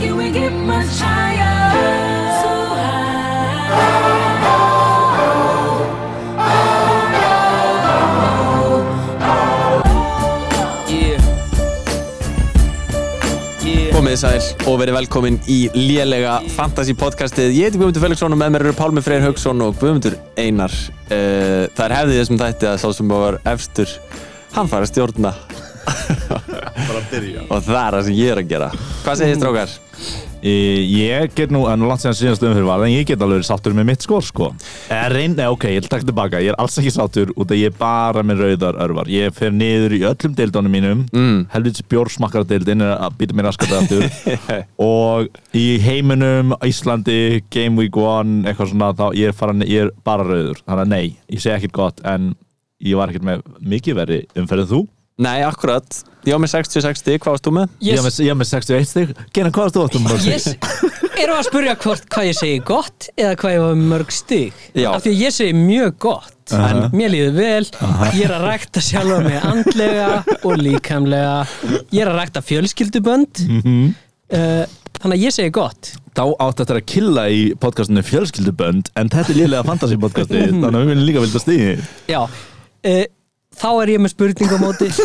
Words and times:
Can 0.00 0.16
we 0.16 0.30
get 0.32 0.52
much 0.52 0.96
higher? 0.98 2.40
So 2.40 2.50
Yeah. 10.90 11.20
Yeah. 13.60 13.92
Komið 13.94 14.16
sæl 14.22 14.38
og 14.66 14.80
verið 14.80 14.96
velkomin 14.96 15.36
í 15.52 15.58
lélega 15.76 16.38
fantasy 16.56 16.96
podcastið 16.98 17.52
Ég 17.54 17.68
heiti 17.68 17.78
Guðmundur 17.80 18.02
Felixson 18.06 18.32
og 18.34 18.40
með 18.40 18.54
mér 18.56 18.64
eru 18.66 18.76
Pálmi 18.78 19.04
Freyr 19.04 19.26
Haugsson 19.28 19.60
og 19.66 19.76
Guðmundur 19.82 20.16
Einar 20.40 20.72
uh, 20.72 21.68
Það 21.68 21.84
er 21.90 21.96
hefðið 21.98 22.22
þessum 22.22 22.40
þætti 22.40 22.70
að 22.72 22.80
sá 22.82 22.88
sem 22.96 23.12
var 23.12 23.38
efstur 23.52 23.92
Hann 24.56 24.72
fara 24.72 24.88
að 24.88 24.94
stjórna 24.94 25.34
að 25.36 25.60
og 27.50 27.62
það 27.64 27.76
er 27.80 27.94
það 27.94 28.02
sem 28.06 28.16
ég 28.18 28.32
er 28.32 28.40
að 28.40 28.50
gera 28.50 28.68
Hvað 29.04 29.20
segir 29.20 29.38
strákar? 29.38 29.78
Ég 30.42 31.34
get 31.36 31.52
nú, 31.52 31.66
en 31.68 31.82
langt 31.84 32.00
séðan 32.00 32.16
síðast 32.16 32.44
um 32.46 32.54
fyrir 32.56 32.68
var 32.68 32.84
en 32.86 32.92
ég 32.92 33.06
get 33.08 33.20
alveg 33.20 33.44
sáttur 33.44 33.74
með 33.76 33.90
mitt 33.90 34.04
skor 34.06 34.24
sko. 34.24 34.50
En 34.92 35.12
reyn, 35.12 35.34
nei 35.36 35.48
ok, 35.52 35.66
ég 35.74 35.88
taka 35.88 36.06
tilbaka. 36.08 36.40
Ég 36.40 36.54
er 36.54 36.60
alls 36.60 36.78
ekki 36.80 36.92
sáttur 36.94 37.32
út 37.36 37.52
að 37.52 37.60
ég 37.60 37.72
er 37.72 37.76
bara 37.80 38.24
með 38.26 38.44
rauðar 38.46 38.80
örvar. 38.86 39.10
Ég 39.12 39.34
fer 39.36 39.52
niður 39.52 39.96
í 39.98 40.02
öllum 40.08 40.36
deildónum 40.38 40.72
mínum. 40.72 41.02
Mm. 41.12 41.42
Helvits 41.52 41.84
bjórsmakkaradeildin 41.92 42.86
er 42.86 42.94
að 42.96 43.18
býta 43.20 43.36
mér 43.36 43.50
raskat 43.50 43.74
aftur. 43.82 44.06
Og 44.90 45.28
í 45.56 45.66
heiminum, 45.84 46.54
Íslandi, 46.64 47.42
Game 47.52 47.76
Week 47.80 47.96
1 47.96 48.46
Eitthvað 48.48 48.72
svona, 48.72 48.92
þá 48.96 49.06
ég 49.18 49.32
er, 49.32 49.36
fara, 49.36 49.56
ég 49.66 49.88
er 49.88 49.92
bara 50.06 50.24
rauður. 50.24 50.62
Þannig 50.64 50.86
að 50.86 50.94
nei, 50.94 51.04
ég 51.28 51.42
segi 51.42 51.56
ekkert 51.58 51.76
gott 51.76 52.00
En 52.08 52.32
ég 52.80 52.96
var 52.96 53.12
ekkert 53.12 53.28
með 53.28 53.44
mikið 53.60 54.00
verið 54.00 54.40
umferðið 54.40 54.72
þú 54.72 54.80
Nei, 55.20 55.42
akkurat. 55.44 55.84
Ég 56.24 56.32
var 56.34 56.40
með 56.42 56.50
60-60, 56.52 57.18
hvað 57.20 57.32
varst 57.34 57.46
þú 57.46 57.52
með? 57.56 57.68
Ég 57.84 57.94
er 57.96 58.02
með, 58.04 58.14
ég 58.20 58.30
er 58.32 58.36
með 58.36 58.48
61 58.50 58.86
stig. 58.88 59.08
Gena, 59.36 59.50
hvað 59.52 59.62
varst 59.66 59.76
þú 59.76 59.82
áttum? 59.86 60.04
Yes. 60.24 60.46
Erum 61.20 61.36
að 61.36 61.46
spyrja 61.48 61.74
hvort 61.80 62.04
hvað 62.12 62.24
ég 62.30 62.36
segi 62.38 62.58
gott 62.64 63.00
eða 63.14 63.34
hvað 63.40 63.50
ég 63.54 63.60
var 63.64 63.74
með 63.76 63.86
mörg 63.92 64.10
stig. 64.14 64.52
Já. 64.72 64.88
af 64.94 65.02
því 65.04 65.12
ég 65.20 65.30
segi 65.36 65.52
mjög 65.56 65.92
gott 66.00 66.54
en 66.56 66.76
mér 66.96 67.10
líður 67.12 67.34
vel. 67.36 67.66
Ég 68.16 68.24
er 68.24 68.32
að 68.36 68.42
rækta 68.48 68.80
sjálfa 68.84 69.18
mig 69.26 69.38
andlega 69.50 70.10
og 70.40 70.54
líkamlega. 70.60 71.36
Ég 71.92 72.00
er 72.04 72.08
að 72.12 72.18
rækta 72.22 72.40
fjölskyldubönd. 72.44 73.34
Mhm. 73.48 73.94
uh, 74.32 74.64
þannig 75.00 75.16
að 75.16 75.24
ég 75.24 75.32
segi 75.36 75.50
gott. 75.56 75.82
Þá 76.16 76.24
átt 76.42 76.58
þetta 76.60 76.74
að 76.76 76.84
killa 76.90 77.24
í 77.32 77.40
podcastinu 77.60 78.02
fjölskyldubönd 78.04 78.84
en 78.96 79.08
þetta 79.12 79.30
er 79.32 79.38
liðlega 79.38 79.64
fantasy 79.68 79.96
podcasti 80.00 80.38
þannig 80.50 80.76
að 80.76 80.86
við 80.90 80.98
þá 83.60 83.68
er 83.84 83.92
ég 83.94 84.02
með 84.04 84.14
spurning 84.14 84.50
á 84.52 84.58
móti. 84.60 84.90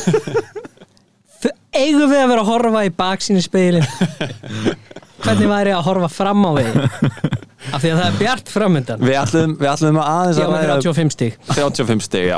Eigum 1.76 2.08
við 2.08 2.20
að 2.22 2.30
vera 2.32 2.42
að 2.42 2.48
horfa 2.50 2.82
í 2.88 2.92
baksínu 2.96 3.42
speilin 3.44 3.84
hvernig 5.26 5.50
væri 5.50 5.74
að 5.76 5.84
horfa 5.90 6.08
fram 6.12 6.46
á 6.48 6.52
við 6.56 6.78
af 7.74 7.82
því 7.82 7.90
að 7.92 7.98
það 8.00 8.06
er 8.06 8.18
bjart 8.20 8.52
framöndan 8.54 9.02
Við 9.04 9.18
ætlum, 9.20 9.56
við 9.60 9.70
ætlum 9.72 9.98
að 10.00 10.10
aðeins 10.12 10.40
ég 10.40 10.46
að 10.46 10.52
var 10.52 10.56
með 10.56 10.70
ræða 10.70 10.86
35 10.86 11.16
stig. 11.16 11.38
35 11.52 12.06
stig, 12.06 12.28
já. 12.30 12.38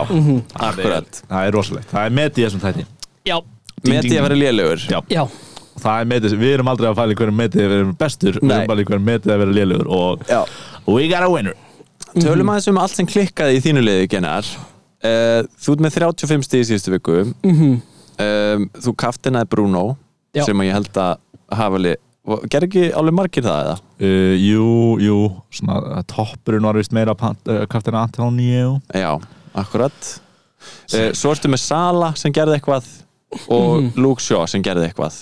Akkurat. 0.70 1.20
Það 1.30 1.50
er 1.50 1.58
rosalegt, 1.58 1.90
það 1.92 2.08
er 2.10 2.16
metið 2.20 2.42
í 2.42 2.46
þessum 2.48 2.64
þætti. 2.64 2.86
Já, 3.28 3.38
Meti 3.88 4.16
að 4.18 4.26
vera 4.26 4.38
lélegur. 4.40 4.86
Já. 4.90 5.00
já, 5.14 5.22
og 5.28 5.84
það 5.84 6.00
er 6.02 6.10
metið, 6.14 6.36
við 6.42 6.56
erum 6.56 6.72
aldrei 6.74 6.88
að 6.90 6.98
fæla 7.02 7.14
í 7.14 7.20
hverjum 7.20 7.38
metið 7.44 7.66
að 7.66 7.74
vera 7.76 7.92
bestur, 8.02 8.40
við 8.40 8.48
Nei. 8.50 8.56
erum 8.58 8.72
bara 8.72 8.82
í 8.82 8.88
hverjum 8.90 9.08
metið 9.12 9.36
að 9.36 9.44
vera 9.44 9.58
lélugur 9.60 9.92
og 10.00 10.26
Já. 10.32 10.40
we 10.88 11.06
got 11.12 11.28
a 11.28 11.30
winner. 11.30 11.54
Tölum 12.18 12.50
aðeins 12.50 12.72
um 12.72 12.82
allt 12.82 12.98
sem 12.98 13.10
klikkaði 13.10 13.60
í 13.60 13.64
þínu 13.68 13.84
liði, 13.86 14.10
Gennar 14.16 14.48
uh, 15.04 15.46
Þú 15.62 15.76
ert 15.76 15.84
með 15.86 15.96
35 16.00 16.46
stig 16.48 16.64
í 16.64 16.68
síðustu 16.72 16.94
viku. 16.96 17.20
Um, 18.18 18.68
Þú 18.82 18.94
kaftinaði 18.98 19.50
Bruno 19.52 19.86
Já. 20.36 20.44
sem 20.48 20.58
að 20.64 20.70
ég 20.72 20.78
held 20.78 20.98
að 21.02 21.18
hafa 21.58 21.82
li 21.82 21.96
Ger 22.52 22.66
ekki 22.66 22.90
alveg 22.92 23.16
margir 23.16 23.46
það 23.46 23.60
eða? 23.64 23.76
uh, 24.04 24.34
jú, 24.36 24.64
jú, 25.00 25.18
svona 25.54 25.78
uh, 25.80 26.02
toppurinn 26.12 26.66
var 26.68 26.76
vist 26.76 26.92
meira 26.92 27.14
uh, 27.16 27.62
kaftina 27.72 28.02
Antonio 28.04 28.82
Já, 28.92 29.14
akkurat. 29.56 30.10
Uh, 30.92 31.14
Svo 31.16 31.32
ertu 31.32 31.48
með 31.48 31.62
Sala 31.64 32.10
sem 32.20 32.34
gerði 32.36 32.58
eitthvað 32.58 32.90
og 33.52 33.96
Luke 34.00 34.24
Shaw 34.24 34.44
sem 34.48 34.64
gerði 34.64 34.90
eitthvað. 34.90 35.22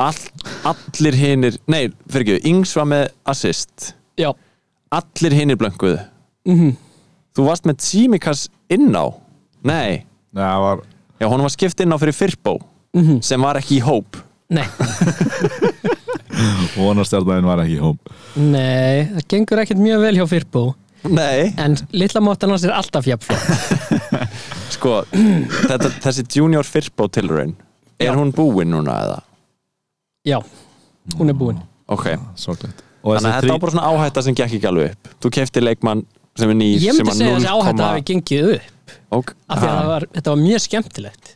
All, 0.00 0.18
Allir 0.72 1.16
hinir 1.16 1.54
Nei, 1.72 1.86
fyrir 2.12 2.24
ekki, 2.36 2.48
Ings 2.50 2.72
var 2.76 2.88
með 2.88 3.06
assist. 3.32 3.90
Já. 4.20 4.30
Allir 4.96 5.36
hinir 5.36 5.60
blönguðu 5.60 5.98
Þú 7.36 7.44
varst 7.50 7.66
með 7.68 7.82
Tsimikas 7.84 8.46
inn 8.72 8.90
á? 8.96 9.06
Nei, 9.66 10.02
Nei, 10.36 10.42
það 10.42 10.62
var 10.66 10.82
já, 11.20 11.26
hún 11.32 11.44
var 11.46 11.52
skipt 11.54 11.80
inn 11.84 11.94
á 11.94 11.98
fyrir 11.98 12.16
Firpo 12.16 12.56
sem 13.24 13.42
var 13.44 13.58
ekki 13.60 13.76
í 13.76 13.84
hóp. 13.84 14.16
Nei, 14.56 14.64
vonarstjarnæðin 16.76 17.48
var 17.48 17.60
ekki 17.64 17.76
í 17.76 17.82
hóp. 17.82 18.10
Nei, 18.40 19.06
það 19.12 19.26
gengur 19.32 19.62
ekkert 19.62 19.82
mjög 19.82 20.04
vel 20.06 20.14
hjá 20.20 20.26
Firpo. 20.30 20.62
Nei, 21.06 21.52
en 21.62 21.76
litla 21.94 22.22
móttan 22.24 22.50
hans 22.50 22.64
er 22.66 22.72
alltaf 22.74 23.06
jafnflott 23.06 24.00
sko 24.74 24.94
þetta, 25.12 25.90
þessi 26.02 26.24
Junior 26.34 26.66
Firpo 26.66 27.06
tilraun 27.12 27.52
er 28.00 28.08
Já. 28.08 28.14
hún 28.18 28.32
búin 28.34 28.72
núna 28.74 28.96
eða? 29.04 29.20
Já, 30.26 30.40
hún 31.20 31.30
er 31.30 31.36
búin. 31.38 31.60
Ok, 31.86 32.08
sorglegt. 32.34 32.82
Þannig 33.06 33.28
að 33.30 33.36
þetta 33.36 33.52
var 33.54 33.60
bara 33.62 33.74
svona 33.76 33.90
áhætta 33.92 34.24
sem 34.26 34.34
gekk 34.34 34.56
ekki 34.58 34.66
alveg 34.66 34.96
upp. 34.96 35.12
Þú 35.22 35.30
kefti 35.36 35.62
leikmann 35.62 36.02
sem 36.36 36.50
er 36.52 36.58
nýr 36.60 36.84
Ég 36.86 36.96
myndi 36.98 37.10
að 37.10 37.18
segja 37.20 37.34
þessi 37.36 37.48
0, 37.48 37.54
áhætta 37.56 37.90
hafi 37.92 38.06
gengið 38.12 38.52
upp. 38.56 38.94
Ok, 39.16 39.32
af 39.48 39.58
því 39.62 39.66
að 39.70 39.76
það 39.80 39.90
var, 39.94 40.06
þetta 40.16 40.30
var 40.34 40.40
mjög 40.44 40.60
skemmtilegt. 40.66 41.32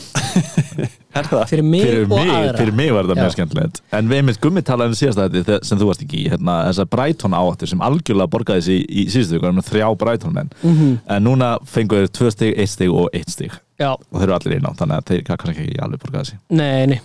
Er 1.10 1.26
það? 1.26 1.40
fyrir 1.50 1.64
mig 1.66 1.80
fyrir 1.82 2.04
og 2.06 2.12
mig, 2.14 2.28
aðra. 2.30 2.58
fyrir 2.60 2.74
mig 2.78 2.90
var 2.94 3.06
þetta 3.08 3.16
mjög 3.18 3.32
skemmtilegt. 3.34 3.80
En 3.98 4.06
við 4.12 4.20
mitt 4.28 4.38
gummi 4.40 4.62
talaði 4.62 4.92
um 4.92 4.98
síðast 5.00 5.18
að 5.24 5.34
þetta 5.40 5.56
sem 5.66 5.80
þú 5.80 5.88
varst 5.88 6.04
ekki 6.04 6.20
í 6.20 6.28
hérna, 6.30 6.54
þessa 6.68 6.84
Brighton 6.92 7.34
áhættu 7.34 7.66
sem 7.72 7.82
algjörlega 7.82 8.30
borgaði 8.30 8.62
sig 8.68 8.78
í, 8.84 8.84
í 8.86 9.04
síðustu 9.10 9.34
viku, 9.40 9.50
með 9.56 9.66
þrjá 9.72 9.88
Brighton 9.98 10.36
menn 10.38 10.52
Mhm. 10.62 10.92
en 11.16 11.26
núna 11.26 11.48
fengu 11.66 11.98
þeir 11.98 12.12
tvö 12.14 12.30
stig, 12.36 12.54
eitt 12.62 12.70
stig 12.76 12.94
og 12.94 13.10
eitt 13.12 13.34
stig. 13.34 13.50
Já, 13.82 13.90
og 13.98 14.14
þeir 14.20 14.28
eru 14.28 14.36
allir 14.38 14.56
inn 14.60 14.68
á, 14.70 14.72
þannig 14.78 14.96
að 15.00 15.04
þeir 15.10 15.24
kannski 15.26 15.50
ekki 15.66 15.82
alveg 15.82 16.02
borgaði 16.06 16.30
sig. 16.30 16.38
Nei, 16.50 16.86
nei. 16.94 17.00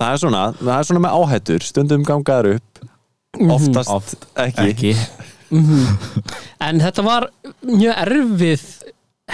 Það 0.00 0.12
er 0.12 0.22
svona, 0.26 0.44
það 0.60 0.76
er 0.76 0.88
svona 0.90 1.04
með 1.06 1.16
áhættur 1.24 1.64
stundum 1.64 2.04
gangaður 2.04 2.60
upp. 2.60 2.84
Oftast 3.40 3.90
Oft 3.96 4.26
ekki, 4.36 4.68
ekki 4.74 4.94
En 5.50 6.80
þetta 6.82 7.04
var 7.06 7.28
mjög 7.66 7.94
erfið 8.04 8.64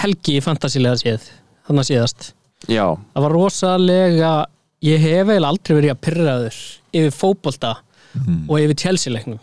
helgi 0.03 0.39
fantasilega 0.45 0.99
séð 1.01 1.27
þannig 1.67 1.83
að 1.83 1.89
síðast. 1.91 2.29
Já, 2.71 2.87
Það 3.15 3.25
var 3.27 3.35
rosalega 3.37 4.31
ég 4.87 5.03
hef 5.03 5.29
eiginlega 5.29 5.51
aldrei 5.51 5.75
verið 5.81 5.93
að 5.95 6.01
pyrraður 6.07 6.61
yfir 6.97 7.13
fótbolta 7.17 7.75
og 8.49 8.57
yfir 8.63 8.79
Chelsea-leiknum. 8.85 9.41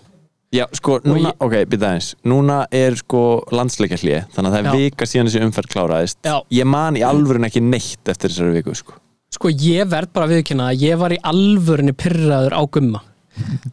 Já, 0.54 0.68
sko, 0.78 1.00
núna, 1.02 1.32
ég- 1.32 1.40
ok, 1.42 1.54
byrja 1.66 1.88
aðeins. 1.90 2.08
Núna 2.30 2.60
er 2.72 2.94
sko 3.00 3.42
landsleikjarlið 3.52 4.28
þannig 4.36 4.50
að 4.50 4.54
það 4.54 4.60
er 4.60 4.68
Já. 4.70 4.74
vika 4.78 5.06
síðan 5.10 5.30
þessi 5.30 5.42
umferð 5.48 5.72
kláraðist. 5.74 6.18
Já. 6.26 6.36
Ég 6.54 6.66
man 6.70 6.96
í 6.96 7.02
alvörun 7.02 7.48
ekki 7.50 7.62
neitt 7.66 8.06
eftir 8.14 8.30
þessari 8.30 8.54
viku, 8.60 8.76
sko. 8.78 8.94
Sko 9.34 9.50
ég 9.50 9.88
verð 9.90 10.12
bara 10.14 10.28
viðkynna 10.30 10.68
að 10.70 10.84
ég 10.86 10.98
var 11.02 11.10
í 11.10 11.18
alvörinni 11.26 11.94
pyrraður 11.98 12.54
á 12.54 12.62
gumma 12.70 13.02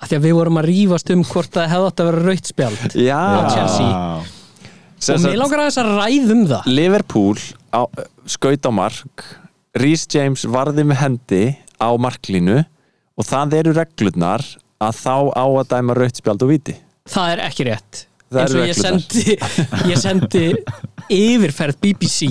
af 0.01 0.09
því 0.09 0.17
að 0.19 0.25
við 0.27 0.35
vorum 0.39 0.61
að 0.61 0.69
rífast 0.71 1.13
um 1.15 1.25
hvort 1.29 1.53
það 1.57 1.71
hefði 1.75 1.89
átt 1.91 2.03
að 2.05 2.11
vera 2.11 2.23
rautt 2.29 2.51
spjald 2.53 2.97
Já, 2.97 3.21
Chelsea. 3.55 3.91
Sem 5.01 5.17
og 5.17 5.25
mér 5.31 5.39
langar 5.41 5.63
aðeins 5.65 5.79
að 5.81 5.91
ræðum 5.97 6.43
það. 6.51 6.67
Liverpool 6.77 7.39
á, 7.73 7.81
skaut 8.29 8.69
á 8.69 8.73
mark 8.73 9.25
Rhys 9.81 10.07
James 10.13 10.43
varði 10.51 10.85
með 10.91 11.01
hendi 11.05 11.43
á 11.81 11.89
marklínu 11.97 12.59
og 12.61 13.27
það 13.29 13.59
eru 13.61 13.73
reglurnar 13.77 14.45
að 14.81 14.97
þá 15.01 15.15
á 15.37 15.45
að 15.47 15.67
dæma 15.75 15.97
rautt 16.01 16.21
spjald 16.21 16.45
og 16.45 16.53
viti 16.53 16.77
Það 17.11 17.33
er 17.35 17.41
ekki 17.49 17.65
rétt. 17.67 18.05
Það 18.31 18.41
eins 18.45 18.53
og 18.55 18.69
ég 18.69 18.77
sendi, 18.79 19.37
ég 19.91 19.99
sendi 19.99 20.43
yfirferð 21.11 21.79
BBC 21.83 22.29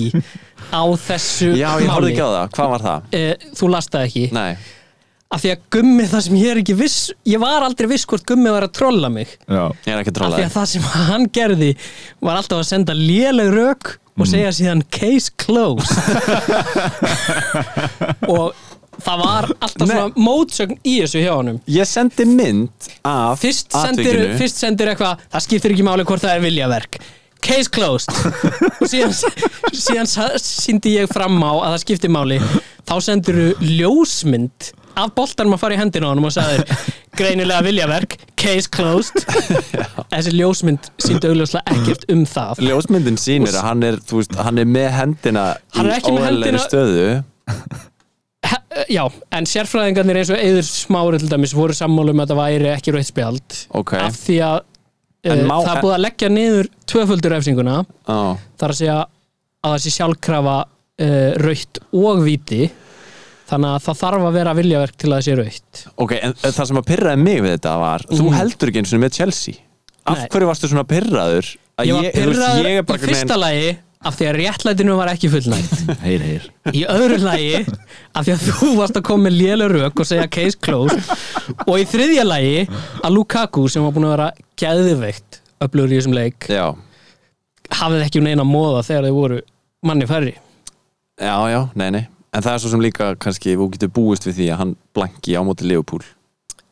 á 0.72 0.82
þessu 0.96 1.50
Já, 1.58 1.74
ég 1.82 1.90
horfði 1.92 2.14
ekki 2.14 2.22
á 2.24 2.30
það, 2.30 2.52
hvað 2.56 2.70
var 2.74 2.84
það? 2.86 3.08
Eh, 3.18 3.48
Þú 3.58 3.68
last 3.74 3.92
það 3.92 4.06
ekki. 4.06 4.22
Nei, 4.32 4.54
af 5.30 5.44
því 5.44 5.52
að 5.54 5.66
gummi 5.76 6.06
það 6.10 6.24
sem 6.26 6.38
ég 6.40 6.52
er 6.52 6.60
ekki 6.62 6.76
viss 6.78 6.98
ég 7.28 7.42
var 7.42 7.62
aldrei 7.62 7.86
viss 7.92 8.06
hvort 8.10 8.26
gummi 8.26 8.50
var 8.50 8.66
að 8.66 8.74
trolla 8.80 9.10
mig. 9.12 9.36
Já, 9.46 9.68
ég 9.86 9.92
er 9.92 10.02
ekki 10.02 10.14
að 10.16 10.24
af 10.26 10.36
því 10.36 10.46
að 10.46 10.56
það 10.56 10.70
sem 10.72 10.88
hann 10.96 11.28
gerði 11.38 11.70
var 12.18 12.40
alltaf 12.40 12.62
að 12.62 12.70
senda 12.72 12.96
léleg 12.98 13.52
rök 13.54 13.94
og 14.20 14.28
segja 14.28 14.50
síðan 14.52 14.82
case 14.92 15.30
closed. 15.40 15.86
Og 18.34 18.50
það 19.00 19.22
var 19.22 19.48
alltaf 19.54 19.86
Nei. 19.86 19.94
svona 19.94 20.24
mótsögn 20.26 20.76
í 20.82 20.96
þessu 21.04 21.22
hjá 21.22 21.30
honum. 21.32 21.62
Ég 21.70 21.88
sendi 21.88 22.26
mynd 22.28 22.90
af 23.06 23.40
fyrst 23.40 23.70
sendir, 23.72 24.10
atvikinu. 24.10 24.36
fyrst 24.42 24.60
sendir 24.60 24.90
eitthvað 24.92 25.22
það 25.30 25.46
skiptir 25.46 25.76
ekki 25.76 25.86
máli 25.86 26.04
hvort 26.10 26.26
það 26.26 26.36
er 26.36 26.44
viljaverk. 26.44 27.00
Case 27.40 27.72
closed. 27.72 28.12
Og 28.82 28.90
síðan, 28.90 29.14
síðan 29.72 30.10
síndi 30.44 30.98
ég 30.98 31.08
fram 31.08 31.38
á 31.40 31.54
að 31.54 31.70
það 31.70 31.80
skiptir 31.86 32.12
máli. 32.12 32.36
Þá 32.90 32.94
sendir 33.06 33.40
ljósmynd 33.62 34.74
af 34.98 35.12
boltanum 35.16 35.54
að 35.56 35.62
fara 35.62 35.76
í 35.76 35.80
hendina 35.80 36.08
á 36.08 36.12
honum 36.12 36.26
og 36.28 36.34
sagðir 36.34 36.64
greinilega 37.20 37.62
viljaverk, 37.66 38.16
case 38.40 38.70
closed. 38.72 39.22
Þessi 40.12 40.32
ljósmynd 40.38 40.88
síndi 41.02 41.30
augljóslega 41.30 41.76
ekkert 41.76 42.06
um 42.14 42.24
það. 42.28 42.62
Ljósmyndin 42.66 43.20
sýnir 43.20 43.54
að 43.60 43.66
hann 43.68 43.86
er, 43.90 44.00
veist, 44.10 44.34
hann 44.40 44.62
er 44.62 44.68
með 44.70 44.88
hendina 44.96 45.44
Hann 45.76 45.90
er 45.90 45.98
ekki 45.98 46.14
með 46.16 46.26
hendina- 46.30 46.64
stöðu. 46.64 47.06
Já, 48.90 49.02
en 49.36 49.46
sérfræðingarnir 49.50 50.20
eins 50.22 50.30
og 50.32 50.38
Eður 50.40 50.64
Smári 50.66 51.18
til 51.20 51.28
dæmis 51.30 51.52
voru 51.54 51.74
sammálu 51.76 52.14
um 52.14 52.22
að 52.22 52.30
þetta 52.30 52.38
væri 52.38 52.68
ekki 52.72 52.94
rautt 52.94 53.08
spjald. 53.10 53.56
Ok, 53.76 53.92
af 53.98 54.16
því 54.16 54.36
að 54.46 54.58
uh, 55.26 55.42
það 55.66 55.80
búið 55.84 55.94
að 55.96 56.04
leggja 56.06 56.30
niður 56.32 56.68
tvöföldur 56.88 57.34
refsinguna. 57.34 57.74
Á, 58.08 58.18
þar 58.62 58.74
að 58.74 58.78
segja 58.80 58.96
að 59.02 59.74
það 59.74 59.82
sé 59.84 59.92
sjálfkrafa 59.98 60.54
uh, 60.64 61.30
rautt 61.44 61.82
og 62.00 62.22
víti 62.24 62.62
þannig 63.50 63.74
að 63.74 63.82
það 63.88 63.98
þarf 64.00 64.24
að 64.28 64.36
vera 64.38 64.54
viljaverk 64.60 64.96
til 65.00 65.10
að 65.10 65.16
það 65.16 65.26
sé 65.26 65.36
rautt. 65.40 65.82
Ok, 66.04 66.12
en 66.22 66.34
það 66.44 66.64
sem 66.70 66.80
að 66.80 66.88
pyrraði 66.90 67.22
mig 67.24 67.42
við 67.44 67.54
þetta 67.56 67.74
var, 67.82 68.04
þú 68.10 68.24
Mhm. 68.24 68.38
heldur 68.38 68.70
ekki 68.72 68.82
eins 68.82 68.94
og 68.96 69.00
með 69.04 69.12
Chelsea. 69.18 69.54
Af 70.06 70.18
Nei. 70.18 70.26
hverju 70.32 70.46
varstu 70.48 70.68
svona 70.70 70.84
pyrraður? 70.88 71.46
Að 71.80 71.86
ég 71.86 71.94
var 71.94 72.04
þú 72.04 72.12
pyrraður 72.20 72.68
ég 72.70 72.80
í 72.80 72.98
fyrsta 73.06 73.36
lagi 73.38 73.70
af 74.00 74.14
því 74.16 74.26
að 74.30 74.36
réttlætinu 74.40 74.94
var 74.96 75.08
ekki 75.12 75.28
fullnægt. 75.28 75.74
Heyr, 76.06 76.22
heyr. 76.24 76.44
Í 76.72 76.84
öðru 76.88 77.18
lagi 77.20 77.66
af 78.16 78.24
því 78.24 78.32
að 78.32 78.44
þú 78.48 78.68
varst 78.78 78.96
að 78.96 79.04
koma 79.10 79.26
með 79.28 79.36
lélega 79.42 79.74
rauk 79.84 80.00
og 80.00 80.06
segja 80.08 80.26
case 80.32 80.56
closed. 80.56 81.02
Og 81.66 81.74
í 81.76 81.84
þriðja 81.84 82.24
lagi 82.24 82.62
að 83.04 83.12
Lukaku 83.12 83.66
sem 83.68 83.84
var 83.84 83.92
búin 83.92 84.08
að 84.08 84.14
vera 84.16 84.30
geðveikt 84.56 85.40
öflugur 85.60 85.92
í 85.92 85.98
þessum 86.00 86.16
leik 86.16 86.48
Já, 86.48 86.64
hafði 87.76 88.00
ekki 88.06 88.22
um 88.22 88.24
neina 88.30 88.44
móða 88.48 88.80
þegar 88.88 89.10
þau 89.10 89.14
voru 89.20 89.40
manni 89.84 90.08
færri. 90.08 90.34
Já, 91.20 91.36
já, 91.52 91.60
nei, 91.76 91.90
nei 91.90 92.06
En 92.30 92.44
það 92.44 92.52
er 92.54 92.62
svo 92.62 92.70
sem 92.72 92.82
líka 92.84 93.10
kannski, 93.20 93.56
þú 93.58 93.68
getur 93.74 93.92
búist 93.94 94.26
við 94.28 94.36
því 94.38 94.48
að 94.54 94.60
hann 94.62 94.74
blanki 94.94 95.34
á 95.34 95.42
móti 95.46 95.66
Liverpool. 95.66 96.04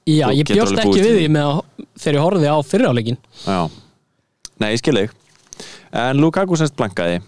Já, 0.09 0.29
Þú 0.31 0.37
ég 0.39 0.53
bjóst 0.53 0.79
ekki 0.79 1.03
við 1.03 1.17
því 1.19 1.27
með 1.35 1.49
að, 1.49 1.59
þegar 2.01 2.17
ég 2.17 2.25
horfði 2.25 2.49
á 2.49 2.57
fyriráleikin 2.65 3.19
Já, 3.43 3.59
nei, 4.63 4.71
ég 4.71 4.81
skil 4.81 4.95
þig. 4.97 5.17
En 5.99 6.23
Lukaku 6.23 6.57
semst 6.57 6.77
blankaði. 6.79 7.19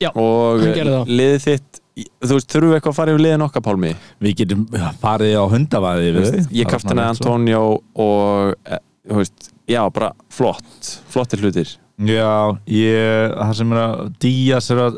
Já, 0.00 0.08
og 0.16 0.62
liðið 1.10 1.42
þitt 1.44 1.80
þú 2.00 2.36
veist, 2.36 2.48
þurfum 2.52 2.70
við 2.70 2.78
eitthvað 2.78 2.92
að 2.92 2.98
fara 2.98 3.14
yfir 3.14 3.24
liðin 3.26 3.44
okkar 3.44 3.64
Pálmi? 3.66 3.90
Við 4.24 4.36
getum 4.40 4.62
ja, 4.72 4.92
farið 5.02 5.34
á 5.36 5.44
hundavaði 5.52 6.24
ég 6.56 6.70
kaftina 6.70 7.08
Antonio 7.10 7.62
og 8.00 8.54
eh, 8.64 8.80
þú 9.08 9.20
veist, 9.20 9.50
já, 9.68 9.82
bara 9.92 10.12
flott. 10.32 10.94
Flottir 11.12 11.44
hlutir 11.44 11.74
Já, 12.00 12.56
ég, 12.64 13.32
það 13.36 13.50
sem 13.58 13.72
er 13.74 13.78
að 13.82 13.98
Díaz 14.24 14.70
er 14.72 14.78
að, 14.86 14.94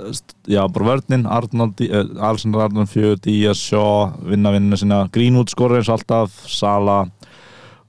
já, 0.47 0.61
bara 0.71 0.87
vörninn 0.87 1.25
Arnold, 1.27 1.81
eh, 1.83 2.05
Alexander 2.23 2.63
Arnold 2.63 2.93
4 2.93 3.17
Díaz, 3.25 3.59
Shaw, 3.59 4.13
vinna 4.31 4.53
vinnuna 4.55 4.79
sína 4.79 5.01
Greenwood 5.11 5.51
skoraði 5.51 5.83
eins 5.83 5.91
og 5.91 5.97
alltaf, 5.99 6.37
Sala 6.47 7.01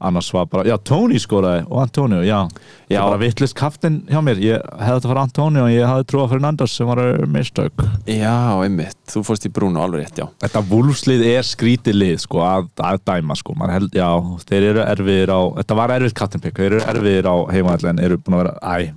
annars 0.03 0.29
var 0.35 0.45
bara, 0.51 0.63
já, 0.67 0.75
Tony 0.83 1.19
skoraði 1.23 1.63
og 1.69 1.79
Antonio, 1.83 2.19
já, 2.25 2.41
Já. 2.89 2.97
já. 2.97 3.01
bara 3.05 3.19
vittlist 3.21 3.55
kaftin 3.57 4.01
hjá 4.09 4.19
mér, 4.25 4.41
ég 4.43 4.65
hefði 4.77 4.97
þetta 4.99 5.11
fara 5.13 5.23
Antonio 5.27 5.63
og 5.65 5.71
ég 5.73 5.87
hafði 5.87 6.07
trúið 6.11 6.25
að 6.25 6.33
Fernandes 6.35 6.75
sem 6.77 6.89
var 6.91 7.01
mistök 7.33 7.85
Já, 8.09 8.35
einmitt, 8.65 8.97
þú 9.13 9.23
fórst 9.27 9.47
í 9.47 9.53
Bruno 9.55 9.83
alveg 9.85 10.03
rétt, 10.05 10.19
já 10.23 10.27
Þetta 10.43 10.63
vúlfslið 10.73 11.23
er 11.33 11.47
skrítið 11.47 11.97
lið 12.01 12.17
sko, 12.25 12.43
að, 12.45 12.67
að 12.83 12.99
dæma 13.07 13.37
sko. 13.39 13.55
Held, 13.73 13.95
já, 13.95 14.09
þeir 14.49 14.69
eru 14.73 14.83
erfiðir 14.87 15.31
á 15.33 15.41
þetta 15.61 15.79
var 15.79 15.95
erfiðt 15.97 16.19
captain 16.19 16.43
pick, 16.43 16.59
þeir 16.59 16.77
eru 16.77 16.83
erfiðir 16.93 17.31
á 17.31 17.35
heimaðall 17.55 17.89
en 17.93 18.03
eru 18.03 18.19
búin 18.21 18.37
að 18.37 18.45
vera, 18.45 18.53
æ 18.61 18.93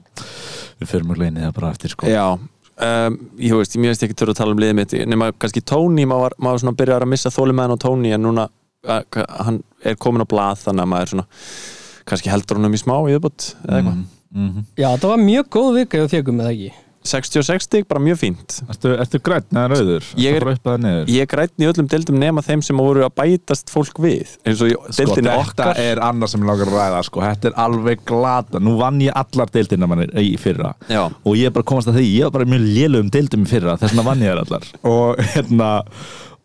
við 0.77 0.91
fyrir 0.91 1.07
mjög 1.09 1.23
leinið 1.23 1.47
það 1.47 1.55
bara 1.57 1.71
eftir 1.73 1.93
sko. 1.95 2.09
Já, 2.11 2.25
um, 2.37 3.15
ég 3.41 3.55
veist, 3.57 3.77
ég 3.79 3.87
veist 3.89 4.03
ekki 4.05 4.17
törð 4.19 4.35
að 4.35 4.41
tala 4.43 4.53
um 4.57 4.61
liðið 4.61 4.77
mitt 4.77 4.93
nema 5.09 5.31
kannski 5.41 5.63
Tony, 5.65 6.05
maður, 6.09 6.35
var- 6.37 6.37
maður 6.51 6.75
byrjar 6.83 7.07
að 7.07 7.13
missa 7.15 7.33
þólimaðan 7.33 7.77
á 7.81 7.85
Tony 7.87 8.13
en 8.13 8.27
núna 8.27 8.45
uh, 8.85 9.01
hann 9.47 9.63
er 9.93 10.01
komin 10.07 10.25
á 10.25 10.29
blað 10.31 10.65
þannig 10.67 10.87
að 10.87 10.93
maður 10.95 11.13
svona 11.15 11.27
kannski 12.07 12.31
heldur 12.33 12.61
honum 12.61 12.75
í 12.77 12.83
smá 12.83 12.97
í 13.11 13.17
uppbútt 13.19 13.53
eða 13.67 13.79
eitthvað. 13.81 14.03
Mm 14.37 14.49
-hmm. 14.51 14.65
Já, 14.77 14.89
það 14.97 15.09
var 15.15 15.23
mjög 15.25 15.49
góð 15.57 15.71
vika 15.81 15.99
hjá 16.03 16.09
þjögum 16.13 16.37
með 16.43 16.51
ekki? 16.53 16.73
66 17.07 17.63
stig, 17.63 17.85
bara 17.87 18.01
mjög 18.03 18.17
fínt. 18.19 18.57
Ertu, 18.69 18.91
ertu 18.99 19.19
grætt 19.23 19.53
neða 19.55 19.69
rauður? 19.77 20.07
Ég 20.19 20.35
er- 20.35 20.43
er 21.23 21.27
grætn 21.31 21.63
í 21.63 21.69
öllum 21.71 21.87
deildum 21.89 22.19
nema 22.19 22.43
þeim 22.43 22.63
sem 22.63 22.77
voru 22.77 23.05
að 23.07 23.15
bætast 23.15 23.71
fólk 23.71 23.95
við 24.03 24.27
og 24.47 24.57
Sko, 24.91 25.15
þetta 25.15 25.37
okkar. 25.39 25.79
er 25.79 25.97
annað 26.03 26.29
sem 26.29 26.41
ég 26.41 26.47
langar 26.51 26.67
að 26.67 26.75
ræða 26.75 27.05
sko. 27.05 27.21
þetta 27.21 27.45
er 27.47 27.53
alveg 27.57 27.99
glata, 28.05 28.59
nú 28.59 28.77
vann 28.79 28.99
ég 29.01 29.13
allar 29.15 29.47
deildina 29.53 29.87
manni 29.87 30.07
í 30.07 30.37
fyrra. 30.37 30.75
Já. 30.89 31.07
og 31.25 31.37
ég 31.37 31.47
er 31.47 31.51
bara 31.51 31.63
komast 31.63 31.87
að 31.89 31.95
því, 32.01 32.19
ég 32.19 32.23
var 32.25 32.31
bara 32.31 32.45
mjög 32.45 32.75
lélugum 32.75 33.11
deildum 33.11 33.43
í 33.45 33.49
fyrra, 33.49 33.77
þess 33.79 33.93
vegna 33.95 34.03
vann 34.03 34.21
ég 34.21 34.35
þær 34.35 34.45
allar. 34.47 34.63
Og 34.83 35.17
hérna 35.17 35.85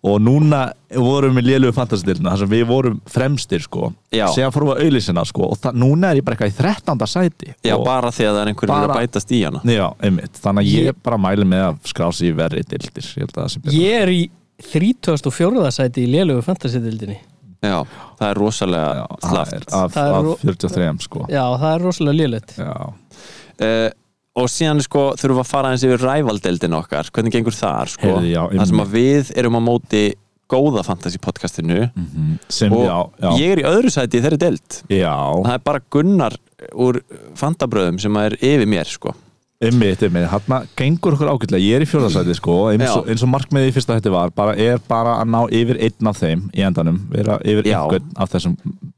og 0.02 0.16
núna 0.26 0.60
vorum 0.98 1.36
við 1.38 1.46
lélugum 1.52 1.76
fantasy-deildina 1.78 2.32
þar 2.34 2.40
sem 2.42 2.50
við 2.50 2.64
vorum 2.72 2.96
fremstir 3.06 3.62
sko 3.62 3.92
Já. 4.10 4.26
séðan 4.34 4.54
fórum 4.56 4.72
við 4.72 4.80
að 4.80 4.86
auðlýsina 4.88 5.24
sko 5.30 5.50
og 5.54 5.60
það, 5.62 5.76
núna 5.84 6.10
er 6.10 6.18
ég 6.22 6.26
bara 6.26 6.36
eitthvað 6.40 6.54
í 6.54 6.58
13. 6.58 7.08
sæti 7.12 7.52
Já, 7.68 7.76
og, 7.78 7.84
bara 7.86 8.10
því 8.10 8.26
að 8.26 8.34
það 8.34 8.42
er 8.42 8.52
einhverjum 8.54 8.76
að 8.80 8.88
Bara- 8.88 9.00
bætast 9.04 9.32
í 9.38 9.42
hana 9.46 9.62
Já, 9.70 9.86
einmitt, 10.02 10.40
þannig 10.42 10.66
að 10.66 10.72
ég, 10.74 10.88
Ég- 10.90 11.02
bara 11.06 11.20
mæli 11.22 11.46
með 11.54 11.66
að 11.68 11.78
skrási 11.94 12.32
í 12.32 12.34
verri 12.42 12.64
deildir 12.66 13.06
ég 13.12 13.22
held 13.28 13.36
að 13.36 13.44
það 13.44 13.52
sé 13.54 13.62
betra. 13.62 13.78
Ég 13.78 14.02
er 14.02 14.14
í 14.16 14.22
34. 14.72 15.72
sæti 15.78 16.06
í 16.06 16.10
lélugu 16.16 16.42
fantasy-dildinni 16.50 17.20
Já, 17.62 17.78
það 18.18 18.28
er 18.32 18.40
rosalega 18.42 19.06
slaft 19.22 19.70
af, 19.70 19.98
af 20.02 20.24
ro- 20.26 20.38
43 20.42 21.06
sko 21.06 21.28
Já, 21.30 21.44
það 21.62 21.76
er 21.76 21.84
rosalega 21.86 22.18
lélegt 22.24 22.56
Já. 22.58 22.74
uh, 23.62 23.90
Og 24.40 24.48
síðan 24.48 24.80
sko 24.84 25.10
þurfum 25.20 25.42
við 25.42 25.44
að 25.44 25.50
fara 25.50 25.72
eins 25.74 25.84
yfir 25.84 26.04
rævaldeildin 26.06 26.76
okkar. 26.78 27.10
Hvernig 27.12 27.34
gengur 27.36 27.56
þar 27.56 27.90
sko? 27.92 28.08
Heyrðu, 28.08 28.30
já, 28.32 28.44
Það 28.54 28.70
sem 28.70 28.84
að 28.84 28.94
við 28.96 29.32
erum 29.42 29.58
á 29.60 29.62
móti 29.66 30.04
góða 30.52 30.84
fantasy 30.88 31.20
podcastinu. 31.20 31.90
Mhm. 31.96 32.38
sem, 32.48 32.72
og 32.72 32.86
já, 32.86 32.98
já, 33.24 33.30
ég 33.40 33.52
er 33.52 33.60
í 33.60 33.68
öðru 33.68 33.92
sæti 33.92 34.20
í 34.20 34.24
þeirri 34.24 34.40
deild. 34.40 34.80
Já. 34.88 35.16
Það 35.44 35.54
er 35.54 35.66
bara 35.68 35.84
Gunnar 35.92 36.38
úr 36.72 37.02
fantabröðum 37.36 38.00
sem 38.00 38.16
er 38.24 38.38
yfir 38.40 38.68
mér 38.68 38.88
sko. 38.88 39.16
Einmitt, 39.62 40.02
einmitt, 40.02 40.26
hann 40.26 40.68
gengur 40.76 41.14
okkur 41.14 41.30
ágætlega. 41.30 41.62
Ég 41.62 41.76
er 41.78 41.84
í 41.86 41.90
fjórðarsæti 41.90 42.34
sko, 42.34 42.56
eins 42.72 42.88
og, 42.96 43.06
eins 43.12 43.22
og 43.22 43.30
markmiðið 43.30 43.70
í 43.70 43.74
fyrsta 43.76 43.94
hætti 43.94 44.10
var 44.10 44.32
bara, 44.34 44.56
er 44.58 44.80
bara 44.88 45.20
að 45.22 45.30
ná 45.30 45.42
yfir 45.54 45.78
einn 45.86 46.10
af 46.10 46.18
þeim 46.18 46.48
í 46.58 46.64
endanum, 46.66 46.98
vera 47.12 47.36
yfir 47.46 47.70
Já. 47.70 47.84
einhvern 47.84 48.08
af 48.18 48.32
þessum 48.34 48.56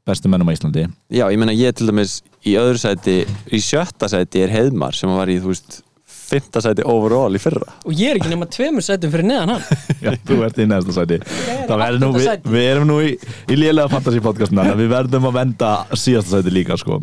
bestu 0.08 0.30
mennum 0.32 0.48
á 0.48 0.56
Íslandi. 0.56 0.86
Já, 1.12 1.26
ég 1.28 1.36
meina 1.42 1.52
ég 1.52 1.76
til 1.76 1.90
dæmis 1.90 2.22
í 2.44 2.54
öðru 2.60 2.80
sæti 2.80 3.16
í 3.24 3.60
sjötta 3.62 4.08
sæti 4.12 4.44
er 4.44 4.52
Heiðmar 4.52 4.96
sem 4.96 5.12
var 5.12 5.30
í, 5.32 5.38
þú 5.42 5.52
veist, 5.52 5.80
fymta 6.24 6.60
sæti 6.64 6.84
overall 6.88 7.36
í 7.36 7.40
fyrra. 7.42 7.74
Og 7.84 7.94
ég 7.96 8.12
er 8.12 8.20
ekki 8.20 8.32
nema 8.32 8.48
tveimur 8.50 8.84
sætum 8.84 9.12
fyrir 9.12 9.28
neðan 9.28 9.54
hann. 9.54 9.64
Já, 10.04 10.10
þú 10.28 10.38
ert 10.46 10.60
í 10.60 10.66
næsta 10.68 10.96
sæti. 10.96 11.20
Er 11.64 11.98
nú, 12.00 12.10
við, 12.16 12.30
við 12.54 12.68
erum 12.70 12.90
nú 12.90 12.98
í, 13.04 13.14
í 13.48 13.58
lélega 13.58 13.90
fantasy 13.92 14.22
podcastina 14.24 14.66
við 14.78 14.92
verðum 14.92 15.28
að 15.30 15.38
venda 15.40 15.72
síðasta 15.92 16.38
sæti 16.40 16.54
líka 16.54 16.78
sko. 16.80 17.00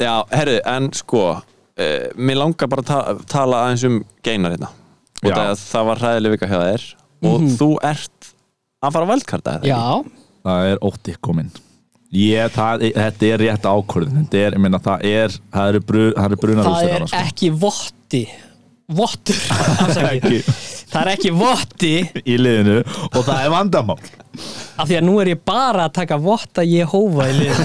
Já, 0.00 0.14
herru, 0.34 0.58
en 0.74 0.90
sko 0.96 1.24
uh, 1.34 2.04
mér 2.18 2.42
langar 2.42 2.70
bara 2.72 2.86
að 2.86 2.90
ta 2.90 3.30
tala 3.30 3.64
aðeins 3.66 3.86
um 3.88 4.02
geinar 4.26 4.56
hérna. 4.56 4.72
Og 5.20 5.34
það, 5.34 5.54
það 5.60 5.88
var 5.90 6.04
hræðileg 6.04 6.36
vika 6.36 6.50
hjá 6.50 6.60
þér. 6.62 6.86
Og 7.30 7.50
þú 7.60 7.72
ert 7.84 8.30
að 8.80 8.94
fara 8.94 9.04
að 9.04 9.10
valdkarta 9.12 9.58
þetta 9.58 9.68
Já, 9.68 9.80
Það 10.40 10.70
er 10.70 10.78
ótti 10.88 11.14
komin 11.20 11.50
Ég, 12.10 12.50
það, 12.50 12.86
þetta 12.96 13.26
er 13.28 13.42
rétt 13.44 13.66
ákvörðin 13.70 14.16
þetta 14.24 14.38
er, 14.40 14.54
ég 14.56 14.62
meina, 14.64 14.80
það 14.82 15.04
er 15.06 15.34
það 15.54 15.68
eru, 15.70 15.80
bru, 15.86 16.06
það 16.16 16.24
eru 16.26 16.38
brunar 16.42 16.66
það 16.66 16.88
er 16.88 17.04
sko. 17.06 17.20
ekki 17.20 17.50
votti. 17.54 18.22
Vottur. 18.90 19.36
Það 20.90 21.04
er 21.04 21.08
ekki 21.12 21.30
votti. 21.30 21.92
Í 22.26 22.34
liðinu 22.40 22.80
og 22.82 23.20
það 23.22 23.44
er 23.44 23.52
vandamál. 23.52 23.98
Af 24.74 24.88
því 24.88 24.96
að 24.98 25.04
nú 25.06 25.12
er 25.22 25.30
ég 25.30 25.42
bara 25.46 25.84
að 25.86 25.92
taka 26.00 26.18
votta 26.18 26.64
Jehova 26.66 27.28
í 27.30 27.36
lið 27.36 27.60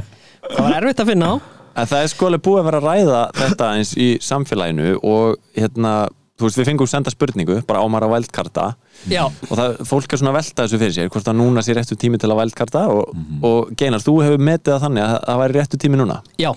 Það 0.52 0.60
var 0.60 0.76
erfitt 0.76 1.00
að 1.00 1.10
finna 1.14 1.30
á. 1.32 1.34
En 1.76 1.88
það 1.88 2.02
er 2.02 2.12
sko 2.12 2.28
alveg 2.28 2.44
búið 2.44 2.60
að 2.60 2.68
vera 2.68 2.82
að 2.82 2.88
ræða 2.90 3.22
þetta 3.40 3.70
eins 3.78 3.94
í 3.96 4.10
samfélaginu 4.24 4.92
og 5.00 5.40
hérna, 5.56 5.94
þú 6.36 6.44
veist, 6.48 6.58
við 6.60 6.66
fengum 6.68 6.88
senda 6.90 7.10
spurningu 7.12 7.58
bara 7.68 7.80
á 7.80 7.86
maður 7.88 8.06
að 8.08 8.14
valdkarta 8.16 8.64
Já, 9.08 9.22
og 9.26 9.52
það, 9.56 9.76
fólk 9.88 10.12
er 10.12 10.20
svona 10.20 10.32
að 10.34 10.38
velta 10.40 10.64
þessu 10.66 10.80
fyrir 10.82 10.94
sér 10.96 11.08
hvort 11.14 11.30
að 11.32 11.38
núna 11.40 11.62
sé 11.64 11.76
réttu 11.76 11.96
tími 12.00 12.20
til 12.20 12.28
að 12.32 12.40
valdkarta 12.42 12.82
og, 12.92 13.14
og 13.46 13.70
Geinar, 13.80 14.04
þú 14.04 14.14
hefur 14.24 14.42
metið 14.50 14.74
það 14.74 14.82
þannig 14.86 15.06
að 15.06 15.14
það 15.28 15.40
væri 15.42 15.56
réttu 15.60 15.80
tími 15.86 16.00
núna? 16.02 16.18
Já. 16.42 16.50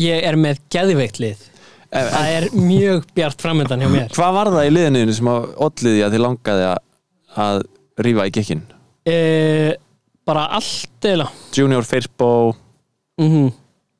Ég 0.00 0.24
er 0.30 0.36
með 0.40 0.60
geðveikt 0.72 1.18
lið. 1.20 1.46
En- 1.90 2.10
Það 2.14 2.28
er 2.36 2.44
mjög 2.54 3.06
bjart 3.16 3.42
framöndan 3.42 3.80
hjá 3.82 3.88
mér. 3.96 4.12
Hvað 4.14 4.36
var 4.36 4.50
það 4.54 4.68
í 4.68 4.74
liðinu 4.76 5.16
sem 5.16 5.30
að 5.32 5.48
olliði 5.66 6.04
að 6.06 6.14
þið 6.14 6.22
langaði 6.26 6.66
að, 6.70 6.82
að 7.46 7.62
rífa 8.06 8.28
í 8.28 8.34
gekkin? 8.36 8.62
e, 9.08 9.16
Bara 10.30 10.44
allt 10.60 11.08
eða 11.10 11.26
Junior 11.56 11.82
Firpo. 11.88 12.28
Mm 13.20 13.48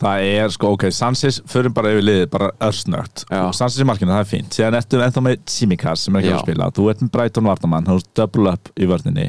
Það 0.00 0.26
er 0.32 0.52
sko, 0.54 0.74
ok, 0.76 0.86
Sansis 0.96 1.42
förum 1.50 1.74
bara 1.76 1.90
yfir 1.92 2.04
liðið, 2.06 2.28
bara 2.32 2.46
örsnögt. 2.64 3.26
Sansis 3.28 3.82
í 3.82 3.86
markinu, 3.88 4.14
það 4.14 4.22
er 4.22 4.28
fínt. 4.30 4.54
Síðan 4.56 4.76
ertu 4.78 5.00
ennþá 5.04 5.22
með 5.26 5.40
Simikas 5.52 6.04
sem 6.06 6.14
er 6.16 6.22
ekki 6.22 6.30
Já. 6.30 6.36
að 6.38 6.44
spila. 6.46 6.68
Þú 6.76 6.86
ert 6.92 7.02
með 7.04 7.10
Brighton 7.16 7.48
Vardamann, 7.50 7.88
þú 7.88 7.96
ert 8.00 8.08
double 8.16 8.54
up 8.54 8.70
í 8.80 8.88
vörninni. 8.88 9.26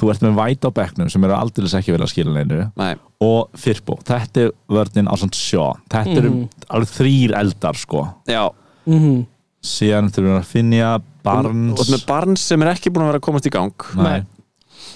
Þú 0.00 0.08
ert 0.10 0.24
með 0.24 0.40
White 0.40 0.66
á 0.66 0.70
bekknum 0.80 1.10
sem 1.12 1.26
eru 1.28 1.36
aldrei 1.36 1.68
ekki 1.78 1.94
vel 1.94 2.00
að 2.02 2.10
skila 2.10 2.34
neinu. 2.34 2.64
Nei, 2.80 2.94
og 3.22 3.52
Firpo, 3.60 3.98
þetta 4.08 4.46
er 4.46 4.54
vörnin 4.72 5.10
á 5.12 5.14
svona 5.20 5.38
sjó. 5.38 5.66
Þetta 5.92 6.16
eru 6.16 6.32
alveg 6.72 6.94
þrýr 6.96 7.34
eldar 7.38 7.78
sko. 7.78 8.06
Já. 8.26 8.48
-hmm. 8.88 9.20
Síðan 9.60 10.08
þurfum 10.10 10.32
við 10.32 10.40
að 10.40 10.48
finja 10.48 10.90
Barnes. 11.22 11.78
Og 11.78 11.92
með 11.92 12.06
Barnes 12.08 12.40
sem 12.40 12.62
er 12.62 12.72
ekki 12.72 12.90
búin 12.90 13.04
að 13.04 13.12
vera 13.12 13.20
að 13.20 13.26
komast 13.28 13.46
í 13.46 13.52
gang. 13.52 13.86
Nei, 13.94 14.24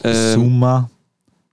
um, 0.08 0.32
Zuma. 0.32 0.88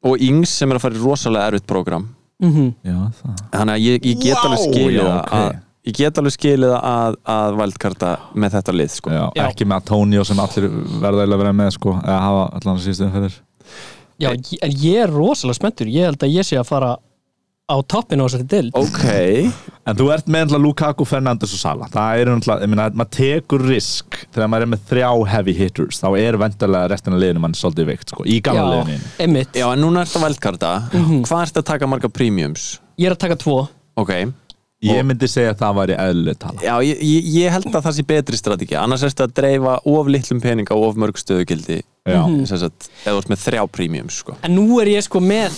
og 0.01 0.18
Ings 0.18 0.50
sem 0.50 0.72
er 0.72 0.80
að 0.80 0.82
fara 0.82 0.96
í 0.96 1.03
rosalega 1.03 1.51
erfitt 1.51 1.68
prógram 1.68 2.08
Mm 2.41 2.71
Já, 2.83 2.95
það 3.21 3.43
Þannig 3.53 3.74
að 3.75 3.83
ég, 3.86 4.05
ég 4.12 4.21
get 4.24 4.38
Vá, 4.38 4.43
alveg 4.48 4.63
skilið 4.65 4.95
já, 4.98 5.03
það 5.05 5.19
ok. 5.21 5.36
að 5.41 5.60
Ég 5.81 5.95
get 5.98 6.19
alveg 6.21 6.33
skilið 6.36 6.74
að, 6.77 7.15
að 7.33 7.55
valdkarta 7.57 8.10
með 8.38 8.51
þetta 8.53 8.74
lið 8.77 8.91
sko. 8.93 9.10
Já, 9.15 9.24
Já. 9.33 9.43
ekki 9.48 9.65
með 9.65 9.79
Antonio 9.81 10.24
sem 10.29 10.41
allir 10.43 10.67
verða 11.01 11.24
að 11.25 11.38
vera 11.41 11.53
með 11.57 11.71
sko, 11.74 11.95
eða 12.03 12.19
hafa 12.21 12.43
allan 12.60 12.75
að 12.75 12.83
síðustu 12.86 13.07
umferðir 13.07 13.38
Já, 14.21 14.29
en 14.36 14.75
ég 14.83 15.00
er 15.01 15.10
rosalega 15.15 15.57
spenntur 15.57 15.89
Ég 15.89 16.05
held 16.05 16.21
að 16.27 16.36
ég 16.36 16.45
sé 16.45 16.60
að 16.62 16.67
fara 16.69 16.91
á 17.71 17.77
toppin 17.87 18.19
á 18.21 18.25
þessari 18.27 18.47
dild 18.51 18.75
Ok, 18.77 19.05
En 19.87 19.95
þú 19.97 20.09
ert 20.13 20.27
með 20.29 20.51
Lukaku, 20.61 21.05
Fernandes 21.09 21.53
og 21.55 21.61
Sala 21.61 21.87
Það 21.91 22.19
er 22.21 22.29
náttúrulega, 22.31 22.61
ég 22.67 22.69
meina, 22.73 22.89
maður 22.93 23.11
tekur 23.17 23.63
risk. 23.65 24.19
Þegar 24.35 24.51
maður 24.53 24.67
er 24.67 24.71
með 24.75 24.83
þrjá 24.91 25.09
heavy 25.31 25.55
hitters 25.57 26.01
þá 26.03 26.07
er 26.21 26.37
vendarlega 26.43 26.91
restina 26.93 27.17
liðinu 27.21 27.41
mann 27.45 27.57
svolítið 27.57 27.89
veikt 27.93 28.13
sko, 28.13 28.27
í 28.27 28.37
gamla 28.45 28.61
Já, 28.61 28.83
liðinu. 28.83 29.09
einmitt. 29.25 29.57
Já 29.57 29.67
en 29.73 29.81
núna 29.81 30.03
ertu 30.05 30.19
að 30.21 30.27
veldkarta 30.27 30.75
Mhm. 30.91 31.23
Hvað 31.25 31.47
ertu 31.47 31.59
að 31.63 31.69
taka 31.71 31.87
marga 31.87 32.09
premiums? 32.11 32.79
Ég 32.99 33.07
er 33.09 33.15
að 33.15 33.23
taka 33.25 33.35
tvo. 33.41 33.67
Ok, 33.97 34.13
Ég 34.81 35.03
myndi 35.05 35.27
segja 35.29 35.51
að 35.53 35.59
það 35.59 35.75
væri 35.77 35.95
eðlileg 36.01 36.37
tala. 36.41 36.57
Já 36.65 36.73
ég, 36.81 36.97
ég, 37.05 37.25
ég 37.37 37.51
held 37.53 37.67
að 37.69 37.83
það 37.85 37.93
sé 37.99 38.03
betri 38.09 38.37
strategi 38.39 38.75
Annars 38.81 39.03
ertu 39.05 39.27
að 39.27 39.33
dreifa 39.37 39.75
of 39.85 40.07
litlum 40.09 40.39
pening 40.41 40.65
á 40.65 40.73
of 40.73 40.95
mörg 40.97 41.19
stöðugildi. 41.21 41.83
Já. 42.09 42.25
sem 42.49 42.57
sagt, 42.57 42.87
eða 43.05 43.13
þú 43.13 43.19
ert 43.21 43.29
með 43.29 43.41
þrjá 43.45 43.61
premiums 43.71 44.15
sko. 44.23 44.33
En 44.41 44.55
nú 44.57 44.79
er 44.81 44.87
ég 44.89 45.03
sko 45.05 45.19
með 45.21 45.53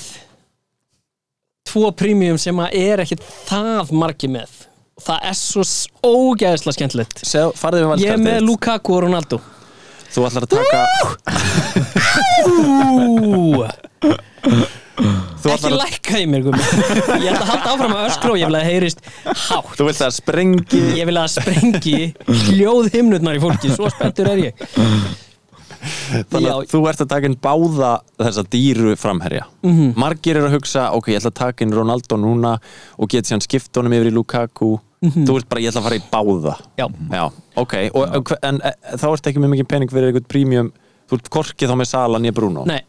tvo 1.74 1.90
premium 1.98 2.38
sem 2.42 2.62
að 2.62 2.78
er 2.78 3.04
ekki 3.04 3.18
það 3.50 3.92
margi 3.98 4.30
með. 4.32 4.52
Það 5.04 5.26
er 5.32 5.36
svo 5.38 5.64
ógeðslega 6.06 6.78
skemmtilegt. 6.78 7.24
Ég 8.04 8.14
er 8.14 8.22
með 8.22 8.46
Lukaku 8.46 8.94
og 8.96 9.02
Ronaldo. 9.08 9.42
Þú 10.14 10.28
ætlar 10.28 10.46
að 10.46 10.50
taka 10.54 10.82
Ekki 15.54 15.72
lækka 15.74 16.20
í 16.22 16.28
mér 16.30 16.44
gummi. 16.46 16.62
Ég 17.24 17.34
ætla 17.34 17.42
að 17.42 17.50
halda 17.50 17.72
áfram 17.74 17.96
að 17.98 18.06
öskra 18.12 18.30
og 18.36 18.38
ég 18.40 18.48
vil 18.48 18.56
að 18.56 18.62
það 18.62 18.70
heyrist 18.70 19.00
hátt. 19.26 19.74
Þú 19.80 19.88
vilt 19.90 20.04
að 20.06 20.14
sprengi. 20.20 20.82
Ég 21.00 21.10
vil 21.10 21.18
að 21.18 21.26
það 21.26 21.34
sprengi 21.34 21.98
hljóð 22.54 22.90
himnutnar 22.94 23.40
í 23.40 23.42
fólki. 23.44 23.74
Svo 23.74 23.90
spenntur 23.92 24.30
er 24.36 24.44
ég 24.46 24.54
Þannig 26.32 26.48
Já. 26.50 26.54
að 26.56 26.66
þú 26.72 26.82
ert 26.90 27.04
að 27.04 27.10
taka 27.14 27.30
inn 27.30 27.38
báða 27.44 27.92
þessa 28.22 28.44
dýru 28.56 28.96
framherja. 29.00 29.46
Mhm. 29.66 29.94
Margir 30.00 30.40
eru 30.40 30.50
að 30.50 30.58
hugsa, 30.58 30.88
ok, 30.98 31.12
ég 31.14 31.22
ætla 31.22 31.32
að 31.34 31.40
taka 31.42 31.66
inn 31.66 31.76
Ronaldo 31.76 32.18
núna 32.20 32.58
og 32.98 33.10
get 33.10 33.30
síðan 33.30 33.44
skipt 33.46 33.76
honum 33.80 33.96
yfir 34.00 34.12
í 34.12 34.16
Lukaku. 34.16 34.78
Þú 35.04 35.36
ert 35.36 35.50
bara, 35.52 35.62
ég 35.62 35.74
ætla 35.74 35.82
að 35.84 35.88
fara 35.90 36.00
í 36.00 36.06
báða. 36.12 36.54
Mhm. 36.58 36.78
Já, 36.80 36.88
Já, 37.18 37.26
ok, 37.58 37.74
og, 37.94 38.16
og, 38.22 38.36
en 38.44 38.62
e, 38.64 38.72
þá 38.96 39.08
ert 39.12 39.28
ekki 39.32 39.44
með 39.44 39.54
mikið 39.58 39.68
pening 39.68 39.92
fyrir 39.92 40.12
eitthvað 40.14 40.28
premium. 40.32 40.72
Þú 41.10 41.20
ert 41.20 41.30
korkið 41.30 41.70
þá 41.74 41.76
með 41.82 41.88
Sala 41.92 42.20
nýja 42.24 42.34
Bruno. 42.34 42.64
Nei, 42.66 42.82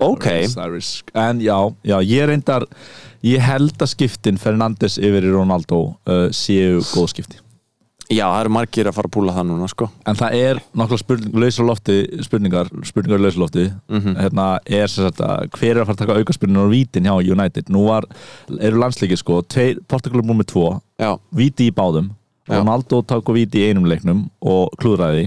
Ok, 0.00 0.24
Það 0.48 0.64
er 0.64 0.70
risk. 0.72 1.10
En 1.14 1.40
já, 1.44 1.56
já, 1.84 1.98
ég 2.00 2.24
reyndar 2.30 2.64
ég 3.26 3.42
held 3.44 3.76
að 3.84 3.90
skiptin 3.92 4.38
Fernandes 4.40 4.96
yfir 4.96 5.26
í 5.28 5.32
Ronaldo 5.34 5.80
uh, 6.08 6.28
séu 6.32 6.80
góð 6.94 7.10
skipti 7.12 7.40
já, 8.10 8.24
það 8.26 8.40
eru 8.42 8.52
margir 8.56 8.90
að 8.90 8.96
fara 8.98 9.10
að 9.10 9.14
púla 9.16 9.34
það 9.36 9.48
núna, 9.50 9.70
sko. 9.70 9.88
En 10.10 10.18
það 10.18 10.36
er 10.40 10.60
nokkla 10.82 10.98
spurning, 11.00 11.34
lausar 11.44 11.68
lofti, 11.68 11.96
spurningar, 12.26 12.70
spurningar 12.90 13.22
lausar 13.22 13.44
lofti. 13.44 13.66
Hérna 14.18 14.46
er 14.66 14.92
sem 14.92 15.06
sagt 15.06 15.22
að 15.24 15.48
hver 15.56 15.72
er 15.72 15.82
að 15.82 15.90
fara 15.90 15.96
að 15.98 16.02
taka 16.04 16.18
aukaspurningar 16.20 16.68
og 16.68 16.74
vítin 16.74 17.08
hjá 17.08 17.14
United? 17.36 17.70
Nú 17.72 17.86
var, 17.88 18.08
eru 18.58 18.82
landsleikir 18.82 19.20
sko 19.20 19.42
Portugal 19.88 20.24
er 20.24 20.26
númer 20.26 20.48
tvo, 20.48 20.80
Já, 21.00 21.14
víti 21.32 21.70
í 21.70 21.74
báðum. 21.74 22.10
Já. 22.50 22.58
Ronaldo 22.58 23.02
tók 23.06 23.28
og 23.30 23.36
víti 23.36 23.60
í 23.62 23.68
einum 23.70 23.86
leiknum 23.86 24.24
og 24.42 24.72
klúðraði 24.80 25.20
því, 25.20 25.26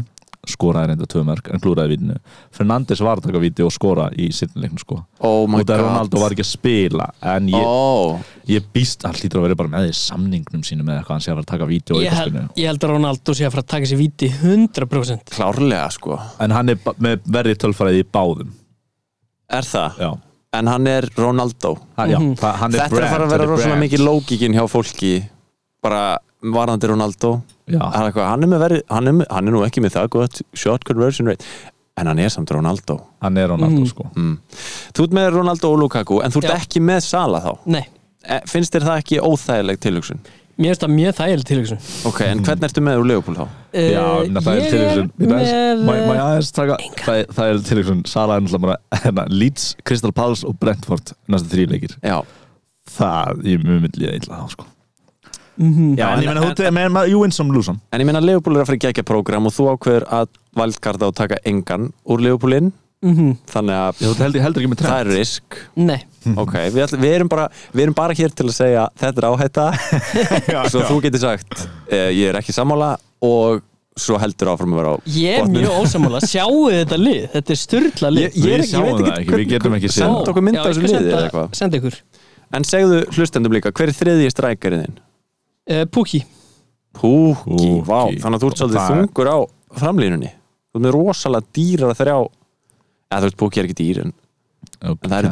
skoraði 0.49 0.89
reynda 0.91 1.07
tvö 1.07 1.21
mörg 1.27 1.45
en 1.53 1.61
klúðraði 1.63 1.93
vítinu, 1.95 2.15
Fernandes 2.51 2.99
var 3.05 3.19
að 3.21 3.27
taka 3.29 3.41
víti 3.43 3.63
og 3.63 3.71
skora 3.71 4.09
í 4.19 4.25
sittin 4.35 4.63
leiknum 4.63 4.81
sko. 4.81 4.97
Oh 5.23 5.43
og 5.45 5.53
það 5.53 5.63
god. 5.69 5.83
Ronaldo 5.85 6.19
var 6.23 6.35
ekki 6.35 6.43
að 6.43 6.49
spila 6.49 7.07
en 7.33 7.47
ég, 7.53 7.63
Ó, 7.63 8.19
ég 8.51 8.65
býst 8.75 9.05
hann 9.07 9.15
hlýtur 9.15 9.39
að 9.39 9.47
vera 9.47 9.59
bara 9.61 9.71
með 9.71 9.87
því 9.87 9.95
samningnum 10.01 10.65
sínum 10.67 10.89
með 10.89 10.99
eitthvað 10.99 11.15
hann 11.15 11.23
sé 11.23 11.31
að 11.31 11.37
fara 11.37 11.45
að 11.45 11.51
taka 11.53 11.69
víti 11.71 11.95
og 11.95 12.03
ég 12.03 12.11
aukaspurningu 12.11 12.59
ég 12.59 12.69
held 12.73 12.83
að 12.83 12.93
Ronaldo 12.95 13.37
sé 13.39 13.47
að 13.47 13.55
fara 13.55 13.63
að 13.63 13.71
taka 13.77 13.89
sér 13.93 14.01
víti 14.03 14.29
100% 14.33 15.33
klárlega, 15.37 15.87
sko. 15.95 16.19
En 16.43 16.57
hann 16.57 16.73
er 16.75 16.83
með 16.99 17.23
verði 17.39 17.55
tölfræði 17.63 18.03
í 18.03 18.09
báðum. 18.11 18.51
Er 19.53 19.67
það? 19.67 19.97
já, 20.03 20.11
En 20.53 20.67
hann 20.69 20.85
er 20.87 21.07
Ronaldo. 21.17 21.77
Ha, 21.97 22.05
já 22.11 22.19
það, 22.19 22.53
hann 22.61 22.75
er 22.75 22.83
Þetta 22.83 22.99
er 22.99 23.05
að 23.07 23.13
fara 23.15 23.25
að 23.25 23.31
vera 23.31 23.41
hann 23.41 23.47
er 23.47 23.51
rosalega 23.55 23.81
mikið 23.87 24.03
lógíkin 24.05 24.53
hjá 24.59 24.67
fólki 24.69 25.13
bara 25.81 26.03
varðandi 26.43 26.89
Ronaldo. 26.91 27.31
Já. 27.39 27.52
Hann 27.71 27.93
er, 28.03 28.11
eitthvað, 28.11 28.27
hann, 28.27 28.43
er 28.43 28.47
með 28.51 28.59
veri, 28.65 28.81
hann, 28.89 29.07
er 29.07 29.25
hann 29.31 29.47
er 29.47 29.51
nú 29.55 29.63
ekki 29.67 29.81
með 29.85 29.95
það 29.97 30.09
gott 30.17 30.41
shot 30.53 30.83
conversion 30.85 31.27
rate 31.27 31.45
en 31.97 32.07
hann 32.09 32.19
er 32.19 32.29
samt 32.33 32.49
Ronaldo. 32.51 32.99
Hann 33.21 33.37
er 33.37 33.47
Ronaldo 33.53 33.81
Mm. 33.83 33.87
sko. 33.87 34.07
Mm. 34.17 34.37
Þú 34.93 35.03
ert 35.03 35.11
með 35.13 35.27
Ronaldo 35.35 35.69
og 35.71 35.79
Lukaku 35.79 36.21
en 36.25 36.31
þú 36.31 36.41
ert 36.43 36.49
Já. 36.51 36.55
ekki 36.63 36.81
með 36.81 37.01
Sala 37.03 37.39
þá? 37.41 37.57
Nei, 37.65 37.85
E, 38.23 38.39
Finnst 38.47 38.71
þér 38.71 38.85
það 38.87 38.97
ekki 39.01 39.17
óþægileg 39.19 39.79
tilhugsun? 39.83 40.19
mér 40.57 40.69
finnst 40.71 40.81
það 40.85 40.91
mjög 40.95 41.13
þægileg 41.17 41.43
tilhugsun. 41.49 41.79
Ok, 42.07 42.21
en 42.21 42.43
hvernig 42.45 42.63
ertu 42.69 42.81
með 42.85 42.99
úr 43.01 43.07
Leopold 43.09 43.37
þá? 43.37 43.47
Já, 43.73 43.79
Eh, 43.83 44.25
en 44.27 44.33
það 44.35 44.57
er 46.37 46.51
taka 46.53 46.77
Það 47.03 47.15
er- 47.17 47.49
er 47.53 47.59
tilvísun 47.59 48.07
Sala 48.07 48.35
er 48.37 48.41
náttúrulega 48.41 48.61
bara 48.61 48.77
hérna, 49.03 49.25
Leeds, 49.29 49.75
Crystal 49.83 50.11
Palace 50.13 50.45
og 50.47 50.57
Brentford 50.59 51.11
næstu 51.27 51.49
þrý 51.51 51.67
leikir. 51.69 51.97
Já, 52.01 52.23
Það, 52.89 53.43
ég 53.43 53.63
mjög 53.63 53.81
myndi 53.81 53.99
líða 54.03 54.15
illa 54.19 54.35
þá 54.43 54.49
sko 54.51 54.65
Mhm. 55.57 55.95
Já, 55.97 56.07
en 56.13 56.23
ég 56.23 56.25
meina, 56.25 56.41
þú 56.41 56.91
maður, 56.91 57.09
you 57.09 57.19
win 57.21 57.31
some, 57.31 57.51
lose 57.53 57.65
some 57.65 57.79
en 57.91 58.01
ég 58.01 58.05
meina 58.05 58.19
Leopold 58.21 58.57
er 58.57 58.63
að 58.63 58.65
fara 58.71 58.77
í 58.77 58.85
gegja 58.87 59.03
prógram 59.03 59.45
og 59.45 59.53
þú 59.53 59.67
ákveður 59.77 60.05
að 60.09 60.27
valdkarta 60.57 61.07
og 61.07 61.13
taka 61.15 61.37
engan 61.45 61.91
úr 62.09 62.19
Leopoldin 62.25 62.71
Mhm. 63.03 63.35
þannig 63.51 63.75
að 63.75 63.97
Þú 63.99 64.15
heldur, 64.23 64.41
heldur 64.41 64.61
ekki 64.63 64.71
með 64.71 64.81
það 64.87 64.99
er 65.01 65.09
risk. 65.17 65.57
Nei, 65.75 65.99
Ok, 66.37 66.53
við, 66.71 66.79
ætl, 66.85 66.97
við, 67.03 67.13
erum 67.17 67.27
bara, 67.27 67.49
við 67.75 67.81
erum 67.83 67.93
bara 67.93 68.13
hér 68.13 68.31
til 68.33 68.45
að 68.47 68.53
segja 68.55 68.87
þetta 68.97 69.17
er 69.19 69.27
áhætta. 69.27 69.65
Svo 70.71 70.81
þú 70.87 71.01
getur 71.03 71.19
sagt 71.19 71.67
eh, 71.91 72.09
ég 72.15 72.29
er 72.31 72.39
ekki 72.39 72.53
sammála 72.55 72.97
og 73.21 73.61
svo 73.99 74.17
heldur 74.17 74.49
áfram 74.55 74.71
að 74.73 74.79
vera 74.79 74.93
á 74.95 74.97
ég 75.05 75.37
er 75.43 75.45
mjög 75.51 75.83
ósamála 75.83 76.21
Sjáu 76.31 76.63
þetta 76.71 76.97
lið, 76.97 77.27
þetta 77.35 77.51
er 77.53 77.59
styrla 77.61 78.09
lið. 78.09 78.29
Ég- 78.39 78.47
ég 78.55 78.63
sjáum 78.71 78.87
veit 78.87 79.03
það 79.05 79.19
ekki, 79.19 79.35
við 79.37 79.49
getum 79.51 79.75
ekki 79.77 79.89
séð 79.91 79.99
Send 79.99 80.15
það. 80.15 80.27
okkur 80.31 80.43
mynd 80.47 80.55
Já, 80.57 80.61
af 80.63 80.65
þessu 80.71 80.81
ég 80.81 80.87
skal 80.87 81.03
liði 81.03 81.11
eða 81.11 81.19
senda- 81.19 81.27
eitthvað. 81.27 81.55
Senda 81.59 81.77
ykkur. 81.77 81.99
En 82.53 82.63
segðu 82.63 82.97
hlustendum 83.17 83.51
líka, 83.53 83.71
hver 83.75 83.91
er 83.91 83.97
þriðji 83.99 84.31
strækjarinn 84.33 84.95
Púki 85.67 86.23
Púki, 86.93 87.41
Púki. 87.47 87.81
vá, 87.87 87.99
þannig 88.21 88.37
að 88.37 88.43
þú 88.43 88.49
ert 88.51 88.59
svolítið 88.61 88.79
Það- 88.79 88.93
þungur 88.93 89.29
á 89.33 89.37
framlínunni. 89.79 90.29
Þú 90.69 90.77
ert 90.77 90.83
með 90.85 90.91
rosalega 90.93 91.47
dýrar 91.57 91.89
að 91.93 91.99
þrjá. 92.03 92.17
Eða 93.09 93.19
þú 93.21 93.27
veist, 93.27 93.37
Púki 93.41 93.57
er 93.61 93.65
ekki 93.69 93.77
dýr 93.79 94.01
en, 94.03 94.13
en 94.83 94.97
það, 94.97 95.17
er, 95.17 95.29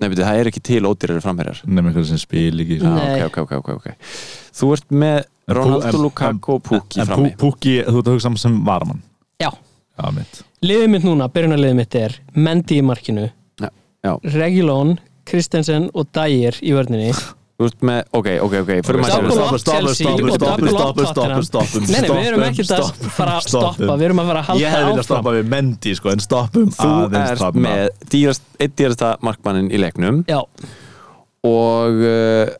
nei, 0.00 0.08
beti, 0.08 0.22
það 0.26 0.40
er 0.40 0.50
ekki 0.50 0.62
til 0.70 0.80
ódýrar 0.88 1.20
framherjar. 1.22 1.60
Nefnum 1.66 1.90
eitthvað 1.92 2.08
sem 2.10 2.18
spil 2.18 2.64
ekki. 2.64 2.80
Já, 2.82 2.90
Nei. 2.94 3.22
ok, 3.28 3.38
ok, 3.44 3.52
ok, 3.60 3.68
ok. 3.78 3.86
Þú 4.58 4.72
ert 4.74 4.88
með 4.90 5.24
Ronaldo, 5.54 6.02
Lukaku 6.02 6.56
og 6.58 6.72
En 6.98 7.06
frammi. 7.06 7.34
Púki, 7.38 7.76
þú 7.84 7.98
ert 8.02 8.10
að 8.10 8.14
hugsa 8.16 8.34
sem 8.40 8.58
varamann? 8.64 9.02
Já, 9.42 9.50
Já, 9.94 10.10
liðið 10.64 10.88
mitt 10.90 11.04
núna, 11.06 11.28
byrjunarliðið 11.30 11.76
mitt 11.78 11.94
er 11.94 12.14
Mendy 12.34 12.80
í 12.80 12.82
markinu 12.82 13.28
Já, 13.60 13.68
já. 14.02 14.14
Regulón, 14.34 14.96
Kristensen 15.24 15.90
og 15.94 16.08
Dyer 16.10 16.56
í 16.64 16.72
vörninni 16.74 17.12
Þú 17.54 17.66
ert 17.68 17.84
með, 17.86 17.98
ok, 18.18 18.28
ok, 18.42 18.54
ok 18.64 18.70
sér 18.82 19.26
up 19.30 19.60
Chelsea. 19.62 20.08
Og 20.10 20.38
double 20.42 20.72
up 20.74 20.96
Tottenham. 20.98 21.84
Nei, 21.86 22.00
nei, 22.00 22.08
við 22.10 22.26
erum 22.32 22.42
ekki 22.48 22.64
að 22.66 22.88
fara 23.14 23.36
að 23.38 23.44
stoppa. 23.46 23.94
Við 23.94 24.02
erum 24.08 24.22
að 24.24 24.30
fara 24.32 24.40
að 24.42 24.58
Ég 24.58 24.72
hefði 24.74 24.80
halda 24.80 24.88
viljað 24.88 25.04
áfram. 25.04 25.06
stoppa 25.06 25.34
við 25.36 25.46
Mendy 25.52 25.92
sko, 25.94 26.10
en 26.10 26.24
stoppum 26.24 26.72
Þú 26.74 26.90
ert 27.20 27.60
með 27.62 27.84
eitt 28.58 28.74
dýrasta 28.80 29.12
markmannin 29.22 29.70
í 29.70 29.78
leiknum. 29.78 30.24
Já, 30.26 30.40
og 31.46 32.02
uh, 32.02 32.50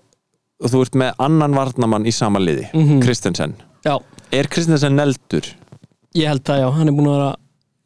þú 0.70 0.82
ert 0.86 0.98
með 1.02 1.22
annan 1.26 1.56
varnamann 1.58 2.06
í 2.06 2.12
sama 2.14 2.38
liði 2.42 2.68
Mhm. 2.72 3.00
Kristensen 3.02 3.56
já, 3.84 3.98
Er 4.30 4.46
Kristensen 4.50 4.94
neldur? 4.96 5.42
ég 6.14 6.28
held 6.30 6.44
það 6.46 6.60
já. 6.62 6.68
Hann 6.78 6.88
er 6.88 6.94
búin 6.94 7.08
að 7.10 7.18
vera 7.18 7.32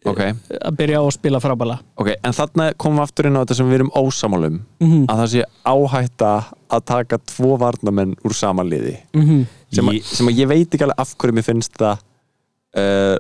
Ok, 0.09 0.21
að 0.65 0.77
byrja 0.79 1.01
á 1.01 1.05
að 1.05 1.13
spila 1.19 1.41
frábæla 1.41 1.79
ok, 1.97 2.09
en 2.25 2.33
þarna 2.33 2.69
komum 2.81 2.99
við 3.01 3.07
aftur 3.09 3.27
inn 3.29 3.37
á 3.37 3.43
þetta 3.45 3.55
sem 3.61 3.69
við 3.71 3.75
erum 3.81 3.91
ósamálum 3.95 4.61
Mhm. 4.81 5.05
að 5.09 5.23
það 5.23 5.31
sé 5.35 5.43
áhætta 5.67 6.33
að 6.71 6.85
taka 6.85 7.19
tvo 7.19 7.57
varnamenn 7.59 8.15
úr 8.25 8.35
sama 8.35 8.63
liði 8.63 8.97
Mhm. 9.15 9.47
sem, 9.73 9.89
sem 10.03 10.27
að 10.29 10.39
ég 10.43 10.49
veit 10.49 10.71
ekki 10.71 10.85
alveg 10.87 10.99
af 10.99 11.15
hverju 11.19 11.35
mér 11.35 11.45
finnst 11.45 11.73
það 11.79 11.99
uh, 12.77 13.17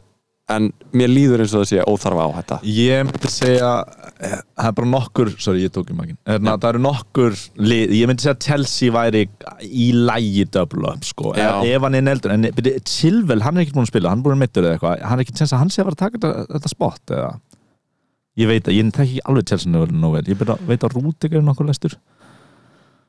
en 0.52 0.69
mér 0.97 1.11
líður 1.12 1.43
eins 1.45 1.55
og 1.55 1.62
það 1.62 1.71
sé 1.71 1.85
óþarfa 1.85 2.26
áhætta 2.28 2.59
Ég 2.69 3.02
myndi 3.09 3.31
segja 3.33 3.73
eh, 4.17 4.38
það 4.57 4.71
er 4.71 4.76
bara 4.78 4.90
nokkur, 4.95 5.33
sorry 5.43 5.64
ég 5.67 5.75
tók 5.75 5.93
í 5.93 5.97
makinn 5.99 6.19
Erna, 6.25 6.55
það 6.57 6.71
eru 6.71 6.83
nokkur 6.87 7.37
lið, 7.61 7.95
ég 7.99 8.11
myndi 8.11 8.25
segja 8.25 8.38
Chelsea 8.47 8.95
væri 8.95 9.26
í 9.69 9.90
lægi 9.97 10.47
double 10.55 10.95
up 10.95 11.05
sko, 11.09 11.35
Já. 11.37 11.50
ef 11.69 11.85
hann 11.85 11.99
er 11.99 12.07
neldur 12.07 12.35
en 12.35 12.49
Chilwell, 12.88 13.45
hann 13.45 13.59
er 13.59 13.67
ekki 13.67 13.76
búin 13.76 13.87
að 13.87 13.93
spila, 13.93 14.14
hann 14.14 14.23
er 14.23 14.28
búin 14.28 14.38
að 14.38 14.45
mittur 14.47 14.64
eða 14.64 14.78
eitthvað, 14.78 15.05
hann 15.11 15.21
er 15.21 15.26
ekki 15.26 15.37
tjens 15.37 15.55
að 15.55 15.64
hann 15.64 15.75
sé 15.75 15.83
að 15.83 15.90
fara 15.90 15.99
að 15.99 16.02
taka 16.05 16.19
þetta, 16.19 16.47
þetta 16.57 16.75
spot 16.75 17.17
eða? 17.19 17.33
Ég 18.38 18.47
veit 18.47 18.69
að, 18.71 18.76
ég 18.78 18.93
þekki 18.95 19.19
ekki 19.19 19.26
alveg 19.28 19.50
Chelsea 19.50 19.73
nú 19.75 20.12
vel, 20.14 20.25
ég 20.31 20.47
veit 20.69 20.85
að 20.87 20.95
Rúdek 20.95 21.35
er 21.35 21.45
nokkur 21.45 21.69
lestur 21.69 21.99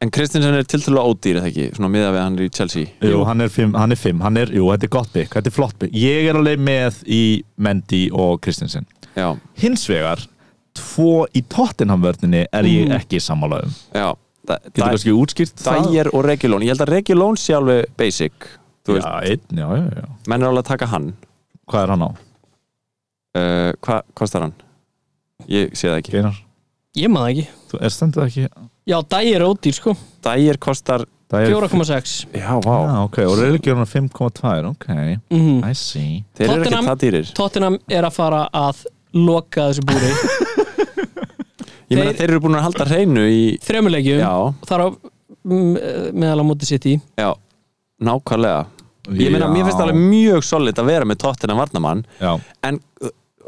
En 0.02 0.10
Kristensen 0.16 0.56
er 0.56 0.64
tiltölulega 0.64 1.12
ódýr 1.12 1.38
eða 1.42 1.50
ekki, 1.50 1.64
svona 1.76 1.90
miða 1.92 2.12
við 2.16 2.22
hann 2.24 2.36
er 2.40 2.46
í 2.46 2.52
Chelsea. 2.56 2.86
Jú, 3.04 3.18
hann 3.28 3.42
er 3.44 3.50
fimm, 3.52 3.74
hann 3.76 3.92
er 3.92 4.00
fimm, 4.00 4.22
hann 4.24 4.38
er, 4.40 4.52
jú, 4.56 4.70
þetta 4.72 4.88
er 4.88 4.92
gott 4.94 5.10
bygg, 5.12 5.34
þetta 5.34 5.52
er 5.52 5.56
flott 5.58 5.76
bygg 5.82 5.98
ég 6.00 6.30
er 6.32 6.40
alveg 6.40 6.62
með 6.64 7.02
í 7.12 7.22
Mendy 7.60 8.06
og 8.16 8.40
Kristensen 8.46 8.88
Já, 9.18 9.34
hins 9.60 9.84
vegar, 9.92 10.22
tvo 10.80 11.26
í 11.36 11.42
Tottenham-vörninni 11.52 12.46
er 12.48 12.64
ég 12.70 12.88
Mhm. 12.88 12.96
ekki 13.02 13.20
sammálaðum 13.20 13.76
já 13.94 14.08
Getur 14.50 14.82
kannski 14.88 15.12
útskýrt 15.14 15.60
það? 15.62 15.92
Dyer 15.92 16.08
og 16.16 16.24
Regulón, 16.26 16.64
ég 16.64 16.72
held 16.72 16.82
að 16.88 16.94
Regulón 16.96 17.36
sé 17.38 17.54
alveg 17.54 17.86
basic 17.98 18.32
Já, 18.88 19.04
einn, 19.22 19.44
já, 19.52 19.68
já, 19.68 19.90
já. 20.00 20.06
Menn 20.28 20.42
er 20.42 20.48
alveg 20.48 20.64
að 20.64 20.70
taka 20.72 20.86
hann. 20.88 21.12
Hvað 21.70 21.84
er 21.84 21.90
hann 21.94 22.02
á? 22.08 22.10
uh, 23.36 23.72
Hvað 23.84 24.02
kostar 24.16 24.42
hann? 24.48 24.54
Ég 25.48 25.76
sé 25.78 25.90
það 25.92 26.00
ekki. 26.02 26.12
Geinar, 26.16 26.40
Ég 26.98 27.12
maður 27.14 27.30
ekki. 27.36 27.48
Þú 27.70 27.82
er 27.86 27.90
stendur 27.94 28.24
ekki 28.26 28.48
Já, 28.90 28.98
dæi 29.06 29.34
er 29.38 29.44
ódýr 29.46 29.76
sko. 29.78 29.94
Dægir 30.26 30.58
kostar, 30.58 31.04
Það 31.30 31.44
er 31.46 31.52
4,6 31.54 32.14
já, 32.34 32.54
vá. 32.66 32.76
Já, 32.90 32.96
ok, 33.06 33.18
og 33.30 33.36
religion 33.38 33.84
er 33.84 33.86
5,2 33.86 34.70
Ok, 34.72 34.88
mm 35.30 35.60
I 35.70 35.74
see. 35.78 36.24
Þeir 36.34 36.48
eru 36.50 36.56
ekki 36.64 36.70
Tottenham- 36.72 36.88
það 36.90 36.98
dýrir. 37.04 37.34
Tottenham 37.38 37.78
er 37.88 38.08
að 38.08 38.16
fara 38.16 38.40
að 38.50 38.82
loka 39.14 39.68
þessu 39.70 39.86
búri. 39.86 40.10
Ég 41.90 41.98
meina 41.98 42.12
Þeir- 42.14 42.24
eru 42.30 42.40
búin 42.44 42.58
að 42.58 42.66
halda 42.68 42.86
hreinu 42.90 43.24
í 43.30 43.44
Þremulegjum 43.66 44.20
Já, 44.22 44.34
Þar 44.70 44.84
á 44.86 44.88
mm, 44.90 45.78
meðal 46.22 46.42
á 46.42 46.46
móti 46.46 46.68
City. 46.70 46.98
Já, 47.18 47.30
nákvæmlega. 48.06 48.66
Ég 49.10 49.32
meina, 49.34 49.48
mér 49.50 49.66
finnst 49.66 49.80
Já. 49.80 49.86
alveg 49.88 50.02
mjög 50.02 50.44
solid 50.46 50.78
að 50.82 50.90
vera 50.92 51.08
með 51.10 51.18
Tottenham 51.24 51.58
varnamann 51.62 52.04
Já, 52.22 52.36
En, 52.66 52.78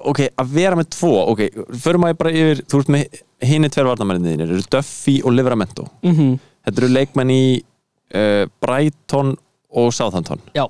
ok, 0.09 0.19
að 0.41 0.53
vera 0.55 0.77
með 0.79 0.89
tvo 0.95 1.11
Ok, 1.31 1.41
förum 1.83 2.05
að 2.07 2.13
ég 2.13 2.17
bara 2.21 2.31
yfir 2.41 2.61
Þú 2.71 2.79
ert 2.81 2.91
með 2.95 3.19
hinni 3.51 3.69
tver 3.73 3.87
varnamanninni 3.89 4.33
þínir 4.35 4.53
eru 4.55 4.65
Duffy 4.75 5.17
og 5.25 5.35
Livramento. 5.35 5.87
Mm 6.05 6.37
Þetta 6.61 6.81
eru 6.83 6.89
leikmenn 6.93 7.31
í 7.33 7.43
uh, 7.57 8.43
Brighton 8.61 9.31
og 9.73 9.87
Southampton. 9.97 10.43
Já, 10.53 10.67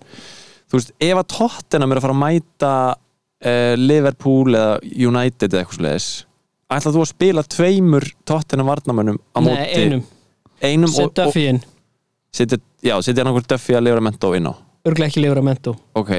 Þú 0.71 0.77
veist, 0.79 0.93
ef 1.03 1.19
að 1.19 1.25
Tottenham 1.33 1.91
er 1.91 1.99
að 1.99 2.05
fara 2.05 2.15
að 2.15 2.21
mæta 2.21 2.73
uh, 2.95 3.73
Liverpool 3.75 4.55
eða 4.55 4.77
United 4.87 5.49
eða 5.51 5.65
eitthvað 5.65 5.79
svoleiðis 5.81 6.09
Ætla 6.71 6.93
þú 6.95 7.01
að 7.03 7.09
spila 7.11 7.43
tveimur 7.43 8.07
Tottenham 8.23 8.69
varnamönnum 8.71 9.17
á 9.35 9.39
nei, 9.43 9.49
móti? 9.49 9.81
einum. 9.83 10.03
Einum 10.63 10.93
Sett 10.95 11.17
Duffy 11.19 11.43
inn. 11.51 11.59
setja, 12.31 12.61
já, 12.79 12.95
setja 13.03 13.25
hann 13.25 13.33
okkur 13.33 13.49
Duffy 13.51 13.75
að 13.75 13.83
Livramento 13.89 14.31
inn 14.37 14.47
á? 14.47 14.53
Örglega 14.87 15.11
ekki 15.11 15.25
lifur 15.25 15.41
að 15.41 15.47
mento 15.49 15.75
Ok 15.99 16.13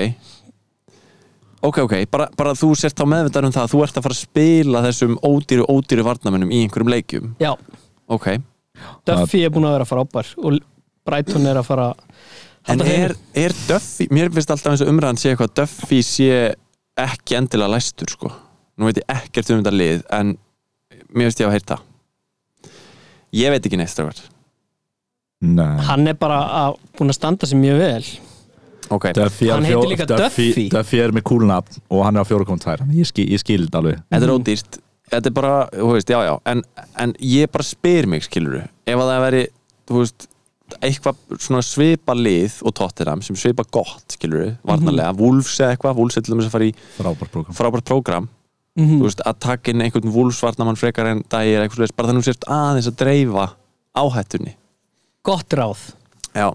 Ok, 1.63 1.79
ok, 1.85 1.93
bara, 2.11 2.27
bara 2.37 2.53
þú 2.59 2.73
sért 2.79 2.99
þá 2.99 3.05
meðvitað 3.07 3.47
um 3.47 3.53
það 3.55 3.67
að 3.69 3.73
þú 3.75 3.83
ert 3.85 3.99
að 4.01 4.07
fara 4.07 4.17
að 4.17 4.23
spila 4.25 4.81
þessum 4.87 5.13
ódýru, 5.23 5.67
ódýru 5.71 6.05
varnamönnum 6.09 6.51
í 6.51 6.63
einhverjum 6.65 6.91
leikjum? 6.91 7.29
Já, 7.43 7.53
Ok, 8.13 8.27
Duffy 9.07 9.45
er 9.47 9.53
búin 9.55 9.69
að 9.69 9.77
vera 9.77 9.87
frábær 9.87 10.33
og 10.43 10.57
Brighton 11.07 11.47
er 11.47 11.61
að 11.61 11.69
fara 11.69 11.85
en 11.93 12.81
halda 12.81 12.87
hreinu. 12.89 13.05
er, 13.07 13.15
er 13.45 13.55
Duffy 13.69 14.09
mér 14.11 14.33
finnst 14.35 14.51
alltaf 14.51 14.73
eins 14.75 14.83
og 14.85 14.91
umræðan 14.91 15.21
sé 15.23 15.31
eitthvað 15.31 15.53
að 15.53 15.55
Duffy 15.63 16.01
sé 16.07 16.29
ekki 16.99 17.39
endilega 17.39 17.73
læstur 17.77 18.11
sko. 18.13 18.33
Nú 18.77 18.89
veit 18.89 18.99
ég 19.01 19.09
ekkert 19.15 19.53
um 19.55 19.63
þetta 19.63 19.75
lið 19.77 20.03
en 20.19 20.35
mér 21.15 21.31
finnst 21.31 21.41
ég 21.45 21.49
að 21.49 21.57
heyrta. 21.57 21.79
Ég 23.39 23.55
veit 23.55 23.65
ekki 23.71 23.79
neitt 23.81 23.93
strákar. 23.95 24.19
Nei. 25.43 25.79
Hann 25.89 26.07
er 26.11 26.19
bara 26.19 26.43
að, 26.67 26.77
búin 26.99 27.11
að 27.15 27.19
standa 27.19 27.49
sig 27.49 27.59
mjög 27.59 27.81
vel 27.83 28.05
ok, 28.97 29.09
Duffy 29.17 29.51
Hann 29.53 29.67
heitir 29.67 29.91
líka 29.91 30.07
Duffy. 30.09 30.69
Duffy. 30.73 31.01
Er 31.03 31.15
með 31.17 31.27
kúlnafn 31.31 31.81
og 31.89 32.05
hann 32.07 32.19
er 32.19 32.25
á 32.25 32.27
4,2 32.29 32.79
Þannig 32.83 32.99
ég, 33.03 33.09
skil, 33.11 33.29
ég 33.33 33.43
skil 33.43 33.63
þetta 33.67 33.81
alveg. 33.83 34.03
Þetta 34.13 34.29
er 34.29 34.35
ódýrt. 34.35 34.79
Þetta 35.13 35.29
er 35.29 35.35
bara, 35.37 35.55
þú 35.77 35.89
veist, 35.93 36.13
já 36.13 36.19
já. 36.25 36.35
En, 36.49 36.63
en 37.05 37.15
ég 37.29 37.51
bara 37.53 37.67
spyr 37.69 38.09
mig, 38.09 38.25
skilur 38.25 38.63
ef 38.63 38.95
að 38.97 39.11
það 39.13 39.25
veri, 39.27 39.43
þú 39.91 39.99
veist 40.01 40.29
eitthvað 40.81 41.19
svona 41.37 41.61
svipa 41.67 42.15
lið 42.17 42.61
og 42.65 42.73
Tottenham 42.79 43.21
sem 43.25 43.37
svipa 43.37 43.65
gott, 43.69 44.07
skilur 44.15 44.55
varnarlega, 44.65 45.13
Wolves 45.19 45.59
eða 45.61 45.75
eitthvað, 45.75 45.99
Wolves 45.99 46.17
er 46.17 46.25
til 46.25 46.33
dæmis 46.33 46.49
að 46.49 46.55
fara 46.55 46.69
í 46.71 46.73
Frábært 46.97 47.35
prógram. 47.35 47.57
frábært 47.59 47.89
prógram. 47.91 48.29
Mm 48.73 48.95
þú 48.97 49.05
veist, 49.05 49.21
að 49.29 49.37
taka 49.45 49.69
inn 49.75 49.83
einhvern 49.85 50.13
vúlsvarnamann 50.15 50.79
frekar 50.81 51.11
en 51.11 51.19
dagir 51.29 51.61
eitthvað 51.61 51.77
svoleiðis, 51.77 51.97
bara 51.99 52.09
þannig 52.09 52.23
að 52.23 52.25
þú 52.25 52.33
sért 52.33 52.47
aðeins 52.57 52.89
að 52.89 52.95
dreifa 53.03 53.45
áhættunni. 54.01 54.55
Gott 55.29 55.53
ráð. 55.61 55.83
Já, 56.33 56.47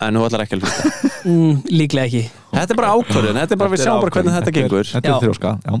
en 0.00 0.14
þú 0.18 0.24
ætlar 0.28 0.44
ekki 0.46 0.58
að 0.58 0.66
hlusta. 0.66 0.92
Mm, 1.26 1.56
Líklega 1.74 2.06
ekki. 2.06 2.20
Þetta 2.54 2.70
er 2.70 2.78
bara 2.78 2.88
ákvörðun, 2.94 3.34
þetta 3.40 3.54
er 3.56 3.58
bara 3.58 3.70
við 3.72 3.80
sjáum 3.82 3.96
bara 4.04 4.12
hvernig 4.14 4.34
þetta 4.36 4.52
gengur. 4.54 4.86
Þetta 4.92 5.08
er 5.10 5.24
þrjóska, 5.24 5.50
já. 5.66 5.72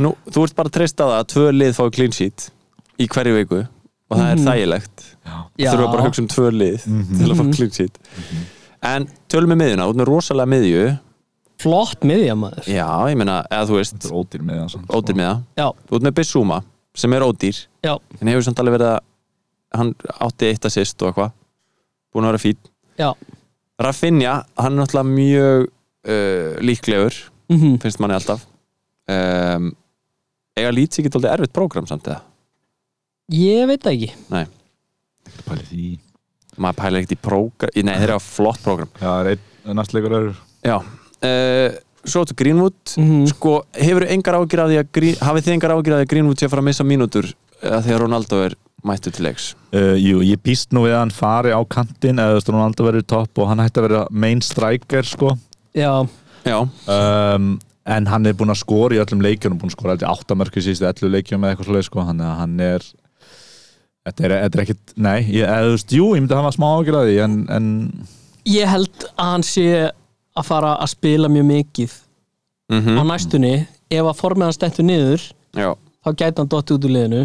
Nú, 0.00 0.12
þú 0.32 0.44
ert 0.46 0.54
bara 0.56 0.70
að 0.70 0.76
treysta 0.78 1.04
á 1.04 1.08
það 1.10 1.16
að 1.18 1.26
tvö 1.34 1.42
lið 1.52 1.72
fái 1.76 1.90
clean 1.98 2.14
sheet 2.16 2.44
í 2.96 3.08
hverju 3.12 3.34
viku 3.36 3.58
og 3.60 4.14
það 4.16 4.24
er 4.30 4.38
Mhm. 4.38 4.46
þægilegt. 4.46 5.02
Já, 5.60 5.68
þurfa 5.74 5.90
bara 5.92 6.00
að 6.00 6.06
hugsa 6.08 6.22
um 6.24 6.28
tvö 6.32 6.46
lið 6.56 6.78
til 6.86 7.28
að 7.28 7.36
fá 7.36 7.44
Mhm. 7.44 7.52
clean 7.58 7.70
sheet. 7.76 7.98
En 8.82 9.06
tölum 9.28 9.52
við 9.52 9.58
miðjuna, 9.60 9.88
út 9.92 9.96
með 10.00 10.08
rosalega 10.08 10.48
miðju. 10.54 10.86
Flott 11.60 12.00
miðja 12.00 12.34
maður. 12.40 12.64
Já, 12.72 12.88
ég 13.12 13.16
meina, 13.20 13.44
eða 13.52 13.66
þú 13.68 13.76
veist 13.76 14.08
ódýr 14.08 14.40
með 14.48 14.56
það 14.62 14.70
samt, 14.78 14.86
ódýr 14.96 15.16
miða, 15.20 15.34
Já, 15.60 15.68
út 15.92 16.00
með 16.08 16.14
Bissúma 16.16 16.62
sem 16.94 17.12
er 17.12 17.20
ódýr, 17.20 17.66
já, 17.84 17.98
en 18.20 18.28
hefur 18.32 18.42
samt 18.48 18.56
alveg 18.64 18.78
verið 18.80 18.96
að 18.96 19.00
hann 19.76 19.94
átti 20.24 20.48
eitt 20.48 20.64
assist 20.64 21.02
og 21.02 21.12
eitthvað. 21.12 21.32
Búin 22.14 22.24
að 22.24 22.32
vera 22.32 22.44
fín 22.48 22.56
já 22.98 23.12
Rafinha, 23.80 24.40
hann 24.60 24.74
er 24.74 24.82
náttúrulega 24.82 25.08
mjög 25.08 25.66
uh, 25.66 26.58
líklegur 26.60 27.16
mm 27.50 27.78
finnst 27.82 28.00
manni 28.02 28.14
alltaf. 28.14 28.44
Um, 29.10 29.72
eiga 30.54 30.70
lítið 30.74 31.02
ekki 31.02 31.12
tóldi 31.14 31.30
erfitt 31.32 31.54
prógram 31.56 31.88
samt 31.88 32.06
eða? 32.06 32.20
Ég 33.34 33.66
veit 33.70 33.82
það 33.82 33.96
ekki. 33.96 34.10
Því. 35.70 35.88
Maður 36.60 36.78
pæla 36.82 37.00
ekkert 37.00 37.14
í 37.14 37.20
prógram 37.24 37.86
nei, 37.86 37.94
þeir 37.96 38.12
eru 38.12 38.22
flott 38.22 38.62
prógram. 38.64 38.90
Já, 39.00 39.06
það 39.08 39.20
er 39.20 39.30
einn 39.32 39.78
næstleikur 39.80 40.16
er 40.18 40.28
já. 40.66 40.76
Uh, 41.20 41.68
svo 42.04 42.24
áttu 42.24 42.36
Greenwood. 42.36 42.78
Mm 43.00 43.26
sko, 43.30 43.60
hefur 43.76 44.06
engar 44.08 44.40
ágjur 44.40 44.64
af 44.64 44.70
því 44.70 44.80
að 44.80 45.24
hafið 45.24 45.46
þið 45.46 45.56
engar 45.56 45.74
ágjur 45.76 45.94
af 45.94 46.02
því 46.02 46.06
að 46.06 46.12
Greenwood 46.14 46.40
sé 46.40 46.48
að 46.48 46.54
fara 46.54 46.64
að 46.64 46.70
missa 46.70 46.86
mínútur 46.86 47.30
uh, 47.30 47.80
þegar 47.80 48.04
Ronaldo 48.04 48.44
er 48.44 48.56
mættu 48.86 49.12
til 49.14 49.26
leiks? 49.28 49.50
Uh, 49.74 49.96
Jú, 50.00 50.20
ég 50.26 50.40
býst 50.44 50.74
nú 50.76 50.84
við 50.86 50.96
að 50.96 51.02
hann 51.04 51.14
fari 51.14 51.54
á 51.54 51.60
kantinn 51.70 52.20
eða 52.20 52.34
þú 52.34 52.38
veist, 52.38 52.52
Ronaldo 52.54 52.86
verður 52.86 53.08
topp 53.14 53.42
og 53.42 53.50
hann 53.50 53.62
hætti 53.62 53.82
að 53.82 53.88
vera 53.88 54.04
main 54.10 54.42
striker, 54.44 55.06
sko. 55.06 55.34
Já, 55.76 55.92
já, 56.46 56.58
um, 56.60 57.58
En 57.90 58.06
hann 58.06 58.26
er 58.28 58.34
búinn 58.38 58.52
að 58.52 58.60
skora 58.60 58.94
í 58.94 59.00
öllum 59.02 59.22
leikjunum 59.24 59.58
búinn 59.58 59.72
að 59.72 59.78
skora 59.78 59.94
alltaf 59.96 60.20
áttamörku 60.20 60.62
síðustu 60.62 60.86
11 60.86 61.14
leikjum 61.14 61.42
eða 61.42 61.54
eitthvað 61.54 61.70
svoleið, 61.70 61.86
sko, 61.88 62.04
hann, 62.06 62.20
hann 62.20 62.58
er 62.62 62.84
Þetta 64.00 64.24
er, 64.24 64.34
þetta 64.46 64.56
er 64.56 64.62
ekkit, 64.64 64.92
nei, 64.96 65.18
ég, 65.28 65.44
eða, 65.44 65.64
þú 65.66 65.72
veist, 65.74 65.92
jú, 65.92 66.04
ég 66.16 66.22
myndi 66.22 66.36
hafa 66.38 66.52
smá 66.56 66.66
ágjur 66.70 66.96
af 67.00 67.08
því 67.08 67.16
en, 67.24 67.34
en 67.52 67.66
ég 68.48 68.70
held 68.70 69.04
að 69.10 69.32
hann 69.34 69.44
sé 69.44 69.66
að 70.40 70.46
fara 70.46 70.72
að 70.80 70.92
spila 70.94 71.28
mjög 71.32 71.46
mikið 71.50 71.96
mm 72.70 72.96
á 72.96 73.02
næstunni. 73.02 73.54
Ef 73.90 74.06
að 74.06 74.18
formið 74.20 74.46
hann 74.46 74.54
stettur 74.54 74.86
niður 74.86 75.22
já. 75.58 75.74
þá 76.06 76.10
gæti 76.14 76.38
hann 76.38 76.50
dotti 76.50 76.76
út 76.76 76.84
úr 76.86 76.94
liðinu 76.94 77.22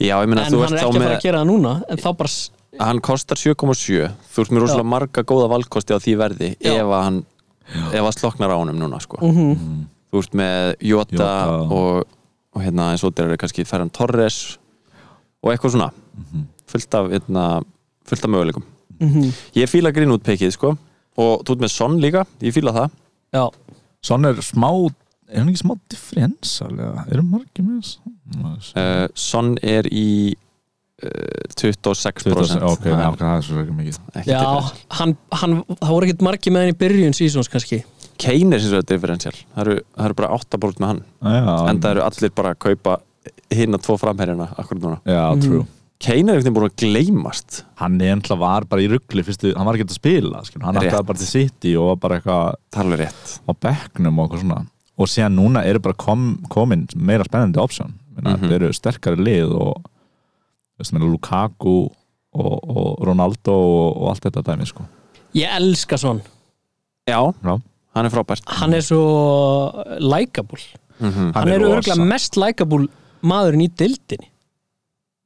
já, 0.00 0.14
ég 0.20 0.28
meina 0.28 0.44
en 0.46 0.52
þú 0.52 0.60
hann 0.62 0.72
ert 0.72 0.80
er 0.80 0.86
ekki 0.88 0.98
að 0.98 1.02
fara 1.04 1.16
að 1.18 1.22
gera 1.26 1.40
það 1.42 1.48
núna 1.50 1.72
en 1.88 1.98
þá 2.02 2.08
bara 2.18 2.86
hann 2.88 3.00
kostar 3.00 3.36
7,7 3.38 4.10
þú 4.34 4.42
ert 4.44 4.50
með 4.54 4.64
rosalega 4.64 4.88
marga 4.94 5.22
góða 5.22 5.48
valkosti 5.52 5.94
á 5.94 5.98
því 6.02 6.14
verði 6.18 6.50
Já. 6.58 6.72
ef 6.80 6.86
að 6.90 7.02
hann 7.06 7.20
ef 7.94 8.02
að 8.04 8.12
sloknar 8.18 8.50
á 8.52 8.56
honum 8.60 8.76
núna 8.82 8.98
sko. 9.00 9.16
Mhm. 9.22 9.86
þú 10.12 10.18
ert 10.22 10.34
með 10.34 10.74
Jota, 10.84 11.14
Jota. 11.14 11.30
og, 11.74 12.04
og 12.54 12.62
hérna 12.62 12.90
eins 12.92 13.04
og 13.04 13.14
þetta 13.14 13.30
er 13.32 13.36
kannski 13.40 13.64
Ferran 13.66 13.90
Torres 13.90 14.58
og 15.42 15.52
eitthvað 15.52 15.74
svona 15.76 15.90
fullt 16.70 16.94
af, 16.94 17.08
hérna, 17.10 17.62
fullt 18.06 18.24
af 18.24 18.30
möguleikum 18.30 18.64
Mhm. 19.00 19.32
ég 19.58 19.66
fíla 19.68 19.90
Greenwood 19.92 20.22
pekið 20.22 20.52
sko 20.54 20.76
og 21.18 21.42
þú 21.44 21.52
ert 21.56 21.60
með 21.64 21.70
Son 21.70 21.96
líka, 22.00 22.24
ég 22.40 22.52
fíla 22.54 22.72
það 22.72 22.90
Já, 23.34 23.50
Svona 24.04 24.28
er 24.28 24.34
smá 24.42 24.68
er 25.30 25.38
hann 25.40 25.50
ekki 25.52 25.62
smá 25.64 25.74
differensalega 25.92 27.04
eru 27.12 27.22
margir 27.26 27.64
með 27.66 27.80
þess 27.82 28.72
uh, 28.76 29.06
Son 29.14 29.54
er 29.62 29.88
í 29.92 30.34
uh, 30.34 31.44
26% 31.56 32.62
ok, 32.64 32.84
Það 32.84 33.02
er 33.06 33.18
það 33.20 33.34
er 33.38 33.46
svo 33.48 33.62
ekki 33.64 33.76
mikið. 33.78 33.98
Ekki 34.20 34.32
já 34.34 34.42
hann, 35.00 35.16
hann, 35.40 35.58
það 35.80 35.92
voru 35.94 36.08
ekkert 36.08 36.24
margir 36.28 36.54
með 36.54 36.64
hann 36.66 36.74
í 36.74 36.78
byrjun 36.84 37.16
sísons 37.16 37.50
kannski. 37.52 37.82
Kane 38.20 38.54
er 38.56 38.62
sem 38.62 38.70
sagt 38.70 38.90
differential. 38.92 39.34
Það 39.54 39.64
eru, 39.66 39.78
það 39.96 40.08
eru 40.10 40.18
bara 40.20 40.32
8 40.38 40.60
bort 40.62 40.78
með 40.82 40.92
hann. 40.92 41.00
Já, 41.24 41.54
en 41.70 41.80
það 41.82 41.90
eru 41.96 42.04
allir 42.08 42.34
bara 42.38 42.52
að 42.54 42.60
kaupa 42.68 42.98
hinn 43.54 43.74
að 43.76 43.82
tvo 43.86 43.96
framherjana 44.00 44.50
akkur 44.60 44.78
núna. 44.82 45.00
Já, 45.08 45.24
Mhm. 45.34 45.42
true. 45.42 45.64
Kane 46.04 46.32
er 46.32 46.38
ekkert 46.40 46.54
búin 46.54 46.68
að 46.68 46.76
gleymast. 46.82 47.62
Hann 47.80 48.00
er 48.02 48.12
ennlega 48.14 48.36
var 48.38 48.64
bara 48.68 48.82
í 48.82 48.88
ruggli 48.90 49.22
fyrstu, 49.24 49.54
hann 49.56 49.64
var 49.66 49.74
ekki 49.78 49.86
að 49.88 49.94
spila 49.98 50.42
skilur. 50.44 50.64
hann 50.66 50.74
ætlaði 50.76 51.06
bara 51.06 51.18
til 51.18 51.26
City 51.26 51.76
og 51.76 51.86
var 51.94 51.96
bara 51.96 52.20
eitthvað 52.20 52.54
á 53.48 53.52
bekknum 53.64 54.18
og 54.18 54.30
eitthvað 54.30 54.42
svona 54.42 54.66
og 54.94 55.10
síðan 55.10 55.34
núna 55.38 55.64
eru 55.66 55.80
bara 55.82 55.96
kom, 55.98 56.36
komin 56.52 56.86
meira 56.94 57.26
spennandi 57.26 57.60
option 57.62 57.94
Mhm. 58.14 58.48
þeir 58.48 58.62
eru 58.62 58.72
sterkari 58.76 59.18
lið 59.18 59.52
og 59.58 59.82
veist, 60.78 60.94
Lukaku 60.94 61.90
og, 62.34 62.54
og 62.62 63.02
Ronaldo 63.06 63.54
og, 63.54 64.02
og 64.02 64.08
allt 64.12 64.26
þetta 64.28 64.42
dæmi 64.50 64.66
sko. 64.68 64.86
Ég 65.34 65.50
elska 65.50 65.98
svon, 65.98 66.20
já, 67.08 67.18
Já. 67.42 67.60
hann 67.94 68.06
er 68.06 68.10
frábært 68.14 68.42
hann 68.60 68.74
er 68.74 68.84
svo 68.86 69.02
likeable, 69.98 70.62
mm 71.00 71.32
hann, 71.34 71.48
er 71.48 71.58
örgulega 71.66 71.98
mest 72.06 72.38
likeable 72.38 72.86
maðurinn 73.22 73.66
í 73.66 73.70
dildinni 73.74 74.28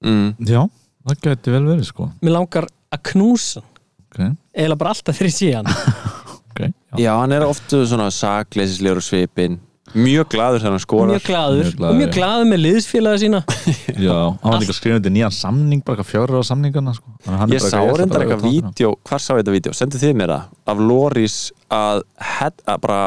mm. 0.04 0.36
já, 0.48 0.62
það 1.04 1.20
gæti 1.26 1.52
vel 1.52 1.64
verið 1.68 1.88
sko. 1.90 2.10
Mér 2.22 2.38
langar 2.38 2.68
að 2.94 3.02
knúsa 3.12 3.60
hann 3.60 4.32
okay. 4.32 4.36
eða 4.64 4.78
bara 4.80 4.94
alltaf 4.96 5.18
þegar 5.18 5.28
ég 5.28 5.36
sé 5.36 5.52
hann 5.58 5.68
Okay. 6.58 6.74
Já. 6.74 6.98
já, 7.04 7.10
hann 7.20 7.34
er 7.36 7.46
ofta 7.46 7.84
svona 7.86 8.10
sakleisislegur 8.10 8.98
og 8.98 9.06
svipin 9.06 9.58
mjög 9.96 10.28
gladur 10.32 10.60
þegar 10.60 10.74
hann 10.74 10.82
skorar. 10.82 11.12
Mjög 11.14 11.26
glaður, 11.28 11.60
Mjög 11.62 11.76
glaður, 11.78 11.92
og 11.92 11.98
mjög 11.98 12.08
já. 12.08 12.14
glaður 12.16 12.48
með 12.50 12.60
liðsfélaga 12.64 13.20
sína. 13.22 13.40
Já, 14.08 14.16
hann 14.42 14.52
var 14.52 14.62
líka 14.62 14.74
að 14.74 14.78
skrifa 14.78 14.98
undir 15.00 15.14
nýjan 15.14 15.34
samning 15.34 15.84
bara 15.84 15.96
eitthvað 15.96 16.10
fjóra 16.12 16.42
á 16.42 16.44
samningana 16.46 16.94
sko. 16.96 17.14
Er 17.24 17.54
ég 17.54 17.64
sá 17.64 17.78
reyndar 17.82 18.24
eitthvað 18.24 18.44
vídeo 18.44 18.90
hvar 19.08 19.22
sá 19.24 19.30
ég 19.32 19.40
þetta 19.40 19.54
vídeo, 19.56 19.74
sendu 19.76 20.02
þið 20.02 20.14
mér 20.20 20.34
það? 20.34 20.52
Af 20.72 20.82
Loris 20.90 21.38
að, 21.74 22.02
head, 22.36 22.62
að 22.68 22.82
bara 22.84 23.00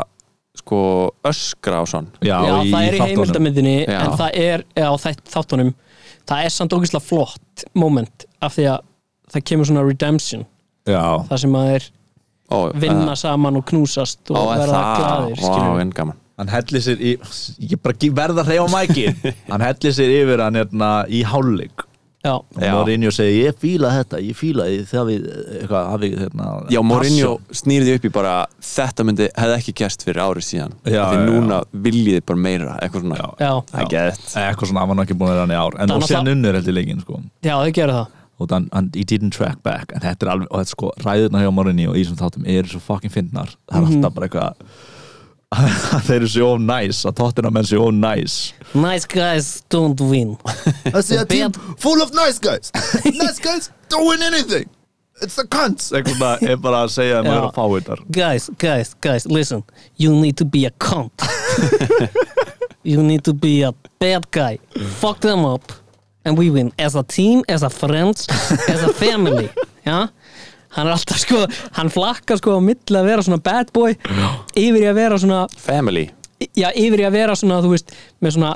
sko 0.61 0.81
öskra 1.25 1.79
á 1.79 1.85
svon 1.87 2.09
Já, 2.19 2.35
Já, 2.43 2.51
það 2.59 2.81
er 2.83 2.97
í 2.97 3.75
Já. 3.85 3.99
en 4.01 4.17
það 4.19 4.41
er 4.41 4.65
á 4.81 4.93
þáttunum. 5.31 5.73
Það 6.27 6.45
er 6.45 6.53
samt 6.53 6.75
ógeðslega 6.75 7.05
flott 7.05 7.65
moment 7.77 8.27
af 8.43 8.57
því 8.57 8.67
að 8.73 8.83
það 9.31 9.47
kemur 9.47 9.69
svona 9.69 9.85
redemption. 9.87 10.45
Já, 10.89 11.23
það 11.29 11.43
sem 11.45 11.55
að 11.55 11.69
þeir 11.71 11.87
Ó, 12.51 12.59
vinna 12.75 13.15
saman 13.15 13.55
og 13.61 13.65
knúsast 13.69 14.31
Ó, 14.31 14.35
og 14.35 14.51
er 14.55 14.65
verða 14.65 14.81
gaman. 16.01 16.17
Hann 16.41 16.49
hellir 16.49 16.81
sér 16.81 16.97
í 16.99 17.13
Ég 17.61 17.77
bara 17.83 17.95
gi- 18.01 18.09
verð 18.17 18.41
að 18.41 18.49
hreyfa 18.51 18.67
mækin. 18.73 19.15
Hann 19.51 19.61
hellir 19.61 19.93
sér 19.95 20.11
yfir 20.21 20.41
hann 20.41 20.57
hérna 20.59 20.91
í 21.07 21.23
hálfleik. 21.27 21.87
Já, 22.21 22.35
og 22.37 22.61
Já. 22.61 22.69
Mourinho 22.75 23.09
segir 23.09 23.47
ég 23.47 23.55
fíla 23.57 23.89
þetta, 23.95 24.19
ég 24.21 24.35
eitthvað 25.57 25.87
hafið 25.89 26.11
hérna 26.21 26.49
Já, 26.69 26.77
Mourinho 26.85 27.31
passion. 27.39 27.55
snýrði 27.61 27.95
upp 27.97 28.03
í 28.05 28.11
bara 28.13 28.33
þetta 28.61 29.05
myndi, 29.09 29.29
hefði 29.41 29.55
ekki 29.57 29.73
gerst 29.81 30.05
fyrir 30.05 30.21
árið 30.21 30.45
síðan. 30.51 30.75
Já, 30.85 31.01
því 31.09 31.17
já, 31.17 31.23
núna 31.31 31.57
viljiði 31.87 32.21
bara 32.29 32.43
meira 32.45 32.75
eitthvað 32.77 33.07
svona. 33.07 33.17
Já. 33.17 33.29
já, 33.41 33.55
er 34.37 34.51
eitthvað 34.51 34.69
svona, 34.69 34.83
hann 34.83 34.91
var 34.93 34.99
nú 35.01 35.05
ekki 35.07 35.17
búin 35.17 35.31
að 35.31 35.33
vera 35.33 35.45
hann 35.47 35.55
í 35.55 35.59
ár. 35.63 35.79
En 35.81 35.95
og 35.97 36.05
sér 36.05 36.05
náttúrulega- 36.05 36.27
nunnur 36.29 36.59
heldur 36.59 36.77
leikinn 36.77 37.01
sko. 37.01 37.21
Já, 37.41 37.55
þau 37.57 37.73
gerðu 37.79 37.97
það 37.97 38.07
og 38.41 38.49
þann, 38.51 38.69
hann, 38.73 38.89
he 38.97 39.03
didn't 39.07 39.35
track 39.37 39.61
back. 39.63 39.93
En 39.95 40.01
þetta 40.03 40.25
er 40.27 40.31
alveg, 40.33 40.47
og 40.51 40.59
þetta 40.63 40.73
sko, 40.75 40.91
ræðurna 41.05 41.43
hjá 41.45 41.51
Mourinho 41.53 41.93
í 41.93 42.01
þessum 42.03 42.17
þáttum 42.23 42.47
eru 42.49 42.73
svo 42.73 42.81
fucking 42.87 43.13
fyndnar. 43.13 43.53
Það 43.69 43.77
er 43.77 43.85
Mhm. 43.85 43.93
alltaf 44.01 44.13
bara 44.17 44.27
eitthvað 44.27 44.55
þeir 46.07 46.15
eru 46.21 46.27
svo 46.31 46.49
næs, 46.63 47.01
að 47.05 47.15
tóttina 47.19 47.49
menn 47.51 47.65
séu 47.67 47.89
næs 47.91 48.35
Nice. 48.73 49.05
Guys 49.05 49.63
don't 49.69 49.99
win. 49.99 50.37
I 50.93 51.01
see 51.01 51.17
a 51.17 51.25
team 51.25 51.51
full 51.77 52.01
of 52.01 52.13
nice 52.13 52.39
guys. 52.39 52.71
Nice 53.05 53.39
guys 53.39 53.69
don't 53.89 54.07
win 54.07 54.21
anything. 54.23 54.69
It's 55.21 55.35
the 55.35 55.43
cunts. 55.43 55.91
Eitthvað 55.91 56.41
er 56.49 56.55
bara 56.57 56.85
að 56.87 56.93
segja 56.95 57.19
að 57.19 57.25
maður 57.27 57.41
er 57.41 57.49
að 57.49 57.57
fá 57.57 57.65
þetta 57.75 57.97
Guys, 58.15 58.49
guys, 58.57 58.93
guys, 59.01 59.25
listen. 59.27 59.63
You 59.97 60.15
need 60.15 60.37
to 60.37 60.45
be 60.45 60.63
a 60.65 60.71
cunt. 60.79 61.11
You 62.83 63.03
need 63.03 63.23
to 63.25 63.33
be 63.33 63.61
a 63.61 63.73
bad 63.99 64.31
guy. 64.31 64.57
Fuck 64.99 65.19
them 65.21 65.45
up 65.45 65.71
And 66.25 66.37
we 66.37 66.51
win. 66.53 66.71
As 66.77 66.95
a 66.95 67.03
team, 67.03 67.43
as 67.49 67.63
a 67.63 67.69
friends 67.69 68.27
As 68.69 68.83
a 68.83 68.93
family 68.93 69.49
Já? 69.87 70.09
Hann 70.71 70.87
er 70.87 70.93
alltaf 70.95 71.19
sko, 71.19 71.41
hann 71.75 71.89
flakkar 71.91 72.37
sko 72.39 72.53
á 72.55 72.59
milli 72.63 72.95
að 72.95 73.07
vera 73.09 73.23
svona 73.25 73.41
bad 73.43 73.73
boy 73.75 73.91
yfir 74.55 74.77
í 74.79 74.87
að 74.87 74.99
vera 75.01 75.17
svona, 75.19 75.39
Family. 75.59 76.05
Já, 76.55 76.69
yfir 76.71 77.01
í 77.03 77.07
að 77.09 77.17
vera 77.17 77.35
svona, 77.35 77.57
þú 77.65 77.73
veist, 77.73 77.91
með 78.23 78.37
svona 78.37 78.51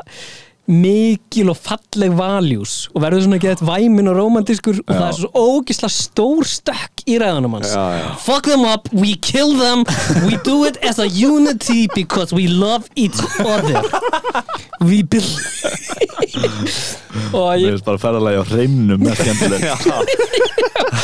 mikil 0.66 1.52
og 1.54 1.60
falleg 1.62 2.14
values 2.18 2.88
og 2.94 3.04
verður 3.04 3.26
svona 3.28 3.38
gett 3.42 3.62
væmin 3.66 4.10
og 4.10 4.18
romantískur 4.18 4.80
og 4.82 4.90
það 4.90 5.06
er 5.08 5.18
svo 5.20 5.30
ógisla 5.38 5.90
stór 5.94 6.48
stökk 6.50 7.04
í 7.06 7.20
ræðunum 7.22 7.60
hans. 7.60 7.70
Já, 7.70 8.00
já. 8.00 8.08
fuck 8.26 8.50
them 8.50 8.66
up, 8.66 8.90
we 8.94 9.14
kill 9.16 9.54
them 9.60 9.86
we 10.26 10.40
do 10.48 10.64
it 10.66 10.78
as 10.82 10.98
a 11.00 11.08
unity 11.08 11.88
because 11.94 12.34
we 12.34 12.48
love 12.48 12.90
each 12.96 13.20
other. 13.40 13.84
We 14.82 15.04
believe 15.04 15.46
og 17.32 17.54
Mér 17.54 17.62
ég, 17.62 17.70
finnst 17.76 17.86
bara 17.86 18.02
ferðalagi 18.02 18.42
á 18.42 18.46
hreimnum 18.50 19.06
með 19.06 19.22
skemmtilegt. 19.22 19.86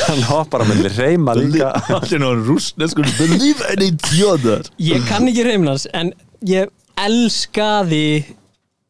Hann 0.10 0.26
hoppar 0.28 0.63
á 0.63 0.65
milli 0.67 0.91
reyma 0.95 1.36
líka. 1.38 1.71
Allir 1.95 2.21
náður 2.21 2.43
rústneskur 2.50 3.08
Believe 3.19 3.71
in 3.74 3.86
each 3.91 4.19
other. 4.26 4.65
Ég 4.82 5.06
kann 5.10 5.30
ekki 5.30 5.45
reymnans 5.47 5.88
en 5.97 6.13
ég 6.47 6.71
elskaði 7.00 8.26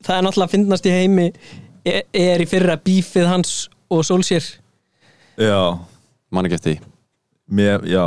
það 0.05 0.17
er 0.17 0.25
náttúrulega 0.27 0.47
að 0.49 0.55
finnast 0.55 0.87
í 0.89 0.93
heimi 0.95 1.27
er, 1.85 2.03
er 2.13 2.43
í 2.43 2.47
fyrra 2.49 2.77
bífið 2.81 3.29
hans 3.29 3.55
og 3.91 4.03
Solskjær 4.07 4.49
Já, 5.41 5.61
Man 6.31 6.47
ekki 6.47 6.57
eftir 6.59 6.79
mér, 7.51 7.81
já. 7.89 8.05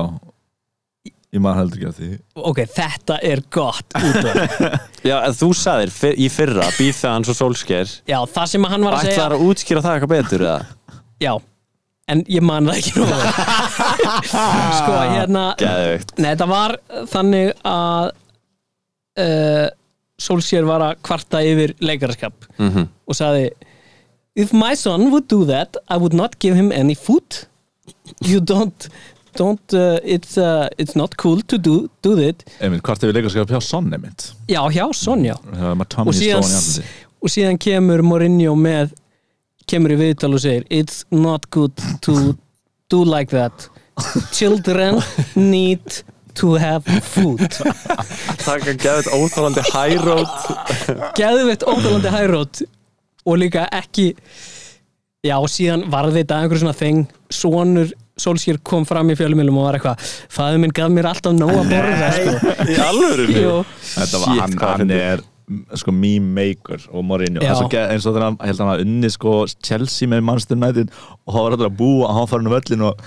Ég 1.35 1.42
man 1.42 1.57
heldur 1.59 1.80
ekki 1.83 1.90
því. 1.98 2.09
Ok, 2.46 2.61
þetta 2.70 3.16
er 3.26 3.40
gott 3.52 3.96
útvarp. 3.98 4.52
Já, 5.09 5.16
en 5.26 5.35
þú 5.35 5.48
sagðir 5.59 5.90
fyr, 5.92 6.14
í 6.16 6.28
fyrra 6.33 6.68
Bíþað 6.78 7.16
hans 7.18 7.33
og 7.33 7.37
Solskjær 7.40 7.90
já, 8.09 8.16
það 8.30 8.46
sem 8.52 8.68
hann 8.70 8.87
var 8.87 8.94
að 8.96 9.02
segja 9.09 9.16
Ætlar 9.18 9.35
að 9.37 9.42
útskýra 9.50 9.83
það 9.85 9.96
eitthvað 9.98 10.12
betur 10.14 10.44
eða? 10.46 11.02
já, 11.24 11.33
en 12.14 12.22
ég 12.30 12.44
man 12.46 12.70
það 12.70 12.78
ekki 12.78 12.92
nú. 13.00 13.09
Sko, 14.78 14.94
hérna 15.11 15.42
Geðveikt. 15.61 16.14
Nei, 16.20 16.28
þetta 16.30 16.48
var 16.54 16.76
þannig 17.12 17.50
að 17.68 18.09
uh, 19.24 19.66
Solskjær 20.20 20.66
var 20.68 20.81
að 20.81 20.98
kvarta 21.03 21.40
yfir 21.42 21.74
leikaraskap 21.81 22.33
Mhm. 22.59 22.88
og 23.09 23.14
sagði 23.14 23.50
If 24.37 24.53
my 24.53 24.74
son 24.74 25.12
would 25.12 25.29
do 25.29 25.44
that, 25.46 25.77
I 25.88 25.96
would 25.96 26.12
not 26.12 26.38
give 26.40 26.57
him 26.57 26.72
any 26.72 26.94
food. 26.94 27.46
You 28.20 28.40
don't 28.40 28.88
don't, 29.37 29.72
uh, 29.74 29.98
it's, 30.05 30.37
uh, 30.38 30.68
it's 30.79 30.94
not 30.94 31.16
cool 31.16 31.40
to 31.42 31.59
do, 31.59 31.88
do 32.03 32.14
that. 32.14 32.44
Einmitt, 32.61 32.83
hvort 32.83 33.00
hefur 33.03 33.12
leikarskap 33.12 33.48
hjá 33.50 33.61
Sonne 33.62 33.98
mitt 33.98 34.33
Já, 34.48 34.61
hjá 34.70 34.85
var 35.61 35.74
maður 35.74 35.88
og 36.07 36.14
síðan, 36.14 36.85
og 37.22 37.29
síðan 37.35 37.59
kemur 37.59 38.03
Mourinho 38.07 38.55
með 38.55 38.92
kemur 39.66 39.90
í 39.90 39.98
viðtal 39.98 40.35
og 40.35 40.40
segir 40.40 40.64
It's 40.70 41.05
not 41.11 41.48
good 41.50 41.74
to 42.03 42.37
do 42.90 43.03
like 43.05 43.31
that. 43.31 43.68
Children 44.33 45.00
need 45.35 46.03
to 46.35 46.55
have 46.61 46.85
food. 47.03 47.40
Takk 48.47 48.68
að 48.70 48.79
geða 48.83 49.03
þetta 49.03 49.18
óþálandi 49.18 49.64
high 49.73 49.99
road. 50.05 50.33
Geðveitt 51.20 51.66
óþálandi 51.66 52.14
hærót 52.14 52.62
og 53.25 53.38
líka 53.40 53.66
ekki 53.73 54.11
já 55.25 55.37
og 55.40 55.49
síðan 55.49 55.87
varði 55.92 56.20
þetta 56.20 56.40
einhver 56.42 56.61
svona 56.61 56.77
þeng 56.77 57.05
sonur 57.33 57.92
Solskjær 58.20 58.61
kom 58.62 58.85
fram 58.87 59.09
í 59.11 59.16
fjölumilum 59.18 59.57
og 59.59 59.64
var 59.66 59.77
eitthvað 59.81 60.03
fæður 60.31 60.61
minn 60.62 60.75
gaf 60.77 60.90
mér 60.94 61.09
alltaf 61.11 61.33
nóg 61.35 61.51
að 61.51 61.73
borða 61.73 62.11
sko. 62.14 62.53
Í 62.70 62.77
alvörunni? 62.85 63.40
Jú. 63.42 63.55
Þetta 63.88 64.20
var, 64.23 64.37
hann, 64.38 64.55
hann 64.62 64.92
er 64.94 65.25
sko 65.77 65.92
meme 65.92 66.31
maker 66.37 66.85
og 66.94 67.03
Mourinho. 67.05 67.42
Ge- 67.73 67.83
eins 67.90 68.07
og 68.07 68.14
held 68.16 68.23
að 68.38 68.61
hann 68.61 68.70
var 68.70 68.85
unni 68.85 69.11
sko 69.12 69.35
Chelsea 69.66 70.09
með 70.09 70.23
Manchester 70.29 70.57
United 70.61 70.94
og 70.94 71.35
hann 71.35 71.47
var 71.49 71.57
alltaf 71.57 71.73
að 71.73 71.79
búa 71.83 72.07
og 72.07 72.14
hann 72.20 72.31
farin 72.31 72.49
um 72.49 72.55
völlin 72.55 72.87
og 72.87 73.03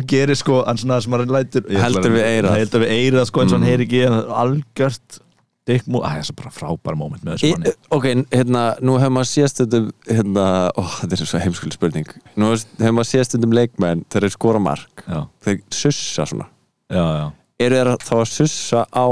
gerir 0.00 0.34
sko 0.38 0.62
hann 0.64 0.78
svona 0.80 1.00
sem 1.04 1.12
hann 1.12 1.28
lætur 1.28 1.66
Heldur 1.68 2.14
við 2.14 2.24
eyrað. 2.24 2.56
heldur 2.62 2.80
við 2.86 2.92
eirað 2.96 3.26
sko 3.28 3.42
eins 3.42 3.52
og 3.52 3.58
hann 3.58 3.66
Mm. 3.66 3.70
heyri 3.72 3.86
ekki 3.86 4.00
er 4.06 4.32
algjört 4.32 5.18
Dick 5.64 5.86
Moore, 5.86 6.08
það 6.08 6.18
er 6.18 6.22
svo 6.26 6.34
bara 6.34 6.50
frábær 6.50 6.96
moment 6.98 7.22
með 7.22 7.36
þessu 7.36 7.50
manni. 7.52 7.70
Í- 7.70 7.94
Ok, 7.94 8.04
hérna, 8.34 8.62
nú 8.82 8.96
hefur 8.98 9.12
maður 9.14 9.28
séð 9.30 9.48
stundum 9.52 9.92
hérna, 10.08 10.46
ó, 10.74 10.82
þetta 10.82 11.12
er 11.12 11.26
svo 11.30 11.38
heimskul 11.38 11.70
spurning. 11.72 12.06
Nú 12.36 12.48
hefur 12.50 12.92
maður 12.96 13.10
séð 13.12 13.24
stundum 13.28 13.52
leikmenn 13.54 14.04
þegar 14.10 14.26
þeir 14.26 14.32
skora 14.34 14.58
mark 14.60 15.04
Já, 15.06 15.20
þeir 15.44 15.60
sussa 15.70 16.24
svona. 16.26 16.46
Já, 16.90 17.04
já. 17.20 17.32
Eru 17.60 17.76
þeir 17.76 17.96
þá 18.02 18.16
að 18.18 18.26
sussa 18.32 18.86
á 18.90 19.06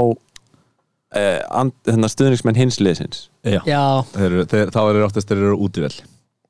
eh, 1.15 1.39
and, 1.51 1.71
hérna, 1.87 2.09
stuðningsmenn 2.11 2.55
hins 2.57 2.79
liðsins? 2.83 3.29
Já, 3.45 3.61
já, 3.65 4.03
þeir, 4.11 4.31
eru- 4.31 4.45
þeir, 4.51 4.71
þá 4.71 4.79
er 4.89 4.93
þeir 4.99 5.05
oftast 5.07 5.27
þeir 5.31 5.37
eru 5.45 5.57
útivel 5.57 5.93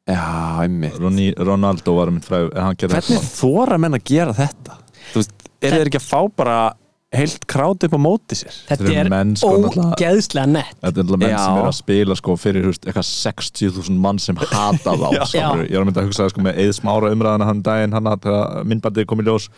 Já, 0.09 0.63
einmitt 0.63 0.97
Ronny, 0.97 1.29
Ronaldo 1.37 1.93
var 1.99 2.09
mynd 2.09 2.25
fræð 2.25 2.49
Hvernig 2.81 3.25
þóra 3.35 3.77
menn 3.81 3.97
að 3.99 4.05
gera 4.09 4.33
þetta? 4.33 4.79
Þú 5.11 5.21
veist, 5.21 5.35
eru 5.61 5.77
þeir 5.77 5.91
ekki 5.91 5.99
að 6.01 6.07
fá 6.07 6.21
bara 6.41 6.55
heilt 7.11 7.43
krát 7.51 7.85
upp 7.85 7.93
á 7.93 7.99
móti 8.01 8.37
sér? 8.39 8.55
þetta 8.69 8.93
er 9.03 9.11
sko, 9.37 9.51
ógeðslega 9.91 10.47
nett 10.49 10.73
Þetta 10.79 10.89
er 10.89 11.03
alltaf 11.05 11.21
menn 11.21 11.33
Já. 11.35 11.37
sem 11.43 11.59
er 11.59 11.69
að 11.69 11.77
spila 11.77 12.17
sko, 12.17 12.37
fyrir 12.39 12.67
veist, 12.71 12.87
eitthvað 12.87 13.07
60.000 13.11 14.01
mann 14.07 14.21
sem 14.23 14.41
hata 14.41 14.95
þá. 14.95 15.07
Ég 15.35 15.45
var 15.45 15.61
að 15.61 15.87
mynda 15.91 16.01
að 16.01 16.09
hugsa 16.09 16.29
sko, 16.31 16.45
með 16.47 16.61
Eið 16.65 16.73
Smára 16.79 17.13
umræðana 17.13 17.49
hann 17.51 17.63
daginn 17.67 17.93
hann 17.93 18.09
að 18.15 18.29
myndbandið 18.71 19.09
kom 19.11 19.21
í 19.21 19.27
ljós 19.27 19.51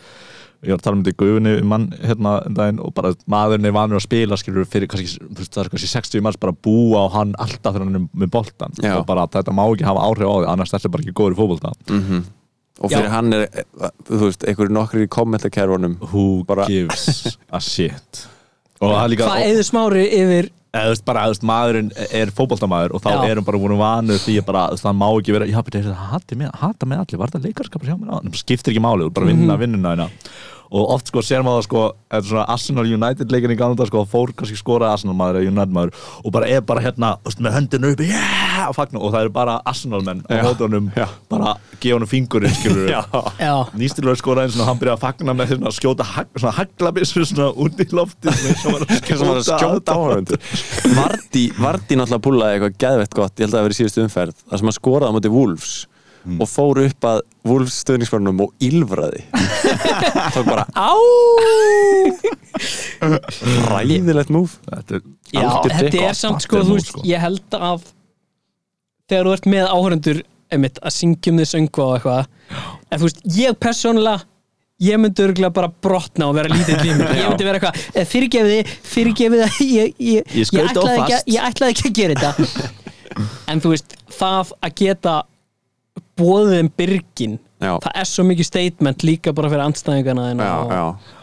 ég 0.64 0.72
var 0.74 0.80
að 0.80 0.84
tala 0.86 0.96
um 0.98 1.02
þetta 1.04 1.14
í 1.14 1.18
gufunni 1.22 1.54
um 1.60 1.68
mann 1.72 1.86
hérna 2.02 2.34
um 2.48 2.54
daginn 2.58 2.80
og 2.84 2.94
bara 2.96 3.12
maðurinn 3.30 3.68
er 3.70 3.74
vanur 3.76 4.00
að 4.00 4.06
spila 4.06 4.38
skilur 4.40 4.68
fyrir 4.70 4.90
kannski, 4.90 5.20
það 5.44 5.60
er 5.64 5.72
kannski 5.74 5.90
60 5.92 6.24
manns 6.24 6.40
bara 6.40 6.54
að 6.54 6.62
búa 6.66 7.04
á 7.04 7.14
hann 7.18 7.34
alltaf 7.38 7.74
þegar 7.76 7.86
hann 7.86 8.00
er 8.00 8.06
með 8.24 8.32
boltan 8.34 8.74
Já. 8.80 8.96
og 8.98 9.06
bara 9.08 9.26
þetta 9.28 9.54
má 9.54 9.64
ekki 9.68 9.86
hafa 9.88 10.06
áhrif 10.08 10.30
á 10.30 10.36
því 10.40 10.48
annars 10.54 10.74
þetta 10.74 10.88
er 10.90 10.94
bara 10.96 11.06
ekki 11.06 11.16
góður 11.20 11.36
í 11.36 11.40
fótbolta. 11.42 11.76
Mm 11.90 12.24
Og 12.82 12.90
fyrir 12.90 13.06
Já. 13.06 13.10
hann 13.12 13.32
er, 13.32 13.44
eh, 13.54 13.90
þú 14.02 14.18
veist, 14.18 14.44
einhverju 14.50 14.72
nokkri 14.74 15.04
í 15.06 15.08
kommentakerfunum. 15.08 15.92
Who 16.10 16.42
Bara- 16.42 16.66
gives 16.66 17.36
a 17.52 17.60
shit? 17.60 18.26
Og 18.80 18.90
það 18.90 19.04
er 19.04 19.10
líka 19.12 19.28
hvað 19.28 19.44
eður 19.46 19.66
smári 19.68 20.02
yfir 20.10 20.50
eða 20.74 20.88
þú 20.88 20.90
veist 20.94 21.04
bara, 21.06 21.20
þú 21.28 21.34
veist, 21.34 21.44
maðurinn 21.46 21.90
er 22.18 22.32
fótboltamaður 22.34 22.94
og 22.96 23.02
þá 23.04 23.10
Já. 23.14 23.30
erum 23.30 23.46
bara 23.46 23.60
voru 23.62 23.76
vanur 23.78 24.18
því 24.18 24.34
að 24.40 24.46
bara, 24.48 24.64
það 24.80 24.96
má 24.98 25.06
ekki 25.14 25.36
vera 25.36 25.46
já, 25.46 25.60
betur, 25.62 25.86
það 25.86 26.10
hata 26.60 26.86
mig 26.90 26.98
allir, 26.98 27.20
var 27.20 27.30
það 27.30 27.46
leikarskapur 27.46 27.86
hjá 27.86 27.94
mér? 27.94 28.10
Á, 28.10 28.16
það 28.24 28.40
skiptir 28.42 28.74
ekki 28.74 28.82
máli, 28.82 29.06
þú 29.06 29.14
bara 29.14 29.30
vinna 29.30 29.58
vinnuna 29.60 29.94
hérna 29.94 30.08
og 30.70 30.94
oft 30.96 31.10
sko 31.10 31.22
sér 31.24 31.44
maður 31.46 31.68
sko 31.68 31.84
eða 32.10 32.28
svona 32.28 32.46
Arsenal 32.54 32.86
United 32.86 33.32
leikin 33.32 33.54
í 33.54 33.58
gangi 33.58 33.88
sko, 33.88 34.04
fór 34.08 34.32
kannski 34.36 34.58
skoraði 34.58 34.94
Arsenal 34.94 35.16
maður 35.18 35.42
eða 35.42 35.52
United 35.52 35.76
maður. 35.76 35.94
Og 36.24 36.34
bara 36.34 36.48
er 36.50 36.64
bara 36.66 36.84
hérna, 36.84 37.16
veist, 37.26 37.42
með 37.42 37.58
höndinu 37.58 37.94
uppi 37.94 38.10
yeah! 38.10 38.44
og 38.68 38.76
fagna, 38.76 39.00
og 39.02 39.12
það 39.14 39.26
eru 39.26 39.32
bara 39.34 39.54
Arsenal 39.68 40.00
menn 40.06 40.22
á 40.30 40.34
hóttunum, 40.44 40.90
bara 41.30 41.54
gefa 41.82 41.98
honum 41.98 42.10
fingurinn, 42.10 42.54
skilur 42.54 42.90
Já, 42.94 43.00
já, 43.40 43.54
Nýstilur 43.78 44.18
skoraði 44.18 44.50
eins 44.50 44.58
og 44.60 44.68
hann 44.68 44.80
byrjaði 44.80 44.96
að 44.96 45.04
fagna 45.04 45.36
með 45.36 45.54
svona, 45.54 45.72
skjóta 45.74 46.06
svona 46.34 46.54
haglabissu 46.58 47.24
svona 47.28 47.50
út 47.64 47.82
í 47.82 47.88
lofti 47.94 48.34
sem 48.34 48.74
var 48.74 49.40
að 49.40 49.48
skjóta 49.48 49.96
á 49.96 50.00
hann 50.08 50.30
Vardí, 50.94 51.48
Vardí 51.58 51.98
náttúrulega 51.98 52.22
púlaði 52.28 52.58
eitthvað 52.58 52.78
geðvett 52.86 53.18
gott 53.18 53.34
ég 53.34 53.46
held 53.46 53.50
að 53.50 53.56
það 53.56 53.60
hafi 53.62 53.68
verið 53.68 53.76
í 53.76 53.82
síðustu 53.82 54.06
umferð 54.06 54.38
þar 54.44 54.62
sem 54.62 54.70
hann 54.70 54.78
skoraði 54.78 55.10
á 55.10 55.16
móti 55.18 55.34
Wolves 55.34 55.74
og 56.24 56.48
fór 56.48 56.80
upp 56.84 57.06
að 57.08 57.22
Wolves 57.44 57.76
stöðningsmörnum 57.84 58.42
og 58.46 58.52
ylfraði. 58.64 59.24
Tók 60.34 60.46
bara 60.48 60.64
á! 60.72 60.92
Ræðilegt 63.70 64.30
múf 64.32 64.58
Þetta 64.68 64.98
er 64.98 65.02
Já, 65.34 65.48
þetta 65.66 66.04
er 66.08 66.14
samt 66.16 66.44
sko, 66.44 66.60
veist, 66.68 66.92
sko. 66.92 67.02
ég 67.08 67.18
held 67.22 67.56
að 67.58 67.88
þegar 69.10 69.26
þú 69.26 69.32
ert 69.34 69.48
með 69.50 69.66
áhörundur 69.72 70.20
einmitt, 70.54 70.78
að 70.78 70.94
syngjum 70.94 71.40
þið 71.40 71.50
söngu 71.50 71.82
og 71.82 71.96
eitthvað 71.96 72.28
en 72.94 73.00
þú 73.00 73.08
veist, 73.08 73.20
ég 73.34 73.58
persónulega 73.58 74.22
ég 74.84 75.00
myndi 75.00 75.24
örgulega 75.24 75.54
bara 75.54 75.70
brotna 75.86 76.28
og 76.30 76.38
vera 76.38 76.50
lítið 76.50 76.82
límur, 76.84 77.12
ég 77.18 77.28
myndi 77.30 77.48
vera 77.48 77.60
eitthvað 77.60 77.82
eh, 77.94 78.08
fyrirgefið, 78.10 78.72
fyrirgefið 78.94 79.44
að 79.46 79.60
ég, 79.64 79.92
ég, 79.98 80.32
Ég 80.34 80.54
ég 80.54 81.46
ætlaði 81.50 81.74
ekki 81.74 81.90
að 81.90 82.00
gera 82.00 82.18
þetta. 82.18 82.70
En 83.46 83.60
þú 83.62 83.70
veist, 83.70 83.92
það 84.10 84.48
að 84.58 84.72
geta 84.80 85.12
bóðið 86.18 86.60
um 86.62 86.70
byrgin 86.78 87.36
Já. 87.62 87.72
það 87.80 87.92
er 88.00 88.08
svo 88.10 88.24
mikið 88.28 88.48
statement 88.50 89.04
líka 89.06 89.34
bara 89.36 89.50
fyrir 89.52 89.64
andstæðingana 89.66 90.30
þína 90.30 90.48
já, 90.48 90.56
og- 90.60 90.74
já. 90.74 91.22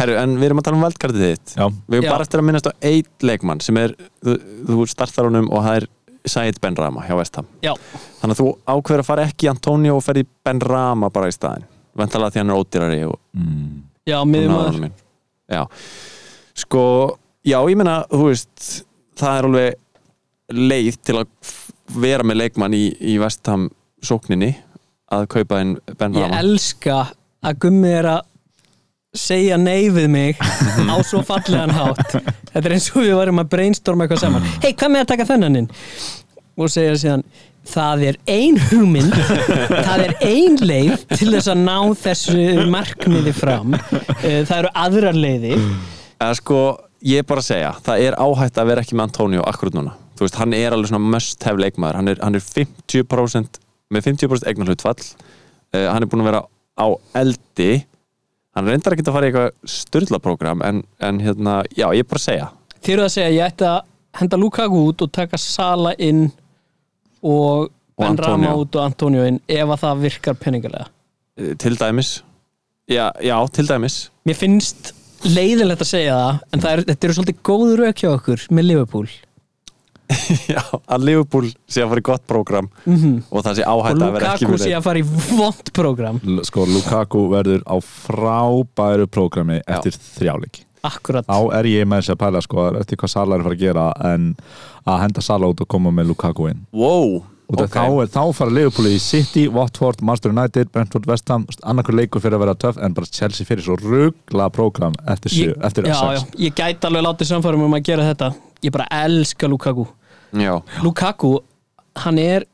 Herru, 0.00 0.14
en 0.16 0.36
við 0.40 0.46
erum 0.48 0.60
að 0.62 0.64
tala 0.64 0.78
um 0.78 0.84
valdkartið 0.86 1.24
þitt. 1.26 1.50
Já. 1.58 1.66
Við 1.68 1.96
erum 1.98 2.06
Já. 2.06 2.10
bara 2.14 2.24
eftir 2.24 2.40
að 2.40 2.46
minnast 2.48 2.68
á 2.68 2.72
eitt 2.88 3.26
leikmann 3.28 3.60
sem 3.60 3.76
er, 3.76 3.92
þú, 4.24 4.36
þú 4.70 4.86
startar 4.88 5.28
honum 5.28 5.50
og 5.52 5.66
það 5.66 5.76
er 5.82 5.88
Said 6.32 6.60
Ben 6.62 6.76
Rama 6.78 7.02
hjá 7.02 7.16
Vestham 7.18 7.48
Þannig 7.60 8.36
að 8.36 8.38
þú 8.38 8.46
ákveður 8.70 9.02
að 9.02 9.08
fara 9.08 9.26
ekki 9.26 9.48
í 9.48 9.50
Antonio 9.50 9.96
og 9.98 10.04
ferði 10.06 10.24
Ben 10.46 10.62
Rama 10.62 11.10
bara 11.12 11.28
í 11.28 11.34
staðin 11.34 11.66
Ventalega 11.98 12.32
því 12.32 12.40
hann 12.40 12.52
er 12.52 12.60
ódýrari 12.62 13.00
og 13.08 13.18
mm, 13.36 13.82
já, 14.08 14.20
Já, 15.52 15.66
sko 16.62 16.82
já, 17.44 17.58
ég 17.68 17.76
meina, 17.76 17.98
þú 18.08 18.28
veist 18.30 18.68
það 19.18 19.38
er 19.38 19.48
alveg 19.48 19.74
leið 20.52 20.98
til 21.04 21.18
að 21.20 21.52
vera 22.00 22.24
með 22.24 22.40
leikmann 22.44 22.76
í, 22.76 22.84
í 22.96 23.18
Vestham 23.20 23.66
sókninni 24.06 24.52
að 25.12 25.26
kaupa 25.34 25.60
inn 25.64 25.76
Ben 25.98 26.14
Ég 26.16 26.26
Rama 26.28 26.40
elska 26.42 26.98
að 27.42 27.58
Gummi 27.66 27.90
er 27.98 28.08
að 28.16 28.20
segja 29.12 29.58
nei 29.60 29.90
við 29.92 30.06
mig 30.08 30.38
á 30.40 30.96
svo 31.04 31.20
fallegan 31.26 31.72
hátt. 31.76 32.14
Þetta 32.52 32.62
er 32.64 32.74
eins 32.78 32.86
og 32.94 33.02
við 33.04 33.14
varum 33.18 33.42
að 33.42 33.50
brainstorma 33.52 34.06
eitthvað 34.06 34.22
saman. 34.22 34.46
Hei, 34.62 34.70
hvað 34.72 34.92
með 34.94 35.02
að 35.04 35.10
taka 35.12 35.26
þennan 35.28 35.58
inn? 35.60 35.66
Og 36.56 36.70
segja 36.72 36.94
síðan 37.00 37.26
Það 37.62 38.00
er 38.08 38.16
ein 38.26 38.56
hugmynd 38.58 39.12
Það 39.86 40.00
er 40.02 40.12
ein 40.26 40.56
leið 40.66 41.04
til 41.12 41.28
þess 41.30 41.46
að 41.52 41.60
ná 41.62 41.76
þessu 42.02 42.64
markmiði 42.72 43.34
fram. 43.36 43.76
Eh, 44.18 44.40
Það 44.48 44.56
eru 44.56 44.72
aðrar 44.82 45.14
leiði 45.18 45.52
Eða 45.54 46.32
sko, 46.40 46.58
ég 47.06 47.22
er 47.22 47.28
bara 47.28 47.44
að 47.44 47.46
segja 47.52 47.70
það 47.86 48.02
er 48.08 48.16
áhætt 48.18 48.58
að 48.58 48.72
vera 48.72 48.82
ekki 48.82 48.98
með 48.98 49.06
Antonio 49.10 49.44
akkurat 49.46 49.76
núna. 49.78 49.94
Þú 50.18 50.26
veist, 50.26 50.40
hann 50.42 50.56
er 50.58 50.74
alveg 50.74 50.90
svona 50.90 51.12
must 51.14 51.46
have 51.46 51.62
leikmaður. 51.62 52.00
Hann 52.00 52.10
er, 52.12 52.18
hann 52.22 52.38
er 52.38 52.44
50% 52.44 53.60
með 53.92 54.08
50% 54.10 54.48
eignar 54.50 54.72
hlutfall 54.72 55.00
uh, 55.02 55.86
hann 55.88 56.04
er 56.04 56.10
búin 56.10 56.24
að 56.24 56.30
vera 56.30 56.42
á 56.78 56.86
eldi. 57.20 57.72
Hann 58.56 58.68
reyndar 58.68 58.96
ekki 58.96 59.04
að 59.06 59.16
fara 59.16 59.28
í 59.28 59.32
eitthvað 59.32 59.74
styrlaprógram 59.74 60.64
en, 60.66 60.82
en 61.00 61.20
hérna, 61.24 61.60
já, 61.72 61.86
ég 61.96 62.04
er 62.04 62.08
bara 62.08 62.20
að 62.20 62.26
segja. 62.26 62.48
Þið 62.82 62.94
eru 62.96 63.04
að 63.06 63.14
segja 63.14 63.34
ég 63.36 63.46
ætti 63.46 63.68
að 63.68 63.78
henda 64.20 64.40
Lukaku 64.40 64.82
út 64.90 65.04
og 65.04 65.12
taka 65.14 65.40
Sala 65.40 65.94
inn 65.96 66.26
og 67.22 67.70
Ben 68.00 68.12
Antonio. 68.12 68.32
Rama 68.34 68.56
út 68.60 68.76
og 68.76 68.84
Antonio 68.84 69.24
inn 69.28 69.38
ef 69.46 69.68
að 69.68 69.84
það 69.84 70.04
virkar 70.06 70.38
peningalega. 70.40 70.88
Uh, 71.40 71.52
til 71.60 71.76
dæmis. 71.80 72.16
Já, 72.90 73.06
já, 73.22 73.36
til 73.54 73.68
dæmis. 73.68 73.98
Mér 74.28 74.36
finnst 74.36 74.92
leiðilegt 75.22 75.84
að 75.84 75.92
segja 75.92 76.16
það 76.18 76.40
en 76.50 76.62
það 76.64 76.72
er, 76.72 76.82
þetta 76.88 77.06
eru 77.06 77.16
svolítið 77.16 77.42
góð 77.46 77.74
rauk 77.78 78.00
hjá 78.02 78.08
okkur 78.10 78.46
með 78.50 78.66
Liverpool 78.68 79.12
já, 80.54 80.62
að 80.86 81.06
Liverpool 81.08 81.52
sé 81.66 81.84
að 81.84 81.92
fara 81.92 82.02
í 82.02 82.08
gott 82.10 82.26
prógram 82.30 82.68
og 82.86 83.46
það 83.46 83.60
sé 83.60 83.68
og 83.68 83.86
áhætt 83.86 84.02
að 84.02 84.18
vera 84.18 84.34
ekki 84.34 84.48
Lukaku 84.48 84.52
með 84.56 84.66
sé 84.66 84.74
að 84.76 84.84
fara 84.88 85.02
í 85.02 85.06
vond 85.38 85.72
program 85.78 86.20
Sko, 86.48 86.66
Lukaku 86.68 87.24
verður 87.32 87.64
á 87.64 87.76
frábæru 87.82 89.08
prógrami 89.10 89.62
eftir 89.66 89.96
þrjáleiki 89.96 90.68
Akkurat. 90.82 91.26
Þá 91.26 91.54
er 91.60 91.68
ég 91.70 91.86
með 91.86 92.00
þess 92.02 92.12
að 92.12 92.22
pæla 92.24 92.40
sko 92.42 92.62
eftir 92.80 92.98
hvað 92.98 93.12
Sala 93.12 93.36
er 93.36 93.42
að 93.42 93.46
fara 93.46 93.56
að 93.56 93.60
gera 93.60 93.84
en 94.08 94.24
að 94.82 94.96
henda 95.04 95.22
Sala 95.22 95.50
út 95.52 95.62
og 95.62 95.68
koma 95.70 95.92
með 95.94 96.10
Lukaku 96.10 96.48
inn. 96.50 96.64
Wow, 96.74 97.20
og 97.52 97.60
okay. 97.60 97.70
þá, 97.70 98.02
er, 98.02 98.10
þá 98.10 98.22
fara 98.34 98.54
Liverpool 98.56 98.90
í 98.90 98.98
City, 99.02 99.44
Watford, 99.52 100.02
Manchester 100.02 100.34
United, 100.34 100.72
Brentford, 100.74 101.06
West 101.10 101.30
Ham 101.30 101.46
annarkur 101.62 101.98
leikur 102.00 102.24
fyrir 102.24 102.38
að 102.38 102.46
vera 102.46 102.56
töff 102.64 102.82
en 102.82 102.96
bara 102.96 103.10
Chelsea 103.14 103.46
fyrir 103.46 103.62
svo 103.66 103.78
ruggla 103.78 104.48
prógram 104.54 104.96
eftir, 105.12 105.36
ég, 105.38 105.54
eftir 105.62 105.86
já, 105.86 105.98
já, 106.16 106.22
ég 106.48 106.58
gæti 106.58 106.88
alveg 106.90 107.06
látið 107.06 107.30
samfærum 107.30 107.66
um 107.68 107.78
að 107.78 107.86
gera 107.92 108.08
þetta. 108.10 108.32
Ég 108.62 108.74
bara 108.74 108.90
elska 109.04 109.50
Lukaku 109.50 109.86
já, 110.32 110.54
Lukaku, 110.82 111.34
hann 112.04 112.18
er 112.18 112.46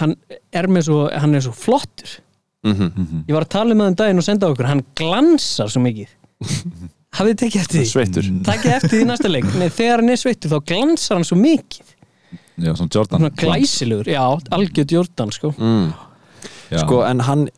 hann 0.00 0.14
er 0.52 0.68
með 0.70 0.86
svo 0.88 0.98
hann 1.12 1.34
er 1.34 1.44
svo 1.44 1.52
flottur. 1.56 2.18
Mhm. 2.64 3.24
Ég 3.28 3.34
var 3.36 3.44
að 3.44 3.52
tala 3.52 3.74
um 3.74 3.80
það 3.82 3.90
um 3.92 3.96
daginn 4.00 4.20
og 4.22 4.24
senda 4.24 4.48
okkur 4.48 4.68
hann 4.70 4.84
glansar 4.96 5.68
svo 5.72 5.82
mikið. 5.84 6.12
Hafið 7.14 7.34
þið 7.34 7.40
tekið 7.44 7.60
eftir 7.60 7.78
því? 7.80 7.88
sveittur. 7.92 8.30
Takið 8.46 8.72
eftir 8.74 8.90
því 8.96 9.02
í 9.04 9.08
næsta 9.10 9.30
leik. 9.30 9.50
Nei, 9.60 9.68
þegar 9.70 10.00
hann 10.02 10.14
er 10.14 10.18
sveittur 10.18 10.50
þá 10.50 10.56
glansar 10.72 11.18
hann 11.18 11.26
svo 11.28 11.36
mikið. 11.38 11.92
Já, 12.54 12.70
svona 12.78 12.90
Jordan 12.94 13.18
Svona 13.20 13.30
glæsilegur, 13.38 14.08
já, 14.10 14.22
algjörð 14.54 14.92
Jordan 14.94 15.32
sko. 15.34 15.50
mm. 15.58 15.86
Sko, 16.74 17.00
en 17.06 17.20
hann 17.26 17.48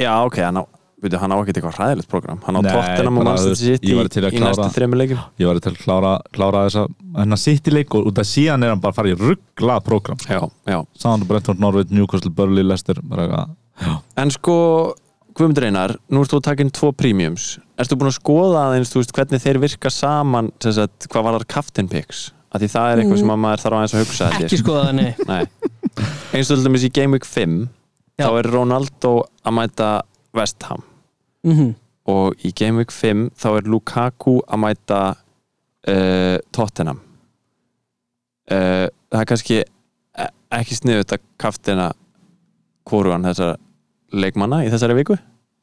Já, 0.00 0.10
ok, 0.26 0.36
hann 0.42 0.58
á, 0.58 0.64
veitu, 1.06 1.18
hann 1.22 1.34
á 1.34 1.36
ekkert 1.38 1.58
eitthvað 1.60 1.76
hræðilegt 1.78 2.10
program 2.10 2.40
Hann 2.46 2.58
á 2.58 2.62
Nei, 2.64 2.70
Tottenham 2.72 3.20
og 3.20 3.28
væri 3.28 4.12
til 4.14 4.24
að 4.24 4.36
í 4.36 4.42
næstu 4.42 4.68
þremur 4.74 5.00
leikum 5.00 5.22
Ég 5.40 5.50
var 5.50 5.60
til 5.64 5.72
að 5.72 5.78
klára, 5.82 6.12
klára 6.34 6.64
þessa 6.66 6.84
hennar 7.20 7.40
City 7.40 7.74
leik 7.74 7.94
og 7.98 8.10
út 8.10 8.20
af 8.22 8.28
síðan 8.28 8.66
er 8.66 8.74
hann 8.74 8.82
bara 8.82 8.94
að 8.94 8.98
fara 9.00 9.12
í 9.12 9.16
ruggla 9.18 9.78
prógram. 9.84 10.20
Já, 10.26 10.40
já. 10.70 10.78
Sáðan 10.98 11.26
Brentford, 11.28 11.62
Norveit, 11.62 11.92
Newcastle, 11.94 12.32
Burnley, 12.34 12.66
Leicester 12.66 13.00
bara 13.02 13.26
eitthvað 13.28 13.54
Já. 13.84 13.94
En 14.22 14.30
sko, 14.30 14.56
Guðmundur 15.34 15.66
Einar 15.66 15.96
Nú 16.14 16.22
ert 16.22 16.30
þú 16.30 16.38
að 16.38 16.46
taka 16.46 16.62
inn 16.62 16.70
tvo 16.74 16.92
premiums. 16.94 17.56
Ertu 17.80 17.98
búin 17.98 18.12
að 18.12 18.18
skoða 18.20 18.68
aðeins, 18.68 18.92
þú 18.92 19.00
veist, 19.02 19.14
hvernig 19.16 19.42
þeir 19.42 19.58
virka 19.64 19.90
saman 19.90 20.52
sem 20.62 20.76
sagt, 20.76 21.08
hvað 21.10 21.26
var 21.26 21.38
það 21.40 21.48
captain 21.56 21.90
picks? 21.90 22.28
Af 22.54 22.62
því 22.62 22.68
það 22.70 22.92
er 22.92 23.00
eitthvað 23.02 23.18
sem 23.24 23.32
að 23.34 23.40
maður 23.42 23.62
þarf 23.64 23.78
aðeins 23.80 23.94
að 23.96 24.04
hugsa 24.04 24.28
Ekki 24.30 24.58
sko. 24.60 24.62
skoða 24.62 24.84
það, 24.86 25.00
nei. 25.00 25.10
Nei. 25.32 25.72
Eins 26.38 26.50
og 26.50 26.60
til 26.60 26.66
dæmis 26.68 26.86
í 26.86 26.90
Game 26.94 27.16
Week 27.18 27.26
5 27.26 27.56
Já. 28.14 28.28
Þá 28.28 28.38
er 28.38 28.48
Ronaldo 28.54 29.12
að 29.42 29.56
mæta 29.58 29.88
West 30.38 30.66
Ham 30.68 30.84
mm 31.44 31.72
og 32.10 32.34
í 32.44 32.52
Game 32.56 32.80
Week 32.80 32.92
5 32.92 33.30
þá 33.40 33.46
er 33.56 33.68
Lukaku 33.70 34.38
að 34.44 34.60
mæta 34.60 35.00
uh, 35.14 36.36
Tottenham. 36.52 37.00
Uh, 38.50 38.90
það 39.08 39.20
er 39.22 39.28
kannski 39.30 39.60
e- 39.62 40.32
ekki 40.52 40.76
sniðut 40.76 41.14
að 41.16 41.22
kaftina 41.40 41.86
hvorugan 42.84 43.24
þessar 43.24 43.56
leikmanna 44.12 44.64
í 44.66 44.72
þessari 44.72 44.98
viku. 44.98 45.16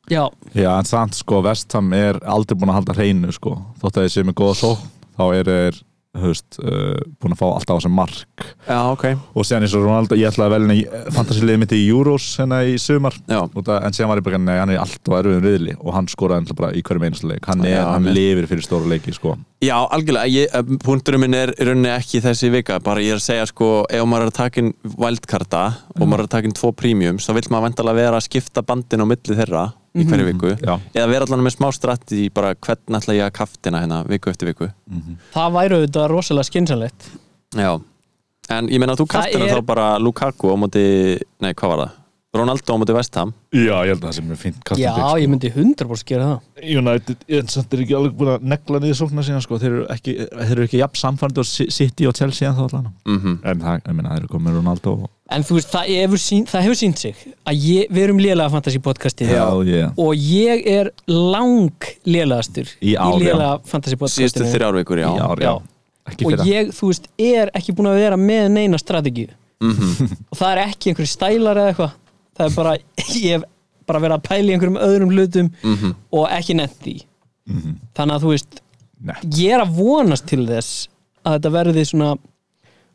Já, 0.10 0.26
Já, 0.58 0.72
en 0.74 0.90
samt 0.90 1.14
sko, 1.16 1.44
Vestham 1.46 1.94
er 1.94 2.18
aldrei 2.26 2.58
búin 2.58 2.74
að 2.74 2.80
halda 2.80 2.98
hreinu 2.98 3.30
sko. 3.36 3.54
Þótt 3.80 4.00
að 4.00 4.08
þeir 4.08 4.14
séu 4.16 4.28
með 4.28 4.38
góða 4.42 4.58
sók 4.64 4.82
þá 5.14 5.24
er 5.38 5.52
þeir, 5.52 5.82
höfst, 6.20 6.58
uh, 6.60 6.98
búin 7.22 7.36
að 7.36 7.40
fá 7.40 7.46
alltaf 7.48 7.80
á 7.80 7.84
sem 7.86 7.94
mark. 7.96 8.46
Já 8.68 8.80
ok. 8.92 9.06
Og 9.36 9.46
séðan 9.48 9.64
eins 9.66 9.76
og 9.78 9.86
Ronaldo, 9.86 10.18
ég 10.20 10.28
ætlaði 10.28 10.50
að 10.50 10.56
velja 10.58 11.04
fantasiliðið 11.16 11.62
mitt 11.62 11.76
í 11.78 11.82
Euros 11.88 12.26
hérna 12.40 12.62
í 12.68 12.76
sumar. 12.82 13.16
Af- 13.32 13.56
en 13.56 13.96
séðan 13.96 14.12
var 14.12 14.22
ég 14.22 14.28
bara, 14.28 14.42
nei, 14.42 14.58
hann 14.60 14.74
er 14.74 14.82
alltaf 14.84 15.18
erfiðum 15.22 15.46
riðli 15.46 15.78
og 15.80 15.94
hann 15.96 16.10
skoraði 16.12 16.56
bara 16.58 16.74
í 16.76 16.84
hverjum 16.84 17.08
einasta 17.08 17.28
leik. 17.32 17.46
Hann, 17.48 17.64
er, 17.66 17.78
Já, 17.78 17.86
hann 17.94 18.12
lifir 18.12 18.50
fyrir 18.52 18.66
stóra 18.66 18.92
leiki 18.92 19.14
sko. 19.16 19.38
Já 19.62 19.78
algjörlega. 19.88 20.48
Eh, 20.52 20.78
punkturinn 20.84 21.22
minn 21.22 21.38
er 21.38 21.54
rauninni 21.60 21.92
ekki 21.94 22.22
þessi 22.24 22.52
vika. 22.52 22.80
Bara 22.84 23.00
ég 23.00 23.16
er 23.16 23.22
að 23.22 23.28
segja 23.28 23.48
sko 23.48 23.86
ef 23.88 24.04
maður 24.10 24.28
er 24.28 24.32
að 24.32 24.40
taka 24.40 24.62
inn 24.64 24.74
wildcarda 24.98 25.64
og 25.96 26.08
maður 26.08 26.26
er 26.26 26.28
að 26.28 26.34
taka 26.36 26.50
inn 26.50 26.58
tvo 26.58 26.72
premiums 26.76 27.28
þá 27.28 27.36
vill 27.38 27.50
maður 27.54 27.70
vendalega 27.70 28.02
vera 28.02 28.18
að 28.20 28.28
skipta 28.28 28.66
bandin 28.66 29.06
á 29.06 29.08
milli 29.08 29.38
þeirra 29.38 29.68
í 29.96 30.06
hverju 30.08 30.26
viku. 30.30 30.52
Já, 30.64 30.76
eða 30.96 31.08
vera 31.12 31.26
allan 31.28 31.44
með 31.46 31.56
smá 31.58 31.68
stratti 31.76 32.30
bara 32.34 32.54
hvernig 32.56 33.00
ætla 33.02 33.16
ég 33.18 33.26
að 33.28 33.34
kaftina 33.40 33.82
hérna 33.84 34.02
viku 34.08 34.30
eftir 34.32 34.48
viku. 34.54 34.70
Það 35.34 35.56
væri 35.58 35.80
auðvitað 35.80 36.08
rosalega 36.14 36.48
skynsanlegt 36.48 37.10
Já, 37.60 37.72
en 38.56 38.70
ég 38.72 38.80
meina 38.80 38.94
að 38.96 39.02
þú 39.04 39.08
kastar 39.12 39.42
er- 39.48 39.56
þá 39.58 39.66
bara 39.66 39.88
Lukaku 40.00 40.48
á 40.52 40.56
móti, 40.56 40.86
nei 41.44 41.52
hvað 41.54 41.74
var 41.76 41.82
það? 41.86 41.98
Ronaldo 42.32 42.64
á 42.64 42.80
móti 42.80 42.94
Vestham 42.96 43.34
Já 43.52 43.74
ég 43.84 43.90
held 43.92 44.00
að 44.00 44.06
það 44.06 44.14
sem 44.16 44.28
er 44.32 44.38
fínt 44.40 44.70
Já, 44.80 44.92
sko. 44.96 45.08
ég 45.20 45.28
myndi 45.28 45.50
100% 45.52 46.06
gera 46.08 46.28
það. 46.30 46.70
United, 46.80 47.26
en 47.28 47.50
samt 47.52 47.74
er 47.76 47.82
ekki 47.84 47.96
alveg 47.98 48.14
búin 48.16 48.30
að 48.32 48.46
negla 48.54 48.80
niður 48.80 49.00
sóknar 49.02 49.26
síðan 49.28 49.44
sko, 49.44 49.58
þeir 49.60 49.74
eru 49.74 49.88
ekki, 49.92 50.14
þeir 50.32 50.54
eru 50.54 50.68
ekki 50.70 50.80
jafn 50.80 51.02
samfærandi 51.02 51.44
og 51.44 51.50
City 51.76 52.08
og 52.08 52.16
Chelsea 52.16 52.48
en 52.48 52.56
þá 52.56 52.62
allan. 52.70 52.88
Mm 53.04 53.36
en 53.52 53.66
það, 53.66 53.82
ég 53.82 53.98
meina, 53.98 54.14
þeir 54.14 54.22
eru 54.22 54.32
komið 54.32 54.56
Ronaldo 54.62 54.94
og... 54.96 55.10
En 55.32 55.46
þú 55.48 55.58
veist, 55.58 55.70
það 55.74 55.92
hefur, 55.98 56.22
sín, 56.24 56.48
það 56.48 56.66
hefur 56.68 56.80
sínt 56.80 57.04
sig 57.04 57.20
að 57.48 57.68
ég, 57.68 57.92
við 57.92 58.06
erum 58.06 58.24
lélega 58.24 58.52
fantasy 58.56 58.80
podcasti 58.84 59.28
yeah. 59.28 59.92
og 60.00 60.16
ég 60.16 60.66
er 60.72 60.92
lang 61.08 61.92
lélegastur 62.08 62.72
Í 62.80 62.96
ár, 62.96 63.20
já. 63.20 63.28
lélega 63.28 63.54
fantasy 63.68 63.96
Síðustu 63.96 64.08
podcastinu 64.08 64.52
þrjár 64.56 64.80
vikur, 64.80 65.04
já, 65.04 65.08
í 65.12 65.24
ár, 65.24 65.44
já, 65.44 65.52
Já. 65.52 66.18
og 66.28 66.48
ég, 66.48 66.72
þú 66.76 66.92
veist, 66.92 67.08
er 67.20 67.52
ekki 67.60 67.76
búin 67.76 67.92
að 67.92 68.02
vera 68.06 68.20
með 68.20 68.52
neina 68.56 68.80
strategíu. 68.80 69.32
Mhm. 69.62 70.14
og 70.32 70.40
það 70.40 70.52
er 70.52 70.64
ekki 70.66 70.92
einhverju 70.92 71.12
stælar 71.12 71.60
eða 71.62 71.72
eitthvað 71.72 71.98
það 72.38 72.46
er 72.50 72.56
bara, 72.56 72.76
ég 73.22 73.32
hef 73.38 73.44
bara 73.88 74.00
verið 74.00 74.18
að 74.20 74.26
pæla 74.30 74.48
í 74.48 74.54
einhverjum 74.56 74.82
öðrum 74.88 75.12
hlutum 75.16 75.50
Mhm. 75.64 75.96
og 76.14 76.28
ekki 76.30 76.56
nefnt 76.56 76.80
því 76.86 76.98
þannig 77.98 78.16
að 78.16 78.22
þú 78.24 78.30
veist, 78.36 78.62
Nett. 79.02 79.24
ég 79.42 79.52
er 79.56 79.64
að 79.66 79.72
vonast 79.76 80.28
til 80.30 80.46
þess 80.48 80.88
að 81.26 81.40
þetta 81.40 81.52
verði 81.58 81.86
svona 81.90 82.12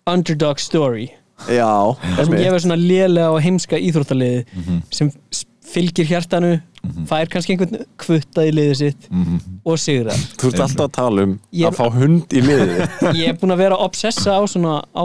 underdog 0.07 0.61
story 0.63 1.09
Já, 1.51 1.67
það 1.67 2.17
sem 2.17 2.33
einmitt. 2.33 2.45
gefur 2.47 2.63
svona 2.65 2.79
lélega 2.81 3.33
og 3.35 3.43
heimska 3.45 3.77
íþróttaliði 3.77 4.45
Mhm. 4.57 4.83
sem 4.91 5.11
s- 5.31 5.45
fylgir 5.67 6.07
hjartanu 6.07 6.63
fær 7.11 7.27
kannski 7.29 7.53
einhvern 7.57 7.85
kvutta 7.99 8.47
í 8.47 8.53
liðið 8.55 8.77
sitt 8.77 9.11
Mhm. 9.11 9.41
og 9.67 9.77
sigrar 9.79 10.15
Þú 10.39 10.49
ert 10.53 10.61
alltaf 10.61 10.87
að 10.87 10.93
tala 10.93 11.23
um 11.25 11.41
Ég- 11.53 11.67
að 11.69 11.75
fá 11.77 11.91
hund 11.93 12.27
í 12.33 12.41
liðið 12.41 12.79
ég 13.21 13.29
er 13.29 13.35
búin 13.35 13.53
að 13.53 13.59
vera 13.59 13.75
að 13.77 13.85
obsessa 13.91 14.31
á 14.39 14.41
svona, 14.47 14.83
á 14.95 15.05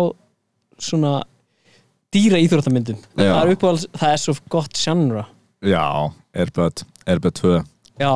svona 0.79 1.23
dýra 2.12 2.39
íþróttamyndum 2.43 2.97
það 3.17 3.36
er 3.41 3.54
uppáhalds, 3.56 3.86
það 3.97 4.15
er 4.15 4.24
svo 4.26 4.36
gott 4.52 4.74
genre. 4.78 5.26
Já, 5.62 5.86
Airbud, 6.36 6.84
Airbud 7.08 7.38
2 7.39 7.62
já, 8.02 8.12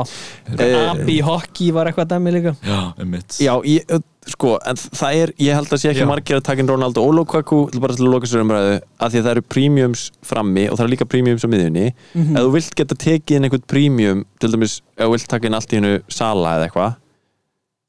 Abi 0.90 1.20
Hockey 1.22 1.72
var 1.76 1.86
eitthvað 1.90 2.08
dæmi 2.16 2.32
líka. 2.34 2.56
Já, 2.66 2.80
um 2.98 3.10
mitt 3.14 3.38
Já, 3.44 3.54
ég, 3.70 3.86
sko, 4.26 4.56
en 4.66 4.80
það 4.82 5.20
er 5.22 5.34
ég 5.38 5.54
held 5.60 5.70
að 5.70 5.82
sé 5.84 5.92
ekki 5.92 6.02
Já. 6.02 6.08
margir 6.10 6.40
að 6.40 6.46
taka 6.48 6.64
inn 6.64 6.72
Ronaldo 6.72 7.04
og 7.06 7.14
Lukaku 7.20 7.60
til 7.72 7.84
bara 7.84 7.94
til 7.94 8.08
að 8.08 8.14
loka 8.16 8.30
sér 8.32 8.42
umræðu 8.42 8.74
að 8.98 9.14
því 9.14 9.20
að 9.22 9.26
það 9.28 9.32
eru 9.36 9.46
premiums 9.54 10.06
frammi 10.26 10.66
og 10.72 10.80
það 10.80 10.86
eru 10.88 10.94
líka 10.96 11.10
premiums 11.12 11.46
á 11.46 11.50
miðjunni. 11.54 11.88
Mhm. 12.16 12.36
ef 12.36 12.42
þú 12.48 12.54
vilt 12.58 12.76
geta 12.82 12.96
tekið 13.06 13.38
inn 13.38 13.48
einhvern 13.50 13.68
premium 13.70 14.26
til 14.42 14.52
dæmis, 14.56 14.80
ef 14.98 15.06
þú 15.06 15.12
vilt 15.14 15.28
taka 15.30 15.48
inn 15.48 15.60
allt 15.60 15.70
í 15.76 15.80
hennu 15.80 15.94
Sala 16.10 16.56
eða 16.58 16.70
eitthvað 16.70 16.96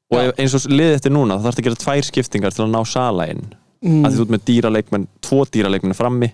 og 0.07 0.21
Já. 0.21 0.31
eins 0.39 0.53
og 0.55 0.69
liðið 0.71 0.95
eftir 1.01 1.11
núna, 1.11 1.35
þá 1.39 1.43
þarfst 1.49 1.59
að 1.59 1.65
gera 1.67 1.81
tvær 1.81 2.05
skiptingar 2.11 2.53
til 2.53 2.63
að 2.67 2.71
ná 2.77 2.81
Sala 2.87 3.25
inn 3.33 3.47
mm, 3.83 4.03
að 4.07 4.17
þú 4.17 4.25
ert 4.25 4.35
með 4.35 4.43
dýra 4.49 4.69
leikmenn, 4.73 5.07
tvo 5.21 5.45
dýra 5.51 5.69
leikmenn 5.73 5.97
frammi. 5.97 6.31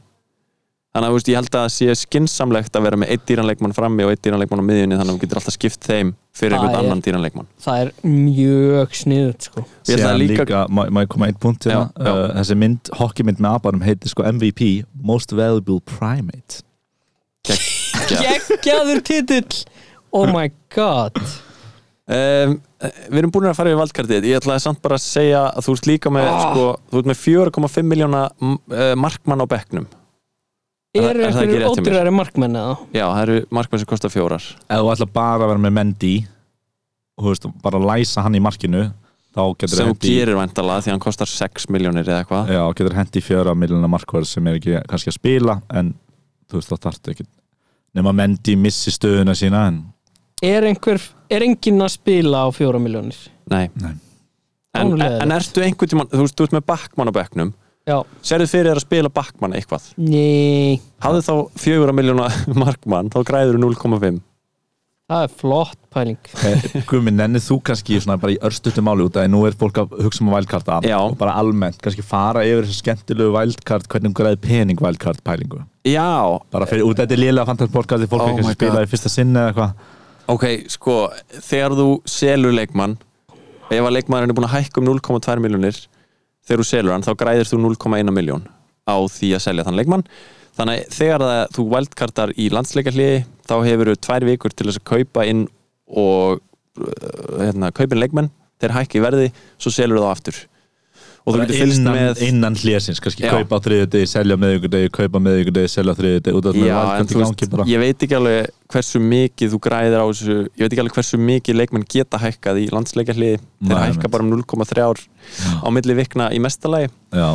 Þannig 0.94 1.10
að 1.10 1.14
veist, 1.16 1.30
ég 1.32 1.38
held 1.40 1.48
að 1.50 1.64
það 1.64 1.72
sé 1.74 1.94
skinsamlegt 2.04 2.76
að 2.78 2.84
vera 2.86 2.98
með 3.02 3.10
einn 3.16 3.22
dýran 3.26 3.48
leikmann 3.50 3.72
frammi 3.74 4.04
og 4.06 4.12
einn 4.14 4.20
dýran 4.22 4.42
leikmann 4.44 4.62
á 4.62 4.66
miðjunni 4.68 4.98
þannig 5.00 5.10
að 5.10 5.16
þú 5.18 5.22
getur 5.24 5.40
alltaf 5.40 5.56
skipt 5.56 5.88
þeim 5.90 6.12
fyrir 6.38 6.54
einhvern 6.54 6.76
er- 6.76 6.84
annan 6.84 7.02
dýran 7.02 7.24
leikmann. 7.26 7.48
það 7.66 7.80
er 7.82 7.90
mjög 8.06 8.94
sniðut 9.00 9.48
sko. 9.48 9.64
Ég 9.64 9.96
ætla 9.96 9.96
Síðan 10.04 10.20
líka- 10.22 10.46
líka, 10.46 10.62
má 10.70 11.02
ég 11.02 11.10
koma 11.10 11.26
einn 11.32 11.40
punkt 11.42 11.66
hérna? 11.66 11.88
Já, 11.98 12.06
já. 12.06 12.14
uh, 12.14 12.36
Þessi 12.38 12.58
mynd, 12.62 12.92
hockey 13.00 13.24
mynd 13.26 13.42
með 13.42 13.58
aparum 13.58 13.82
heitir 13.82 14.14
sko 14.14 14.22
MVP 14.30 14.70
Most 15.02 15.34
Valuable 15.34 15.80
Primate. 15.82 16.62
Geggjaður 18.14 19.02
titill. 19.02 19.64
Oh 20.14 20.28
my 20.30 20.52
god. 20.76 21.18
Um, 22.04 22.58
við 22.84 23.20
erum 23.22 23.32
búin 23.34 23.48
að 23.50 23.58
fara 23.58 23.72
yfir 23.72 23.80
valdkartið. 23.82 24.26
Ég 24.30 24.40
ætlaði 24.42 24.64
samt 24.66 24.82
bara 24.84 24.98
að 25.00 25.04
segja 25.06 25.42
að 25.52 25.68
þú 25.68 25.76
ert 25.78 25.90
líka 25.90 26.12
með 26.14 26.30
Ah. 26.30 26.40
sko, 26.46 26.66
þú 26.92 27.02
ert 27.04 27.10
með 27.12 27.20
4,5 27.24 27.88
miljóna 27.90 28.24
uh, 28.32 28.96
markmann 29.00 29.44
á 29.44 29.48
bekknum. 29.48 29.88
Er 30.94 31.08
er 31.18 31.32
það 31.34 31.48
ekki 31.48 31.70
ódýrari 31.72 32.12
markmenn 32.14 32.54
eða? 32.60 32.74
já, 32.94 33.06
það 33.10 33.22
eru 33.24 33.38
markmann 33.50 33.82
sem 33.82 33.90
kostar 33.90 34.12
fjórar. 34.14 34.44
Ef 34.70 34.78
þú 34.84 34.92
ætla 34.94 35.08
bara 35.16 35.40
að 35.48 35.50
vera 35.54 35.64
með 35.64 35.74
Mendy 35.80 36.12
og 37.18 37.24
þú 37.26 37.32
veist, 37.32 37.48
bara 37.64 37.80
læsa 37.82 38.22
hann 38.26 38.36
í 38.38 38.42
markinu 38.44 38.84
þá 39.34 39.42
getur 39.58 39.80
sem 39.80 39.88
hendi 39.90 40.12
gerir 40.14 40.38
væntalega 40.38 40.84
því 40.86 40.92
hann 40.94 41.02
kostar 41.02 41.30
6 41.32 41.66
miljónir 41.74 42.06
eða 42.06 42.20
eitthvað. 42.22 42.52
Já, 42.54 42.62
getur 42.78 42.98
hendi 43.00 43.24
fjöra 43.26 43.56
miljonar 43.58 43.90
markverð 43.90 44.30
sem 44.30 44.48
er 44.52 44.60
ekki 44.60 44.76
kannski 44.92 45.10
að 45.10 45.18
spila 45.18 45.56
en 45.74 45.96
þú 46.52 46.60
veist, 46.60 46.70
þá 46.70 46.78
þarftu 46.86 47.16
ekki 47.16 47.26
nema 47.98 48.14
Mendy 48.14 48.56
missi 48.58 48.94
stöðuna 48.94 49.34
sína 49.38 49.64
en 49.72 49.82
er 50.44 50.68
einhver, 50.70 51.02
er 51.32 51.46
enginn 51.48 51.84
að 51.86 51.94
spila 51.98 52.46
á 52.46 52.48
fjóra 52.56 52.82
miljónir 52.84 53.18
Nei. 53.52 53.68
Nei. 53.82 53.94
En, 54.74 54.90
Ánægilegt. 54.90 55.22
en 55.22 55.36
ertu 55.36 55.62
einhvern 55.64 55.92
tímann, 55.92 56.10
þú 56.10 56.24
veist, 56.26 56.36
þú 56.40 56.48
ert 56.48 56.56
með 56.58 56.68
backmann 56.74 57.12
á 57.12 57.18
bekknum 57.20 57.54
já, 57.88 57.98
serðu 58.26 58.48
fyrir 58.50 58.72
þér 58.72 58.80
að 58.82 58.86
spila 58.88 59.12
backmann 59.14 59.56
eitthvað 59.60 59.90
nei 60.02 60.80
hafðu 61.04 61.24
þá 61.28 61.34
4 61.66 61.96
miljóna 62.00 62.30
markmann 62.64 63.12
þá 63.14 63.20
græður 63.28 63.60
0,5 63.62 64.22
það 65.14 65.26
er 65.28 65.34
flott 65.38 65.78
pæling 65.94 66.32
Gumi, 66.90 67.12
nennið 67.14 67.44
þú 67.46 67.58
kannski 67.68 68.00
svona 68.02 68.16
bara 68.22 68.34
í 68.34 68.40
örstutum 68.48 68.88
máli 68.88 69.04
út 69.06 69.18
að 69.20 69.28
nú 69.30 69.44
er 69.46 69.54
fólk 69.60 69.82
að 69.84 69.98
hugsa 70.08 70.24
um 70.24 70.32
wildcarda 70.34 70.80
Já. 70.88 70.96
og 71.04 71.18
bara 71.20 71.36
almennt, 71.38 71.78
kannski 71.84 72.02
fara 72.08 72.46
yfir 72.48 72.66
þessu 72.66 72.80
skemmtilegu 72.82 73.36
wildcard, 73.36 73.86
hvernig 73.92 74.16
græði 74.18 74.40
pening 74.48 74.80
wildcard 74.82 75.20
pælingu 75.28 75.60
já, 75.86 76.08
bara 76.56 76.66
fyrir, 76.72 76.88
út 76.88 76.98
þetta 77.04 77.14
er 77.18 77.22
liðlega 77.28 77.46
fantasy 77.52 77.76
podcast 77.76 78.08
fólk 78.10 78.24
Oh 78.24 78.32
oh 78.32 78.32
my 78.32 78.42
kannski 78.42 78.58
spila 78.62 78.80
God. 78.80 78.88
í 78.88 78.94
fyrsta 78.96 79.12
sinni 79.12 79.38
eða 79.44 79.52
eitthvað 79.52 80.00
ok, 80.32 80.46
sko 80.72 80.98
þegar 81.32 81.76
þú 81.78 81.88
selur 82.10 82.56
leikmann 82.56 82.96
ef 83.74 83.82
að 83.82 83.96
leikmann 83.98 84.28
er 84.28 84.36
búin 84.36 84.48
að 84.48 84.58
hækka 84.58 84.82
um 84.82 84.88
0,2 84.92 85.44
miljónir 85.44 85.80
þegar 86.44 86.62
þú 86.62 86.68
selur 86.68 86.96
hann 86.96 87.06
þá 87.06 87.14
græðir 87.20 87.50
þú 87.50 87.60
0,1 87.66 88.14
miljón 88.16 88.46
á 88.84 88.96
því 89.08 89.34
að 89.38 89.44
selja 89.46 89.66
þann 89.68 89.80
leikmann. 89.80 90.06
Þannig 90.54 90.88
þegar 90.94 91.24
það, 91.24 91.44
þú 91.56 91.64
wildcardar 91.72 92.34
í 92.38 92.48
landsleikarliði 92.54 93.22
þá 93.48 93.56
hefur 93.66 93.90
þú 93.90 94.00
tvær 94.06 94.26
vikur 94.28 94.54
til 94.54 94.68
þess 94.70 94.82
að 94.82 94.90
kaupa 94.92 95.26
inn 95.26 95.46
og 95.90 96.40
uh, 96.40 97.40
hérna, 97.40 97.72
kaupa 97.74 97.96
inn 97.96 98.04
leikmenn 98.04 98.30
þeir 98.62 98.76
hækka 98.78 99.00
í 99.00 99.04
verði, 99.04 99.30
svo 99.58 99.74
selur 99.74 100.04
þú 100.04 100.10
aftur 100.12 100.44
og 101.24 101.36
þú 101.36 101.40
getur 101.44 101.60
fylgst 101.62 101.86
með 101.88 102.22
innan 102.28 102.58
hlésins, 102.60 103.00
kannski 103.04 103.24
Já. 103.24 103.32
kaupa 103.38 103.60
á 103.60 103.64
þriðjudegi, 103.64 104.10
selja 104.12 104.38
meðugudegi, 104.40 104.92
kaupa 104.94 105.22
meðugudegi, 105.24 105.72
selja 105.72 105.96
þriðjudegi 105.96 106.36
út 106.40 106.50
af 106.50 106.58
með 106.60 106.68
Já, 106.68 106.80
en 106.98 107.10
þú 107.10 107.22
veist, 107.22 107.46
ég 107.72 107.84
veit 107.84 108.06
ekki 108.08 108.18
alveg 108.18 108.52
hversu 108.74 109.02
mikið 109.04 109.54
þú 109.54 109.62
græðir 109.68 110.04
á 110.04 110.06
þessu 110.10 110.38
ég 110.44 110.62
veit 110.66 110.70
ekki 110.70 110.84
alveg 110.84 110.98
hversu 111.00 111.20
mikið 111.32 111.60
leikmenn 111.62 111.88
geta 111.96 112.20
hækkað 112.20 112.60
í 112.64 112.68
landsleikarliði, 112.76 113.42
þeir 113.64 113.84
hækka 113.86 114.12
bara 114.12 114.28
um 114.28 114.36
0,3 114.36 114.84
ár 114.84 115.04
á 115.64 115.68
milli 115.72 115.98
vikna 116.02 116.30
í 116.36 116.44
mestalagi. 116.44 116.92
Já, 117.16 117.30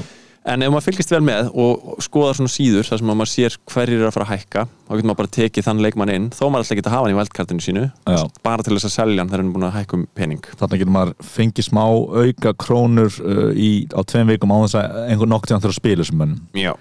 en 0.49 0.65
ef 0.65 0.73
maður 0.73 0.87
fylgist 0.87 1.13
vel 1.13 1.21
með 1.25 1.51
og 1.59 2.03
skoðar 2.05 2.39
svona 2.39 2.53
síður 2.53 2.87
þar 2.89 3.01
sem 3.01 3.11
að 3.13 3.19
maður 3.21 3.31
sér 3.33 3.57
hverjir 3.69 4.01
er 4.03 4.09
að 4.09 4.15
fara 4.17 4.27
að 4.27 4.33
hækka 4.33 4.65
þá 4.69 4.93
getur 4.93 5.09
maður 5.09 5.21
bara 5.21 5.33
tekið 5.37 5.67
þann 5.67 5.83
leikmann 5.85 6.13
inn 6.15 6.29
þó 6.33 6.43
maður 6.47 6.65
alltaf 6.65 6.79
geta 6.79 6.91
að 6.91 6.97
hafa 6.97 7.07
hann 7.07 7.15
í 7.15 7.19
vældkartinu 7.19 7.65
sínu 7.65 7.85
Já. 7.89 8.19
bara 8.47 8.67
til 8.67 8.75
þess 8.75 8.89
að 8.89 8.95
selja 8.95 9.23
hann 9.23 9.31
þegar 9.31 9.43
hann 9.43 9.51
er 9.51 9.57
búin 9.57 9.69
að 9.69 9.77
hækka 9.77 9.99
um 9.99 10.05
pening 10.19 10.51
þarna 10.51 10.81
getur 10.81 10.95
maður 10.97 11.15
fengið 11.35 11.69
smá 11.69 11.83
auka 11.85 12.55
krónur 12.65 13.21
uh, 13.23 13.53
í, 13.53 13.71
á 13.93 14.01
tveim 14.09 14.33
vikum 14.33 14.55
á 14.55 14.59
þess 14.65 14.81
að 14.81 14.99
einhver 15.13 15.33
nokk 15.35 15.49
tíðan 15.49 15.65
þurfa 15.65 15.77
að 15.77 15.81
spila 15.83 16.09
mönnum 16.23 16.65
Já. 16.65 16.73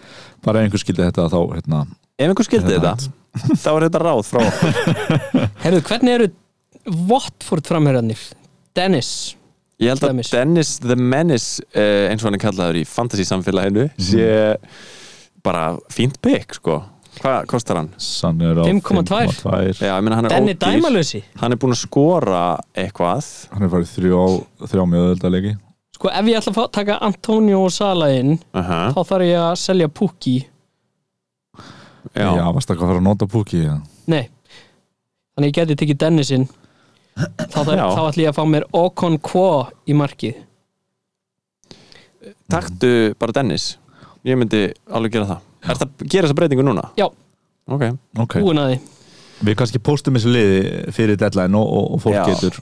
bara 0.47 0.63
einhver 0.63 0.83
skildi 0.83 1.05
þetta 1.05 1.29
þá 1.33 1.39
hérna, 1.53 1.85
ef 2.17 2.29
einhver 2.31 2.47
skildi 2.47 2.77
Þetta 2.77 2.95
þetta 2.97 3.15
þá 3.63 3.71
er 3.75 3.87
þetta 3.87 4.03
ráð 4.05 4.23
frá 4.25 4.43
Herðu, 5.65 5.83
hvernig 5.91 6.15
eru 6.15 6.31
Watford 7.07 7.67
framherjarnir? 7.67 8.21
Dennis 8.77 9.35
ég 9.81 9.91
held 9.93 10.05
að. 10.07 10.21
Dennis 10.31 10.77
the 10.83 10.97
Menace 10.97 11.63
uh, 11.75 12.09
eins 12.11 12.23
og 12.23 12.29
hann 12.29 12.37
er 12.39 12.43
kallaður 12.43 12.81
í 12.81 12.85
fantasy 12.89 13.25
samfélaginu 13.27 13.89
sé 14.01 14.29
bara 15.45 15.75
fínt 15.93 16.17
bygg 16.23 16.57
sko 16.57 16.81
hvað 17.17 17.47
kostar 17.49 17.79
hann? 17.81 17.87
Sann 18.01 18.41
er 18.45 18.59
á 18.61 18.65
5,2. 18.65 19.05
5,2 19.41 19.81
Já, 19.81 19.93
ég 19.95 20.03
meina 20.05 20.19
hann 20.19 20.27
er 20.29 20.35
Denni 20.35 20.53
dæmalösi 20.59 21.23
hann 21.41 21.55
er 21.55 21.61
búin 21.61 21.73
að 21.75 21.81
skora 21.85 22.43
eitthvað 22.77 23.29
hann 23.53 23.65
er 23.65 23.71
farið 23.73 23.93
þrjá, 23.95 24.19
þrjá 24.73 24.83
mjöðöldalegi 24.93 25.55
Sko 25.97 26.11
ef 26.13 26.29
ég 26.29 26.37
ætla 26.37 26.53
að 26.53 26.59
fá- 26.59 26.73
taka 26.77 26.99
Antonio 27.07 27.63
og 27.65 27.73
Sala 27.73 28.11
inn 28.13 28.35
uh 28.37 28.61
-huh. 28.61 28.93
þá 28.93 29.01
þarf 29.11 29.25
ég 29.25 29.41
að 29.41 29.55
selja 29.63 29.87
Pukki 29.89 30.37
já. 32.13 32.29
já, 32.37 32.45
varst 32.53 32.69
það 32.69 32.77
hvað 32.77 32.85
að 32.85 32.91
fara 32.93 33.01
að 33.01 33.07
nota 33.09 33.27
ja. 33.57 33.79
Nei 34.05 34.29
Þannig 35.37 35.49
ég 35.51 35.53
geti 35.53 35.75
tekið 35.75 35.97
Dennisinn 36.01 36.47
þá, 37.17 37.59
Já. 37.73 37.85
þá 37.93 38.01
ætla 38.03 38.23
ég 38.23 38.31
að 38.31 38.37
fá 38.37 38.43
mér 38.49 38.67
Okon 38.77 39.17
Kwo 39.23 39.47
í 39.87 39.95
markið. 39.97 40.43
Taktu 42.51 42.91
bara 43.19 43.35
Dennis. 43.39 43.75
Ég 44.27 44.39
myndi 44.39 44.67
alveg 44.91 45.17
gera 45.17 45.31
það. 45.31 45.47
Er 45.63 45.79
það 45.79 45.87
að 45.87 46.05
gera 46.11 46.27
þessa 46.27 46.37
breytingu 46.37 46.67
núna? 46.67 46.85
Já. 46.99 47.07
ok, 47.67 47.89
ok, 48.23 48.39
Búin 48.43 48.61
að 48.61 48.71
því. 48.73 48.79
Við 49.47 49.57
kannski 49.59 49.79
postum 49.85 50.15
þessu 50.17 50.31
liði 50.33 50.61
fyrir 50.95 51.17
deadline 51.19 51.57
og, 51.59 51.67
og, 51.67 51.91
og 51.93 52.01
fólk 52.01 52.17
Já. 52.17 52.23
getur 52.31 52.57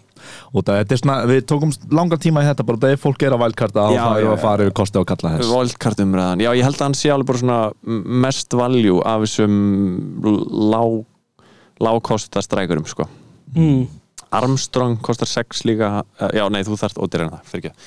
og 0.58 0.63
það 0.65 0.80
er 0.82 1.00
svona, 1.00 1.15
við 1.30 1.44
tókum 1.48 1.72
langan 1.94 2.22
tíma 2.22 2.41
í 2.44 2.48
þetta 2.50 2.65
bara 2.68 2.82
þegar 2.82 3.02
fólk 3.02 3.24
er 3.24 3.36
að 3.36 3.44
vælkarta 3.44 3.84
og 3.86 3.94
það 3.96 4.20
er 4.20 4.26
já, 4.26 4.30
að 4.32 4.41
fara 4.41 4.65
yfir 4.65 4.76
kosti 4.80 5.00
og 5.00 5.08
kalla 5.12 5.34
þess. 5.36 5.52
Wildcard 5.54 6.02
umræðan, 6.02 6.44
já 6.46 6.50
ég 6.58 6.65
held 6.65 6.80
að 6.80 6.86
hann 6.88 6.98
sé 6.98 7.12
alveg 7.13 7.30
bara 7.30 7.41
svona 7.44 7.60
mest 8.26 8.58
value 8.58 9.04
af 9.06 9.26
þessum 9.26 9.60
lág 10.74 10.98
lágkosta 11.86 12.44
strækurum 12.44 12.88
sko. 12.89 13.08
Mm. 13.56 13.86
Armstrong 14.32 14.98
kostar 15.06 15.30
6 15.30 15.66
líka 15.70 15.92
uh, 16.02 16.30
já 16.34 16.46
nei 16.50 16.64
þú 16.68 16.80
þarft 16.82 17.02
ódýr 17.02 17.26
en 17.26 17.36
það 17.36 17.52
fyrir 17.52 17.70
ekki 17.70 17.86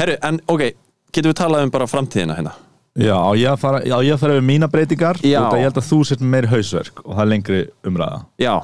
herru 0.00 0.16
en 0.28 0.40
ok, 0.52 0.64
getum 1.12 1.32
við 1.32 1.40
talað 1.42 1.66
um 1.66 1.74
bara 1.74 1.90
framtíðina 1.90 2.38
hérna? 2.38 2.54
Já, 2.96 3.18
ég 3.36 3.50
að 3.50 3.60
fara, 3.60 3.82
á 3.84 3.98
ég 4.00 4.14
að 4.14 4.22
fara 4.22 4.38
yfir 4.38 4.48
mína 4.48 4.70
breytingar? 4.72 5.18
Já. 5.20 5.42
og 5.44 5.58
ég 5.58 5.68
held 5.68 5.82
að 5.82 5.88
þú 5.90 5.98
sért 6.08 6.22
með 6.24 6.32
meiri 6.32 6.52
hausverk 6.54 7.02
og 7.04 7.12
það 7.12 7.22
er 7.26 7.30
lengri 7.34 7.58
umræða. 7.84 8.20
Já, 8.40 8.54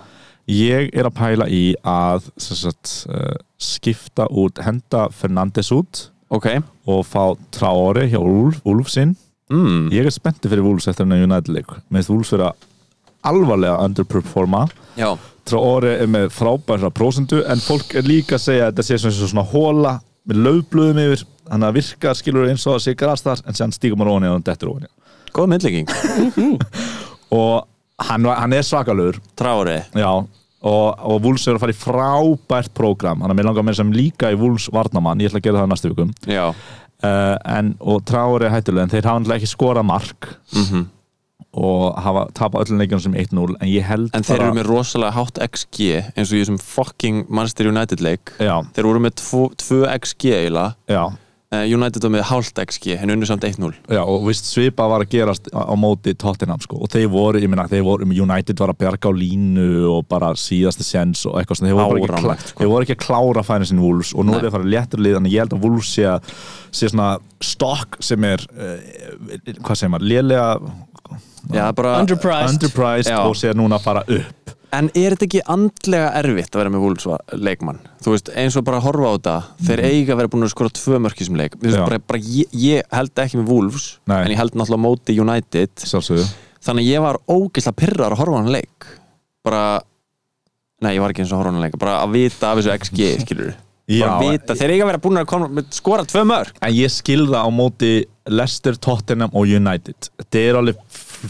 Ég 0.50 0.88
er 0.90 1.06
að 1.06 1.14
pæla 1.14 1.46
í 1.46 1.62
að 1.86 2.24
sem 2.40 2.58
sagt, 2.58 2.92
uh, 3.06 3.36
skipta 3.62 4.26
út, 4.26 4.58
henda 4.64 5.06
Fernandes 5.14 5.70
út 5.74 6.08
ok. 6.34 6.48
og 6.90 7.04
fá 7.06 7.36
Traore 7.54 8.08
hjá 8.10 8.18
Úlf, 8.18 8.58
Úlfsinn. 8.66 9.14
Mm. 9.52 9.92
Ég 9.94 10.08
er 10.08 10.14
spenntið 10.14 10.50
fyrir 10.50 10.66
Úlfs 10.66 10.88
eftir 10.90 11.06
hennar 11.06 11.22
United 11.22 11.52
leik. 11.52 11.70
Minnst 11.92 12.10
Úlfs 12.10 12.32
vera 12.34 12.50
alvarlega 13.28 13.76
underperforma. 13.84 14.64
Já, 14.98 15.12
Traore 15.48 15.96
er 16.04 16.10
með 16.10 16.28
frábæra 16.36 16.90
prósendu 16.94 17.40
en 17.50 17.62
fólk 17.62 17.96
er 17.98 18.06
líka 18.06 18.36
að 18.38 18.44
segja 18.44 18.68
að 18.68 18.74
þetta 18.74 18.86
sé 18.86 18.98
svona, 19.02 19.30
svona 19.32 19.46
hóla 19.50 19.94
með 20.28 20.42
löfblöðum 20.46 21.00
yfir. 21.06 21.24
Þannig 21.48 21.68
að 21.68 21.78
virka 21.80 22.12
skilur 22.16 22.48
eins 22.48 22.66
og 22.68 22.76
að 22.76 22.84
sé 22.84 22.94
gras 22.96 23.24
þar 23.24 23.42
en 23.46 23.58
sen 23.58 23.72
maður 23.98 24.12
ofan 24.14 24.28
í 24.28 24.28
og 24.30 24.36
hann 24.36 24.46
dettur 24.46 24.74
í 24.76 24.90
góð 25.32 25.48
myndlegging 25.48 25.88
og 27.32 27.66
hann, 28.04 28.28
hann 28.28 28.54
er 28.56 28.64
svakalur 28.66 29.18
Trári, 29.38 29.80
já 29.96 30.10
og, 30.62 30.86
og 31.02 31.24
Wolves 31.24 31.48
er 31.48 31.56
að 31.56 31.64
fara 31.64 31.74
í 31.74 31.78
frábært 31.78 32.70
prógram. 32.76 33.22
Hann 33.24 33.32
er 33.32 33.38
með 33.38 33.48
langar 33.48 33.64
með 33.66 33.80
sem 33.80 33.94
líka 33.96 34.30
í 34.30 34.38
Wolves 34.38 34.68
varnamann 34.70 35.22
ég 35.22 35.32
ætla 35.32 35.40
að 35.40 35.48
gera 35.48 35.62
það 35.64 35.72
næstu 35.72 35.90
vikum. 35.90 36.12
Uh, 37.02 37.34
en, 37.50 37.72
og 37.82 38.04
Traore 38.06 38.46
er 38.46 38.54
hættulega 38.54 38.86
en 38.86 38.92
þeir 38.92 39.08
hafa 39.08 39.22
náttúrulega 39.22 39.42
ekki 39.42 39.50
skorað 39.50 39.88
mark. 39.88 40.28
Mhm. 40.54 40.84
Og 41.52 41.98
hafa 42.00 42.26
tapað 42.32 42.64
öllum 42.66 42.78
leikjunum 42.80 43.02
sem 43.04 43.14
1-0 43.14 43.56
en 43.60 43.68
ég 43.68 43.82
held 43.84 44.10
En 44.16 44.22
þeir 44.24 44.40
eru 44.46 44.54
með 44.56 44.70
rosalega 44.70 45.12
hátt 45.18 45.40
XG 45.50 45.90
eins 46.16 46.30
og 46.32 46.38
í 46.38 46.44
þessum 46.44 46.60
fucking 46.62 47.26
Manchester 47.28 47.68
United 47.68 48.00
leik. 48.00 48.32
Já, 48.40 48.62
Þeir 48.72 48.88
voru 48.88 49.02
með 49.04 49.18
2 49.20 49.82
XG 49.98 50.32
eiginlega. 50.38 50.74
Já, 50.88 51.04
Eh, 51.52 51.66
United 51.68 52.00
var 52.00 52.08
með 52.14 52.22
hálft 52.30 52.56
XG 52.64 52.94
en 52.96 53.10
unnu 53.12 53.26
samt 53.28 53.42
1-0 53.44 53.74
já, 53.92 54.00
og 54.00 54.22
vist 54.24 54.46
svipa 54.48 54.86
var 54.88 55.02
að 55.04 55.10
gerast 55.12 55.50
á, 55.52 55.68
móti 55.76 56.14
Tottenham 56.16 56.56
sko. 56.64 56.78
og 56.80 56.88
þeir 56.88 57.10
voru, 57.12 57.36
ég 57.42 57.46
meina, 57.52 57.66
þeir 57.68 57.82
voru 57.84 58.06
United 58.08 58.56
var 58.56 58.72
að 58.72 58.78
bjarga 58.80 59.10
á 59.12 59.12
línu 59.12 59.66
og 59.92 60.06
bara 60.08 60.30
síðasti 60.32 60.80
sens 60.82 61.26
og 61.28 61.36
eitthvað 61.36 61.58
svona, 61.60 61.68
þeir 61.74 61.76
voru, 61.76 62.06
bara 62.08 62.36
ekki, 62.38 62.48
sko. 62.54 62.58
þeir 62.62 62.70
voru 62.72 62.86
ekki 62.88 62.96
að 62.96 63.04
klára 63.04 63.44
fæna 63.44 63.68
sinni 63.68 63.84
Wolves 63.84 64.14
og 64.16 64.24
nú 64.24 64.32
er 64.38 64.46
þeir 64.46 64.54
farið 64.56 64.72
léttur 64.72 65.04
lið 65.04 65.18
að 65.20 65.28
ég 65.28 65.38
held 65.44 65.52
að 65.52 65.60
Wolves 65.66 65.92
sé, 65.92 66.06
að- 66.08 66.32
sé 66.72 66.88
svona 66.88 67.10
stokk 67.44 68.00
sem 68.00 68.24
er 68.24 68.40
uh, 68.56 68.80
hvað 69.60 69.76
segir 69.76 69.92
maður, 69.92 70.08
lélega 70.08 70.48
Já, 71.50 71.64
bara 71.74 71.96
Underpriced. 71.98 72.54
underpriced 72.54 73.16
og 73.18 73.34
sé 73.38 73.50
núna 73.58 73.78
að 73.80 73.86
fara 73.88 74.02
upp. 74.06 74.52
En 74.72 74.86
er 74.96 75.12
þetta 75.12 75.26
ekki 75.26 75.40
andlega 75.52 76.12
erfitt 76.22 76.54
að 76.54 76.62
vera 76.62 76.70
með 76.72 76.84
Wolves 76.86 77.08
leikmann? 77.36 77.80
Þú 78.00 78.14
veist, 78.14 78.30
eins 78.40 78.54
og 78.56 78.64
bara 78.64 78.78
að 78.80 78.86
horfa 78.86 79.10
á 79.10 79.12
þetta 79.18 79.34
þeir 79.68 79.82
eiga 79.84 80.14
að 80.14 80.20
vera 80.22 80.30
búin 80.32 80.46
að 80.46 80.52
skora 80.54 80.72
tvö 80.78 81.00
mörki 81.04 81.26
sem 81.28 81.36
leik. 81.36 81.58
Bara, 81.60 81.98
bara 82.00 82.20
ég, 82.24 82.54
ég 82.56 82.86
held 82.94 83.20
ekki 83.24 83.40
með 83.42 83.50
Wolves 83.52 83.88
Nei. 84.08 84.22
en 84.22 84.32
ég 84.32 84.40
held 84.40 84.56
náttúrulega 84.56 84.84
móti 84.86 85.18
United. 85.20 85.74
Sjálfsögðu. 85.84 86.24
Þannig 86.64 86.86
að 86.86 86.92
ég 86.94 87.04
var 87.04 87.18
ógeðslega 87.28 87.78
pyrrar 87.82 88.14
að 88.16 88.22
horfa 88.22 88.32
á 88.32 88.40
hann 88.40 88.52
leik. 88.54 88.88
Bara 89.44 89.62
nei, 90.82 90.94
ég 90.96 91.04
var 91.04 91.12
ekki 91.12 91.26
eins 91.26 91.34
og 91.36 91.42
horfa 91.42 91.52
á 91.52 91.54
hann 91.58 91.66
leik 91.66 91.76
bara 91.82 91.98
að 92.06 92.16
vita 92.16 92.48
af 92.54 92.62
þessu 92.62 92.74
XG, 92.78 93.04
skilur 93.26 93.52
Já, 93.92 94.08
þeir 94.54 94.70
eiga 94.72 94.84
að 94.86 94.88
vera 94.92 95.00
búin 95.02 95.18
að 95.20 95.26
koma, 95.28 95.62
skora 95.74 96.04
tvö 96.08 96.22
mörk. 96.24 96.56
En 96.64 96.72
ég 96.72 96.88
skilða 96.94 97.42
á 97.44 97.48
móti 97.52 98.06
Leicester, 98.30 98.78
Tottenham 98.78 99.34
og 99.36 99.50
United. 99.50 100.08
Þetta 100.22 100.38
er 100.48 100.58
alveg 100.62 100.78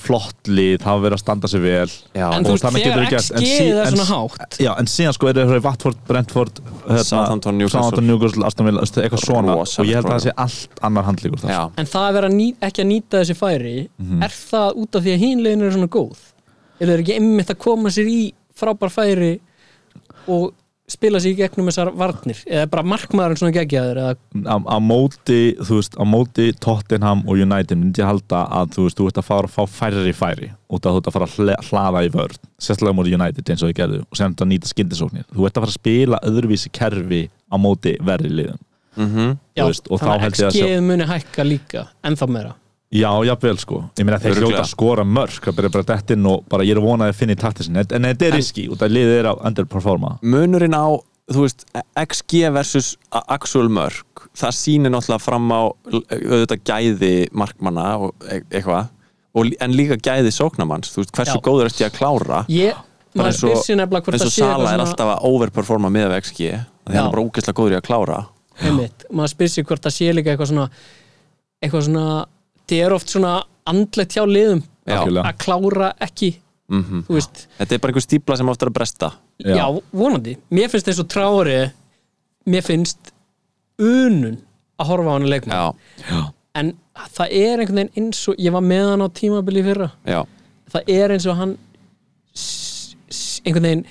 flott 0.01 0.49
lið 0.49 0.79
það 0.81 0.87
hafa 0.89 1.03
verið 1.05 1.17
að 1.19 1.23
standa 1.23 1.49
sig 1.49 1.61
vel 1.61 1.91
Já, 2.17 2.27
En 2.33 2.45
þú 2.47 2.53
veist, 2.55 2.65
það 2.65 2.77
þegar 2.79 2.97
verið 2.99 3.11
gert. 3.13 3.31
En 3.33 3.43
XG 3.43 3.61
er 3.69 3.81
en- 3.83 3.97
svona 3.97 4.07
hátt 4.09 4.57
Já, 4.63 4.71
en 4.79 4.87
síðan 4.87 5.13
sko 5.17 5.29
er 5.29 5.35
það 5.41 5.63
Watford, 5.67 5.99
Brentford 6.09 6.61
hérna, 6.89 7.05
Southampton, 7.05 7.59
Newcastle. 7.59 8.47
Aston 8.47 8.67
Villa 8.67 8.81
eitthvað 8.83 9.25
svona 9.27 9.57
og 9.61 9.87
ég 9.87 9.95
held 9.95 10.07
að 10.07 10.17
það 10.17 10.25
sé 10.27 10.33
allt 10.37 10.83
annar 10.83 11.05
handlíkur 11.05 11.45
En 11.77 11.87
það 11.87 12.09
að 12.09 12.13
vera 12.19 12.29
ný, 12.29 12.47
ekki 12.61 12.83
að 12.83 12.91
nýta 12.93 13.21
þessi 13.23 13.37
færi 13.37 13.89
Mhm. 13.99 14.23
Er 14.23 14.29
það 14.29 14.77
út 14.83 14.95
af 14.97 15.03
því 15.03 15.13
að 15.15 15.19
hinlegin 15.19 15.63
eru 15.63 15.71
svona 15.77 15.89
góð? 15.89 16.19
Er 16.81 16.87
þeir 16.87 17.03
ekki 17.05 17.15
einmitt 17.21 17.51
að 17.51 17.59
koma 17.59 17.89
sér 17.91 18.07
í 18.09 18.33
frábær 18.59 18.91
færi 18.91 19.41
og 20.29 20.53
spila 20.91 21.21
sér 21.23 21.33
í 21.33 21.37
gegnum 21.39 21.69
þessar 21.71 21.91
varnir? 21.97 22.41
Eða 22.49 22.67
bara 22.73 22.83
markmaðurinn 22.93 23.39
svona 23.41 23.55
geggjaður 23.55 24.01
eða? 24.03 24.17
Á, 24.45 24.57
á 24.61 24.77
móti, 24.83 25.39
þú 25.63 25.79
veist, 25.79 25.95
á 25.97 26.05
móti 26.09 26.47
Tottenham 26.61 27.23
og 27.27 27.39
United 27.41 27.79
myndi 27.81 28.03
ég 28.03 28.09
halda 28.11 28.43
að 28.61 28.75
þú 28.77 28.87
veist, 28.89 28.99
þú 28.99 29.07
ert 29.09 29.21
að 29.23 29.29
fara 29.29 29.49
að 29.51 29.55
fá 29.55 29.63
færri 29.79 30.13
færi 30.17 30.51
út 30.73 30.83
að 30.89 30.97
þú 30.97 31.03
ert 31.03 31.09
að 31.13 31.17
fara 31.17 31.29
að 31.31 31.71
hlaða 31.71 32.03
í 32.05 32.11
vörð 32.17 32.41
sérstaklega 32.59 32.93
á 32.93 32.99
móti 32.99 33.15
United 33.17 33.53
eins 33.55 33.63
og 33.65 33.71
þau 33.73 33.79
gerðu 33.81 34.03
og 34.05 34.19
sem 34.21 34.35
þetta 34.35 34.49
nýta 34.53 34.73
skyndisóknir, 34.73 35.27
þú 35.33 35.47
ert 35.49 35.57
að 35.57 35.65
fara 35.67 35.73
að 35.73 35.79
spila 35.81 36.21
öðruvísi 36.29 36.73
kerfi 36.77 37.23
á 37.49 37.57
móti 37.61 37.97
verri 38.03 38.33
liðum. 38.33 38.61
Mhm. 38.97 39.39
Já, 39.57 39.63
Þú 39.65 39.69
veist, 39.71 39.87
og 39.89 40.01
þá 40.01 40.05
þannig 40.05 40.21
að 40.21 40.43
ég 40.43 40.49
að 40.49 40.57
sjá- 40.59 40.67
XG 40.69 40.83
muni 40.85 41.05
hækka 41.09 41.45
líka 41.49 41.87
ennþá 42.05 42.27
meira 42.29 42.53
Já, 42.93 43.09
jafnvel 43.25 43.57
sko, 43.57 43.79
ég 43.97 44.05
meina 44.05 44.19
þeir 44.21 44.37
hljóta 44.43 44.59
að 44.61 44.69
skora 44.69 45.05
mörg 45.09 45.39
það 45.41 45.55
byrja 45.57 45.71
bara 45.73 45.87
dett 45.95 46.11
inn 46.13 46.27
og 46.29 46.43
bara 46.53 46.65
ég 46.69 46.75
er 46.77 46.81
að 46.83 46.89
vona 46.91 47.07
að 47.09 47.15
finna 47.17 47.33
í 47.33 47.41
taktisin 47.41 47.79
en 47.81 47.87
en 47.97 48.05
þetta 48.11 48.27
er 48.29 48.35
riski 48.37 48.67
út 48.69 48.83
að 48.85 48.93
liðið 48.93 49.15
er 49.23 49.29
að 49.31 49.41
underperforma. 49.49 50.11
Munurinn 50.21 50.77
á 50.77 50.87
þú 51.33 51.47
veist, 51.47 51.65
XG 51.97 52.51
versus 52.53 52.91
actual 53.25 53.71
mörk, 53.73 54.27
það 54.37 54.57
sýnir 54.59 54.93
náttúrulega 54.93 55.25
fram 55.25 55.49
á 55.57 55.61
auðvitað 55.89 56.65
gæði 56.69 57.13
markmanna 57.33 57.87
og 58.05 58.27
e 58.29 58.43
eitthvað 58.51 58.91
og 59.33 59.55
en 59.65 59.73
líka 59.73 59.97
gæði 59.97 60.35
sóknamanns 60.37 60.93
þú 60.93 61.01
veist, 61.07 61.15
hversu 61.17 61.39
Já. 61.39 61.45
góður 61.49 61.73
í 61.73 61.87
að 61.89 61.97
klára? 61.97 62.43
Ég, 62.53 62.77
Bara 63.15 63.25
maður 63.25 63.33
eins 63.33 63.43
og- 63.45 63.57
spyr 63.57 63.65
sér 63.71 63.77
nefnilega 63.81 64.05
hvort 64.05 64.15
eins 64.19 64.23
það 64.23 64.29
og 64.29 64.33
sé 64.37 64.43
Sala 64.43 64.53
er 64.53 64.67
eitthvað 64.69 64.87
alltaf 64.89 65.09
að 65.15 65.25
overperforma 65.33 65.89
með 65.93 66.13
af 66.13 66.25
XG 66.27 66.37
því 66.37 66.53
hann 66.53 66.97
Já. 66.99 67.07
er 67.07 67.11
bara 67.17 67.25
ógeðslega 67.25 67.57
góður 67.57 67.73
í 67.73 67.81
að 67.81 67.87
klára. 67.89 68.21
Einmitt, 68.63 69.05
maður 69.13 69.33
spyr 69.33 69.49
sér 69.49 69.65
hvort 69.65 69.83
það 69.89 69.97
sé 69.97 70.13
líka 70.13 70.37
eitthvað 70.37 70.53
svona 71.89 72.27
það 72.73 72.87
er 72.87 72.95
oft 72.97 73.13
svona 73.13 73.35
andlegt 73.69 74.17
hjá 74.17 74.25
liðum 74.27 74.63
Já. 74.89 74.99
Að 75.23 75.37
klára 75.39 75.93
ekki, 76.03 76.33
mm 76.73 77.05
þú 77.07 77.15
veist. 77.15 77.45
Þetta 77.61 77.77
er 77.77 77.83
bara 77.83 77.93
einhver 77.93 78.03
stípla 78.03 78.37
sem 78.39 78.49
ofta 78.51 78.67
er 78.67 78.73
að 78.73 78.77
bresta. 78.81 79.11
Já. 79.39 79.55
Já. 79.61 79.67
vonandi, 79.95 80.37
mér 80.51 80.73
finnst 80.73 80.91
eins 80.91 81.03
og 81.03 81.11
trári 81.13 81.59
mér 82.51 82.65
finnst 82.67 83.13
unun 83.79 84.41
að 84.81 84.89
horfa 84.91 85.11
á 85.11 85.15
hann 85.15 85.27
að 85.29 85.35
leikma 85.37 85.61
en 86.59 86.73
það 87.17 87.35
er 87.39 87.63
einhvern 87.63 87.79
veginn 87.81 87.95
eins 88.03 88.23
og 88.29 88.41
ég 88.43 88.53
var 88.53 88.65
með 88.67 88.89
hann 88.91 89.05
á 89.07 89.09
tímabili 89.15 89.63
í 89.63 89.67
fyrra. 89.67 89.89
Já, 90.05 90.21
það 90.75 90.93
er 90.97 91.15
eins 91.15 91.29
og 91.31 91.39
hann 91.39 91.55
einhvern 93.47 93.69
veginn 93.69 93.87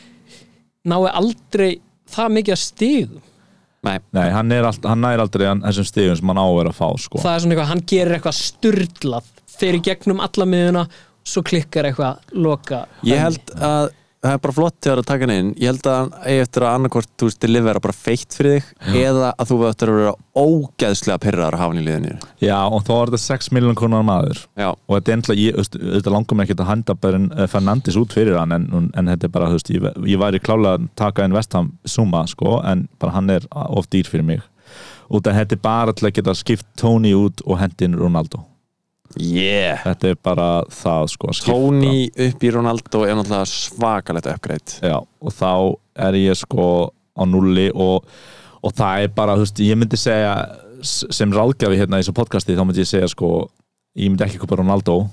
nái 0.92 1.12
aldrei 1.14 1.72
það 2.12 2.36
mikið 2.38 2.56
að 2.56 2.62
stigum 2.66 3.20
nei 3.84 3.98
Nei, 4.14 4.28
hann, 4.30 4.52
er 4.52 4.68
allt, 4.70 4.84
hann 4.86 5.02
nær 5.02 5.24
aldrei 5.24 5.48
hann- 5.50 5.64
þessum 5.66 5.88
stigum 5.90 6.16
sem 6.20 6.28
hann 6.34 6.38
á 6.42 6.46
að 6.46 6.58
vera 6.60 6.70
að 6.74 6.78
fá 6.82 6.90
sko. 7.02 7.18
það 7.24 7.34
er 7.36 7.40
svona 7.46 7.56
eitthvað, 7.56 7.72
hann 7.72 7.86
gerir 7.94 8.18
eitthvað 8.18 8.38
sturdlað 8.42 9.32
fyrir 9.62 9.82
gegnum 9.88 10.20
alla 10.22 10.46
miðuna 10.46 10.84
svo 11.24 11.42
klikkar 11.46 11.90
eitthvað 11.90 12.18
loka 12.34 12.86
ég 13.06 13.20
held 13.22 13.56
að 13.58 13.90
það 14.22 14.36
er 14.36 14.42
bara 14.44 14.56
flott 14.56 14.78
þegar 14.86 15.02
að 15.02 15.08
taka 15.10 15.26
hann 15.26 15.34
inn. 15.34 15.50
Ég 15.58 15.72
held 15.72 15.88
að 15.90 15.98
hann 15.98 16.12
eigi 16.30 16.44
eftir 16.44 16.66
að 16.66 16.76
annarkvort 16.78 17.12
þú 17.18 17.30
veist, 17.30 17.40
delivera 17.42 17.82
bara 17.84 17.96
feitt 17.98 18.38
fyrir 18.38 18.58
þig 18.62 19.00
eða 19.02 19.32
að 19.34 19.50
þú 19.52 19.58
eftir 19.70 19.92
að 19.92 19.98
vera 20.00 20.14
ógeðslega 20.42 21.22
pyrraður 21.26 21.58
að 21.58 21.64
hafa 21.64 21.74
hann 21.74 21.82
í 21.82 21.86
liðinu 21.88 22.14
Já, 22.42 22.58
og 22.62 22.86
þá 22.88 22.92
er 22.98 23.14
þetta 23.14 23.22
6 23.26 23.52
miljón 23.58 23.80
konar 23.82 24.06
maður. 24.08 24.44
Já, 24.60 24.70
og 24.70 24.94
þetta 24.94 25.12
er 25.14 25.18
ennlega, 25.18 25.66
þetta 25.96 26.16
langar 26.16 26.38
mér 26.40 26.48
ekki 26.48 26.58
að 26.60 26.70
handa 26.70 26.98
bara 27.08 27.24
uh, 27.26 27.48
Fernandes 27.52 28.00
út 28.02 28.16
fyrir 28.18 28.38
hann 28.38 28.56
en, 28.58 28.70
en 28.94 29.12
þetta 29.14 29.28
er 29.30 29.34
bara, 29.34 29.50
þú 29.50 29.60
veist, 29.60 29.74
ég, 29.74 29.90
ég 30.14 30.22
væri 30.22 30.44
klálega 30.44 30.78
að 30.78 30.88
taka 31.02 31.26
inn 31.26 31.36
Vestham 31.36 31.74
suma, 31.90 32.24
sko 32.30 32.60
en 32.62 32.86
bara 33.02 33.18
hann 33.18 33.34
er 33.34 33.50
of 33.52 33.90
dýr 33.90 34.10
fyrir 34.10 34.28
mig. 34.28 34.46
Af 35.12 35.26
þetta 35.26 35.58
er 35.58 35.60
bara 35.60 35.92
til 35.92 36.08
að 36.08 36.16
geta 36.20 36.38
skipt 36.38 36.68
Tony 36.80 37.12
út 37.18 37.42
og 37.44 37.58
hendin 37.60 37.98
Ronaldo 38.00 38.46
yeah. 39.20 39.82
Þetta 39.86 40.12
er 40.12 40.20
bara 40.24 40.48
það, 40.72 41.08
sko. 41.16 41.36
Tony 41.46 42.10
upp 42.28 42.44
í 42.44 42.52
Ronaldo 42.56 43.04
er 43.08 43.18
náttúrulega 43.20 43.50
svakalegt 43.52 44.30
uppgreitt 44.32 44.78
og 44.88 45.36
þá 45.36 45.54
er 46.08 46.20
ég 46.22 46.40
sko 46.40 46.68
á 47.18 47.24
nulli 47.28 47.70
og, 47.74 48.08
og 48.62 48.76
það 48.78 49.08
er 49.08 49.16
bara, 49.16 49.38
veist, 49.40 49.60
ég 49.64 49.80
myndi 49.80 50.00
segja 50.00 50.36
sem 50.82 51.34
ráðgjafi 51.34 51.78
hérna 51.78 52.00
í 52.00 52.06
þessu 52.06 52.16
podcasti 52.18 52.58
þá 52.58 52.64
myndi 52.66 52.82
ég 52.86 52.90
segja 52.90 53.10
sko, 53.12 53.50
ég 54.00 54.10
myndi 54.10 54.26
ekki 54.26 54.42
kópa 54.42 54.58
Ronaldo 54.62 55.04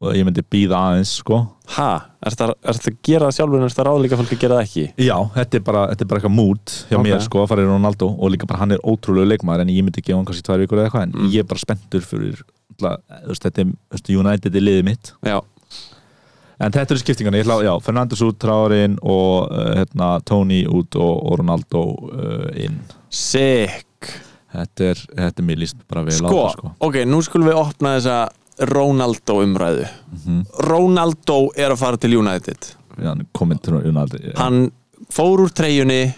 og 0.00 0.14
ég 0.16 0.24
myndi 0.24 0.40
býða 0.48 0.78
aðeins 0.80 1.10
sko. 1.20 1.42
Ha, 1.76 1.88
er 2.24 2.32
þetta 2.32 2.46
að 2.72 2.94
gera 3.04 3.26
það 3.28 3.34
sjálfur 3.36 3.58
en 3.60 3.66
er 3.66 3.72
þetta 3.74 3.84
ráðlíka 3.90 4.18
fólk 4.20 4.32
að 4.32 4.40
gera 4.40 4.56
það 4.56 4.64
ekki? 4.68 4.84
Já, 5.04 5.16
þetta 5.34 5.58
er 5.58 5.64
bara, 5.66 5.82
þetta 5.90 6.04
er 6.06 6.08
bara 6.10 6.20
eitthvað 6.22 6.36
mút 6.38 6.74
hjá 6.88 6.96
Ok. 6.96 7.04
mér 7.04 7.20
sko 7.26 7.42
að 7.42 7.50
fara 7.52 7.66
í 7.66 7.68
Ronaldo. 7.68 8.08
Og 8.16 8.32
líka 8.32 8.48
bara 8.48 8.62
hann 8.62 8.72
er 8.72 8.80
ótrúlega 8.80 9.28
leikmaður 9.34 9.66
en 9.66 9.72
ég 9.74 9.84
myndi 9.84 10.00
gefa 10.02 10.16
hann 10.16 10.24
kannski 10.30 10.46
tvær 10.48 10.62
vikur 10.64 10.80
eða 10.80 10.88
eitthvað 10.88 11.02
en 11.06 11.12
Mm. 11.12 11.30
ég 11.34 11.44
er 11.44 11.48
bara 11.52 11.60
spenntur 11.66 12.00
fyrir 12.00 12.40
þetta 12.80 13.60
er, 13.60 13.72
United 14.16 14.56
er 14.56 14.64
liðið 14.64 14.84
mitt. 14.88 15.12
Já, 15.22 15.40
en 16.60 16.72
þetta 16.72 16.94
eru 16.94 17.02
skiptingarna, 17.02 17.36
ég 17.40 17.44
ætla, 17.44 17.58
já, 17.64 17.74
Fernandes 17.84 18.22
út 18.24 18.38
Trárin 18.40 18.96
og 19.02 19.50
uh, 19.52 19.74
hérna, 19.76 20.08
Tony 20.24 20.64
út 20.64 20.96
og, 20.96 21.14
og 21.28 21.38
Ronaldo 21.42 21.82
uh, 22.08 22.48
inn. 22.56 22.80
Sick. 23.10 23.86
Þetta 24.50 24.88
er, 24.90 25.00
þetta 25.14 25.42
er 25.42 25.46
mér 25.46 25.60
líst 25.62 25.76
bara 25.86 26.02
á 26.02 26.10
sko, 26.10 26.32
það 26.34 26.54
sko. 26.56 26.70
ok, 26.88 26.96
nú 27.06 27.20
skulum 27.22 27.46
við 27.52 27.58
opna 27.60 27.92
þessa 27.98 28.16
Ronaldo 28.60 29.40
umræðu 29.44 29.86
Mhm. 30.10 30.44
Ronaldo 30.68 31.50
er 31.56 31.70
að 31.72 31.78
fara 31.78 31.96
til 31.96 32.16
United 32.18 32.74
hann 33.00 33.26
til 33.62 33.72
Ronaldo 33.72 34.18
já. 34.18 34.32
hann 34.36 34.70
fór 35.10 35.38
úr 35.46 35.50
treyjunni 35.54 36.12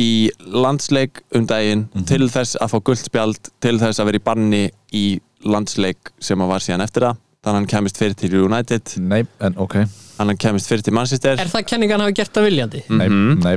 í 0.00 0.30
landsleik 0.48 1.20
um 1.34 1.46
daginn 1.46 1.88
Mhm. 1.94 2.04
til 2.06 2.28
þess 2.28 2.56
að 2.60 2.70
fá 2.72 2.80
guldspjald 2.82 3.50
til 3.60 3.78
þess 3.78 4.00
að 4.00 4.04
vera 4.06 4.18
í 4.18 4.24
banni 4.24 4.70
í 4.92 5.20
landsleik 5.44 6.10
sem 6.20 6.38
að 6.38 6.48
var 6.48 6.60
síðan 6.60 6.82
eftir 6.82 7.02
það 7.02 7.16
þannig 7.42 7.52
að 7.52 7.54
hann 7.54 7.66
kemist 7.66 7.96
fyrir 7.98 8.14
til 8.16 8.44
United 8.44 8.82
Nei, 8.98 9.24
en 9.40 9.54
ok 9.58 9.74
þannig 9.74 10.18
að 10.18 10.26
hann 10.26 10.36
kemist 10.38 10.66
fyrir 10.68 10.82
til 10.82 10.92
Manchester 10.94 11.32
er 11.38 11.46
það 11.50 11.66
kenningan 11.66 12.00
hafi 12.00 12.14
gert 12.14 12.32
það 12.32 12.46
viljandi? 12.48 12.82
Nei, 12.90 13.08
Mhm. 13.08 13.42
nei, 13.42 13.56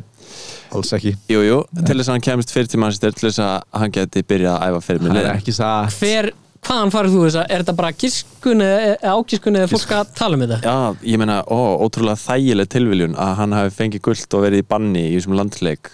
alls 0.73 0.91
ekki 0.93 1.15
jú, 1.29 1.39
jú, 1.45 1.63
til 1.85 1.95
þess 1.95 2.09
að 2.09 2.13
hann 2.13 2.21
kemist 2.21 2.51
fyrir 2.51 2.67
til 2.67 2.79
Manchester 2.79 3.11
til 3.11 3.29
þess 3.29 3.39
að 3.39 3.61
hann 3.79 3.91
geti 3.91 4.23
byrjað 4.23 4.59
að 4.59 4.69
æfa 4.69 4.81
fyrir 4.83 4.99
Það 4.99 5.11
með 5.13 5.25
er 5.25 5.35
ekki 5.35 5.53
satt 5.53 5.93
hver, 5.99 6.31
hvaðan 6.65 6.93
farið 6.93 7.15
þú 7.15 7.21
þess 7.25 7.39
að 7.41 7.51
er 7.53 7.63
þetta 7.63 7.75
bara 7.77 7.91
gískun 8.03 8.65
eða 8.65 9.13
ágískun 9.15 9.59
eða 9.59 9.69
fólk 9.71 9.93
að 9.99 10.13
tala 10.17 10.37
um 10.37 10.45
þetta? 10.45 10.59
Já, 10.65 11.05
ég 11.11 11.21
meina, 11.21 11.37
ó, 11.45 11.59
ótrúlega 11.85 12.21
þægileg 12.23 12.71
tilviljun 12.73 13.15
að 13.21 13.35
hann 13.41 13.55
hafi 13.59 13.75
fengið 13.77 14.05
guld 14.09 14.37
og 14.37 14.45
verið 14.47 14.63
í 14.63 14.67
banni 14.73 15.05
í 15.11 15.15
þessum 15.17 15.37
landsleik 15.37 15.93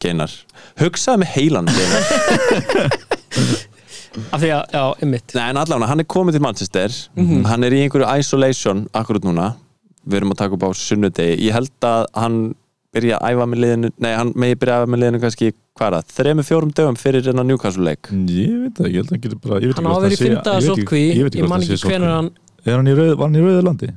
geinar. 0.00 0.32
Hugsaði 0.80 1.22
með 1.24 1.32
heilan 1.36 1.72
geinar. 1.72 2.04
af 4.34 4.40
því 4.42 4.50
að, 4.54 4.62
já, 4.74 4.82
ymmit 5.04 5.34
Nei, 5.36 5.44
en 5.52 5.60
allavega, 5.60 5.88
hann 5.92 6.02
er 6.02 6.08
komið 6.10 6.36
til 6.36 6.42
Manchester 6.44 6.96
hann 7.46 7.66
er 7.66 7.76
í 7.76 7.82
einhverju 7.84 8.08
isolation 8.18 8.84
akkurat 8.96 9.26
núna 9.26 9.52
við 10.02 10.20
erum 10.20 10.34
að 10.34 10.40
taka 10.42 10.56
upp 10.56 10.66
á 10.66 10.70
sunnudegi 10.74 11.36
ég 11.46 11.54
held 11.54 11.86
að 11.86 12.08
hann 12.18 12.38
byrja 12.94 13.20
að 13.20 13.36
æfa 13.36 13.46
með 13.52 13.62
liðinu 13.64 13.92
nei, 14.02 14.10
hann 14.18 14.32
megi 14.34 14.58
byrja 14.58 14.78
að 14.78 14.82
æfa 14.82 14.90
með 14.90 15.02
liðinu 15.04 15.22
kannski 15.22 15.52
hvað 15.80 15.88
er 15.88 15.96
það, 15.96 16.12
þremur 16.20 16.46
fjórum 16.50 16.72
dögum 16.76 16.98
fyrir 17.00 17.30
enn 17.32 17.40
Newcastle 17.48 17.86
leik 17.88 18.10
Ég 18.12 18.54
veit 18.66 18.76
það, 18.76 18.90
ég 18.90 19.00
held 19.00 19.08
að 19.08 19.16
hann 19.16 19.24
getur 19.24 19.40
bara 19.40 19.56
Hann 19.56 19.70
ekki 19.70 19.80
á 19.80 19.80
að 19.80 19.90
hvort 19.90 20.04
vera 20.04 20.12
í 20.12 20.20
fymta 20.20 20.54
sótkví 20.66 21.02
ég 21.40 21.48
man 21.48 21.64
ekki 21.64 21.78
sótkví. 21.80 21.98
hann 22.04 22.30
Er 22.68 22.76
hann 22.76 22.90
í 22.90 22.94
rauð, 22.98 23.12
var 23.16 23.30
hann 23.30 23.38
í 23.40 23.44
rauðu 23.46 23.62
landi? 23.64 23.88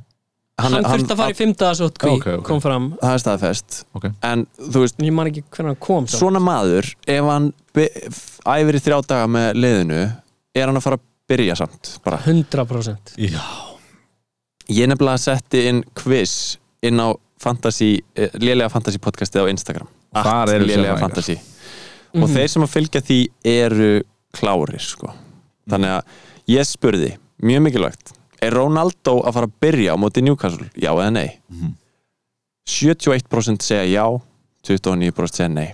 Hann 0.63 0.75
þurfti 0.85 1.11
að 1.15 1.19
fara 1.19 1.33
í 1.33 1.37
fymta 1.37 1.69
sótkví 1.75 2.11
Ok, 2.13 2.27
ok. 2.37 2.43
Kom 2.47 2.61
fram 2.63 2.85
það 3.01 3.15
er 3.17 3.23
staðfest 3.25 3.79
Ok. 3.99 4.05
en 4.29 4.45
þú 4.61 4.83
veist, 4.85 5.01
ég 5.03 5.15
man 5.17 5.27
ekki 5.31 5.43
hvenær 5.49 5.73
hann 5.73 5.79
kom 5.83 6.07
svo. 6.07 6.19
svona 6.23 6.39
maður 6.43 6.87
ef 7.09 7.27
hann 7.27 7.49
æfir 7.75 8.77
í 8.79 8.83
þrjá 8.85 8.99
daga 9.09 9.27
með 9.33 9.49
liðinu 9.59 9.99
er 10.53 10.69
hann 10.69 10.77
að 10.79 10.85
fara 10.87 10.99
að 11.01 11.05
byrja 11.33 11.55
samt 11.59 11.95
bara. 12.05 12.19
100% 12.23 13.15
Já 13.17 13.41
ég 14.71 14.87
nefnilega 14.87 15.19
setti 15.19 15.65
inn 15.67 15.81
quiz 15.97 16.57
inn 16.85 17.01
á 17.03 17.11
fantasy, 17.43 17.97
eh, 18.15 18.29
lélega 18.39 18.69
fantasy 18.71 19.01
podcastið 19.03 19.43
á 19.43 19.51
Instagram 19.51 19.89
Þar 20.13 20.53
eru 20.53 20.69
lélega 20.69 20.95
sérfræðingar. 22.13 22.21
fantasy 22.21 22.23
og 22.23 22.35
þeir 22.37 22.51
sem 22.53 22.65
að 22.65 22.73
fylgja 22.73 23.01
því 23.07 23.19
eru 23.53 23.91
klárir 24.33 24.81
sko. 24.81 25.13
þannig 25.69 25.95
að 25.97 26.03
ég 26.53 26.67
spurði 26.67 27.13
mjög 27.43 27.61
mikilvægt 27.67 28.13
er 28.43 28.51
Ronaldo 28.57 29.21
að 29.23 29.33
fara 29.37 29.47
að 29.47 29.55
byrja 29.63 29.95
á 29.95 29.97
móti 29.99 30.23
Newcastle, 30.23 30.67
já 30.75 30.91
eða 30.91 31.11
nei? 31.15 31.39
71% 32.67 33.63
segja 33.63 33.87
já 33.87 34.05
29% 34.67 35.39
segja 35.39 35.49
nei. 35.51 35.69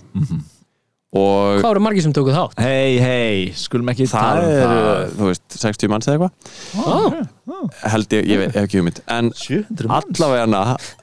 Og 1.10 1.58
Hvað 1.58 1.66
voru 1.66 1.82
margir 1.82 2.04
sem 2.04 2.12
tóku 2.14 2.30
þátt? 2.30 2.54
Hei, 2.62 2.98
hei, 3.02 3.50
skulum 3.58 3.88
ekki 3.90 4.06
það 4.10 4.44
tala 4.46 4.76
um 4.78 4.90
er, 4.90 5.14
þú 5.16 5.30
veist, 5.32 5.56
60 5.58 5.90
manns 5.90 6.06
eða 6.06 6.28
eitthvað. 6.28 6.32
Ó, 7.50 7.56
held 7.90 8.14
ég, 8.14 8.28
ég 8.30 8.38
veit, 8.44 8.52
hef 8.54 8.68
ekki 8.68 8.78
hugmynd. 8.78 9.00
En 9.10 9.32
700 9.34 9.90
manns. 9.90 10.06
allavegana 10.20 10.60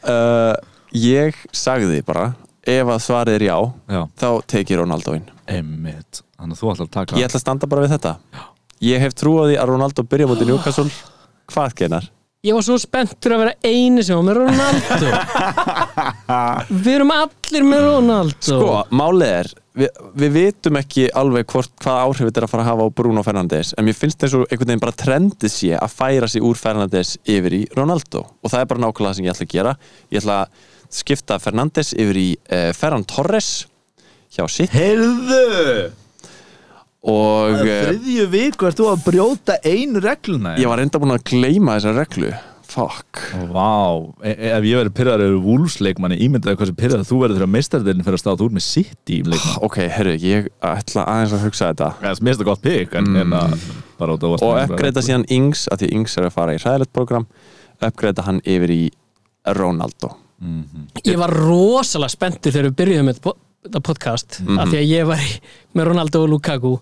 uh, 0.07 0.53
ég 0.95 1.35
sagði 1.51 1.99
bara 2.07 2.29
ef 2.67 2.91
að 2.93 3.01
svarið 3.07 3.39
er 3.39 3.47
já 3.47 3.57
Já, 3.95 4.01
þá 4.19 4.29
tekið 4.53 4.81
Ronaldo 4.83 5.15
inn. 5.17 5.25
Emmitt 5.47 6.21
Þannig 6.37 6.53
að 6.53 6.61
þú 6.61 6.71
ætlar 6.73 6.87
að 6.87 6.93
taka 6.97 7.17
ég 7.17 7.29
ætla 7.29 7.39
að 7.39 7.45
standa 7.45 7.69
bara 7.71 7.85
við 7.85 7.95
þetta. 7.95 8.13
Ég 8.85 9.01
hef 9.01 9.15
trú 9.17 9.39
á 9.41 9.43
því 9.47 9.57
að 9.57 9.71
Ronaldo 9.71 10.05
byrja 10.05 10.29
mútið 10.29 10.51
Newcastle. 10.51 10.91
Hvað 11.49 11.77
genar? 11.79 12.09
Ég 12.45 12.53
var 12.53 12.61
svo 12.61 12.75
spenntur 12.77 13.33
að 13.33 13.39
vera 13.41 13.53
eini 13.65 14.03
sem 14.05 14.19
var 14.19 14.27
með 14.27 14.37
Ronaldo. 14.43 15.07
Við 16.85 16.91
erum 16.93 17.13
allir 17.15 17.65
með 17.65 17.81
Ronaldo. 17.87 18.37
Sko, 18.45 18.75
málið 18.93 19.33
er 19.39 19.49
við, 19.77 19.99
við 20.21 20.33
vitum 20.35 20.77
ekki 20.79 21.07
alveg 21.17 21.49
hvort, 21.49 21.73
hvað 21.81 21.99
áhrif 22.03 22.29
þetta 22.29 22.41
er 22.43 22.47
að 22.47 22.53
fara 22.53 22.65
að 22.65 22.69
hafa 22.71 22.87
á 22.87 22.95
Bruno 23.01 23.23
Fernandes 23.25 23.73
en 23.73 23.87
mér 23.87 23.97
finnst 23.97 24.23
eins 24.25 24.35
og 24.37 24.45
einhvern 24.47 24.71
veginn 24.71 24.83
bara 24.85 24.97
trendið 25.01 25.53
sé 25.53 25.73
að 25.77 25.97
færa 25.97 26.29
sig 26.31 26.45
úr 26.45 26.61
Fernandes 26.61 27.15
yfir 27.25 27.57
í 27.57 27.63
Ronaldo. 27.77 28.23
Og 28.41 28.53
það 28.53 28.63
er 28.63 28.71
bara 28.71 28.85
nákvæmlega 28.85 29.09
það 29.09 29.19
sem 29.19 29.27
ég 29.27 29.35
ætla 29.35 29.47
að 29.49 29.55
gera. 29.57 29.75
Ég 30.13 30.21
ætla 30.21 30.39
að 30.43 30.65
skipta 30.93 31.39
Fernandes 31.41 31.93
yfir 31.97 32.19
í 32.19 32.27
uh, 32.37 32.69
Ferran 32.77 33.05
Torres 33.07 33.67
hjá 34.33 34.45
sitt 34.51 34.75
Heyrðu! 34.75 35.89
Og 37.07 37.61
uh, 37.61 37.71
Þriðju 37.87 38.27
viku 38.33 38.67
ert 38.67 38.79
þú 38.79 38.91
að 38.91 39.07
brjóta 39.07 39.57
einu 39.63 40.01
regluna 40.03 40.57
ég 40.59 40.69
var 40.69 40.81
reynda 40.81 41.01
búin 41.01 41.15
að 41.15 41.25
gleyma 41.29 41.77
þessa 41.77 41.95
reglu. 41.95 42.31
Fuck. 42.67 43.21
Vá, 43.47 43.95
e 44.27 44.33
e 44.33 44.49
ef 44.51 44.65
ég 44.67 44.75
verið 44.81 44.93
pyrraður 44.97 45.29
yfir 45.29 45.43
vúlsleikmanni 45.45 46.17
ímyndaði 46.25 46.59
hvað 46.59 46.69
sem 46.69 46.77
pyrraður 46.81 47.07
þú 47.07 47.19
verður 47.21 47.39
þegar 47.39 47.51
meistardelin 47.53 48.03
fyrir 48.03 48.17
að 48.17 48.23
stáða 48.25 48.43
út 48.43 48.57
með 48.57 48.65
sitt 48.65 49.13
í 49.15 49.21
leikmann 49.23 49.63
ok, 49.69 49.77
herru, 49.95 50.15
ég 50.19 50.49
ætla 50.59 51.05
aðeins 51.07 51.37
að 51.37 51.45
hugsa 51.47 51.69
þetta. 51.71 51.89
Það 52.01 52.11
er 52.11 52.27
mest 52.27 52.43
að 52.43 52.49
gott 52.51 52.63
pík 52.67 52.99
en, 52.99 53.09
en 53.23 53.37
að 53.39 53.55
bara 54.01 54.17
út 54.17 54.27
á 54.27 54.29
og 54.35 54.45
uppgreita 54.65 55.05
síðan 55.07 55.25
Ings 55.31 55.65
að 55.71 55.85
því 55.85 55.91
Ings 56.01 56.19
er 56.19 56.27
að 56.27 56.35
fara 56.35 56.57
í 56.57 56.61
hræðilegt 56.61 56.93
program 56.93 57.29
uppgreita 57.87 58.27
hann 58.27 58.43
yfir 58.43 58.75
í 58.75 58.83
Ronaldo 59.57 60.11
Ég 61.07 61.17
var 61.17 61.33
rosalega 61.33 62.13
spenntur 62.13 62.51
þegar 62.53 62.69
við 62.69 62.75
byrjuðum 62.81 63.07
með 63.09 63.21
þetta 63.67 63.81
podcast 63.83 64.37
af 64.45 64.69
því 64.69 64.77
að 64.81 64.91
ég 64.91 65.07
var 65.09 65.23
í, 65.23 65.31
með 65.73 65.87
Ronaldo 65.89 66.21
og 66.23 66.29
Lukaku 66.35 66.75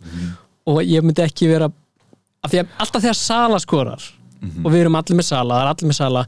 og 0.68 0.82
ég 0.84 1.06
myndi 1.06 1.24
ekki 1.24 1.48
vera 1.50 1.70
af 2.44 2.52
því 2.52 2.60
að 2.62 2.74
alltaf 2.84 3.02
þegar 3.06 3.18
Sala 3.22 3.60
skorar 3.64 4.04
og 4.64 4.68
við 4.74 4.82
erum 4.84 4.98
allir 5.00 5.18
með 5.18 5.30
Sala, 5.32 5.56
það 5.56 5.64
er 5.64 5.72
allir 5.72 5.90
með 5.90 5.98
Sala 6.02 6.26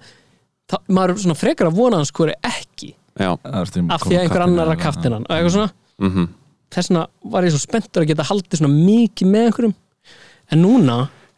þá, 0.72 0.78
maður 0.88 1.14
er 1.14 1.22
svona 1.26 1.38
frekar 1.38 1.68
að 1.70 1.76
vona 1.78 1.98
að 1.98 2.02
hann 2.02 2.10
skori 2.10 2.34
ekki. 2.48 2.90
Já, 3.18 3.30
af 3.34 3.70
því 3.74 4.16
að 4.18 4.24
einhver 4.24 4.44
annar 4.48 4.72
að 4.74 4.82
kaftinan 4.82 5.28
og 5.28 5.36
eitthvað 5.36 5.54
svona. 5.58 5.70
Mhm. 6.08 6.26
Þess 6.74 6.90
vegna 6.92 7.04
var 7.32 7.46
ég 7.48 7.54
svo 7.54 7.62
spenntur 7.62 8.04
að 8.04 8.10
geta 8.12 8.26
haldið 8.28 8.60
svona 8.60 8.74
mikið 8.88 9.30
með 9.32 9.46
einhverjum. 9.52 9.76
En 10.52 10.62
núna, 10.64 10.98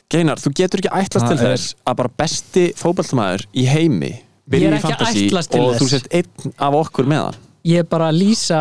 Geinar, 0.09 0.37
þú 0.41 0.51
getur 0.57 0.81
ekki 0.81 0.89
ætlast 0.89 1.25
Það 1.27 1.35
til 1.35 1.45
er- 1.45 1.51
þess 1.57 1.75
að 1.85 1.95
bara 1.99 2.09
besti 2.17 2.63
fótballtamaður 2.79 3.43
í 3.53 3.65
heimi 3.69 4.13
Er 4.49 4.55
byrja 4.55 4.69
í 4.69 4.75
ekki 4.79 4.89
að 4.89 4.97
fantasy 4.97 5.25
ætlast 5.29 5.51
til 5.53 5.61
og 5.61 5.71
þess. 5.71 5.79
þú 5.79 5.89
sért 5.93 6.13
einn 6.19 6.53
af 6.57 6.77
okkur 6.83 7.09
með 7.09 7.23
hann 7.27 7.41
ég 7.69 7.83
er 7.83 7.89
bara 7.89 8.09
að 8.09 8.21
lýsa. 8.23 8.59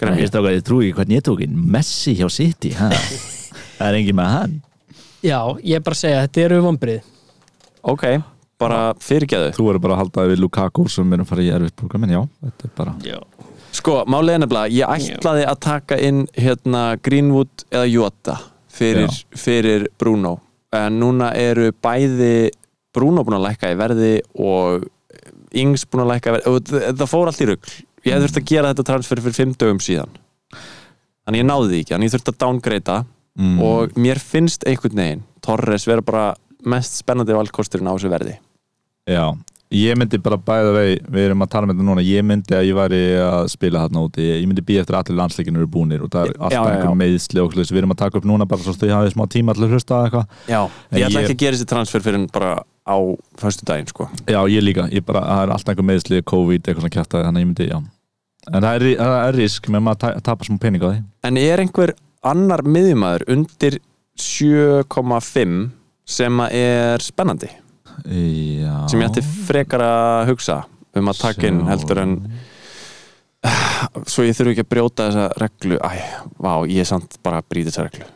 Ég 0.00 0.28
stók 0.30 0.46
að 0.46 0.54
ég 0.54 0.62
trúi 0.64 0.86
ekki 0.88 0.96
hvernig 0.96 1.18
ég 1.18 1.24
tók 1.26 1.40
inn 1.44 1.56
Messi 1.74 2.14
hjá 2.16 2.28
City 2.32 2.70
ha? 2.78 2.88
Það 3.76 3.86
er 3.90 3.98
engin 3.98 4.16
með 4.16 4.30
hann 4.32 4.54
já, 5.20 5.38
ég 5.60 5.76
er 5.76 5.82
bara 5.84 5.96
að 5.96 6.00
segja, 6.00 6.20
þetta 6.24 6.44
eru 6.46 6.60
vombrið 6.64 7.00
ok, 7.92 8.04
bara 8.60 8.78
fyrirgeðu 9.00 9.50
Þú 9.56 9.66
verður 9.66 9.82
bara 9.84 9.96
að 9.96 10.02
halda 10.04 10.26
við 10.30 10.42
Lukaku 10.44 10.86
sem 10.92 11.12
er 11.12 11.24
að 11.24 11.28
fara 11.32 11.44
í 11.44 11.50
erfitt 11.52 11.76
program 11.76 12.06
en 12.06 12.14
já, 12.14 12.20
þetta 12.46 12.68
er 12.68 12.72
bara 12.78 12.94
já. 13.04 13.18
sko, 13.76 13.96
málið 14.08 14.36
er 14.36 14.42
nefnilega, 14.44 14.72
ég 14.78 15.10
ætlaði 15.16 15.44
að 15.50 15.60
taka 15.66 16.00
inn 16.08 16.22
hérna 16.36 16.84
Greenwood 17.04 17.66
eða 17.68 17.90
Jota 17.90 18.38
fyrir, 18.72 19.20
fyrir 19.36 19.88
Bruno 20.00 20.38
en 20.76 20.96
núna 21.02 21.32
eru 21.36 21.74
bæði 21.82 22.50
Bruno 22.94 23.24
búin 23.26 23.36
að 23.38 23.46
lækka 23.50 23.74
í 23.74 23.78
verði 23.78 24.14
og 24.40 24.88
Ings 25.52 25.86
búin 25.90 26.04
að 26.06 26.20
þ- 26.20 26.92
það 26.96 27.06
fór 27.10 27.30
allt 27.30 27.40
í 27.42 27.48
rugl. 27.50 27.72
Ég 28.06 28.14
hefði 28.14 28.26
þurft 28.28 28.40
að 28.40 28.50
gera 28.50 28.72
þetta 28.72 28.86
transfer 28.88 29.20
fyrir 29.20 29.36
fimm 29.36 29.54
dögum 29.60 29.80
síðan. 29.84 30.12
Þannig 31.26 31.42
ég 31.42 31.48
náði 31.50 31.68
því 31.70 31.80
ekki, 31.82 31.94
þannig 31.94 32.08
ég 32.08 32.14
þurft 32.16 32.30
að 32.32 32.38
downgreita 32.44 32.98
mm. 33.38 33.58
og 33.66 33.98
mér 34.00 34.18
finnst 34.22 34.64
einhvern 34.68 34.96
veginn 35.02 35.26
Torres 35.44 35.86
vera 35.88 36.04
bara 36.04 36.24
mest 36.68 36.98
spennandi 37.00 37.36
valkosturinn 37.36 37.88
á 37.88 37.94
þessu 37.94 38.10
verði. 38.12 38.34
Já, 39.08 39.24
ég 39.72 39.96
myndi 40.00 40.18
bara 40.22 40.36
bæða 40.40 40.72
vei 40.74 40.88
við 41.06 41.26
erum 41.28 41.44
að 41.44 41.52
tala 41.52 41.68
um 41.68 41.72
þetta 41.72 41.86
núna, 41.86 42.02
ég 42.04 42.24
myndi 42.26 42.56
að 42.56 42.66
ég 42.68 42.76
væri 42.76 43.00
að 43.24 43.46
spila 43.52 43.84
þarna 43.84 44.02
úti, 44.08 44.26
ég 44.26 44.48
myndi 44.50 44.64
býja 44.66 44.82
eftir 44.84 44.96
að 44.98 45.04
allir 45.04 45.20
landsleikinu 45.20 45.62
eru 45.62 45.70
búnir 45.72 46.04
og 46.04 46.10
það 46.12 46.26
er 46.26 46.34
alltaf 46.36 46.56
já, 46.56 46.60
já. 46.60 46.74
einhver 46.74 46.98
meðsli 47.00 47.44
og 47.44 47.56
við 47.60 47.80
erum 47.80 47.94
að 47.94 48.00
taka 48.02 48.20
upp 48.20 48.28
núna 48.28 48.48
bara 48.50 48.64
svo 48.66 48.74
þau 48.76 48.90
hafið 48.96 49.14
smá 49.14 49.24
tíma 49.32 49.54
allir 49.54 49.72
hlusta 49.76 49.96
að 49.96 50.08
eitthvað. 50.08 50.36
Já, 50.50 50.60
ég 50.60 51.06
ætla 51.06 51.20
ég- 51.20 51.24
ekki 51.24 51.36
að 51.36 51.42
gera 51.44 51.56
þessi 51.56 51.70
transfer 51.72 52.04
fyrir 52.04 52.26
bara 52.34 52.52
á 52.88 52.96
föstu 53.40 53.66
daginn 53.68 53.88
sko. 53.90 54.08
Já, 54.26 54.40
ég 54.50 54.62
líka, 54.64 54.86
ég 54.92 55.04
bara, 55.06 55.20
það 55.26 55.42
er 55.46 55.52
alltaf 55.54 55.72
einhver 55.74 55.88
meðsli 55.90 56.22
COVID, 56.22 56.62
eitthvað 56.64 56.84
svona 56.86 56.94
kjæft 56.96 57.16
þannig 57.16 57.30
að 57.36 57.44
ég 57.44 57.50
myndi, 57.50 57.68
já. 57.70 57.78
En 58.50 58.64
það 58.64 58.74
er, 58.74 58.84
það 59.00 59.16
er 59.28 59.36
risk 59.36 59.68
með 59.68 59.82
maður 59.84 59.96
að 59.96 60.00
ta- 60.00 60.20
tapa 60.30 60.46
smá 60.48 60.58
pening 60.62 60.82
á 60.84 60.88
því. 60.90 61.00
En 61.28 61.36
er 61.42 61.60
einhver 61.64 61.92
annar 62.24 62.62
miðjumæður 62.64 63.26
undir 63.36 63.78
7,5 64.20 65.70
sem 66.10 66.40
að 66.44 66.54
er 66.60 67.04
spennandi? 67.04 67.50
Já. 68.08 68.76
Sem 68.88 69.00
ég 69.02 69.10
ætti 69.10 69.22
frekar 69.46 69.82
að 69.84 70.30
hugsa 70.32 70.62
um 70.96 71.10
að 71.12 71.20
taka 71.20 71.46
inn 71.50 71.60
heldur 71.68 72.00
en 72.02 72.14
svo 74.08 74.24
ég 74.26 74.34
þurfi 74.36 74.54
ekki 74.56 74.64
að 74.66 74.70
brjóta 74.74 75.06
þessa 75.10 75.26
reglu. 75.40 75.76
Æ, 75.80 75.92
vá, 76.40 76.52
ég 76.68 76.82
er 76.82 76.88
samt 76.88 77.16
bara 77.24 77.40
að 77.40 77.48
brýta 77.52 77.70
þessa 77.70 77.84
reglu. 77.86 78.08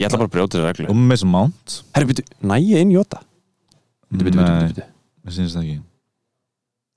Ég 0.00 0.08
ætla 0.08 0.18
bara 0.22 0.28
að 0.30 0.34
brjóta 0.34 0.58
þessa 0.58 0.72
reglu. 0.72 0.88
Og 0.92 0.98
með 1.12 1.20
sem 1.22 1.30
mount? 1.32 1.76
Herri, 1.94 2.08
byrju, 2.10 2.24
næ 2.50 2.56
ég 2.60 2.82
inn 2.86 2.92
Jóta? 2.96 3.20
Byrju, 3.22 3.31
byrju. 4.20 4.86
Mér 5.22 5.34
syns 5.36 5.56
það 5.56 5.64
ekki. 5.64 5.80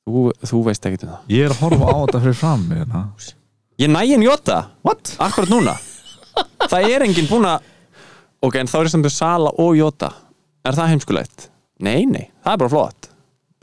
Þú, 0.06 0.22
þú 0.52 0.62
veist 0.68 0.86
ekki 0.86 1.02
um 1.02 1.12
það. 1.16 1.26
Ég 1.34 1.48
er 1.48 1.56
að 1.56 1.62
horfa 1.64 1.86
á 1.90 1.96
þetta 2.04 2.24
fyrir 2.26 2.38
fram 2.38 2.68
mig, 2.70 2.84
hérna. 2.84 3.04
Ég 3.82 3.92
næ 3.92 4.02
inn 4.08 4.24
Jóta? 4.24 4.60
What? 4.86 5.16
Akkurat 5.20 5.50
núna. 5.50 5.74
Það 6.70 6.90
er 6.92 7.06
enginn 7.06 7.30
búin 7.30 7.48
að 7.48 7.72
Ok, 8.46 8.56
en 8.60 8.70
þá 8.70 8.78
er 8.82 8.90
það 8.92 9.10
Sala 9.14 9.52
og 9.62 9.76
Jóta 9.80 10.12
Er 10.66 10.76
það 10.78 10.92
heimskulegt? 10.94 11.50
Nei, 11.84 12.06
nei, 12.08 12.30
það 12.44 12.54
er 12.54 12.60
bara 12.62 12.72
flott. 12.72 13.08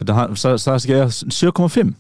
Þetta, 0.01 0.15
hann- 0.17 0.37
sa- 0.37 0.59
sagðist 0.61 0.89
ekki 0.89 0.99
að 1.01 1.13
7,5 1.33 1.95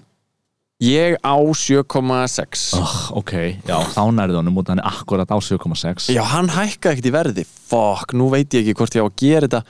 Ég 0.83 1.17
á 1.23 1.37
7,6 1.39 2.75
oh, 2.75 2.95
Ok, 3.21 3.33
já, 3.63 3.77
þá 3.95 4.03
nærði 4.11 4.41
honum 4.41 4.59
út 4.59 4.69
hann 4.73 4.83
er 4.83 4.89
akkurat 4.91 5.31
á 5.31 5.39
7,6 5.39 6.11
Já, 6.11 6.23
hann 6.35 6.51
hækkaði 6.51 6.97
ekkert 6.99 7.07
í 7.07 7.15
verði. 7.15 7.45
Fuck, 7.47 8.13
nú 8.19 8.29
veit 8.33 8.51
ég 8.53 8.67
ekki 8.67 8.75
hvort 8.81 8.97
ég 8.99 9.05
á 9.05 9.07
að 9.07 9.21
gera 9.23 9.47
þetta 9.47 9.63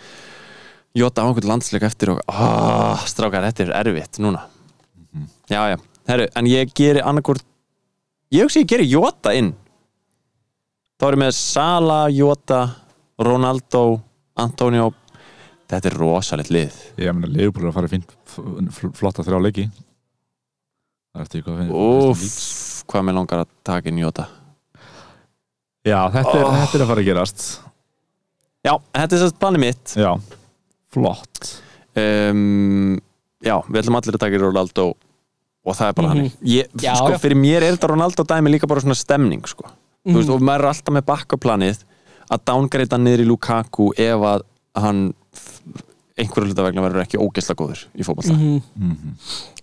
Jóta 0.98 1.24
á 1.24 1.26
einhvern 1.28 1.48
landsleik 1.48 1.86
eftir 1.88 2.10
og 2.12 2.20
oh, 2.28 3.00
Strákar, 3.08 3.46
þetta 3.48 3.64
er 3.64 3.72
erfitt 3.80 4.18
núna. 4.20 4.42
Já, 5.48 5.62
já, 5.72 5.76
herru, 6.08 6.26
en 6.36 6.48
ég 6.50 6.72
geri 6.76 7.00
annarkvort 7.04 7.44
Ég 8.32 8.46
hugsi 8.46 8.62
ég 8.62 8.68
geri 8.72 8.86
Jóta 8.88 9.32
inn. 9.36 9.50
Þá 11.00 11.04
erum 11.10 11.20
með 11.24 11.32
Sala, 11.36 11.98
Jóta 12.12 12.60
Ronaldo, 13.20 14.00
Antonio. 14.40 14.86
Þetta 15.68 15.88
er 15.90 15.96
rosalegt 16.00 16.52
lið. 16.52 16.76
Ég 17.00 17.12
meina, 17.16 17.28
Leopold 17.32 17.66
er 17.66 17.70
að 17.70 17.76
fara 17.76 17.90
í 17.90 17.92
fínt 17.92 18.14
f- 18.28 18.38
f- 18.72 18.94
flotta 18.96 19.24
þrjá 19.26 19.40
leiki. 19.44 19.66
Það 21.12 21.20
er 21.20 21.26
eftir 21.26 21.44
hvað 21.44 21.74
Úff, 21.76 22.22
hvað 22.88 23.04
með 23.08 23.18
langar 23.18 23.42
að 23.44 23.50
taka 23.68 23.88
inn 23.92 24.00
Jóta 24.00 24.24
Já, 25.84 25.98
þetta 26.14 26.32
er, 26.38 26.44
Oh. 26.46 26.56
þetta 26.62 26.78
er 26.78 26.84
að 26.86 26.90
fara 26.92 27.02
að 27.02 27.08
gerast. 27.10 27.44
Já, 28.64 28.72
þetta 28.94 29.16
er 29.16 29.22
sérst 29.26 29.38
planið 29.42 29.62
mitt. 29.66 29.94
Já, 29.98 30.12
flott 30.92 31.52
um, 31.96 32.98
Já, 33.42 33.56
við 33.66 33.80
ætlum 33.82 33.96
allir 33.98 34.14
að 34.14 34.22
taka 34.22 34.36
í 34.38 34.42
Ronaldo 34.42 34.84
og 35.62 35.74
það 35.78 35.88
er 35.88 35.94
bara 35.98 36.08
Mhm. 36.08 36.12
hannig 36.16 36.32
ég, 36.46 36.66
Já, 36.82 36.94
sko, 36.98 37.10
já. 37.10 37.18
Fyrir 37.22 37.38
mér 37.38 37.62
er 37.62 37.74
þetta 37.76 37.90
Ronaldo 37.90 38.24
dæmi 38.26 38.50
líka 38.54 38.68
bara 38.68 38.80
svona 38.80 38.94
stemning 38.98 39.42
sko. 39.46 39.64
þú 40.06 40.16
veist, 40.18 40.30
og 40.30 40.40
maður 40.42 40.64
er 40.64 40.70
alltaf 40.72 40.94
með 40.94 41.04
bakkaplanið 41.06 41.82
að 42.32 42.40
downgreita 42.46 42.98
niður 42.98 43.20
í 43.22 43.26
Lukaku 43.28 43.90
ef 43.98 44.24
að 44.26 44.42
hann 44.74 45.14
einhverju 46.18 46.48
hluta 46.50 46.64
vegna 46.66 46.82
verður 46.82 47.02
ekki 47.04 47.18
ógeðsla 47.22 47.54
góður 47.56 47.84
í 47.94 48.02
fótballa 48.06 48.34
Mhm. 48.36 49.14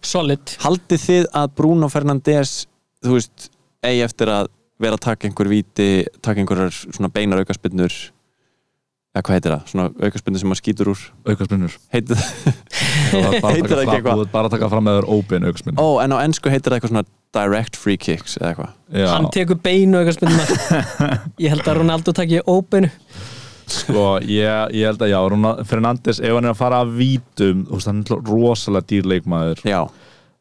Solid 0.02 0.46
Haldið 0.64 1.04
þið 1.08 1.26
að 1.34 1.52
Bruno 1.56 1.90
Fernandes 1.90 2.68
þú 3.04 3.14
veist, 3.18 3.50
eigi 3.84 4.04
eftir 4.04 4.28
að 4.28 4.48
vera 4.80 4.96
að 4.96 5.00
taka 5.02 5.28
einhver 5.28 5.48
víti, 5.52 6.06
taka 6.22 6.40
einhverjar 6.42 6.72
svona 6.72 7.12
beinar 7.12 7.40
aukaspinnur 7.44 7.92
eða 9.16 9.24
hvað 9.26 9.36
heitir 9.40 9.54
það, 9.56 9.64
svona 9.72 9.86
aukaspinnur 10.06 10.42
sem 10.44 10.52
maður 10.52 10.62
skýtur 10.62 10.90
úr. 10.92 11.00
Aukaspinnur 11.32 11.78
heitir 11.96 12.20
það, 12.20 13.40
Heitir 13.56 13.74
það 13.74 13.82
ekki 13.84 13.96
eitthvað? 13.98 14.20
Þú 14.20 14.26
ert 14.26 14.34
bara 14.36 14.50
að 14.50 14.54
taka 14.56 14.70
fram 14.70 14.86
með 14.86 15.00
þér 15.00 15.08
open 15.16 15.48
aukaspinnur 15.50 15.82
ó, 15.82 15.88
en 16.04 16.14
á 16.14 16.18
ennsku 16.22 16.52
heitir 16.54 16.70
það 16.70 16.78
eitthvað 16.78 16.94
svona 16.94 17.06
direct 17.40 17.78
free 17.80 17.98
kicks 18.02 18.38
eða 18.40 18.52
eitthvað. 18.54 18.72
Já, 19.02 19.08
Hann 19.16 19.28
tekur 19.34 19.60
beinu 19.66 20.00
spilna 20.18 20.46
Ég 21.44 21.54
held 21.56 21.66
að 21.70 21.80
Ronaldo 21.82 22.14
takki 22.18 22.42
óbeinu 22.50 22.90
sko, 23.70 24.04
ég, 24.26 24.74
ég 24.78 24.88
held 24.90 25.04
að 25.06 25.12
já 25.12 25.20
Fernandes, 25.70 26.20
ef 26.26 26.34
hann 26.34 26.48
er 26.50 26.54
að 26.56 26.62
fara 26.62 26.80
að 26.84 26.94
vítum 26.98 27.66
þú 27.68 27.78
veist, 27.78 27.90
hann 27.92 28.00
er 28.02 28.24
rosalega 28.30 28.90
dýr 28.90 29.10
leikmaður. 29.12 29.62
Já, 29.68 29.84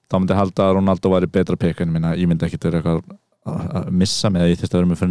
þá 0.09 0.16
myndi 0.16 0.33
ég 0.33 0.41
halda 0.41 0.69
að 0.69 0.75
Ronaldo 0.79 1.12
væri 1.12 1.29
betra 1.33 1.59
pekka 1.61 1.85
en 1.85 1.93
minna, 1.93 2.14
ég 2.16 2.29
myndi 2.31 2.49
ekki 2.49 2.61
vera 2.64 2.81
eitthvað 2.81 3.03
að- 3.49 3.93
missa 3.93 4.31
mig 4.33 4.45
að 4.45 4.53
ég 4.55 4.61
þyrfti 4.62 4.77
að 4.77 4.81
vera 4.81 4.91
með 4.93 5.03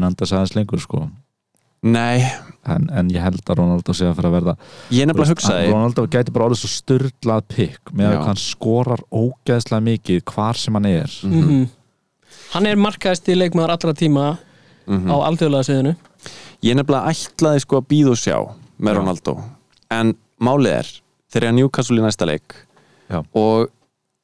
nei 1.83 2.23
en, 2.67 2.87
en 2.89 3.09
ég 3.13 3.21
held 3.21 3.43
að 3.45 3.59
Ronaldo 3.59 3.93
sé 3.95 4.07
að 4.09 4.15
fara 4.17 4.29
að 4.31 4.35
verða 4.39 4.53
Ég 4.91 5.03
er 5.03 5.09
nefnilega 5.11 5.13
Þú 5.13 5.21
veist, 5.21 5.33
hugsaði 5.37 5.67
Ronaldo 5.71 6.05
gæti 6.15 6.33
bara 6.35 6.47
orðið 6.49 6.61
svo 6.63 6.71
styrlað 6.73 7.43
pikk 7.53 7.91
með 7.93 8.09
að 8.15 8.25
hann 8.27 8.39
skorar 8.41 9.03
ógeðslega 9.13 9.85
mikið 9.85 10.23
hvar 10.33 10.57
sem 10.59 10.73
hann 10.79 10.89
er 10.89 11.17
mm 11.27 11.67
Hann 12.53 12.65
er 12.69 12.77
markaðist 12.79 13.27
í 13.31 13.35
leikmaður 13.37 13.75
allra 13.77 13.93
tíma 13.97 14.27
Mhm. 14.87 15.09
á 15.11 15.15
alþjóðlega 15.27 15.65
sviðinu 15.67 15.95
Ég 16.63 16.71
er 16.71 16.77
nefnilega 16.79 17.11
ætlaði 17.11 17.59
sko 17.59 17.77
að 17.81 17.87
býða 17.91 18.11
og 18.13 18.19
sjá 18.21 18.37
með 18.79 18.93
Já. 18.93 18.97
Ronaldo 19.01 19.33
en 19.91 20.13
málið 20.39 20.75
er 20.77 20.91
þegar 21.33 21.49
að 21.51 21.55
Newcastle 21.57 21.97
í 21.99 22.03
næsta 22.05 22.25
leik 22.29 22.55
Já. 23.11 23.19
og 23.35 23.67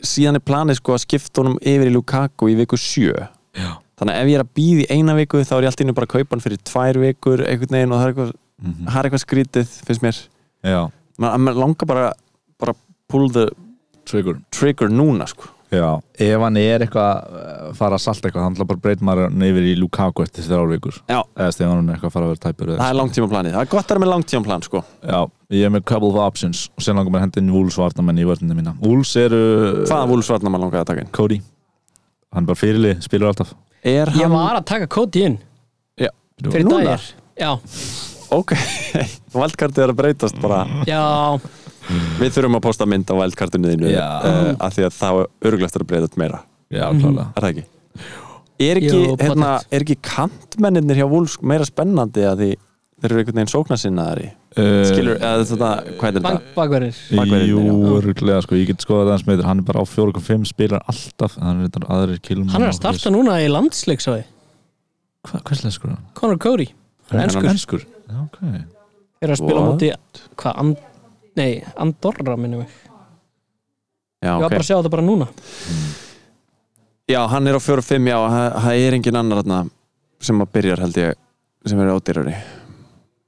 síðan 0.03 0.39
er 0.39 0.45
planið 0.47 0.79
sko 0.79 0.95
að 0.95 1.03
skipta 1.03 1.41
honum 1.43 1.57
yfir 1.59 1.91
í 1.91 1.93
Lukaku 1.97 2.47
í 2.47 2.55
viku 2.61 2.79
sjö 2.79 3.11
Já. 3.59 3.75
Þannig 4.03 4.13
að 4.13 4.21
ef 4.21 4.29
ég 4.33 4.37
er 4.39 4.43
að 4.43 4.53
býða 4.59 4.83
í 4.83 4.89
eina 4.99 5.15
viku 5.17 5.41
þá 5.41 5.53
er 5.57 5.63
ég 5.63 5.71
alltaf 5.71 5.85
innu 5.87 5.95
bara 5.97 6.05
að 6.09 6.13
kaupa 6.17 6.35
hann 6.35 6.43
fyrir 6.43 6.61
tvær 6.69 7.01
vikur 7.07 7.45
einhvern 7.47 7.75
veginn 7.79 7.91
og 7.95 7.99
það 7.99 8.05
er 8.07 8.13
eitthvað, 8.13 8.33
Mhm. 8.63 8.85
það 8.87 8.99
er 8.99 9.09
eitthvað 9.09 9.25
skrítið 9.25 9.73
finnst 9.87 10.03
mér, 10.03 10.19
Já, 10.63 10.81
maður 11.19 11.39
man 11.47 11.55
langar 11.63 11.87
bara 11.87 12.13
bara 12.59 12.73
pull 13.09 13.29
the 13.29 13.49
trigger. 14.05 14.37
trigger 14.51 14.87
núna 14.89 15.27
sko. 15.27 15.49
Já, 15.73 15.99
ef 16.21 16.39
hann 16.39 16.55
er 16.57 16.79
eitthvað 16.85 17.33
að 17.33 17.75
fara 17.75 17.95
að 17.97 18.01
salta 18.03 18.29
eitthvað, 18.29 18.43
hann 18.43 18.53
ætla 18.55 18.67
bara 18.69 18.77
að 18.77 18.81
breyta 18.83 19.01
maður 19.07 19.23
hann 19.31 19.41
yfir 19.41 19.65
í 19.71 19.75
Lukaku 19.81 20.21
eftir 20.23 20.43
þrjár 20.45 20.69
vikur. 20.69 20.99
Já. 21.09 21.23
eða 21.35 21.49
þegar 21.57 21.71
hann 21.73 21.89
er 21.89 21.95
eitthvað 21.95 22.11
að 22.11 22.13
fara 22.13 22.25
að 22.25 22.29
vera 22.29 22.43
tæpur 22.53 22.67
eða 22.69 22.77
það 22.77 22.89
er 22.93 22.99
langtíma 23.01 23.29
planið, 23.33 23.51
það 23.57 23.61
er 23.65 23.71
gott 23.73 23.83
að 23.83 23.89
vera 23.89 24.03
með 24.05 24.11
langtíma 24.13 24.43
plan 24.43 24.61
sko. 24.61 24.83
Já, 25.03 25.31
ég 25.49 25.65
er 25.65 25.69
með 25.73 25.85
couple 25.85 26.09
of 26.09 26.15
options 26.15 26.69
og 26.77 26.83
sen 26.83 26.95
langar 26.95 27.09
mér 27.11 27.17
að 27.17 27.25
henda 27.25 27.37
inn 27.41 27.51
Wolves 27.53 27.75
varnamenn 27.81 28.19
í 28.21 28.23
vörninu 28.29 28.53
mína. 28.55 28.75
Wolves 28.85 29.15
eru 29.17 29.41
hvaða 29.89 30.07
vúlsvarnar 30.13 30.51
maður 30.53 30.63
langaði 30.69 30.81
að 30.83 30.85
taka 30.85 31.01
inn? 31.01 31.11
Cody. 31.11 31.41
Hann 32.33 32.43
er 32.43 32.47
bara 32.53 32.61
fyrirlið, 32.61 33.01
spilur 33.01 33.27
alltaf 33.33 33.53
er 33.84 34.11
Ég 34.15 34.23
hann, 34.23 34.31
var 34.34 34.59
að 34.59 34.65
taka 34.71 34.88
kóti 34.91 35.25
inn. 35.27 35.39
Fyrir 36.43 36.65
Núna? 36.65 36.95
dagir 36.97 37.03
Já, 37.39 37.51
ok. 38.34 38.51
Valdkartið 39.38 39.84
er 39.86 39.91
að 39.93 39.99
breytast 40.01 40.39
bara. 40.41 40.63
Já, 40.89 41.38
Við 42.19 42.31
þurfum 42.36 42.57
að 42.57 42.63
posta 42.63 42.86
mynd 42.88 43.09
á 43.11 43.15
wildcardinu 43.19 43.71
þínu 43.73 43.89
Já. 43.91 44.07
uh, 44.23 44.51
af 44.63 44.75
því 44.75 44.86
að 44.88 44.93
þá 44.97 45.07
örglegt 45.49 45.75
er 45.77 45.84
að 45.84 45.89
breyta 45.89 46.19
meira. 46.21 46.39
Já, 46.73 46.86
klálega. 46.95 47.25
Er 47.36 47.43
það 47.43 47.49
ekki? 47.51 47.65
Er 48.63 48.79
ekki, 48.79 48.91
Jú, 48.93 49.01
hérna, 49.19 49.49
pottet. 49.57 49.73
er 49.75 49.86
ekki 49.86 49.97
kantmennir 50.07 50.99
hjá 51.01 51.07
Wolves 51.11 51.36
meira 51.43 51.67
spennandi 51.67 52.23
að 52.29 52.43
því 52.43 52.49
þeir 53.03 53.11
eru 53.11 53.21
einhvern 53.21 53.39
veginn 53.41 53.51
sóknarsinnaðari 53.51 54.27
uh, 54.31 54.83
Skilur, 54.87 55.17
eða 55.19 55.47
þetta, 55.49 55.71
hvað 55.99 56.19
er 56.19 56.23
bank, 56.25 56.43
þetta? 56.45 56.53
bakverðir 56.57 56.99
bakverðirnir, 57.19 57.49
Jú, 57.51 57.63
já. 57.67 57.95
örgulega, 57.99 58.43
sko, 58.45 58.57
ég 58.59 58.69
get 58.71 58.85
skoðað 58.85 59.09
það 59.09 59.15
hans 59.17 59.25
með 59.29 59.43
hann 59.49 59.63
er 59.63 59.67
bara 59.67 59.83
á 59.83 59.85
4.5 59.91 60.47
spilar 60.53 60.85
alltaf 60.93 61.35
en 61.39 61.45
hann 61.49 61.59
er 61.63 61.67
þetta 61.69 61.89
aðrir 61.97 62.21
kilum 62.23 62.47
Hann 62.53 62.63
er 62.65 62.71
að 62.71 62.77
starta 62.79 63.11
núna 63.13 63.35
í 63.43 63.49
landsleik 63.51 64.03
svo 64.03 64.15
Hva, 65.23 65.41
Hvers 65.43 65.65
leið 65.65 65.75
sko 65.77 65.91
hann? 65.91 65.99
Conor 66.17 66.39
Cody 66.43 66.69
Hann 67.11 67.19
er 67.19 67.27
Hann 67.27 67.29
enskur 67.29 67.51
Enskur? 67.51 67.83
Já, 68.07 68.17
ok 68.23 68.39
Er 69.23 69.31
að 69.35 69.39
spila 69.39 69.59
á 69.59 69.63
What? 69.63 69.75
móti 69.75 69.91
Hvað, 70.39 70.57
and, 70.63 70.81
nei, 71.39 71.51
Andorra 71.79 72.35
minnum 72.39 72.63
mig 72.63 72.71
Já, 74.23 74.31
Ég 74.33 74.39
var 74.39 74.47
ok. 74.47 74.55
bara 74.55 74.63
að 74.63 74.67
sjá 74.71 74.75
þetta 74.79 74.93
bara 74.95 75.03
núna 75.05 75.27
já, 77.11 77.19
hann 77.27 77.47
er 77.51 77.57
á 77.59 77.61
4-5, 77.61 78.07
já, 78.07 78.17
það 78.63 78.81
er 78.87 78.95
engin 78.97 79.17
annar 79.19 79.41
þarna 79.41 79.57
sem 80.23 80.39
að 80.39 80.51
byrjar 80.55 80.83
held 80.85 80.99
ég 81.01 81.17
sem 81.67 81.81
er 81.83 81.91
ódýrari 81.91 82.35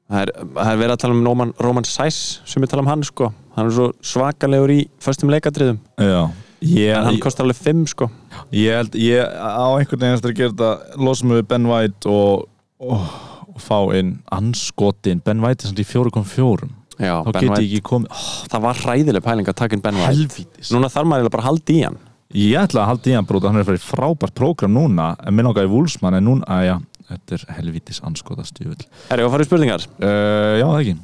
Það 0.06 0.22
er, 0.22 0.32
það 0.54 0.72
er 0.72 0.80
verið 0.84 0.94
að 0.94 1.02
tala 1.02 1.16
um 1.16 1.22
Roman, 1.26 1.52
Roman 1.66 1.88
Sæs 1.90 2.18
sem 2.46 2.62
við 2.62 2.74
tala 2.74 2.84
um 2.86 2.90
hann, 2.92 3.04
sko. 3.08 3.32
Hann 3.56 3.70
er 3.70 3.74
svo 3.74 3.88
svakalegur 4.06 4.74
í 4.76 4.82
föstum 5.02 5.32
leikadriðum 5.34 5.80
Já. 5.98 6.28
Ég, 6.66 6.92
en 6.96 7.08
hann 7.10 7.20
kostar 7.22 7.46
alveg 7.46 7.58
5, 7.62 7.84
sko. 7.92 8.08
Ég 8.56 8.78
held, 8.80 8.96
ég 8.98 9.26
á 9.26 9.66
einhvern 9.76 10.02
veginn 10.02 10.18
eftir 10.18 10.32
að 10.32 10.40
gera 10.40 10.54
þetta 10.54 11.02
losa 11.02 11.28
mig 11.28 11.42
við 11.42 11.48
Ben 11.52 11.68
White 11.70 12.10
og, 12.10 12.46
og, 12.82 13.06
og 13.52 13.62
fá 13.62 13.78
inn 13.98 14.16
anskotin 14.34 15.22
Ben 15.26 15.44
White 15.44 15.66
er 15.66 15.74
samt 15.74 15.82
í 15.84 15.88
4.4 15.90 16.70
Já, 16.96 17.20
þá 17.26 17.32
Ben 17.36 17.42
get 17.42 17.60
ég 17.60 17.66
ekki 17.66 17.86
komið 17.90 18.14
oh, 18.16 18.26
það 18.54 18.66
var 18.70 18.82
hræðileg 18.86 19.26
pæling 19.26 19.50
að 19.52 19.58
taka 19.62 19.78
inn 19.78 19.84
Ben 19.84 19.98
White. 20.00 20.14
Helvítis. 20.14 20.72
Núna 20.72 20.90
þarf 20.94 21.10
maður 21.12 21.34
bara 21.34 21.44
að 21.44 21.50
halda 21.50 21.74
í 21.74 21.80
hann. 21.84 21.98
Ég 22.36 22.60
ætla 22.60 22.86
að 22.86 22.92
halda 22.94 23.12
í 23.12 23.16
hann 23.18 23.28
bróta, 23.30 23.52
hann 23.52 23.62
er 23.62 23.78
í 23.78 23.82
frábært 23.84 24.36
prógram 24.38 24.74
núna 24.76 25.12
en 25.22 25.36
minn 25.36 25.50
okkar 25.50 25.68
í 25.68 25.72
Wulsmann 25.72 26.18
en 26.18 26.26
núna, 26.30 26.48
að 26.52 26.66
já, 26.70 26.76
þetta 27.10 27.38
er 27.38 27.44
helvítis 27.60 28.00
anskotast 28.06 28.60
jöfull. 28.64 28.86
Er 29.12 29.20
ég 29.22 29.28
að 29.28 29.34
fara 29.36 29.46
í 29.46 29.50
spurningar? 29.50 29.86
Uh, 30.00 30.56
já, 30.60 30.66
það 30.66 30.80
ekki. 30.84 30.96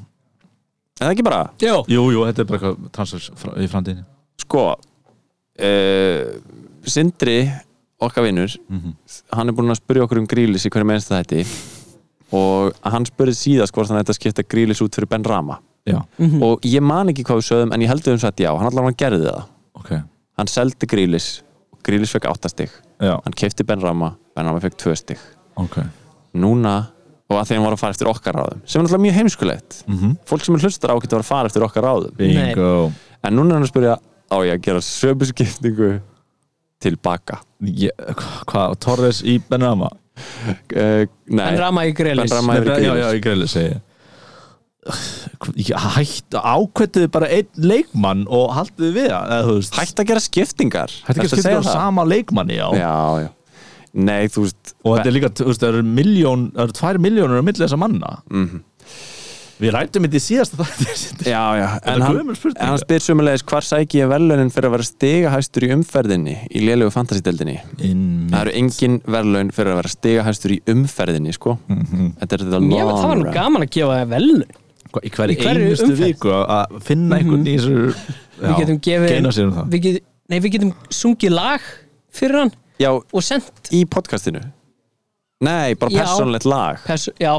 Er 1.02 1.06
það 1.06 1.12
ekki 1.16 1.26
bara? 1.28 1.41
Jó, 1.62 1.76
Jú, 1.89 2.04
jú, 2.14 2.24
þetta 2.30 2.41
er 2.43 2.49
bara 2.52 2.60
eitthvað 2.60 2.91
transfers 2.97 3.30
frá, 3.41 3.52
í 3.58 3.68
framtíðinni. 3.72 4.06
Sko 4.41 4.64
uh, 5.62 6.24
Sindri 6.89 7.38
okkar 8.02 8.26
vinnur 8.26 8.56
Mm 8.72 8.95
hann 9.36 9.47
er 9.52 9.56
búinn 9.56 9.72
að 9.72 9.78
spyrja 9.82 10.04
okkur 10.08 10.20
um 10.22 10.28
grílis 10.30 10.66
í 10.66 10.72
hverju 10.74 10.88
mennst 10.89 11.12
þetta 11.12 11.41
og 12.36 12.78
hann 12.88 13.06
spurði 13.08 13.36
síðast 13.38 13.76
hvort 13.76 13.91
hann 13.91 13.99
ætti 14.02 14.14
að 14.14 14.18
skipta 14.18 14.43
grílis 14.47 14.82
út 14.84 14.95
fyrir 14.95 15.10
Ben 15.12 15.24
Rama 15.28 15.60
Já, 15.88 15.97
Mhm. 16.20 16.41
og 16.45 16.62
ég 16.66 16.82
man 16.86 17.08
ekki 17.10 17.24
hvað 17.26 17.39
við 17.41 17.47
sögðum 17.49 17.74
en 17.74 17.82
ég 17.82 17.89
heldur 17.89 18.14
um 18.14 18.20
svo 18.22 18.30
að 18.30 18.43
já, 18.45 18.52
hann 18.58 18.68
allavega 18.70 18.97
gerði 19.02 19.26
það 19.26 19.43
ok. 19.76 19.91
hann 20.38 20.47
seldi 20.47 20.86
grílis 20.88 21.41
grílis 21.84 22.12
fekk 22.14 22.28
8 22.30 22.49
stig 22.54 22.70
Já, 23.02 23.16
hann 23.24 23.34
kefti 23.34 23.66
Ben 23.66 23.82
Rama, 23.82 24.16
Ben 24.36 24.45
Rama 24.45 24.60
fekk 24.62 24.78
2 24.78 24.95
stig 24.95 25.18
ok. 25.56 25.78
núna, 26.34 26.76
og 27.32 27.38
að 27.39 27.54
hann 27.56 27.64
var 27.66 27.76
að 27.76 27.82
fara 27.82 27.95
eftir 27.95 28.10
okkar 28.12 28.36
ráðum 28.36 28.62
sem 28.66 28.80
er 28.80 28.86
náttúrulega 28.86 29.06
mjög 29.08 29.18
heimskulegt. 29.20 29.84
Mm 29.88 30.16
fólk 30.28 30.43
sem 30.45 30.56
er 30.56 30.66
hlustar 30.66 30.91
á 30.91 30.95
getur 30.99 31.20
að 31.24 31.30
fara 31.32 31.47
eftir 31.52 31.64
okkar 31.64 31.84
ráðum. 31.84 32.16
Bingo. 32.18 32.91
en 33.24 33.36
núna 33.36 33.49
er 33.49 33.60
hann 33.60 33.68
að 33.68 33.72
spyrja 33.74 33.95
á 34.32 34.38
ég 34.47 34.54
að 34.56 34.62
gera 34.66 34.82
sömuskiptingu 34.82 35.91
tilbaka 36.82 37.41
Ég, 37.62 37.91
hvað, 38.49 38.76
Torres 38.82 39.22
í 39.22 39.38
Benrama? 39.49 39.91
uh, 40.76 41.06
nei, 41.30 41.45
En 41.47 41.60
Rama 41.60 41.86
í 41.86 41.93
Grelis 41.93 42.30
Ben 42.30 42.39
Rama- 42.41 42.54
Maður 42.54 42.72
er 42.74 42.82
Já, 42.82 42.95
já, 42.95 43.10
í. 43.14 43.72
Ég. 45.62 45.76
Hætt, 45.78 46.34
ákvettið 46.34 47.06
bara 47.14 47.28
einn 47.30 47.49
leikmann 47.62 48.24
og 48.30 48.49
haldið 48.56 48.95
við 48.95 49.12
það, 49.14 49.52
hætt 49.78 49.99
að 50.02 50.08
gera 50.10 50.24
skiptingar. 50.26 50.93
Hætti 51.06 51.22
ekki 51.22 51.28
að 51.28 51.34
skipta 51.36 51.45
segja 51.45 51.62
á 51.62 51.70
sama 51.70 52.06
leikmanni, 52.08 52.58
já. 52.58 52.66
já, 52.80 52.95
já 53.22 53.30
nei, 53.94 54.28
þú 54.32 54.46
veist 54.48 54.74
Og 54.86 54.98
þetta 54.98 55.08
er 55.12 55.16
líka, 55.18 55.30
þú 55.36 55.48
veist, 55.52 55.62
það 55.64 55.74
eru 55.76 55.84
miljón, 55.84 56.52
það 56.56 56.64
eru 56.68 56.78
tvær 56.80 57.00
miljónur 57.06 57.42
á 57.42 57.44
milli 57.48 57.64
þessa 57.66 57.80
manna. 57.82 58.12
Mhm. 58.32 58.62
Við 59.62 59.70
rættum 59.76 60.06
þetta 60.08 60.18
í 60.18 60.22
síðasta 60.26 60.58
þætti. 60.66 61.26
já, 61.30 61.42
já, 61.60 61.68
en 61.86 62.02
hann, 62.02 62.18
en 62.34 62.66
hann 62.66 62.80
spyr 62.82 63.04
sumulegis 63.06 63.44
hvar 63.46 63.62
sæki 63.62 64.00
ég 64.02 64.10
verðlaunin 64.10 64.50
fyrir 64.50 64.72
að 64.72 64.74
vera 64.74 64.88
stigahæstur 64.88 65.66
í 65.68 65.70
umferðinni 65.76 66.34
í 66.50 66.64
lélegu 66.66 66.89
fantasy-deldinni 66.96 67.60
Inn 67.86 68.32
það 68.32 68.42
eru 68.48 68.56
engin 68.58 68.96
verðlaun 69.06 69.52
fyrir 69.54 69.76
að 69.76 69.80
vera 69.84 69.92
stigahæstur 69.94 70.56
í 70.56 70.60
umferðinni 70.74 71.36
sko. 71.38 71.60
Mhm. 71.70 72.10
þetta 72.24 72.34
er 72.39 72.46
þetta 72.48 72.62
Ég 72.64 72.89
veit, 72.89 72.98
það 72.98 73.12
var 73.12 73.22
nú 73.22 73.34
gaman 73.38 73.68
að 73.68 73.74
gefa 73.78 74.02
það 74.02 74.44
Hva- 74.92 75.04
Í 75.06 75.10
hverju 75.14 75.36
Í 75.38 75.44
hverri 75.46 75.68
einustu 75.70 75.86
umferð? 75.86 76.08
viku 76.10 76.32
að- 76.36 76.50
að 76.58 76.82
finna 76.84 77.20
einhvern 77.22 77.46
í 77.48 77.54
þessu 77.56 77.96
Við 78.42 78.58
getum 78.58 78.80
gefið 78.82 79.08
Geina 79.14 79.30
sér 79.30 79.46
um 79.46 79.54
það 79.54 80.02
Nei, 80.32 80.39
við 80.39 80.52
getum 80.56 80.74
sungið 80.89 81.32
lag 81.36 81.62
fyrir 82.12 82.39
hann 82.39 82.52
já, 82.82 82.90
og 82.98 83.24
sendt 83.26 83.72
í 83.74 83.84
podcastinu? 83.90 84.42
Nei, 85.42 85.74
bara 85.80 85.94
Já. 85.94 86.04
persónlegt 86.04 86.46
lag. 86.46 86.82
Pers 86.86 87.08
Já, 87.22 87.34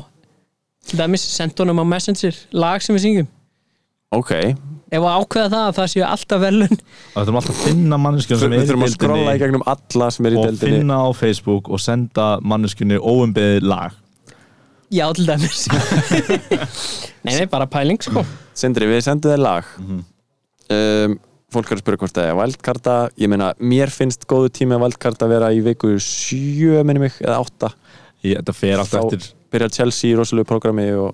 til 0.89 0.99
dæmis 0.99 1.23
sendt 1.37 1.59
honum 1.63 1.83
á 1.83 1.87
Messenger 1.87 2.39
lag 2.59 2.83
sem 2.83 2.97
við 2.97 3.05
syngjum. 3.07 3.29
Ok, 4.13 4.33
Ef 4.93 5.01
að 5.01 5.15
ákveða 5.23 5.49
það 5.49 5.63
að 5.67 5.77
það 5.79 5.87
séu 5.89 6.03
alltaf 6.05 6.41
velun 6.43 6.73
Það 6.77 7.15
þurfum 7.23 7.37
alltaf 7.41 7.55
að 7.55 7.63
finna 7.65 7.99
manneskjum 8.03 8.41
sem 8.43 8.51
við 8.53 8.59
er 8.59 8.65
í 8.65 8.69
þurfum 8.69 8.83
að 8.85 8.91
skrolla 8.93 9.23
í 9.23 9.25
deildinni 9.25 9.41
gegnum 9.41 9.63
alla 9.73 10.09
sem 10.13 10.27
er 10.29 10.35
í 10.35 10.37
og 10.37 10.45
deildinni. 10.45 10.81
finna 10.83 10.99
á 11.01 11.09
Facebook 11.17 11.71
og 11.73 11.81
senda 11.81 12.27
manneskjunni 12.45 12.99
óumbeðið 13.01 13.69
lag. 13.73 13.95
Já, 14.93 15.07
til 15.17 15.25
dæmis. 15.31 15.63
Nei, 17.25 17.33
nei, 17.39 17.47
bara 17.49 17.65
pæling 17.71 18.03
sko. 18.05 18.25
Sindri, 18.53 18.85
við 18.91 19.01
sendum 19.07 19.33
þér 19.33 19.41
lag. 19.41 19.69
Mhm. 19.81 20.03
um, 20.77 21.15
fólk 21.55 21.71
er 21.73 21.79
að 21.79 21.83
spyrja 21.85 22.01
hvort 22.03 22.17
það 22.19 22.29
er 22.31 22.39
valdkarta 22.39 22.97
ég 23.23 23.31
meina, 23.33 23.53
mér 23.61 23.93
finnst 23.93 24.27
góðu 24.31 24.53
tími 24.55 24.77
að 24.77 24.85
valdkarta 24.87 25.29
vera 25.31 25.51
í 25.55 25.61
viku 25.65 25.95
sjö 26.03 26.83
minni 26.87 27.05
mig, 27.07 27.19
eða 27.23 27.41
átta. 27.43 27.73
Ég, 28.23 28.39
þetta 28.41 28.55
fer 28.57 28.79
alltaf 28.79 29.03
Þá- 29.03 29.05
eftir 29.13 29.29
byrja 29.53 29.69
Chelsea 29.79 30.13
í 30.13 30.17
rosalegu 30.19 30.49
prógrami 30.49 30.89
og 30.97 31.13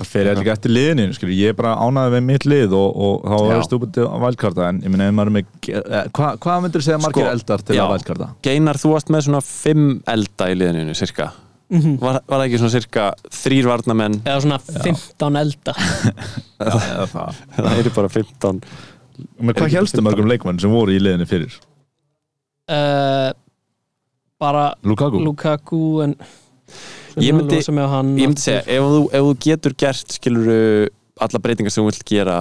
það 0.00 0.08
fer 0.12 0.30
alltaf 0.30 0.50
eftir 0.54 0.74
liðinu 0.74 1.12
skilur. 1.16 1.34
ég 1.36 1.52
er 1.52 1.58
bara 1.58 1.74
ánaði 1.80 2.16
með 2.16 2.26
mitt 2.30 2.46
lið 2.48 2.74
og, 2.76 2.88
og 2.96 3.26
þá 3.26 3.36
Já. 3.40 3.56
er 3.56 3.66
stúbundið 3.68 4.08
á 4.08 4.16
vælkarta 4.24 4.68
en 4.70 4.80
ég 4.84 4.96
er 4.96 5.14
með 5.34 5.44
eh, 5.68 6.08
hva, 6.16 6.32
hvað 6.40 6.64
myndir 6.64 6.84
segja 6.86 7.00
margir 7.02 7.26
Sko, 7.26 7.34
eldar 7.36 7.64
til 7.66 7.76
já. 7.76 7.84
að 7.84 7.94
vælkarta? 7.96 8.32
Geinar, 8.44 8.80
þú 8.80 8.94
varst 8.94 9.12
með 9.12 9.26
svona 9.28 9.44
fimm 9.44 9.88
elda 10.08 10.50
í 10.52 10.58
liðinu, 10.60 10.96
cirka 10.96 11.32
var, 11.70 12.18
var 12.26 12.40
það 12.40 12.44
ekki 12.48 12.58
svona 12.60 12.74
cirka 12.74 13.02
þrýr 13.30 13.68
varnamenn 13.70 14.16
eða 14.24 14.40
svona 14.42 14.58
15 14.58 15.36
elda. 15.40 15.74
Eða 16.60 17.06
það. 17.12 17.38
Það 17.56 17.76
eru 17.78 17.92
bara 17.94 18.10
15 18.10 18.58
Men 19.40 19.56
hvað 19.56 19.74
helstu 19.78 20.04
mörgum 20.04 20.28
leikmann 20.30 20.60
sem 20.62 20.72
voru 20.72 20.94
í 20.94 21.00
liðinu 21.02 21.26
fyrir? 21.28 21.58
uh, 22.70 23.32
bara 24.40 24.70
Lukaku? 24.86 25.20
Lukaku 25.24 25.82
en 26.04 26.16
Ég 27.18 27.34
myndi- 27.34 27.58
hann 27.90 28.14
ég 28.16 28.28
myndi 28.30 28.40
segja, 28.40 28.62
ef 28.62 28.82
þú, 28.86 29.00
ef 29.12 29.24
þú 29.26 29.32
getur 29.42 29.74
gert 29.76 30.12
skiluru 30.14 30.58
alla 31.20 31.40
breytingar 31.42 31.72
sem 31.74 31.82
þú 31.82 31.90
vilt 31.90 32.04
gera 32.06 32.36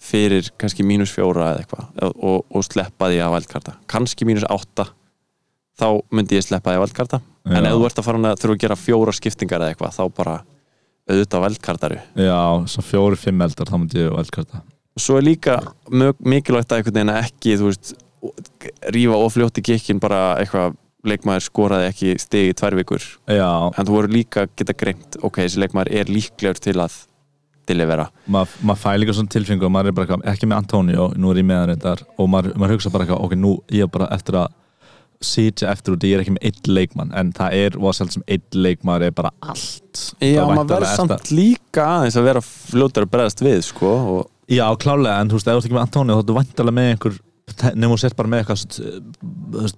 fyrir 0.00 0.48
kannski 0.58 0.86
mínus 0.86 1.12
fjóra 1.12 1.52
eða 1.52 1.64
eitthvað 1.64 2.14
og, 2.16 2.44
og 2.48 2.64
sleppa 2.64 3.10
því 3.10 3.18
að 3.20 3.34
valdkarta 3.34 3.74
kannski 3.90 4.24
mínus 4.24 4.46
átta 4.48 4.88
þá 5.78 6.00
myndi 6.10 6.38
ég 6.38 6.46
sleppa 6.46 6.72
því 6.72 6.78
að 6.80 6.84
valdkarta 6.86 7.20
en 7.48 7.66
ef 7.68 7.76
þú 7.76 7.84
ert 7.90 8.00
að 8.00 8.08
fara 8.08 8.22
að 8.32 8.40
þurfa 8.40 8.56
að 8.56 8.62
gera 8.64 8.78
fjóra 8.78 9.12
skiptingar 9.18 9.60
eða 9.60 9.74
eitthvað 9.74 9.98
þá 9.98 10.04
bara 10.16 10.36
auðvitað 11.08 11.44
valdkartaru 11.44 12.00
Já, 12.16 12.40
svo 12.72 12.84
fjóri, 12.88 13.20
fimm 13.20 13.44
eldar, 13.44 13.68
þá 13.68 13.76
myndi 13.78 14.02
ég 14.02 14.14
vælkarta 14.16 14.62
og 14.64 14.77
svo 15.02 15.18
er 15.18 15.26
líka 15.26 15.58
mjög 15.90 16.20
mikilvægt 16.34 16.72
að 16.72 16.82
einhvern 16.82 16.98
veginn 16.98 17.14
að 17.14 17.22
ekki 17.24 17.56
veist, 17.62 17.94
rífa 18.94 19.18
ofljótt 19.26 19.60
í 19.60 19.66
gikkin 19.70 20.00
bara 20.02 20.22
eitthvað 20.40 20.76
leikmaður 21.08 21.44
skoraði 21.46 21.90
ekki 21.92 22.14
stig 22.20 22.50
í 22.50 22.56
tvær 22.58 22.74
vikur. 22.76 23.04
Já, 23.30 23.48
en 23.70 23.86
þú 23.86 23.94
voru 23.94 24.10
líka 24.12 24.44
að 24.44 24.56
geta 24.58 24.74
greint 24.76 25.18
ok, 25.22 25.44
þessi 25.44 25.62
leikmaður 25.62 25.92
er 26.00 26.10
líklegur 26.10 26.60
til 26.62 26.76
að 26.82 26.96
delivera 27.68 28.08
maður 28.32 28.54
mað 28.70 28.80
fæ 28.82 28.88
líka 28.98 29.14
svona 29.16 29.32
tilfinningu 29.32 29.66
og 29.68 29.74
maður 29.74 29.90
er 29.92 29.96
bara 29.98 30.18
ekki 30.32 30.48
með 30.48 30.62
Antonio 30.62 31.10
nú 31.20 31.32
er 31.32 31.42
ég 31.42 31.48
með 31.48 31.60
hann 31.60 31.68
reyndar 31.72 32.04
og 32.16 32.30
maður, 32.32 32.54
maður 32.56 32.78
hugsa 32.78 32.92
bara 32.94 33.04
eitthvað, 33.04 33.26
ok, 33.26 33.36
nú 33.36 33.52
ég 33.74 33.84
er 33.84 33.92
bara 33.92 34.08
eftir 34.16 34.38
að 34.40 34.54
sitja 35.28 35.72
eftir 35.72 35.96
út, 35.96 36.04
ég 36.06 36.14
er 36.14 36.22
ekki 36.22 36.34
með 36.36 36.44
einn 36.48 36.74
leikmann 36.76 37.14
en 37.18 37.32
það 37.34 37.56
er 37.58 37.76
voðsælt 37.82 38.14
sem 38.14 38.24
einn 38.30 38.58
leikmann 38.62 39.02
er 39.02 39.14
bara 39.14 39.32
allt. 39.42 40.02
Já, 40.22 40.44
Það 40.44 40.52
maður 40.54 40.72
verður 40.72 40.86
er 40.88 40.98
samt 41.00 41.32
líka 41.34 41.86
aðeins 41.96 42.18
að 42.20 42.28
vera 42.28 42.42
fljótar 42.46 43.06
að 43.06 43.12
bregðast 43.16 43.42
við 43.42 43.64
sko, 43.66 43.94
og 44.14 44.28
Já, 44.48 44.64
klálega, 44.80 45.20
en 45.20 45.28
þú 45.28 45.38
veist, 45.38 45.48
ef 45.48 45.54
þú 45.54 45.58
ert 45.60 45.66
ekki 45.68 45.76
með 45.76 45.86
Antonio 45.86 46.14
þá 46.16 46.22
ertu 46.24 46.36
vantalega 46.38 46.76
með 46.78 46.90
einhver 46.94 47.16
nefnum 47.58 47.92
þú 47.94 47.98
sett 48.00 48.16
bara 48.16 48.28
með 48.32 48.42
eitthvað 48.44 48.68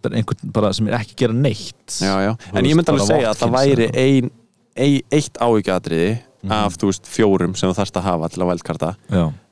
bara 0.04 0.16
einhvern 0.18 0.74
sem 0.78 0.88
er 0.90 0.96
ekki 1.00 1.14
að 1.14 1.20
gera 1.24 1.36
neitt. 1.38 1.96
Já, 2.02 2.14
já. 2.26 2.32
En 2.54 2.64
ég 2.68 2.76
myndi 2.78 2.92
alveg 2.92 3.06
bara 3.06 3.06
segja 3.10 3.30
að 3.30 3.40
það 3.40 3.54
væri 3.56 3.88
ein, 4.04 4.30
ein, 4.76 5.00
eitt 5.12 5.38
áhyggjadriði 5.42 6.10
Mhm. 6.40 6.52
af 6.56 6.76
þú 6.80 6.88
veist, 6.88 7.04
fjórum 7.04 7.54
sem 7.56 7.68
þú 7.68 7.74
þarfst 7.76 7.96
að 8.00 8.06
hafa 8.08 8.28
til 8.32 8.40
að 8.42 8.48
vældkarta 8.54 8.94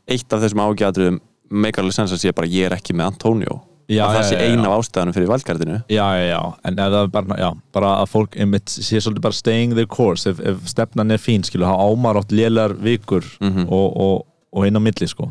eitt 0.09 0.33
af 0.33 0.41
þessum 0.41 0.63
áhyggjadriðum 0.65 1.19
meikar 1.51 1.83
alveg 1.85 1.93
sens 1.99 2.13
að 2.13 2.23
sé 2.23 2.33
bara 2.35 2.47
ég 2.49 2.65
er 2.71 2.77
ekki 2.79 2.95
með 2.97 3.11
Antonio. 3.13 3.59
Já, 3.89 4.05
að 4.07 4.15
það 4.17 4.25
sé 4.29 4.37
eina 4.45 4.69
af 4.69 4.81
ástæðanum 4.83 5.15
fyrir 5.17 5.29
vældkartinu 5.29 5.77
Já, 5.89 6.07
já, 6.17 6.25
já, 6.33 6.41
en 6.65 6.75
ef 6.79 6.91
það 6.93 7.03
er 7.05 7.07
bara, 7.09 7.53
bara 7.73 7.93
að 8.03 8.09
fólk 8.13 8.37
einmitt 8.41 8.67
sé 8.69 9.01
svolítið 9.01 9.21
bara 9.25 9.33
staying 9.37 9.75
their 9.75 9.87
course. 9.87 10.27
Ef, 10.29 10.41
ef 10.41 10.57
stefnan 10.69 11.11
er 11.13 11.17
fín, 11.21 11.45
skilu, 11.45 11.65
þá 11.65 11.77
ámar 11.93 12.17
átt 12.21 12.33
lélegar 12.33 12.75
vikur 12.77 13.25
Mhm. 13.41 13.69
og, 13.73 13.97
og, 13.97 14.27
og 14.53 14.67
inn 14.69 14.79
á 14.79 14.81
milli, 14.83 15.07
sko. 15.11 15.25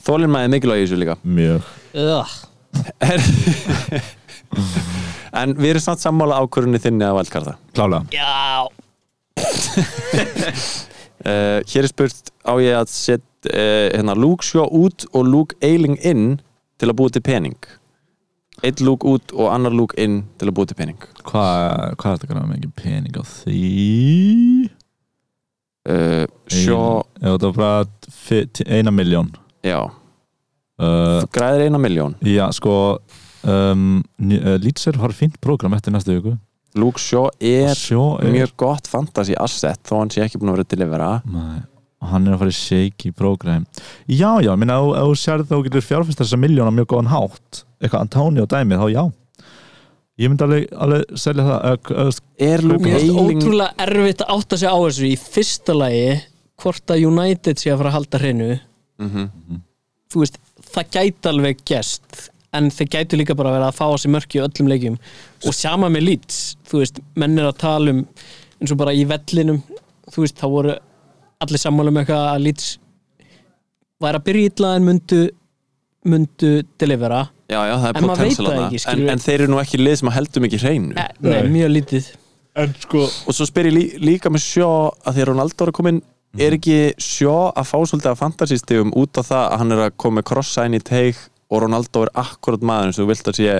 Þólinn 0.00 0.30
maður 0.32 0.44
er 0.48 0.52
mikilvæg 0.54 0.80
í 0.80 0.82
þessu 0.86 0.98
líka? 1.00 1.16
Mjög. 1.24 1.60
En 5.40 5.48
við 5.54 5.70
erum 5.74 5.82
samt 5.84 6.02
sammála 6.02 6.40
ákvörunni 6.42 6.80
þinni 6.82 7.04
að 7.06 7.16
vældkarta 7.20 7.52
Klálega. 7.76 8.02
Já, 8.10 8.66
uh, 11.22 11.58
Hér 11.70 11.84
er 11.86 11.90
spurt 11.90 12.32
á 12.42 12.52
ég 12.58 12.74
að 12.80 12.88
setja 12.90 13.52
uh, 13.52 13.86
hérna, 13.94 14.14
Luke 14.18 14.42
Shaw 14.46 14.66
út 14.74 15.06
og 15.14 15.22
Luke 15.28 15.54
Eiling 15.62 15.96
inn 16.02 16.40
til 16.80 16.88
að 16.90 16.96
búa 16.98 17.10
til 17.14 17.22
pening? 17.24 17.54
Eitt 18.66 18.80
Luke 18.84 19.06
út 19.08 19.30
og 19.32 19.46
annar 19.54 19.72
Luke 19.72 19.94
inn 20.00 20.24
til 20.40 20.48
að 20.50 20.56
búa 20.58 20.66
til 20.68 20.76
pening? 20.80 20.98
Hvað 21.22 21.94
hva 21.94 22.10
er 22.10 22.14
þetta 22.18 22.28
grann 22.32 22.48
með 22.50 22.56
ekki 22.58 22.72
pening 22.82 23.14
á 23.16 23.22
því? 23.24 23.62
uh, 25.88 26.24
Shaw, 26.50 27.04
Já, 27.22 27.30
það 27.38 27.46
var 27.46 27.54
bara 27.62 27.86
eina 28.66 28.92
miljón 28.94 29.32
já. 29.64 29.80
Uh, 30.80 31.20
Þú 31.24 31.32
græðir 31.36 31.66
eina 31.68 31.80
miljón 31.80 32.14
Já, 32.24 32.46
sko 32.56 32.74
um, 33.44 34.00
uh, 34.00 34.54
Leeds 34.60 34.88
er 34.88 35.00
farið 35.00 35.18
fínt 35.18 35.40
prógram 35.44 35.76
eftir 35.76 35.94
næstu 35.94 36.16
viku. 36.16 36.36
Luke 36.78 37.02
Shaw 37.02 37.28
er 37.42 37.74
Sjó 37.76 38.14
er 38.22 38.30
mjög 38.32 38.54
gott 38.60 38.88
fantasy 38.88 39.34
asset 39.38 39.82
þó 39.88 39.98
hann 40.00 40.12
sé 40.14 40.22
ekki 40.24 40.40
búin 40.40 40.52
að 40.52 40.60
vera 40.60 40.66
að 40.68 40.74
delivera. 40.74 41.10
Nei, 41.26 41.62
og 42.00 42.12
hann 42.12 42.28
er 42.28 42.36
að 42.36 42.44
fara 42.44 42.54
í 42.54 42.58
shaky 42.58 43.10
program. 43.16 43.64
Já, 44.06 44.30
já, 44.44 44.52
minna, 44.56 44.78
ef 44.78 45.00
ef 45.00 45.08
þú 45.08 45.16
sér 45.20 45.46
þá 45.48 45.56
getur 45.66 45.84
fjárfæst 45.84 46.22
þessa 46.22 46.38
miljóna 46.40 46.74
mjög 46.74 46.92
góðan 46.94 47.10
hátt. 47.12 47.64
Eitthvað 47.80 48.06
Antonio 48.06 48.46
dæmi, 48.48 48.78
þá 48.78 48.86
já. 48.94 49.02
Ég 50.20 50.28
myndi 50.28 50.44
alveg, 50.44 50.64
alveg 50.76 51.20
selja 51.20 51.44
það 51.48 52.18
Er 52.44 52.60
Eiling 52.60 53.20
ótrúlega 53.22 53.86
erfitt 53.86 54.24
að 54.24 54.32
átta 54.34 54.58
sig 54.60 54.68
á 54.68 54.76
þessu. 54.76 55.06
Í 55.08 55.16
fyrsta 55.16 55.76
lagi 55.76 56.10
hvort 56.62 56.92
að 56.94 57.04
United 57.08 57.60
sé 57.62 57.70
að 57.72 57.78
fara 57.82 57.90
að 57.92 57.96
halda 57.98 58.20
hreinu 58.22 58.50
Mhm. 59.00 59.30
þú 60.12 60.20
veist, 60.24 60.36
það 60.74 60.90
gæti 60.96 61.28
alveg 61.30 61.60
gest 61.64 62.30
en 62.52 62.68
þeir 62.70 62.88
gætu 62.92 63.16
líka 63.16 63.34
bara 63.38 63.50
að 63.52 63.56
vera 63.58 63.68
að 63.70 63.78
fá 63.78 63.86
á 63.88 63.96
sig 63.98 64.10
mörki 64.10 64.40
í 64.40 64.42
öllum 64.44 64.68
leikjum. 64.68 64.96
Og 65.46 65.54
sama 65.54 65.88
með 65.88 66.02
Leeds, 66.08 66.56
þú 66.68 66.80
veist, 66.82 66.98
menn 67.16 67.38
er 67.38 67.46
að 67.52 67.58
tala 67.62 67.90
um 67.94 68.00
eins 68.60 68.72
og 68.72 68.76
bara 68.80 68.90
í 68.92 69.04
vellinum 69.06 69.62
þú 70.10 70.24
veist, 70.24 70.36
þá 70.36 70.46
voru 70.50 70.74
allir 71.40 71.62
sammála 71.62 71.88
um 71.94 72.00
eitthvað 72.02 72.24
að 72.34 72.42
Leeds 72.44 72.66
væri 74.02 74.18
að 74.20 74.24
byrja 74.26 74.50
illa 74.50 74.74
en 74.76 74.84
mundu 74.88 75.20
mundu 76.04 76.50
delivera. 76.80 77.28
Já, 77.50 77.60
já, 77.68 77.74
það 77.76 77.88
er 77.90 77.96
En 77.98 78.04
maður 78.08 78.24
veit 78.24 78.38
það 78.38 78.60
ekki, 78.64 78.80
en, 78.92 79.08
en 79.12 79.18
þeir 79.24 79.34
eru 79.40 79.50
nú 79.52 79.58
ekki 79.60 79.78
lið 79.80 79.96
sem 80.00 80.08
að 80.10 80.16
heldur 80.16 80.44
mikið 80.46 80.62
hreinu. 80.64 80.94
Eh, 80.96 81.08
nei, 81.20 81.42
mjög 81.54 81.72
lítið. 81.76 82.06
En 82.60 82.72
sko 82.82 83.02
Og 83.04 83.34
svo 83.36 83.46
spyr 83.46 83.68
ég 83.70 83.74
lí, 83.76 83.82
líka 84.00 84.30
með 84.32 84.42
sjó 84.46 84.68
að 85.06 85.14
því 85.16 85.22
að 85.24 85.28
Ronaldo 85.30 85.66
er 85.66 85.70
að 85.72 85.76
koma 85.78 85.92
inn 85.94 86.02
er 86.38 86.56
ekki 86.56 86.78
sjó 87.00 87.50
að 87.50 87.68
fá 87.72 87.76
svolítið 87.80 88.12
af 88.12 88.22
fantasystegum 88.22 88.94
út 88.98 89.18
á 89.18 89.22
það 89.26 89.44
að 89.48 89.58
hann 89.62 89.74
er 89.74 89.84
að 89.88 89.96
koma 90.00 90.20
með 90.20 90.28
krossa 90.30 90.66
inn 90.68 90.78
í 90.78 90.82
teig 90.84 91.18
og 91.50 91.64
Ronaldo 91.64 92.06
er 92.06 92.12
akkurat 92.22 92.62
maður 92.62 92.94
sem 92.94 93.04
þú 93.04 93.10
vilt 93.10 93.30
að 93.32 93.38
sé 93.40 93.54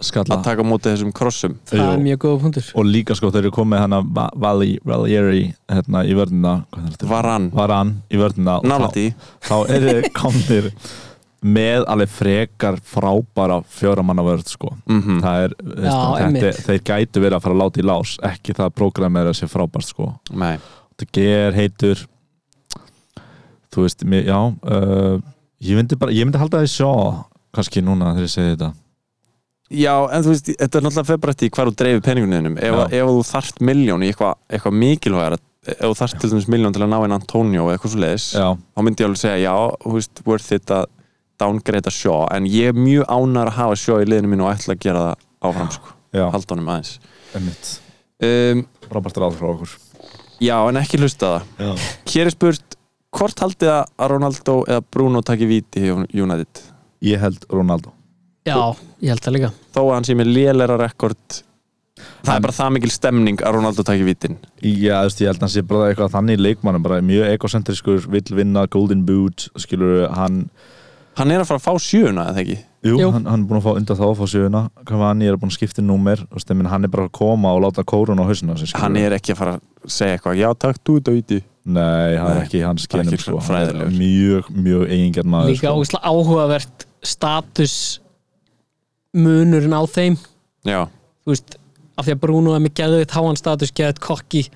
skalla. 0.00 0.38
að 0.38 0.46
taka 0.48 0.64
á 0.64 0.70
móti 0.70 0.90
þessum 0.90 1.12
krossum 1.14 1.58
það 1.68 1.92
er 1.92 2.02
mjög 2.02 2.22
góða 2.24 2.40
punktur. 2.46 2.72
Og 2.74 2.88
líka 2.88 3.14
sko 3.18 3.30
þeir 3.30 3.44
eru 3.44 3.52
komið 3.54 3.84
hana 3.84 4.00
Vali, 4.34 4.72
Valieri 4.86 5.44
hérna 5.70 6.02
í 6.08 6.16
vörðina 6.18 6.56
Varan, 7.06 7.50
Varan 7.54 7.94
í 8.10 8.18
vörðina 8.20 8.58
og 8.58 8.66
Nalati 8.66 9.12
þá, 9.12 9.52
þá 9.52 9.56
eru 9.76 9.94
komnir 10.16 10.72
með 11.40 11.86
alveg 11.88 12.10
frekar 12.12 12.76
frábæra 12.84 13.60
fjóramanna 13.72 14.24
vörð 14.26 14.50
sko. 14.52 14.74
Mm 14.90 15.22
það 15.24 15.44
er, 15.44 15.54
Já, 15.86 15.94
þetta, 16.20 16.50
þeir 16.66 16.82
gætu 16.90 17.22
verið 17.22 17.36
að 17.38 17.44
fara 17.46 17.56
að 17.56 17.62
láta 17.62 17.80
í 17.80 17.86
lás. 17.88 18.12
Ekki 18.28 18.56
það 18.58 18.66
að 18.66 18.74
prógramera 18.76 19.32
sé 19.36 19.48
frábært 19.48 19.88
sko. 19.88 20.10
Nei, 20.36 20.58
ger 21.08 21.56
heitur. 21.56 22.04
Þú 23.70 23.86
veist, 23.86 24.04
mér, 24.04 24.24
já 24.26 24.38
uh, 24.38 25.20
ég 25.62 25.78
myndi 25.78 25.98
bara, 25.98 26.14
ég 26.14 26.26
myndi 26.26 26.40
halda 26.40 26.60
það 26.60 26.68
í 26.68 26.72
sjó 26.72 26.92
kannski 27.54 27.82
núna 27.84 28.14
þegar 28.14 28.26
ég 28.26 28.32
segi 28.32 28.54
þetta. 28.54 28.70
Já, 29.70 29.92
en 30.10 30.24
þú 30.24 30.32
veist, 30.32 30.48
þetta 30.50 30.78
er 30.78 30.86
náttúrulega 30.86 31.30
eftir 31.30 31.52
hvar 31.54 31.68
þú 31.70 31.76
dreifir 31.78 32.02
peningunum 32.02 32.56
ef, 32.58 32.78
ef 32.90 33.10
þú 33.12 33.20
þarft 33.28 33.60
miljón 33.62 34.02
í 34.02 34.08
eitthvað 34.10 34.40
eitthva 34.50 34.72
mikilvægar 34.74 35.36
ef 35.36 35.84
þú 35.84 35.90
þarft 36.00 36.18
til 36.18 36.30
dæmis 36.32 36.48
miljón 36.50 36.74
til 36.74 36.82
að 36.82 36.90
ná 36.90 36.96
einn 36.98 37.14
Antonio 37.14 37.68
eða 37.68 37.76
eitthvað 37.76 37.92
svo 37.92 38.00
leiðis, 38.02 38.26
þá 38.34 38.82
myndi 38.82 39.04
ég 39.04 39.10
alveg 39.10 39.20
segja 39.20 39.44
já, 39.44 39.54
þú 39.84 39.92
veist, 39.94 40.22
worth 40.26 40.56
it 40.56 40.74
að 40.74 40.88
downgrade 41.40 41.92
sjó, 41.94 42.16
en 42.34 42.48
ég 42.50 42.72
er 42.72 42.80
mjög 42.80 43.06
ánæður 43.06 43.52
að 43.52 43.58
hafa 43.60 43.78
sjó 43.78 44.00
í 44.00 44.08
liðinu 44.08 44.32
mínu 44.32 44.48
og 44.48 44.56
ætla 44.56 44.74
að 44.74 44.82
gera 44.82 45.04
það 45.04 45.22
áfram, 45.50 45.70
sko, 45.76 45.94
halda 46.34 46.56
honum 46.56 46.72
aðeins. 46.74 46.96
Einmitt. 47.38 47.70
Um, 48.26 48.66
frábært 48.90 49.22
ráð 49.22 49.38
frá 49.38 49.52
okkur 49.54 49.78
Já, 50.40 50.56
en 50.68 50.80
ekki 50.80 51.00
hlusta 51.00 51.34
það. 51.34 51.50
Já. 51.60 51.90
Hér 52.14 52.30
er 52.30 52.34
spurt, 52.34 52.78
hvort 53.16 53.42
haldið 53.44 53.72
að 53.74 54.10
Ronaldo 54.14 54.56
eða 54.66 54.84
Bruno 54.88 55.22
taki 55.26 55.48
víti 55.50 55.84
í 55.84 55.92
United? 55.92 56.64
Ég 57.04 57.20
held 57.20 57.44
Ronaldo. 57.52 57.92
Já, 58.48 58.56
ég 59.04 59.12
held 59.12 59.24
það 59.24 59.36
líka. 59.36 59.52
Þó 59.74 59.80
að 59.84 59.94
hann 59.98 60.08
sé 60.08 60.16
með 60.16 60.32
lélera 60.32 60.80
rekord 60.80 61.42
það 62.24 62.34
er 62.34 62.44
bara 62.44 62.56
það 62.56 62.72
mikil 62.76 62.92
stemning 62.94 63.42
að 63.44 63.56
Ronaldo 63.56 63.84
taki 63.86 64.06
vítin. 64.06 64.38
Já, 64.64 64.94
þú 65.02 65.10
veist, 65.10 65.22
ég 65.22 65.30
held 65.30 65.40
að 65.40 65.44
hann 65.46 65.54
sé 65.54 65.64
bara 65.68 65.90
eitthvað 65.90 66.14
þannig 66.14 66.40
leikmannum, 66.40 66.84
bara 66.84 67.00
mjög 67.04 67.32
egocentriskur, 67.34 68.08
vill 68.12 68.36
vinna 68.38 68.66
Golden 68.72 69.04
Boot, 69.08 69.48
skilur 69.60 70.08
hann 70.16 70.44
hann 71.18 71.32
er 71.34 71.42
að 71.42 71.50
fara 71.50 71.60
að 71.60 71.66
fá 71.66 71.84
sjöuna, 71.84 72.28
eða 72.32 72.44
ekki? 72.44 72.58
Jú, 72.80 72.96
Jú. 72.96 73.10
Hann, 73.12 73.26
hann 73.28 73.42
er 73.42 73.48
búin 73.48 73.58
að 73.60 73.66
fá 73.66 73.74
undan 73.76 73.98
þá 73.98 74.04
að 74.06 74.14
fá 74.16 74.26
sjöuna. 74.32 74.60
Ég 74.88 75.28
er 75.28 75.36
búin 75.36 75.50
að 75.50 75.56
skipta 75.58 75.82
númer. 75.84 76.22
Meina, 76.48 76.70
hann 76.72 76.86
er 76.86 76.92
bara 76.92 77.08
að 77.10 77.14
koma 77.18 77.52
og 77.52 77.64
láta 77.66 77.84
kórun 77.84 78.22
á 78.22 78.24
hausina 78.24 78.56
á 78.56 78.80
hann 78.80 78.96
er 78.96 79.16
ekki 79.18 79.34
að 79.34 79.40
fara 79.42 79.56
að 79.58 79.92
segja 79.92 80.16
eitthvað 80.16 80.40
já, 80.40 80.48
takk, 80.56 80.80
þú 80.80 80.96
þetta 80.96 81.16
víti 81.18 81.40
Nei, 81.70 82.16
hann 82.16 82.38
er 82.38 82.44
ekki 82.46 82.62
hans 82.64 82.86
það 82.88 83.02
er 83.02 83.10
genum 83.10 83.20
sko. 83.20 83.90
Mjög, 83.98 84.48
mjög 84.56 84.84
eigingjarn 84.88 85.28
maður 85.28 85.52
líka 85.52 85.74
sko. 85.90 86.00
áhugavert 86.00 86.86
status 87.04 87.74
munurinn 89.12 89.76
á 89.76 89.82
þeim. 89.84 90.16
Já, 90.64 90.80
veist, 91.28 91.58
af 92.00 92.08
því 92.08 92.16
að 92.16 92.22
Bruno 92.24 92.56
er 92.56 92.64
með 92.64 92.76
geðveitt 92.80 93.12
háan 93.12 93.38
status, 93.38 93.74
geðveitt 93.76 94.00
kokki 94.00 94.46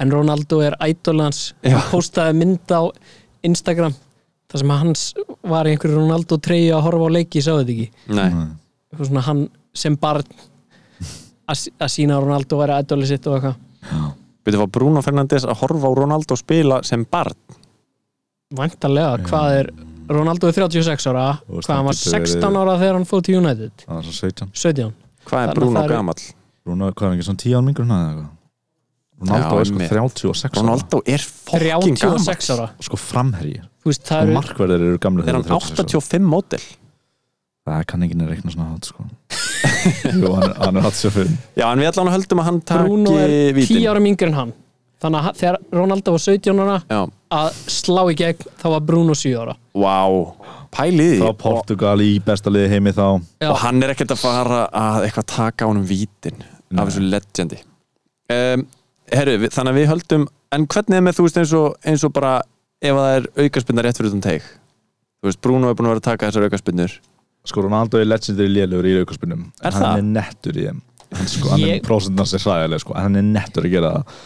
en 0.00 0.12
Ronaldo 0.12 0.60
er 0.64 0.76
idolans 0.84 1.54
Já. 1.64 1.78
hann 1.78 1.88
postaði 1.88 2.36
mynd 2.40 2.72
á 2.72 2.82
Instagram 3.46 3.96
þar 4.50 4.58
sem 4.64 4.70
hans 4.74 5.02
var 5.46 5.66
í 5.68 5.74
einhverju 5.74 5.96
Ronaldo 6.00 6.38
treyju 6.42 6.74
að 6.76 6.82
horfa 6.88 7.06
á 7.06 7.10
leiki, 7.16 7.42
sáðu 7.44 7.64
þetta 7.64 7.74
ekki? 7.76 7.90
Nei, 8.18 8.30
eitthvað 8.90 9.10
svona 9.10 9.24
hann 9.28 9.42
sem 9.74 9.96
barn 9.96 10.24
að 11.50 11.66
að 11.80 11.90
sína 11.94 12.16
að 12.18 12.24
Ronaldo 12.26 12.58
væri 12.60 12.78
idoli 12.84 13.06
sitt 13.10 13.26
og 13.26 13.36
eitthvað. 13.38 14.16
Byrju 14.44 14.58
var 14.62 14.70
Bruno 14.72 15.02
Fernandes 15.04 15.44
að 15.44 15.58
horfa 15.62 15.90
á 15.90 15.92
Ronaldo 15.98 16.36
spila 16.38 16.80
sem 16.86 17.04
barn? 17.10 17.34
Væntanlega, 18.56 19.18
hvað 19.28 19.56
er 19.60 19.70
Ronaldo 20.10 20.48
er 20.50 20.56
36 20.56 21.06
ára, 21.12 21.26
Og 21.46 21.62
hvað 21.62 21.76
hann 21.76 21.84
var 21.86 21.94
getur 21.94 22.12
verið- 22.16 22.32
16 22.42 22.56
ára 22.58 22.78
þegar 22.80 22.94
hann 22.98 23.04
fór 23.06 23.22
til 23.22 23.36
United? 23.38 23.72
Það 23.86 23.98
er 23.98 24.02
svo 24.02 24.14
17 24.18 24.50
17 24.52 24.92
Hvað 25.24 25.38
er 25.38 25.46
Þannig 25.46 25.50
að 25.50 25.54
Bruno 25.60 25.78
það 25.80 25.84
eru- 25.84 25.94
gamall? 25.94 26.22
Rúna, 26.66 26.88
hvað 26.92 27.02
er 27.04 27.08
hann 27.10 27.18
ekki, 27.18 27.26
svona 27.28 27.42
10 27.44 27.54
án 27.54 27.64
mingur 27.68 27.84
hana 27.86 27.98
eða 28.00 28.10
eitthvað 28.10 28.28
Ronaldo 29.20 29.56
Já, 29.56 29.60
er 29.60 29.68
sko 29.68 29.74
einmitt. 29.76 29.90
36 29.92 30.44
ára. 30.48 30.60
Ronaldo 30.62 31.00
er 31.06 31.24
fokkin 31.24 31.96
gamall. 32.00 32.22
36 32.24 32.50
ára? 32.56 32.68
Og 32.80 32.86
sko 32.88 32.96
framherji. 33.00 33.60
Þú 33.80 33.90
veist, 33.92 34.10
Og 34.12 34.22
eru 34.22 34.36
markverðir 34.36 34.86
eru 34.90 34.98
gamlir 35.00 35.28
Er 35.28 35.36
hann 35.38 35.44
85 35.44 36.24
mótil? 36.28 36.62
Það 37.68 37.84
kann 37.86 38.02
ekki 38.06 38.16
neina 38.16 38.30
reikna 38.32 38.50
svona 38.54 38.70
hátt 38.72 38.88
sko. 38.88 39.04
Jú, 40.20 40.32
hann, 40.34 40.48
er- 40.48 40.56
hann 40.64 40.80
er 40.80 40.86
85 40.88 41.36
Já, 41.60 41.66
en 41.72 41.82
við 41.82 41.90
allan 41.92 42.12
höldum 42.14 42.40
að 42.42 42.48
hann 42.48 42.60
Bruno 42.70 43.14
er 43.20 43.28
taki 43.28 43.52
10 43.52 43.58
vítin 43.60 43.88
ára 43.92 44.02
mingur 44.04 44.30
en 44.32 44.38
hann. 44.40 44.52
Þannig 45.00 45.20
að 45.20 45.24
hann- 45.28 45.38
þegar 45.40 45.58
Ronaldo 45.78 46.14
var 46.16 46.24
17 46.24 46.62
ára 46.64 46.78
Já, 46.90 47.00
að 47.36 47.60
slá 47.76 48.02
í 48.12 48.16
gegn, 48.20 48.48
þá 48.60 48.66
var 48.74 48.80
Bruno 48.88 49.14
7 49.16 49.36
ára. 49.44 49.54
Vá, 49.76 49.96
pælið 50.76 51.14
Frá 51.20 51.30
því. 51.30 51.38
Portugal 51.44 52.02
í 52.04 52.10
besta 52.24 52.50
liði 52.52 52.72
heimi 52.74 52.92
þá. 52.96 53.06
Já. 53.44 53.48
Og 53.52 53.56
hann 53.64 53.82
er 53.84 53.94
ekkert 53.94 54.12
að 54.16 54.22
fara 54.24 54.60
að 54.72 55.06
eitthvað 55.06 55.28
taka 55.36 55.64
á 55.64 55.70
honum 55.70 55.86
vítin 55.88 56.40
Nei. 56.40 56.80
af 56.82 56.88
þessu 56.90 57.04
legendi 57.12 57.60
um, 58.30 58.66
Herru, 59.12 59.36
þannig 59.50 59.72
að 59.74 59.78
við 59.80 59.88
höldum 59.90 60.26
En 60.54 60.66
hvernig 60.66 60.96
er 60.98 61.04
með 61.06 61.16
þú 61.18 61.24
veist 61.28 61.38
eins 61.40 61.52
og, 61.54 61.76
eins 61.86 62.04
og 62.06 62.12
bara 62.16 62.32
ef 62.82 62.90
að 62.96 63.04
það 63.04 63.16
er 63.20 63.28
aukaspinna 63.44 63.84
rétt 63.86 63.98
fyrir 64.00 64.10
utan 64.10 64.24
teig? 64.24 64.42
Þú 65.20 65.28
veist, 65.30 65.40
Bruno 65.44 65.70
er 65.70 65.76
búin 65.78 65.86
að 65.90 65.94
vera 65.94 66.02
að 66.02 66.08
taka 66.10 66.30
þessar 66.30 66.46
aukaspinnur 66.48 66.94
Sko 67.50 67.62
Ronaldo 67.64 68.00
er 68.00 68.08
legendary 68.08 68.50
lélugur 68.52 68.88
í 68.90 68.94
aukarspinnum 69.00 69.46
Hann 69.62 69.72
það? 69.78 69.96
er 70.00 70.02
nettur 70.10 70.58
í 70.60 70.66
þeim. 70.66 70.80
Hann, 71.16 71.26
sko, 71.32 71.48
hann 71.54 71.62
Ég- 71.64 71.78
er 71.80 71.86
prósendans 71.86 72.34
er 72.36 72.42
hræðileg 72.44 72.82
sko, 72.84 72.94
en 72.94 73.02
hann 73.06 73.16
er 73.16 73.24
nettur 73.26 73.64
að 73.66 73.72
gera 73.72 73.92
það. 73.96 74.18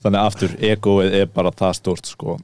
Þannig 0.00 0.20
aftur, 0.30 0.52
egoið 0.70 1.16
er 1.18 1.26
bara 1.34 1.50
það 1.52 1.74
stórt 1.76 2.06
sko. 2.08 2.36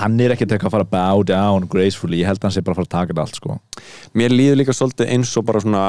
Hann 0.00 0.16
er 0.24 0.32
ekkert 0.34 0.54
eitthvað 0.56 0.70
að 0.72 0.74
fara 0.74 0.88
bow 0.94 1.22
down 1.28 1.68
gracefully, 1.70 2.22
ég 2.22 2.26
held 2.26 2.40
að 2.40 2.48
hann 2.48 2.54
sé 2.56 2.62
bara 2.64 2.74
að 2.74 2.80
fara 2.80 2.88
að 2.88 2.94
taka 2.96 3.12
þetta 3.12 3.26
allt 3.28 3.38
sko. 3.38 3.58
Mér 4.18 4.34
líður 4.34 4.58
líka 4.62 4.74
svolítið 4.74 5.12
eins 5.14 5.36
og 5.38 5.44
bara 5.46 5.60
svona 5.62 5.84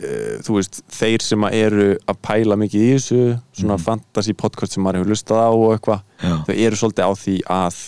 þú 0.00 0.54
veist, 0.56 0.80
þeir 0.88 1.22
sem 1.22 1.44
að 1.44 1.56
eru 1.60 1.86
að 2.08 2.18
pæla 2.24 2.56
mikið 2.56 2.84
í 2.86 2.92
þessu 2.96 3.18
svona 3.52 3.76
Mhm. 3.76 3.84
fantasy 3.84 4.32
podcast 4.32 4.72
sem 4.72 4.82
maður 4.84 5.00
hefur 5.02 5.10
lustað 5.12 5.40
á 5.44 5.50
og 5.52 5.72
eitthvað, 5.78 6.02
Já. 6.22 6.36
þau 6.46 6.54
eru 6.66 6.76
svolítið 6.80 7.04
á 7.04 7.12
því 7.20 7.36
að 7.44 7.80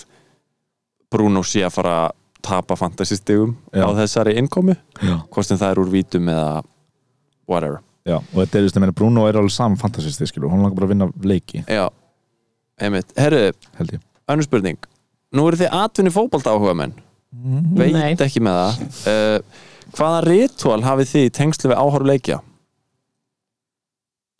Bruno 1.12 1.42
sé 1.44 1.60
að 1.66 1.72
fara 1.76 1.94
að 2.08 2.12
tapa 2.42 2.76
fantasy 2.76 3.16
stigum 3.16 3.56
Já. 3.72 3.84
á 3.86 3.90
þessari 3.94 4.36
innkomu, 4.40 4.76
Já. 5.00 5.22
hvort 5.30 5.46
sem 5.46 5.58
það 5.58 5.70
er 5.70 5.80
úr 5.82 5.90
vítum 5.92 6.28
eða 6.28 6.62
whatever 7.48 7.80
Já, 8.04 8.16
og 8.16 8.34
þetta 8.34 8.58
er, 8.58 8.62
just, 8.66 8.74
ég 8.76 8.80
meina, 8.82 8.92
Bruno 8.92 9.26
er 9.28 9.34
alveg 9.38 9.52
saman 9.54 9.78
fantasisti, 9.78 10.26
skilu, 10.26 10.48
hann 10.50 10.60
langar 10.62 10.74
bara 10.74 10.86
að 10.88 10.94
vinna 10.96 11.12
leiki, 11.22 11.64
Já, 11.68 11.88
einmitt, 12.80 13.12
herru, 13.16 13.52
önnur 14.28 14.42
spurning 14.48 14.78
nú 15.32 15.46
eru 15.48 15.56
þið 15.56 15.70
atvinni 15.72 16.10
fótbolta 16.12 16.50
áhuga 16.50 16.74
menn 16.76 16.92
veit 17.76 17.92
Nei. 17.94 18.14
ekki 18.16 18.42
með 18.44 18.58
það 18.58 19.06
uh, 19.08 19.38
hvaða 19.96 20.22
ritual 20.26 20.80
hafið 20.86 21.12
þið 21.12 21.26
í 21.28 21.34
tengslu 21.38 21.72
við 21.72 21.80
áhorf 21.82 22.08
leikja? 22.08 22.38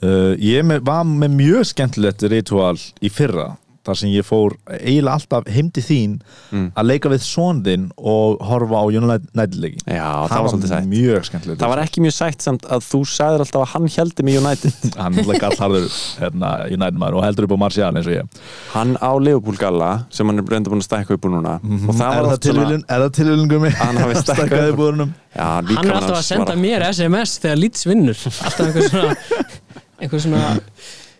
Uh, 0.02 0.34
ég 0.42 0.64
með, 0.66 0.82
var 0.86 1.04
með 1.06 1.36
mjög 1.38 1.68
skemmtilegt 1.70 2.24
ritual 2.32 2.78
í 2.98 3.10
fyrra, 3.12 3.52
þar 3.86 3.96
sem 3.98 4.10
ég 4.14 4.26
fór 4.28 4.54
eiginlega 4.70 5.14
alltaf 5.18 5.48
heim 5.50 5.70
til 5.74 5.82
þín 5.82 6.12
Mm. 6.52 6.66
að 6.76 6.84
leika 6.90 7.08
við 7.08 7.22
sonðinn 7.24 7.84
og 7.96 8.42
horfa 8.44 8.76
á 8.76 8.84
United-leiki. 8.92 9.78
Já, 9.88 10.28
það, 10.28 10.42
var 10.44 10.50
svolítið 10.52 10.68
sætt 10.72 10.88
mjög 10.90 11.24
skemmtilegt. 11.28 11.60
Það 11.62 11.70
var 11.72 11.80
ekki 11.82 12.02
mjög 12.04 12.12
sætt 12.18 12.44
samt 12.44 12.66
að 12.68 12.84
þú 12.84 13.00
sagðir 13.08 13.40
alltaf 13.46 13.62
að 13.62 13.70
hann 13.72 13.88
heldur 13.96 14.26
með 14.28 14.36
United 14.42 14.74
hann 15.02 15.16
er 15.16 15.24
alltaf 15.24 15.40
gallharður 15.46 15.86
hérna, 16.20 16.50
United 16.76 17.00
maður 17.00 17.16
og 17.18 17.24
heldur 17.26 17.46
upp 17.48 17.54
á 17.56 17.58
Martial 17.64 17.90
eins 17.96 18.06
og 18.10 18.16
ég. 18.18 18.40
Hann 18.74 18.94
á 19.00 19.10
Liverpool 19.16 19.56
galla 19.56 19.90
sem 20.12 20.28
hann 20.28 20.38
er 20.42 20.50
reynda 20.52 20.70
búin 20.74 20.84
að 20.84 20.88
stækka 20.90 21.16
upp 21.16 21.24
úr 21.30 21.34
núna 21.38 21.54
og 21.56 21.96
það 21.96 22.04
er, 22.04 22.22
var 22.28 22.36
það 22.36 22.84
er 22.92 23.04
það 23.06 23.12
tilviljun 23.16 23.48
gummi? 23.54 23.70
Hann 23.80 23.96
hafi 24.04 24.20
stækkað 24.26 24.68
upp. 24.68 24.78
búðunum. 24.82 25.14
Já, 25.32 25.48
Hann 25.48 25.88
er 25.88 25.96
alltaf 25.96 26.18
að 26.20 26.26
senda 26.28 26.52
var- 26.52 26.60
mér 26.60 26.84
SMS 26.92 27.38
þegar 27.40 27.56
Leeds 27.64 27.86
vinnur 27.88 28.18
Alltaf 28.28 28.66
einhver 28.68 28.90
svona 28.92 29.14
einhver 30.02 30.20
svona 30.20 30.44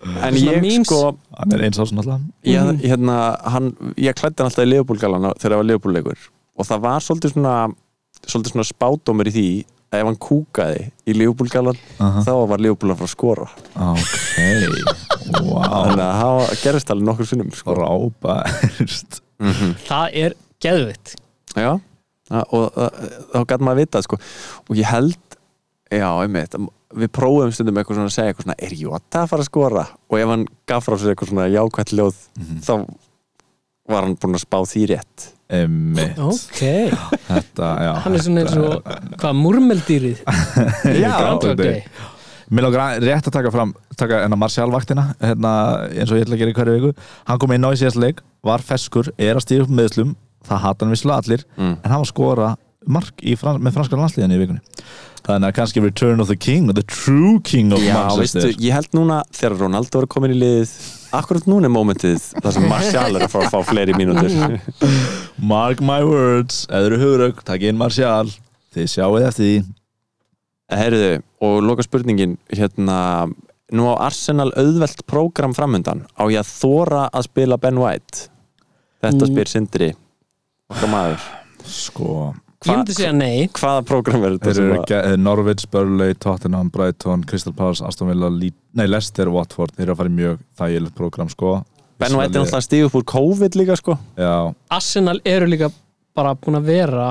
En 0.02 0.34
ég 0.34 0.60
memes. 0.60 0.86
sko 0.86 1.16
Hann 1.38 1.52
er 1.54 1.60
eins 1.68 1.78
og 1.78 1.86
svona 1.88 2.02
alltaf. 2.02 2.20
ég, 2.44 2.58
Mhm. 2.58 2.80
hérna, 2.90 3.16
hann, 3.50 3.72
ég 3.96 4.14
klæddi 4.18 4.38
hann 4.42 4.48
alltaf 4.50 4.64
í 4.64 4.68
Liverpool 4.68 4.98
gallan 4.98 5.22
þegar 5.38 5.52
það 5.52 5.56
var 5.60 5.64
Liverpool 5.64 5.94
leikur 5.94 6.18
og 6.58 6.66
það 6.66 6.80
var 6.80 7.00
svolítið 7.00 7.32
svona 7.36 7.74
svolítið 8.26 8.52
svona 8.52 8.66
spádómur 8.72 9.26
í 9.30 9.32
því 9.32 9.46
að 9.92 10.00
ef 10.00 10.06
hann 10.06 10.16
kúkaði 10.16 10.90
í 11.06 11.14
Liverpool 11.14 11.48
gallan 11.48 11.78
Aha. 12.00 12.20
þá 12.26 12.48
var 12.48 12.58
Liverpool 12.58 12.90
að 12.92 12.98
fara 12.98 13.10
að 13.10 13.16
skora 13.16 13.48
Ok, 13.76 15.42
wow. 15.46 15.62
þannig 15.86 16.06
að 16.08 16.20
það 16.22 16.62
gerist 16.64 16.90
alveg 16.90 17.06
nokkur 17.08 17.26
sinnum 17.30 17.50
sko. 17.54 17.74
Rábært. 17.78 19.20
mm 19.40 19.74
Það 19.86 20.10
er 20.14 20.34
geðvitt 20.62 21.14
Já, 21.56 21.78
það- 22.30 22.52
og 22.52 22.78
uh, 22.78 22.90
þá 23.34 23.44
gæti 23.46 23.60
maður 23.66 23.72
að 23.76 23.82
vita 23.84 24.02
sko. 24.02 24.18
og 24.68 24.76
ég 24.76 24.84
held 24.84 25.16
já, 25.92 26.08
einmitt, 26.22 26.54
við 26.96 27.10
prófum 27.16 27.52
stundum 27.54 27.78
eitthvað 27.80 27.98
svona 27.98 28.10
að 28.10 28.16
segja 28.16 28.32
eitthvað 28.32 28.46
svona, 28.48 28.58
er 28.66 28.74
Jota 28.82 29.22
að 29.24 29.30
fara 29.32 29.44
að 29.44 29.48
skora? 29.50 29.84
Og 30.12 30.18
ef 30.20 30.32
hann 30.32 30.46
gaf 30.68 30.84
frá 30.88 30.96
sér 31.00 31.12
eitthvað 31.14 31.30
svona 31.32 31.46
jákvætt 31.52 31.92
ljóð 31.98 32.18
þá 32.66 32.74
var 33.92 34.06
hann 34.06 34.16
búinn 34.22 34.38
að 34.38 34.44
spá 34.44 34.58
því 34.68 34.82
rétt. 34.92 35.28
Emmitt. 35.52 36.16
Ok, 36.22 36.60
Þetta, 37.28 37.70
já. 37.84 37.90
hann 38.06 38.14
er 38.16 38.22
svona 38.24 38.44
eins 38.46 38.54
og 38.56 38.86
hvað, 39.20 39.34
múrmeldýrið? 39.36 40.22
Já, 41.02 41.10
Groundhog 41.18 41.50
þetta 41.50 41.66
er- 41.66 41.76
Day 41.76 41.82
Mér 42.52 42.66
lókar 42.66 42.98
rétt 43.00 43.28
að 43.28 43.32
taka 43.36 43.50
fram 43.52 43.70
taka 43.96 44.22
enna 44.26 44.36
Martial-vaktina 44.36 45.04
hérna, 45.20 45.52
eins 45.92 46.10
og 46.12 46.18
ég 46.18 46.24
ætla 46.26 46.36
að 46.36 46.40
gera 46.42 46.52
í 46.52 46.56
hverju 46.56 46.72
viku. 46.76 46.90
Hann 47.28 47.38
kom 47.40 47.52
inn 47.56 47.64
á 47.64 47.70
í 47.72 47.78
síðast 47.80 48.00
leik, 48.00 48.18
var 48.44 48.60
feskur 48.64 49.08
er 49.16 49.38
að 49.38 49.44
stíða 49.46 49.64
upp 49.66 49.72
meðslum, 49.78 50.10
það 50.48 50.60
hata 50.66 50.84
hann 50.84 50.92
visslega 50.92 51.20
allir 51.22 51.44
Mm. 51.56 51.70
en 51.80 51.88
hann 51.90 52.00
var 52.02 52.06
að 52.06 52.12
skora 52.12 52.50
mark 52.96 53.22
í 53.24 53.36
frans 53.38 53.60
með 53.62 53.76
franska 53.76 53.96
landsliðinu 54.00 54.36
í 54.36 54.42
vikunni 54.42 54.60
þannig 55.26 55.48
að 55.52 55.54
kannski 55.58 55.82
Return 55.84 56.20
of 56.20 56.28
the 56.28 56.36
King 56.36 56.72
the 56.74 56.82
true 56.82 57.38
king 57.46 57.72
of 57.72 57.78
Já, 57.80 57.94
Manchester. 57.94 58.48
veistu, 58.48 58.62
ég 58.66 58.72
held 58.74 58.90
núna 58.96 59.20
þegar 59.32 59.58
Ronaldo 59.60 60.02
er 60.02 60.08
komin 60.10 60.34
í 60.34 60.38
liðið 60.40 60.72
akkurat 61.12 61.46
núna 61.46 61.68
er 61.68 61.74
momentið 61.74 62.24
þar 62.42 62.52
sem 62.56 62.66
Martial 62.68 63.16
er 63.18 63.26
að 63.26 63.30
fara 63.34 63.46
að 63.50 63.52
fá 63.52 63.70
fleiri 63.70 63.94
mínútur. 63.94 64.32
Mark 65.52 65.80
my 65.84 66.00
words, 66.08 66.64
eða 66.70 66.88
eru 66.90 66.98
hugraug 67.02 67.42
takk 67.46 67.66
inn 67.68 67.78
Martial, 67.80 68.30
þið 68.74 68.88
sjáuð 68.94 69.26
eftir 69.28 69.44
því. 69.48 69.56
Herðu, 70.72 71.08
og 71.44 71.58
loka 71.68 71.84
spurningin 71.84 72.38
hérna, 72.48 73.28
nú 73.76 73.88
á 73.92 74.08
Arsenal 74.08 74.48
auðvelt 74.56 75.02
prógram 75.08 75.52
framöndan 75.56 76.06
á 76.16 76.24
ég 76.32 76.40
að 76.40 76.48
þóra 76.48 77.02
að 77.12 77.26
spila 77.28 77.58
Ben 77.60 77.76
White? 77.80 78.28
Þetta 79.02 79.26
Mm. 79.26 79.32
spyr 79.34 79.48
Sindri 79.50 79.90
okkar 80.72 80.88
maður. 80.88 81.20
Sko, 81.68 82.34
Ég 82.62 82.76
myndi 82.76 82.94
segja 82.96 83.12
nei. 83.16 83.48
Hvaða 83.58 83.82
prógram 83.88 84.22
verður 84.22 84.38
þeir 84.46 84.60
þetta 84.60 84.86
ge- 84.92 85.16
Norwich, 85.18 85.64
Burnley, 85.72 86.14
Tottenham, 86.14 86.70
Brighton 86.70 87.24
Crystal 87.26 87.52
Palace, 87.56 87.82
Aston 87.84 88.08
Villa, 88.12 88.30
nei, 88.30 88.86
Leicester 88.86 89.28
Watford, 89.34 89.74
þeir 89.76 89.88
eru 89.88 89.94
að 89.96 90.00
fara 90.02 90.12
í 90.12 90.16
mjög 90.20 90.38
þægilegt 90.60 90.94
program 90.98 91.28
sko. 91.32 91.56
Ben 91.98 92.16
White 92.16 92.32
er 92.34 92.42
náttúrulega 92.42 92.58
að 92.60 92.66
stíða 92.66 92.86
upp 92.88 92.94
úr 92.98 93.04
COVID 93.12 93.58
líka 93.60 93.76
sko. 93.78 93.98
Já, 94.18 94.54
Arsenal 94.70 95.20
eru 95.24 95.46
líka 95.50 95.70
bara 96.14 96.34
búin 96.34 96.58
að 96.58 96.70
vera 96.70 97.10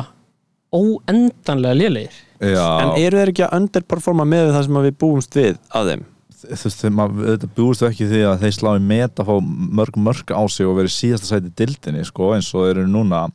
óendanlega 0.71 2.07
já. 2.41 2.65
En 2.81 2.95
eru 3.01 3.19
þeir 3.19 3.31
ekki 3.33 3.45
að 3.45 3.55
underperforma 3.59 4.25
með 4.27 4.53
það 4.55 4.65
sem 4.67 4.79
við 4.87 4.97
búumst 5.03 5.37
við 5.37 5.59
að 5.75 5.91
þeim? 5.91 6.07
Þú 6.41 6.57
veist, 6.65 6.79
þetta 6.81 7.49
búist 7.55 7.83
ekki 7.85 8.07
því 8.09 8.21
að 8.25 8.39
þeir 8.41 8.55
slá 8.55 8.69
í 8.73 8.81
met 8.81 9.19
að 9.21 9.27
fá 9.29 9.35
mörg 9.77 9.97
mörg 10.01 10.31
á 10.33 10.41
sig 10.49 10.65
og 10.65 10.79
verið 10.79 10.93
síðasta 10.95 11.27
sæti 11.35 11.51
dildinni, 11.59 12.01
sko, 12.07 12.31
eins 12.33 12.49
og 12.57 12.65
eru 12.71 12.87
núna 12.89 13.27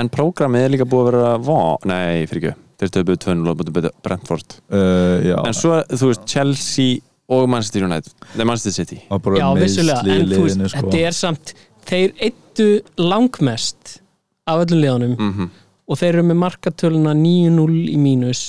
en 0.00 0.10
prógramið 0.12 0.66
er 0.66 0.74
líka 0.74 0.88
búið 0.88 1.06
að 1.06 1.10
vera 1.10 1.30
vá, 1.46 1.60
nei, 1.90 2.26
fyrir 2.30 2.50
ekki, 2.50 2.66
þeir 2.80 2.92
stöðbuð 2.92 3.22
2-0 3.26 3.52
og 3.52 3.60
búið 3.60 3.88
Brentford. 4.04 4.58
Uh, 4.72 5.30
en 5.44 5.56
svo, 5.56 5.80
þú 5.92 6.10
veist, 6.10 6.26
Chelsea 6.30 7.00
og 7.30 7.46
Manchester 7.52 7.86
United, 7.86 8.14
nei, 8.34 8.44
Manchester 8.48 8.74
City. 8.80 9.00
Og 9.12 9.32
Já, 9.38 9.48
vissulega, 9.58 10.04
en 10.16 10.30
þú 10.30 10.44
veist, 10.46 10.62
sko. 10.72 10.84
þetta 10.86 11.02
er 11.08 11.16
samt 11.16 11.54
þeir 11.90 12.14
eittu 12.28 12.70
langmest 13.00 13.98
af 14.50 14.64
öllum 14.64 14.84
liðanum 14.84 15.18
mm 15.18 15.50
og 15.90 15.98
þeir 15.98 16.20
eru 16.20 16.26
með 16.28 16.38
markatöluna 16.38 17.14
9-0 17.18 17.80
í 17.90 17.96
mínus. 17.98 18.42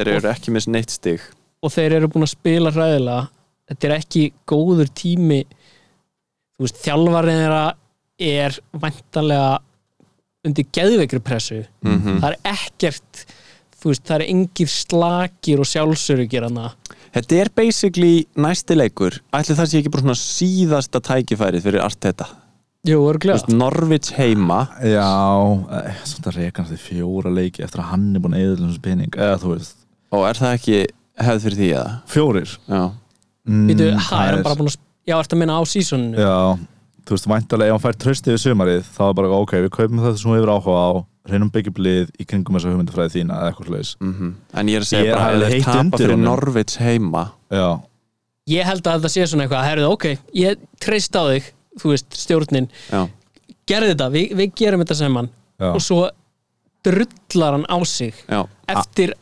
Þeir 0.00 0.14
eru 0.14 0.30
ekki 0.30 0.54
með 0.54 0.70
neitt 0.72 0.94
stig. 0.94 1.20
og 1.60 1.72
þeir 1.74 1.98
eru 1.98 2.08
búin 2.08 2.24
að 2.24 2.32
spila 2.32 2.70
hræðilega. 2.72 3.26
Þetta 3.68 3.86
er 3.86 3.92
ekki 3.98 4.22
góður 4.48 4.88
tími. 4.96 5.42
Þú 6.56 6.64
veist, 6.64 6.78
þjálfarinn 6.80 7.42
þeirra 7.42 7.66
er 8.30 8.56
væntanlega 8.72 9.50
undir 10.46 10.66
geðveikri 10.72 11.20
pressu. 11.24 11.62
Mm 11.84 12.18
það 12.22 12.28
er 12.32 12.36
ekkert 12.54 13.24
þú 13.80 13.90
veist, 13.92 14.04
það 14.08 14.14
er 14.20 14.26
engir 14.28 14.68
slakir 14.72 15.60
og 15.62 15.68
sjálfsörugir 15.68 16.44
hana 16.48 16.70
Þetta 17.10 17.38
er 17.42 17.48
basically 17.56 18.26
næsti 18.38 18.76
leikur. 18.76 19.16
Ætli 19.34 19.56
það 19.58 19.66
sé 19.72 19.78
ekki 19.80 19.90
bara 19.90 20.04
svona 20.04 20.20
síðasta 20.20 21.00
tækifærið 21.02 21.64
fyrir 21.66 21.82
allt 21.82 21.98
þetta 22.04 22.28
Jú, 22.86 22.96
Þú 22.96 23.08
örglega 23.10 23.36
veist, 23.36 23.50
Norvits 23.52 24.12
heima. 24.16 24.60
Já, 24.80 25.08
svona 26.08 26.32
reykan 26.32 26.64
því 26.70 26.78
fjóra 26.80 27.32
leiki 27.34 27.64
eftir 27.66 27.82
að 27.82 27.90
hann 27.90 28.06
er 28.16 28.22
búin 28.24 28.36
að 28.38 28.44
eða 28.46 28.60
þessu 28.62 28.80
pening 28.86 29.18
eða 29.18 29.34
þú 29.42 29.50
veist, 29.52 29.74
Og 30.16 30.24
er 30.30 30.38
það 30.40 30.54
ekki 30.56 30.78
hefð 31.20 31.42
fyrir 31.44 31.58
því 31.60 31.68
eða? 31.74 31.90
fjórir. 32.14 32.54
Já, 32.70 32.80
mm, 33.50 33.66
Býtu, 33.68 33.88
það 33.90 34.06
hæ, 34.06 34.22
er 34.22 34.32
hann 34.38 34.46
bara 34.48 34.60
búin 34.62 34.70
að 34.72 34.78
Já, 35.10 35.16
ertu 35.18 35.36
að 35.36 35.40
minna 35.42 35.58
á 35.60 35.62
sísoninu? 35.68 36.16
Já, 36.20 36.36
þú 37.10 37.16
veist, 37.16 37.26
væntalega 37.30 37.72
ef 37.72 37.76
hann 37.76 37.82
fær 37.84 37.96
trösti 38.04 38.30
yfir 38.30 38.42
sumarið 38.44 38.84
þá 38.94 39.00
er 39.08 39.14
bara, 39.18 39.30
ok, 39.42 39.54
við 39.64 39.72
kaupum 39.74 40.00
þetta 40.04 40.20
sem 40.20 40.30
við 40.30 40.38
hefur 40.40 40.52
áhuga 40.54 40.82
á 40.86 40.90
reynum 41.30 41.50
byggjumlið 41.52 42.12
í 42.22 42.26
kringum 42.30 42.56
þessa 42.56 42.70
hugmyndafræði 42.72 43.12
þína 43.16 43.38
eða 43.40 43.50
eitthvað 43.50 43.70
slags 43.72 43.90
mm 44.00 44.30
En 44.60 44.70
ég 44.70 44.78
er 44.78 44.84
að 44.86 44.90
segja 44.90 45.08
Ég 45.10 45.16
bara 45.18 45.30
að 45.34 45.42
þeir 45.42 45.54
heitt 45.56 45.66
tapa 45.66 45.82
undir 45.84 46.04
fyrir. 46.06 46.20
Norvits 46.24 46.78
heima. 46.80 47.24
Já, 47.52 47.66
Ég 48.50 48.66
held 48.70 48.86
að 48.86 48.96
þetta 49.00 49.12
sé 49.14 49.26
svona 49.30 49.44
eitthvað 49.46 49.66
Herðu, 49.68 49.90
ok, 49.96 50.06
ég 50.40 50.62
treyst 50.82 51.18
á 51.18 51.22
þig 51.28 51.50
Þú 51.80 51.92
veist, 51.92 52.16
stjórnin. 52.18 52.70
Já, 52.90 53.02
Gerði 53.70 53.92
þetta, 53.92 54.08
við, 54.14 54.32
við 54.40 54.54
gerum 54.62 54.82
þetta 54.82 54.96
sem 55.02 55.18
hann 55.20 55.28
já, 55.30 55.68
Og 55.74 55.82
svo 55.84 56.00
drullar 56.86 57.58
hann 57.58 57.66
á 57.68 57.78
sig 57.86 58.14
já, 58.26 58.40
Eftir 58.72 59.12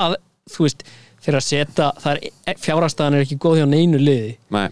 að, 0.00 0.16
þú 0.54 0.66
veist 0.68 0.86
Fyrir 1.24 1.38
að 1.40 1.46
setja, 1.46 1.90
það 2.02 2.24
er 2.50 2.58
Fjárastæðan 2.60 3.14
er 3.16 3.22
ekki 3.24 3.38
góð 3.40 3.62
hjá 3.62 3.66
neinu 3.70 3.96
liði. 3.96 4.34
Nei. 4.52 4.66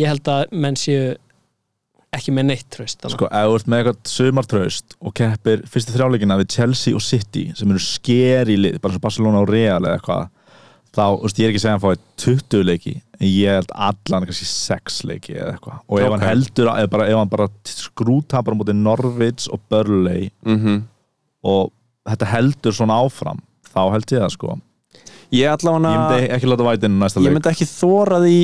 Ég 0.00 0.08
held 0.08 0.28
að 0.32 0.54
menn 0.56 0.78
séu 0.80 1.10
ekki 2.16 2.32
með 2.34 2.46
neitt 2.50 2.66
tröst 2.74 3.04
sko, 3.12 3.28
ef 3.30 3.46
þú 3.46 3.54
ert 3.60 3.68
með 3.70 3.80
eitthvað 3.84 4.10
sumartraust 4.10 4.96
og 5.00 5.14
keppir 5.14 5.60
fyrstu 5.70 5.94
þrjáleikina 5.94 6.36
við 6.40 6.48
Chelsea 6.56 6.96
og 6.98 7.04
City 7.06 7.44
sem 7.54 7.70
eru 7.70 7.82
sker 7.84 8.50
í 8.50 8.56
lið, 8.58 8.80
bara 8.82 8.96
svo 8.96 9.02
Barcelona 9.04 9.42
og 9.44 9.50
Real 9.52 9.78
eða 9.84 9.94
eitthvað 10.00 10.24
þá, 10.90 11.04
þú 11.06 11.22
veist, 11.28 11.38
ég 11.38 11.46
er 11.46 11.52
ekki 11.52 11.60
að 11.60 11.64
segja 11.64 11.74
að 11.76 11.78
hann 11.78 11.84
fái 11.86 12.24
20 12.24 12.64
leiki 12.66 12.94
en 13.20 13.26
ég 13.30 13.54
held 13.60 13.74
allan 13.86 14.26
kannski 14.26 14.46
6 14.48 14.96
leiki 15.06 15.34
eða 15.36 15.52
eitthvað. 15.54 15.76
Og 15.86 16.00
ef 16.00 16.06
Ok. 16.08 16.12
hann 16.16 16.24
heldur, 16.26 16.70
ef, 16.72 16.88
bara, 16.90 17.06
ef 17.12 17.18
hann 17.20 17.30
bara 17.30 17.46
skrútapar 17.68 18.54
á 18.54 18.58
móti 18.58 18.74
Norwich 18.74 19.46
og 19.52 19.60
Burnley 19.70 20.30
mm 20.44 20.80
og 21.46 21.70
þetta 22.04 22.26
heldur 22.34 22.74
svona 22.76 22.98
áfram 23.00 23.38
þá 23.70 23.78
held 23.94 24.10
ég 24.12 24.20
það 24.20 24.32
sko. 24.34 24.56
Ég 25.30 25.44
ég 25.46 25.52
allavega 25.54 25.92
myndi 25.94 26.26
ekki 26.34 26.48
láta 26.50 26.66
vætinu 26.66 26.98
næsta 27.00 27.20
Ég 27.22 27.24
leik. 27.30 27.36
myndi 27.38 27.48
ekki 27.54 27.68
þóra 27.70 28.18
því 28.20 28.34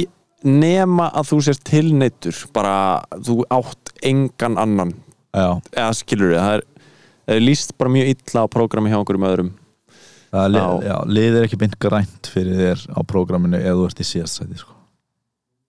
nema 0.47 1.11
að 1.13 1.31
þú 1.33 1.41
sést 1.49 1.65
tilneittur 1.69 2.41
bara 2.57 2.77
þú 3.15 3.41
átt 3.53 3.93
engan 4.07 4.59
annan. 4.63 4.95
Já, 5.37 5.61
eða 5.75 5.93
skilur 5.99 6.33
við, 6.33 6.41
það 6.41 6.57
er, 6.57 6.67
er 7.35 7.45
líst 7.45 7.77
bara 7.77 7.93
mjög 7.93 8.13
illa 8.15 8.45
á 8.45 8.53
prógrami 8.53 8.93
hjá 8.93 8.99
einhverjum 9.01 9.29
öðrum. 9.31 9.55
Það 10.33 10.47
er, 10.47 10.57
Já. 10.57 10.67
lið, 10.67 11.17
lið 11.17 11.39
er 11.39 11.47
ekki 11.47 11.61
beint 11.61 11.79
grænt 11.81 12.31
fyrir 12.33 12.61
þér 12.61 12.85
á 12.93 13.01
prógraminu 13.09 13.61
ef 13.61 13.79
þú 13.79 13.89
ert 13.89 14.03
í 14.03 14.11
síðast 14.11 14.41
sæti 14.41 14.61
sko. 14.61 14.77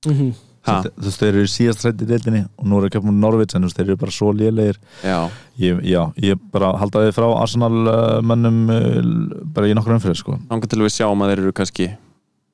mm 0.07 0.35
ha, 0.67 0.77
þú 0.85 1.05
veist, 1.05 1.21
þeir 1.21 1.29
eru 1.29 1.45
í 1.45 1.51
síðast 1.51 1.83
sæti 1.85 2.05
í 2.05 2.09
deildinni 2.09 2.41
og 2.57 2.67
nú 2.67 2.79
eru 2.79 2.89
ekki 2.89 2.99
að 3.01 3.11
Norvits 3.15 3.57
en 3.57 3.63
þú 3.63 3.69
veist, 3.69 3.79
þeir 3.79 3.87
eru 3.87 3.99
bara 4.01 4.15
svo 4.15 4.31
lélegir. 4.35 4.79
Já, 5.05 5.19
ég, 5.61 5.79
já, 5.87 6.01
ég 6.23 6.41
bara 6.53 6.73
halda 6.81 7.05
þið 7.05 7.13
frá 7.17 7.27
Arsenal 7.29 7.71
uh, 7.83 8.17
mönnum 8.25 8.59
uh, 8.73 9.13
bara 9.55 9.69
í 9.69 9.77
nokkur 9.77 9.97
umfyrir 9.97 10.19
sko. 10.19 10.37
ángar 10.51 10.71
til 10.71 10.83
við 10.83 10.95
sjáum 10.97 11.23
að 11.23 11.33
þeir 11.33 11.43
eru 11.45 11.55
kannski 11.61 11.89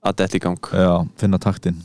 að 0.04 0.20
detta 0.22 0.40
í 0.40 0.44
gang. 0.44 0.72
Já, 0.86 0.94
finna 1.20 1.42
taktinn 1.42 1.82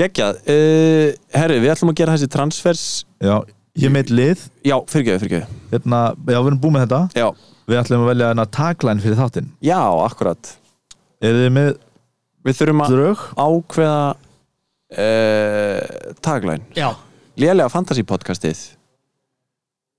Geggjað, 0.00 0.38
uh, 0.48 1.10
herri, 1.36 1.58
við 1.60 1.74
ætlum 1.74 1.90
að 1.92 1.98
gera 2.00 2.12
þessi 2.14 2.28
transfers 2.32 2.84
já, 3.20 3.34
ég 3.82 3.92
meit 3.92 4.08
lið. 4.08 4.46
Já, 4.64 4.78
fyrirgeðu, 4.88 5.20
fyrirgeðu 5.26 5.58
hérna, 5.74 5.98
já, 6.16 6.38
við 6.38 6.48
erum 6.48 6.60
búið 6.62 6.74
með 6.76 6.84
þetta. 6.86 7.00
Já, 7.20 7.26
við 7.68 7.80
ætlum 7.82 8.04
að 8.06 8.10
velja 8.14 8.30
hérna 8.30 8.46
tagline 8.56 9.04
fyrir 9.04 9.18
þáttinn. 9.18 9.50
Já, 9.66 9.80
akkurat. 10.06 10.52
Eru 11.20 11.42
þið 11.44 11.52
með 11.58 11.70
Við 12.48 12.58
þurfum 12.62 12.80
að 12.86 12.94
drög? 12.94 13.26
ákveða 13.44 14.00
uh, 15.04 16.16
tagline. 16.24 16.64
Já, 16.80 16.88
Lélega 17.40 17.68
fantasy 17.72 18.06
podcastið. 18.08 18.64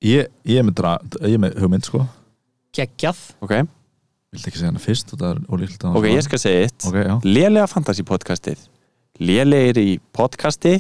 Ég, 0.02 0.34
ég 0.50 0.58
er 0.64 0.66
með, 0.66 0.80
dra, 0.82 0.98
ég 1.22 1.38
er 1.38 1.46
með 1.46 1.62
hugmynd 1.62 1.86
sko. 1.86 2.08
Geggjað. 2.74 3.22
Ok, 3.46 3.54
viltu 4.34 4.50
ekki 4.50 4.58
segja 4.64 4.74
hana 4.74 4.82
fyrst? 4.82 5.14
Og 5.14 5.22
það 5.22 5.32
er 5.36 5.46
ólíklegt 5.46 5.86
að 5.86 6.02
ok, 6.02 6.10
ég 6.10 6.26
skal 6.26 6.42
segja 6.42 6.66
eitt. 6.66 6.90
Ok, 6.90 7.02
já. 7.06 7.16
Lélega 7.30 7.70
fantasy 7.70 8.06
podcastið 8.08 8.66
Lélegir 9.20 9.78
í 9.82 10.00
podcasti 10.16 10.78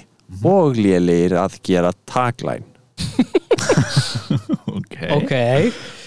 og 0.48 0.78
lélegir 0.80 1.36
að 1.42 1.58
gera 1.68 1.92
tagline. 2.08 2.66
Ok, 4.72 4.96
Ok, 5.12 5.32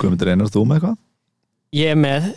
Guðmundur 0.00 0.30
Einar, 0.32 0.48
þú 0.48 0.62
með 0.66 0.76
eitthvað? 0.78 0.94
ég 1.76 1.90
er 1.92 1.98
með 2.00 2.28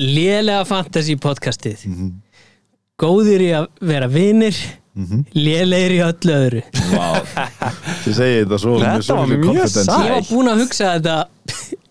Lélega 0.00 0.64
fantasy 0.66 1.14
podcastið. 1.20 1.84
Mm 1.86 1.94
-hmm. 1.94 2.12
Góðir 2.98 3.40
í 3.44 3.50
að 3.54 3.66
vera 3.80 4.08
vinir 4.08 4.56
Mm 4.94 5.24
Lélegir 5.32 5.92
í 5.92 6.00
öllu 6.04 6.32
öðru. 6.36 6.62
Wow. 6.92 7.14
þið 8.04 8.14
segið 8.16 8.40
þetta 8.42 8.58
svo 8.58 8.78
Þetta 8.80 9.14
var 9.16 9.26
mjög 9.26 9.68
sætt. 9.68 9.88
Ég 9.88 10.10
var 10.12 10.26
búinn 10.28 10.50
að 10.52 10.60
hugsa 10.60 10.90
þetta 10.98 11.16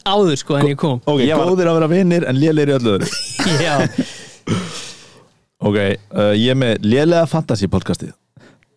áður 0.06 0.36
sko 0.38 0.58
en 0.58 0.68
ég 0.68 0.76
kom. 0.78 1.02
Ok, 1.06 1.20
Ég 1.22 1.38
var- 1.38 1.48
góðir 1.48 1.68
að 1.68 1.74
vera 1.80 1.88
vinnir 1.88 2.24
en 2.28 2.36
lélegir 2.36 2.70
í 2.70 2.76
öllu 2.78 2.92
öðru. 2.98 3.08
Já, 3.66 3.90
ok, 5.62 5.78
uh, 5.78 6.32
ég 6.38 6.52
er 6.54 6.60
með 6.60 6.86
lélega 6.86 7.28
fantasy 7.30 7.70
podcastið. 7.72 8.14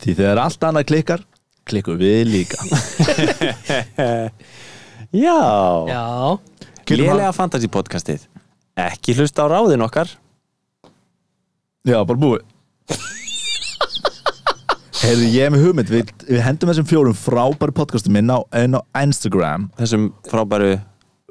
Því 0.05 0.17
þegar 0.21 0.43
allt 0.45 0.67
annað 0.69 0.89
klikkar 0.91 1.25
klikkum 1.65 1.97
við 2.01 2.27
líka. 2.29 2.61
Já, 5.15 5.39
já. 5.87 6.39
Lélega 6.91 7.31
fantasy 7.31 7.69
podcastið. 7.71 8.25
Ekki 8.75 9.15
hlusta 9.15 9.45
á 9.47 9.53
ráðin 9.53 9.85
okkar. 9.87 10.11
Já, 11.87 12.01
bara 12.03 12.19
búið. 12.19 12.43
Heyrðu, 15.05 15.29
ég 15.31 15.47
er 15.47 15.53
með 15.55 15.63
hugmynd. 15.69 15.93
Við, 15.93 16.11
við 16.27 16.43
hendum 16.43 16.73
þessum 16.73 16.89
fjórum 16.91 17.15
frábæri 17.15 17.77
podcastum 17.77 18.19
inn 18.19 18.33
á, 18.35 18.43
inn 18.59 18.75
á 18.75 18.83
Instagram. 19.05 19.69
Þessum 19.79 20.09
frábæru 20.27 20.73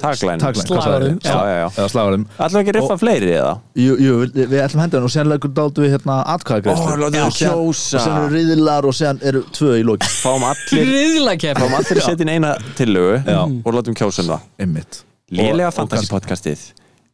ég? 0.02 0.66
Slagarum. 0.66 1.20
Já, 1.22 1.34
já, 1.38 1.56
já. 1.62 1.68
Eða 1.78 1.90
slagarum 1.94 2.24
Ætlum 2.34 2.58
við 2.58 2.62
ekki 2.64 2.72
að 2.74 2.78
riffa 2.80 2.96
fleiri 2.98 3.28
eða? 3.38 3.52
Jú, 3.78 3.94
jú, 4.02 4.14
við, 4.24 4.40
við 4.50 4.62
ætlum 4.64 4.80
að 4.82 4.86
henda 4.88 4.98
hann 4.98 5.06
og 5.06 5.14
leggur 5.30 5.52
dáltu 5.54 5.84
við 5.86 5.92
hérna 5.94 6.16
atkvæðagreislu 6.34 6.88
Ó, 6.90 6.98
látum 7.04 7.20
við 7.20 7.38
kjósa. 7.38 7.54
og 7.54 7.74
séðan 7.78 8.18
eru 8.24 8.32
riðilar 8.34 8.88
og 8.90 8.96
séðan 8.98 9.22
eru 9.30 9.44
tvö 9.54 9.76
í 9.78 9.84
loki 9.86 10.10
Fáum 10.24 10.46
allir 10.50 10.90
Riðla 10.90 11.36
kepp 11.44 11.62
Fáum 11.62 11.76
allir 11.78 12.02
að 12.02 12.08
setja 12.10 12.26
inn 12.26 12.34
eina 12.34 12.56
tillögu 12.80 13.20
Já. 13.30 13.42
og 13.46 13.78
látum 13.78 13.98
kjósa 14.02 14.26
um 14.26 14.32
það. 14.34 14.48
Einmitt. 14.66 15.04
Lélega 15.34 15.70
fantasy 15.74 16.10
podcastið. 16.10 16.66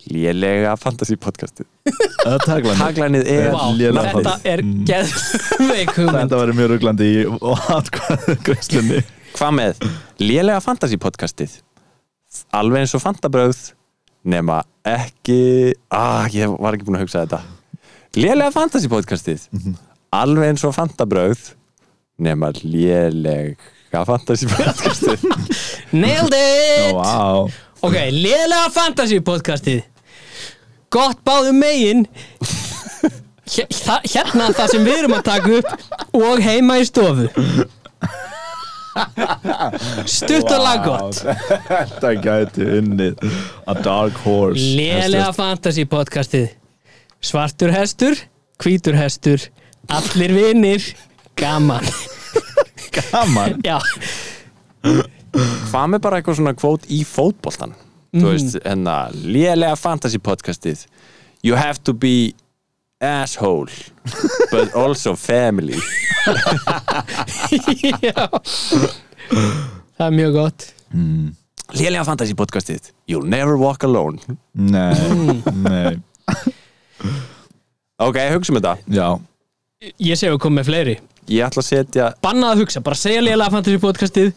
Lélega 0.09 0.73
fantasy 0.79 1.15
podcastið. 1.19 1.67
Taglænið 2.79 3.27
er 3.29 3.51
Lélega 3.75 4.07
þetta 4.07 4.13
fantasy. 4.15 4.47
er 4.49 4.63
Mm. 4.63 4.85
geðveik 4.87 5.91
hugmynd. 5.97 6.17
Þetta 6.23 6.39
verður 6.39 6.57
mjög 6.57 6.69
ruglandi 6.73 7.07
í 7.11 7.23
atkvæðagreislunni 7.75 9.03
Hvað 9.35 9.51
með? 9.55 9.83
Lélega 10.19 10.59
fantasy 10.63 10.97
podcastið 10.99 11.59
Alveg 12.55 12.83
eins 12.83 12.95
og 12.97 13.03
fantabröð 13.03 13.59
nema 14.29 14.61
ekki 14.87 15.73
ah, 15.93 16.27
ég 16.33 16.51
var 16.59 16.75
ekki 16.75 16.87
búin 16.87 16.99
að 16.99 17.05
hugsa 17.05 17.23
þetta. 17.23 17.39
Lélega 18.17 18.51
fantasy 18.53 18.89
podcastið. 18.91 19.45
Alveg 20.15 20.51
eins 20.53 20.65
og 20.67 20.75
fantabröð 20.75 21.53
nema 22.19 22.51
lélega 22.61 24.03
fantasy 24.07 24.49
podcastið. 24.49 25.25
Nailed 26.01 26.35
it! 26.35 26.95
Vá. 26.97 27.47
Ok, 27.85 27.97
lélega 28.15 28.67
fantasy 28.75 29.21
podcastið. 29.23 29.83
Gott 30.89 31.21
báðum 31.25 31.61
megin. 31.61 32.07
Hérna 33.49 34.51
það 34.53 34.67
sem 34.75 34.83
við 34.85 34.97
erum 34.99 35.17
að 35.17 35.25
taka 35.25 35.59
upp 35.59 36.17
og 36.19 36.41
heima 36.43 36.75
í 36.77 36.85
stofu 36.85 37.29
Stutt 40.09 40.49
og 40.49 40.61
laggott 40.63 41.19
Þetta 41.21 42.11
gæti 42.23 42.65
unnið 42.79 43.23
A 43.69 43.75
dark 43.85 44.17
horse. 44.25 44.63
Lélega 44.77 45.29
fantasy 45.35 45.85
podcastið. 45.89 46.49
Svartur 47.21 47.73
hestur, 47.75 48.17
hvítur 48.63 48.97
hestur 48.99 49.43
Allir 49.91 50.33
vinir 50.35 50.85
Gaman. 51.39 51.85
Gaman? 52.97 53.59
Já, 53.65 53.77
Hvað 55.69 55.91
með 55.93 56.01
bara 56.03 56.19
eitthvað 56.19 56.39
svona 56.39 56.55
kvót 56.57 56.87
í 56.91 57.03
fótboltan 57.05 57.75
Þú 58.15 58.25
veist, 58.25 58.55
hérna 58.65 58.95
Lélega 59.13 59.75
fantasy 59.77 60.17
podcastið. 60.17 60.87
You 61.45 61.55
have 61.59 61.77
to 61.85 61.93
be 61.93 62.33
asshole 63.01 63.71
but 64.51 64.73
also 64.75 65.15
family. 65.15 65.77
Já. 68.03 68.27
Það 69.99 70.05
er 70.07 70.15
mjög 70.15 70.33
gott. 70.35 70.67
Lélega 71.75 72.03
fantasy 72.07 72.35
podcastið. 72.37 72.91
You'll 73.09 73.27
never 73.29 73.55
walk 73.59 73.83
alone. 73.85 74.17
Nei, 74.53 75.41
nei. 75.63 75.97
Ok, 77.99 78.17
hugsa 78.33 78.53
um 78.53 78.59
þetta. 78.59 78.75
Já, 78.95 79.09
Ég 80.03 80.17
sé 80.19 80.27
að 80.27 80.41
koma 80.43 80.59
með 80.59 80.67
fleiri. 80.67 80.93
Ég 81.31 81.45
ætla 81.45 81.61
að 81.61 81.67
setja 81.69 82.05
Bannað 82.23 82.49
að 82.55 82.61
hugsa, 82.65 82.81
bara 82.83 82.97
segja 82.99 83.21
lélega 83.23 83.53
fantasy 83.53 83.79
podcastið 83.79 84.31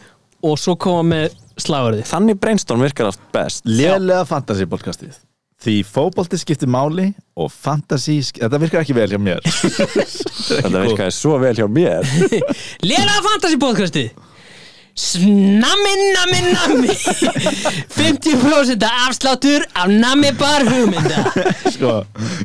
og 0.44 0.58
svo 0.60 0.76
koma 0.78 1.02
með 1.08 1.32
slagurðið 1.62 2.04
Þannig 2.10 2.38
brainstorm 2.42 2.84
virkar 2.84 3.08
allt 3.10 3.24
best. 3.34 3.64
Lélega 3.66 4.22
fantasy 4.28 4.68
podcastið 4.70 5.16
Því 5.62 5.76
fótbolti 5.86 6.38
skiptir 6.42 6.66
máli 6.70 7.12
og 7.38 7.52
fantasy, 7.54 8.16
sk- 8.26 8.40
þetta 8.42 8.58
virkar 8.58 8.82
ekki 8.82 8.96
vel 8.96 9.06
hjá 9.12 9.20
mér. 9.22 9.38
Þetta 10.58 10.80
virkaði 10.82 11.12
svo 11.14 11.36
vel 11.38 11.54
hjá 11.54 11.68
mér. 11.70 12.02
Lélega 12.88 13.22
fantasy 13.28 13.58
podcasti. 13.62 14.04
Snammi, 14.98 15.92
nammi, 16.12 16.40
nammi. 16.52 16.90
50% 17.96 18.82
afsláttur 19.06 19.62
af 19.78 19.86
nammi 19.88 20.34
bar 20.36 20.66
hugmynda. 20.68 21.22
Sko, 21.72 21.94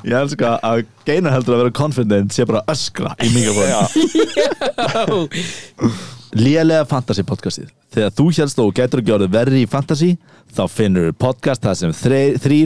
ég 0.05 0.13
elska 0.21 0.53
að 0.63 0.85
Geinar 1.09 1.33
heldur 1.35 1.57
að 1.57 1.61
vera 1.65 1.75
confident 1.81 2.31
sé 2.37 2.45
bara 2.47 2.61
öskra 2.71 3.11
í 3.25 3.33
mikrofónu 3.33 5.27
Lélega 6.37 6.85
fantasy 6.89 7.23
podcastið. 7.25 7.69
Þegar 7.95 8.11
þú 8.17 8.25
helst 8.37 8.59
og 8.61 8.73
getur 8.77 9.01
ekki 9.01 9.13
orðið 9.15 9.31
verri 9.33 9.61
í 9.63 9.69
fantasy 9.69 10.09
þá 10.53 10.63
finnur 10.69 11.07
þú 11.09 11.15
podcast 11.17 11.63
þar 11.63 11.77
sem 11.79 11.93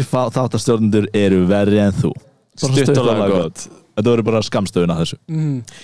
fá- 0.03 0.31
þáttastjórnendur 0.33 1.07
eru 1.15 1.43
verri 1.49 1.79
en 1.83 1.93
þú. 1.95 2.11
Stutt 2.57 2.71
og 2.73 2.81
stutt 2.81 2.99
laggott. 3.07 3.67
Þetta 3.91 4.07
verður 4.09 4.25
bara 4.27 4.41
skamstöðuna 4.47 4.95
þessu. 5.01 5.17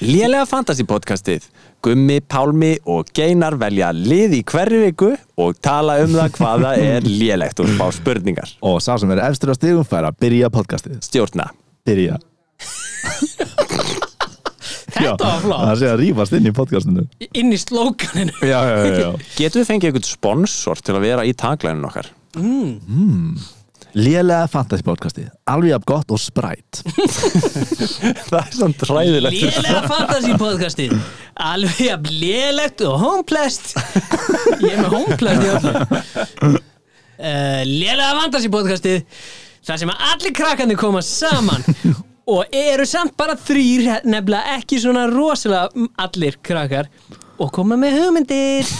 Lélega 0.01 0.45
fantasy 0.49 0.83
podcastið. 0.87 1.45
Gummi, 1.85 2.19
Pálmi 2.23 2.73
og 2.89 3.11
Geinar 3.15 3.55
velja 3.61 3.91
lið 3.93 4.37
í 4.39 4.43
hverju 4.47 4.79
viku 4.87 5.11
og 5.37 5.59
tala 5.63 5.99
um 6.03 6.15
það 6.17 6.31
hvaða 6.39 6.71
er 6.81 7.07
lélegt 7.07 7.61
og 7.63 7.69
fá 7.77 7.91
spurningar. 7.93 8.55
Og 8.65 8.81
sá 8.83 8.95
sem 8.99 9.11
er 9.15 9.21
efstur 9.29 9.53
á 9.53 9.55
stigum 9.59 9.85
fær 9.87 10.09
að 10.09 10.17
byrja 10.23 10.49
podcastið. 10.49 10.99
Stjórna. 11.05 11.51
Byrja 11.87 12.17
Þetta 14.97 15.27
var 15.27 15.43
flott. 15.43 15.65
Það 15.67 15.77
sé 15.81 15.91
að 15.91 15.99
rífast 16.03 16.37
inn 16.37 16.47
í 16.49 16.53
podcastinu. 16.55 17.05
Inn 17.27 17.53
í 17.53 17.59
slókaninu. 17.61 18.33
Já, 18.41 18.57
já, 18.67 18.75
já, 18.77 18.97
já. 19.03 19.11
Getum 19.41 19.61
við 19.61 19.69
fengið 19.71 19.91
einhvern 19.91 20.09
sponsor 20.09 20.81
til 20.83 20.97
að 20.97 21.05
vera 21.07 21.27
í 21.27 21.35
taglænun 21.37 21.87
okkar? 21.89 22.11
Lélega 23.97 24.45
fantasy 24.51 24.83
podcastið 24.85 25.29
Alveg 25.49 25.73
af 25.77 25.85
gott 25.87 26.11
og 26.13 26.19
sprætt 26.21 26.83
Það 28.29 28.35
er 28.41 28.51
samt 28.53 28.83
ræðilegt 28.85 29.39
Lélega 29.39 29.81
fantasy 29.89 30.35
podcasti. 30.37 30.85
Alveg 31.47 31.79
jafn 31.87 32.11
lélegt 32.21 32.83
og 32.85 32.99
homeplest 33.01 33.73
Ég 34.61 34.75
er 34.75 34.83
með 34.83 34.91
homeplest 34.99 35.65
uh, 35.67 37.63
Lélega 37.65 38.11
fantasy 38.21 38.51
podcasti. 38.53 38.95
Það 39.67 39.81
sem 39.81 39.89
að 39.91 40.03
allir 40.11 40.33
krakkandi 40.37 40.77
koma 40.79 41.01
saman 41.03 41.65
Og 42.27 42.43
eru 42.51 42.83
samt 42.87 43.13
bara 43.17 43.37
þrýr 43.39 44.01
Nefnilega 44.07 44.57
ekki 44.57 44.79
svona 44.83 45.05
rosalega 45.11 45.69
mm, 45.73 45.89
allir 46.03 46.35
krakkar. 46.43 46.89
Og 47.39 47.51
koma 47.53 47.77
með 47.79 47.99
hugmyndir. 48.01 48.65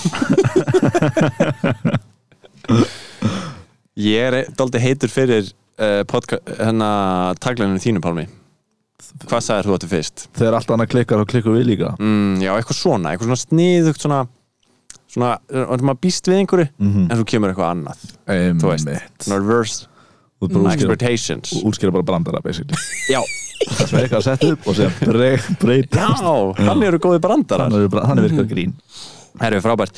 Ég 3.98 4.28
er 4.28 4.36
dálítið 4.58 4.84
heitur 4.84 5.10
fyrir 5.14 5.48
uh, 5.82 6.02
podca- 6.10 6.42
hérna 6.60 6.90
taglænunum 7.42 7.82
þínu 7.82 8.02
Pálmi. 8.04 8.28
Hvað 9.28 9.42
sagðir 9.46 9.68
þú 9.70 9.76
áttu 9.78 9.90
fyrst? 9.90 10.26
Þegar 10.38 10.58
allt 10.58 10.72
annað 10.74 10.92
klikkar 10.94 11.22
og 11.24 11.30
klikkar 11.32 11.54
við 11.56 11.66
líka. 11.72 11.94
Mm, 12.02 12.36
já, 12.44 12.52
eitthvað 12.58 12.78
svona, 12.82 13.14
eitthvað 13.14 13.30
svona 13.32 13.44
sniðugt 13.46 14.04
svona 14.04 14.20
svona, 15.08 15.32
og 15.64 15.86
maður 15.88 16.02
býst 16.04 16.28
við 16.30 16.42
einhverju 16.42 16.68
en 16.84 17.14
þú 17.22 17.26
kemur 17.32 17.54
eitthvað 17.54 17.72
annað. 17.74 18.00
Þú 18.62 18.66
veist, 18.74 18.90
svona 19.24 19.40
reverse 19.42 19.88
Expectations 20.46 21.54
útskýra 21.66 21.92
bara 21.96 22.06
brandara 22.06 22.42
basically. 22.46 22.78
Já, 23.14 23.22
Það 23.58 23.94
er 23.98 24.04
eitthvað 24.06 24.18
að 24.20 24.26
setja 24.28 24.50
upp 24.54 24.68
og 24.70 24.76
segja 24.78 25.12
breyt 25.12 25.48
breyt 25.60 25.96
já, 25.98 26.10
þannig 26.60 26.88
eru 26.92 27.00
góði 27.02 27.22
brandarar. 27.24 27.72
Þannig 27.74 28.20
er- 28.22 28.28
virkar 28.28 28.46
grín. 28.52 28.76
Herru, 29.42 29.62
frábært. 29.66 29.98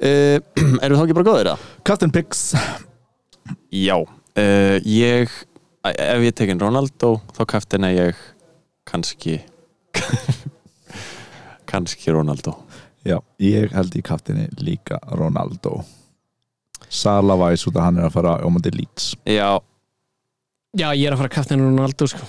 Uh, 0.00 0.38
Eru 0.84 0.96
þá 0.96 1.02
ekki 1.04 1.16
bara 1.18 1.26
góðir 1.28 1.50
það? 1.50 1.66
Captain 1.88 2.12
Pix. 2.14 2.40
Já, 3.76 3.96
uh, 4.00 4.78
ég 4.88 5.28
ef 5.92 6.24
ég 6.24 6.34
tekin 6.40 6.58
Ronaldo 6.60 7.18
þá 7.36 7.42
kaftina 7.52 7.92
ég 7.94 8.16
kannski 8.88 9.38
kannski 11.70 12.10
Ronaldo. 12.16 12.56
Já, 13.06 13.20
ég 13.44 13.70
held 13.76 13.94
í 13.94 14.02
kaptinni 14.04 14.48
líka 14.58 14.98
Ronaldo 15.14 15.82
Sala 16.88 17.36
væs 17.40 17.66
út 17.68 17.76
að 17.76 17.86
hann 17.88 17.98
er 18.00 18.08
að 18.08 18.14
fara 18.16 18.36
á 18.42 18.46
móti 18.52 18.72
Leeds 18.74 19.14
Já, 19.26 19.58
Já, 20.76 20.90
ég 20.92 21.06
er 21.08 21.14
að 21.16 21.22
fara 21.22 21.30
að 21.30 21.36
kafta 21.38 21.54
hennar 21.56 21.70
Ronaldo 21.72 22.06
sko. 22.10 22.26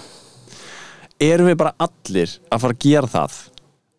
erum 1.19 1.49
við 1.49 1.57
bara 1.59 1.73
allir 1.83 2.33
að 2.51 2.61
fara 2.63 2.73
að 2.77 2.81
gera 2.85 3.11
það 3.11 3.37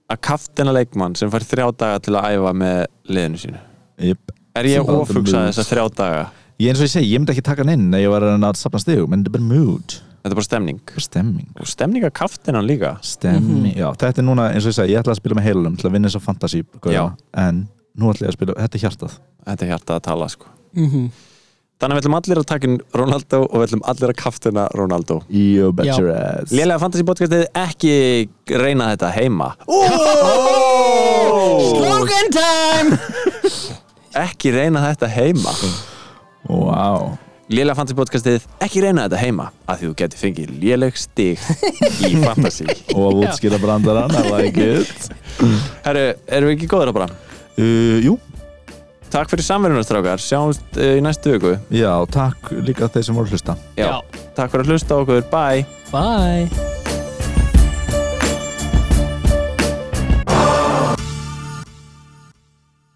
að 0.09 0.20
kaftina 0.24 0.72
leikmann 0.72 1.16
sem 1.20 1.30
fær 1.30 1.44
þrjá 1.44 1.66
daga 1.82 2.00
til 2.00 2.16
að 2.16 2.28
æfa 2.38 2.52
með 2.56 2.78
liðinu 3.12 3.40
sínu 3.42 3.59
yep. 4.09 4.34
Er 4.59 4.66
ég 4.66 4.78
Sem 4.80 4.86
bara 4.88 5.02
ofugsað 5.04 5.42
mood. 5.42 5.48
þess 5.52 5.61
að 5.62 5.70
þrjá 5.72 5.84
daga? 5.98 6.22
Ég 6.59 6.70
eins 6.72 6.80
og 6.80 6.86
ég 6.88 6.92
segi, 6.96 7.11
ég 7.12 7.20
myndi 7.20 7.34
ekki 7.36 7.44
taka 7.46 7.62
hann 7.62 7.74
inn 7.76 7.90
Nei, 7.92 8.00
ég 8.02 8.11
var 8.11 8.24
að 8.24 8.46
sapna 8.59 8.80
stigum 8.82 9.12
En 9.14 9.20
þetta 9.22 9.30
er 9.30 9.36
bara 9.36 9.48
mood 9.52 9.94
Þetta 10.18 10.32
er 10.32 10.38
bara 10.40 10.46
stemning 10.48 10.80
Bara 10.88 11.04
Stemming 11.04 11.50
og 11.61 11.68
stemning 11.70 12.06
að 12.09 12.14
kaftina 12.18 12.62
líka 12.64 12.94
Stemming, 13.06 13.68
já, 13.78 13.86
þetta 14.00 14.22
er 14.24 14.26
núna 14.26 14.48
eins 14.54 14.64
og 14.66 14.72
ég 14.72 14.78
segi 14.80 14.94
Ég 14.96 15.02
ætla 15.04 15.14
að 15.14 15.20
spila 15.20 15.38
með 15.38 15.46
heilunum 15.46 15.76
til 15.78 15.86
að 15.86 15.94
vinna 15.94 16.11
þess 16.11 16.18
að 16.18 16.26
fantasy. 16.26 16.62
En 17.38 17.61
nú 17.99 18.12
ætla 18.12 18.28
ég 18.28 18.32
að 18.32 18.38
spila, 18.38 18.59
þetta 18.62 18.78
er 18.78 18.84
hjartað. 18.86 19.18
Þetta 19.49 19.66
er 19.66 19.72
hjarta 19.74 19.99
að 19.99 20.07
tala 20.11 20.30
sko. 20.32 20.55
Mm 20.78 21.11
Þannig 21.78 21.94
að 21.94 21.99
við 21.99 22.03
ætlum 22.03 22.14
allir 22.18 22.38
að 22.40 22.46
taka 22.51 22.66
inn 22.66 22.78
Ronaldo 22.99 23.38
og 23.44 23.53
við 23.55 23.64
ætlum 23.68 23.82
allir 23.86 24.11
að 24.11 24.16
kaftina 24.18 24.64
Ronaldo. 24.74 25.20
You 25.30 25.68
bet 25.70 25.86
Já. 25.86 25.92
your 26.01 26.09
ass 26.11 26.51
Lélega 26.51 26.80
fantasy 26.82 27.05
podcastið 27.07 27.44
ekki 27.55 27.92
reyna 28.51 28.88
þetta 28.90 29.12
heima. 29.14 29.53
Slogan 31.68 32.34
time! 32.34 32.99
Ekki 34.26 34.51
reyna 34.51 34.82
þetta 34.88 35.07
heima. 35.12 35.55
Wow. 36.49 37.12
Lélega 37.46 37.78
fantasy 37.78 37.94
podcastið 38.01 38.51
ekki 38.64 38.82
reyna 38.82 39.07
þetta 39.07 39.22
heima 39.22 39.46
að 39.70 39.78
því 39.78 39.92
þú 39.92 39.94
getur 40.03 40.22
fengið 40.24 40.51
léleg 40.64 40.99
stig 40.99 41.46
í 42.09 42.12
fantasy. 42.24 42.66
Og 42.96 43.07
að 43.12 43.22
útskýra 43.22 43.62
brandarann, 43.62 44.18
I 44.18 44.26
like 44.34 44.68
it. 44.82 45.11
Herru, 45.86 46.07
erum 46.26 46.51
við 46.51 46.59
ekki 46.59 46.72
góður 46.74 46.90
að 46.90 47.03
bara? 47.05 47.27
Uh, 47.59 47.98
Jú, 48.04 48.16
Takk 49.09 49.30
fyrir 49.32 49.44
samverjunarstrákar, 49.46 50.20
sjáumst 50.20 50.76
uh, 50.76 50.96
í 50.98 51.04
næstu 51.04 51.32
viku. 51.32 51.54
Já, 51.72 51.92
takk 52.12 52.52
líka 52.61 52.90
þeir 52.92 53.09
sem 53.09 53.16
voru 53.16 53.30
að 53.30 53.38
hlusta. 53.38 53.56
Já. 53.78 53.94
Takk 54.36 54.52
fyrir 54.52 54.66
að 54.66 54.74
hlusta 54.74 54.98
á 54.98 55.00
okkur, 55.00 55.24
bye. 55.32 55.64
Bye 55.88 56.77